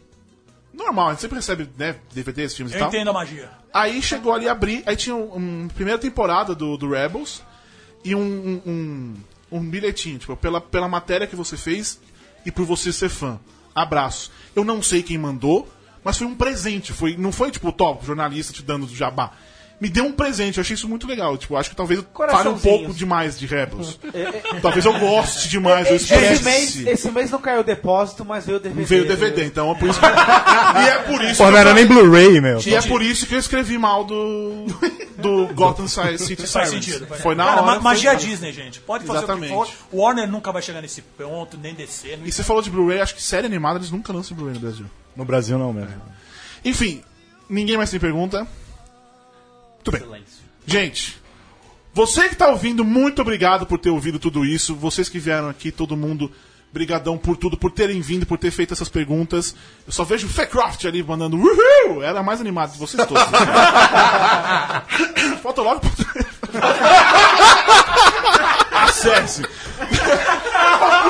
Normal, 0.77 1.09
a 1.09 1.11
gente 1.13 1.23
sempre 1.23 1.37
recebe 1.37 1.69
né, 1.79 1.97
DVDs, 2.13 2.55
filmes 2.55 2.73
e 2.75 2.77
Eu 2.77 2.81
tal. 2.81 2.89
entendo 2.89 3.09
a 3.09 3.13
magia. 3.13 3.51
Aí 3.73 4.03
chegou 4.03 4.33
ali 4.35 4.47
a 4.47 4.53
abrir, 4.53 4.83
aí 4.85 4.95
tinha 4.95 5.17
uma 5.17 5.37
um, 5.37 5.69
primeira 5.69 5.99
temporada 5.99 6.55
do, 6.55 6.77
do 6.77 6.91
Rebels 6.91 7.43
e 8.05 8.15
um, 8.15 8.21
um, 8.21 8.63
um, 8.71 9.15
um 9.53 9.61
bilhetinho, 9.61 10.19
tipo, 10.19 10.37
pela, 10.37 10.61
pela 10.61 10.87
matéria 10.87 11.27
que 11.27 11.35
você 11.35 11.57
fez 11.57 11.99
e 12.45 12.53
por 12.53 12.67
você 12.67 12.93
ser 12.93 13.09
fã. 13.09 13.41
Abraço. 13.75 14.31
Eu 14.55 14.65
não 14.65 14.83
sei 14.83 15.03
quem 15.03 15.17
mandou, 15.17 15.67
mas 16.05 16.19
foi 16.19 16.27
um 16.27 16.35
presente. 16.35 16.93
Foi, 16.93 17.17
não 17.17 17.33
foi 17.33 17.51
tipo 17.51 17.69
o 17.69 17.73
top, 17.73 18.05
jornalista 18.05 18.53
te 18.53 18.63
dando 18.63 18.87
do 18.87 18.95
jabá. 18.95 19.33
Me 19.79 19.91
deu 19.91 20.07
um 20.07 20.13
presente, 20.13 20.57
eu 20.57 20.63
achei 20.63 20.73
isso 20.73 20.89
muito 20.89 21.07
legal. 21.07 21.37
Tipo, 21.37 21.55
acho 21.55 21.69
que 21.69 21.77
talvez 21.77 22.01
eu 22.01 22.07
fale 22.31 22.49
um 22.49 22.59
pouco 22.59 22.95
demais 22.95 23.39
de 23.39 23.45
Rebels. 23.45 23.99
talvez 24.63 24.85
eu 24.87 24.99
goste 24.99 25.51
demais, 25.51 25.87
eu 25.91 25.97
Esse 25.97 26.43
mês, 26.43 26.77
esse 26.87 27.11
mês 27.11 27.31
não 27.31 27.39
caiu 27.39 27.61
o 27.61 27.65
depósito, 27.65 28.25
mas 28.25 28.47
veio 28.47 28.57
o 28.57 28.61
DVD. 28.61 28.85
Veio 28.87 29.05
o 29.05 29.07
DVD, 29.07 29.45
então 29.45 29.71
é 29.71 29.75
por 29.75 29.89
isso 29.91 30.01
que... 30.01 30.07
E 30.07 30.89
é 30.89 30.99
por 31.01 31.23
isso 31.25 31.37
Pô, 31.37 31.45
que 31.45 31.51
não 31.51 31.51
eu 31.51 31.57
era 31.59 31.75
nem 31.75 31.85
Blu-ray, 31.87 32.41
meu. 32.41 32.59
e 32.65 32.75
é 32.75 32.81
por 32.81 33.03
isso 33.03 33.27
que 33.27 33.35
eu 33.35 33.39
escrevi 33.39 33.77
mal 33.77 34.03
do, 34.05 34.65
do 35.19 35.47
Gotham 35.53 35.87
City 35.87 36.47
Faz 36.47 36.69
Sirens. 36.69 36.85
sentido. 36.87 37.07
faz 37.07 37.21
Foi 37.21 37.35
na 37.35 37.45
Cara, 37.45 37.57
hora. 37.63 37.67
ma- 37.75 37.81
magia 37.81 38.13
foi- 38.19 38.27
Disney, 38.29 38.53
gente. 38.55 38.81
Pode 38.81 39.05
fazer 39.05 39.19
Exatamente. 39.19 39.53
o 39.53 39.65
que 39.67 39.73
for. 39.75 39.87
O 39.93 40.01
Warner 40.01 40.27
nunca 40.27 40.51
vai 40.53 40.63
chegar 40.63 40.81
nesse 40.81 41.03
ponto, 41.03 41.59
nem 41.59 41.75
descer. 41.75 42.19
E 42.25 42.33
você 42.33 42.43
falou 42.43 42.63
de 42.63 42.71
Blu-ray, 42.71 43.01
acho 43.03 43.15
que 43.15 43.23
série 43.23 43.45
animada 43.47 43.79
eles 43.79 43.91
nunca 43.91 44.11
lançam 44.11 44.35
Blu-ray 44.35 44.55
no 44.55 44.61
Brasil. 44.61 44.87
No 45.15 45.25
Brasil 45.27 45.59
não 45.59 45.71
mesmo. 45.71 46.01
Enfim, 46.65 47.03
ninguém 47.49 47.77
mais 47.77 47.91
tem 47.91 48.01
pergunta. 48.01 48.47
Muito 49.91 50.11
bem. 50.11 50.25
Gente, 50.67 51.21
você 51.95 52.29
que 52.29 52.37
tá 52.37 52.49
ouvindo, 52.49 52.85
muito 52.85 53.23
obrigado 53.23 53.65
por 53.65 53.79
ter 53.79 53.89
ouvido 53.91 54.19
tudo 54.19 54.45
isso. 54.45 54.75
Vocês 54.75 55.09
que 55.09 55.19
vieram 55.19 55.49
aqui, 55.49 55.73
todo 55.73 55.97
mundo, 55.97 56.31
brigadão 56.73 57.17
por 57.17 57.39
tudo, 57.39 57.57
por 57.57 57.71
terem 57.71 58.03
vindo, 58.03 58.27
por 58.27 58.37
ter 58.37 58.51
feito 58.51 58.75
essas 58.75 58.91
perguntas. 58.91 59.55
Eu 59.87 59.93
só 59.93 60.05
vejo 60.05 60.27
o 60.27 60.31
Fecroft 60.31 60.85
ali 60.85 61.03
mandando 61.03 61.39
uhul! 61.39 62.03
Era 62.03 62.23
mais 62.23 62.39
animado 62.39 62.73
de 62.73 62.79
vocês 62.79 63.03
todos. 63.07 63.23
Falta 65.43 65.63
logo. 65.63 65.81
Acesse. 68.73 69.43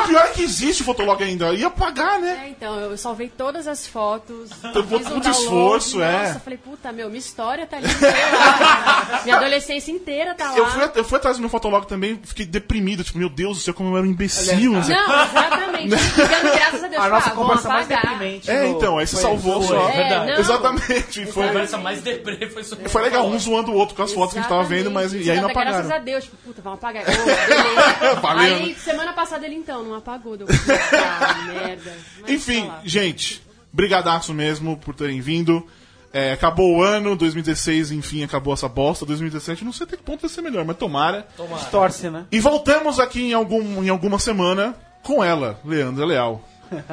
O 0.06 0.08
pior 0.08 0.24
é 0.24 0.28
que 0.28 0.42
existe 0.42 0.82
o 0.82 0.84
Fotolog 0.84 1.22
ainda. 1.22 1.46
Eu 1.46 1.54
ia 1.54 1.70
pagar, 1.70 2.18
né? 2.18 2.44
É, 2.44 2.48
então, 2.50 2.78
eu 2.78 2.96
salvei 2.96 3.28
todas 3.28 3.66
as 3.66 3.86
fotos. 3.86 4.50
Teve 4.72 4.82
fiz 4.98 5.08
muito 5.08 5.14
um 5.14 5.20
download, 5.20 5.28
esforço, 5.28 6.02
é. 6.02 6.28
Nossa, 6.28 6.40
falei, 6.40 6.58
puta, 6.58 6.92
meu, 6.92 7.08
minha 7.08 7.18
história 7.18 7.66
tá 7.66 7.76
ali. 7.76 7.86
lá. 7.86 9.20
minha 9.24 9.36
adolescência 9.36 9.90
inteira 9.90 10.34
tá 10.34 10.50
lá. 10.52 10.58
Eu 10.58 10.66
fui, 10.66 10.90
eu 10.94 11.04
fui 11.04 11.18
atrás 11.18 11.36
do 11.36 11.40
meu 11.40 11.50
Fotolog 11.50 11.86
também, 11.86 12.20
fiquei 12.24 12.46
deprimido. 12.46 13.04
Tipo, 13.04 13.18
meu 13.18 13.28
Deus 13.28 13.58
do 13.58 13.62
céu, 13.62 13.74
como 13.74 13.90
eu 13.90 13.98
era 13.98 14.06
um 14.06 14.10
imbecil. 14.10 14.72
Não, 14.72 14.80
exatamente. 14.80 15.96
Ficando 15.96 16.52
graças 16.52 16.84
a 16.84 16.88
Deus. 16.88 17.02
A 17.04 17.08
nossa 17.08 17.28
ah, 17.30 17.32
conversa 17.32 17.68
mais 17.68 17.90
apagar. 17.90 18.12
deprimente. 18.12 18.50
É, 18.50 18.66
então, 18.68 18.98
aí 18.98 19.06
você 19.06 19.16
foi- 19.16 19.22
salvou 19.22 19.62
foi- 19.62 19.76
só. 19.76 19.88
É, 19.88 19.92
Verdade. 19.96 20.32
não. 20.32 20.38
Exatamente. 20.38 21.20
E 21.20 21.22
A 21.24 21.32
Foi, 21.32 21.46
conversa 21.48 21.78
mais 21.78 22.02
deprê 22.02 22.48
foi 22.48 22.64
sobre 22.64 22.88
foi 22.88 23.02
legal, 23.02 23.26
um 23.26 23.38
zoando 23.38 23.72
o 23.72 23.74
outro 23.74 23.94
com 23.94 24.02
as 24.02 24.12
fotos 24.12 24.32
que 24.32 24.38
a 24.38 24.42
gente 24.42 24.48
tava 24.48 24.64
vendo, 24.64 24.90
mas 24.90 25.12
e 25.12 25.30
aí 25.30 25.40
não 25.40 25.48
Graças 25.48 25.74
a 25.74 25.78
apagaram. 25.78 26.04
Deus, 26.04 26.24
tipo, 26.24 26.36
puta, 26.38 26.62
vamos 26.62 26.78
apagar. 26.78 27.04
Beleza. 27.06 28.20
Valeu. 28.20 28.56
Aí, 28.56 28.74
semana 28.74 29.12
passada 29.12 29.46
ele 29.46 29.54
então, 29.56 29.82
não 29.82 29.95
apagou. 29.96 30.36
Deu, 30.36 30.46
puta 30.46 30.72
merda. 31.52 31.96
Mas 32.20 32.30
Enfim, 32.30 32.66
tá 32.66 32.80
gente, 32.84 33.42
brigadaço 33.72 34.32
mesmo 34.34 34.76
por 34.76 34.94
terem 34.94 35.20
vindo. 35.20 35.66
É, 36.12 36.32
acabou 36.32 36.76
o 36.76 36.82
ano, 36.82 37.14
2016, 37.14 37.90
enfim, 37.92 38.24
acabou 38.24 38.54
essa 38.54 38.68
bosta. 38.68 39.04
2017, 39.04 39.64
não 39.64 39.72
sei 39.72 39.86
até 39.86 39.96
que 39.96 40.02
ponto 40.02 40.22
vai 40.22 40.30
ser 40.30 40.40
melhor, 40.40 40.64
mas 40.64 40.76
tomara. 40.76 41.26
Torce, 41.70 42.08
né? 42.08 42.24
E 42.32 42.40
voltamos 42.40 42.98
aqui 42.98 43.20
em, 43.20 43.34
algum, 43.34 43.84
em 43.84 43.88
alguma 43.90 44.18
semana 44.18 44.74
com 45.02 45.22
ela, 45.22 45.60
Leandra 45.64 46.06
Leal. 46.06 46.42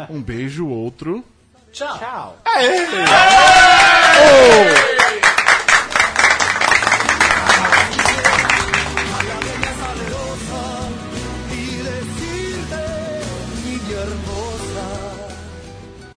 Um 0.10 0.22
beijo, 0.22 0.68
outro. 0.68 1.24
Tchau. 1.72 1.98
Tchau. 1.98 2.38
Aê! 2.46 2.86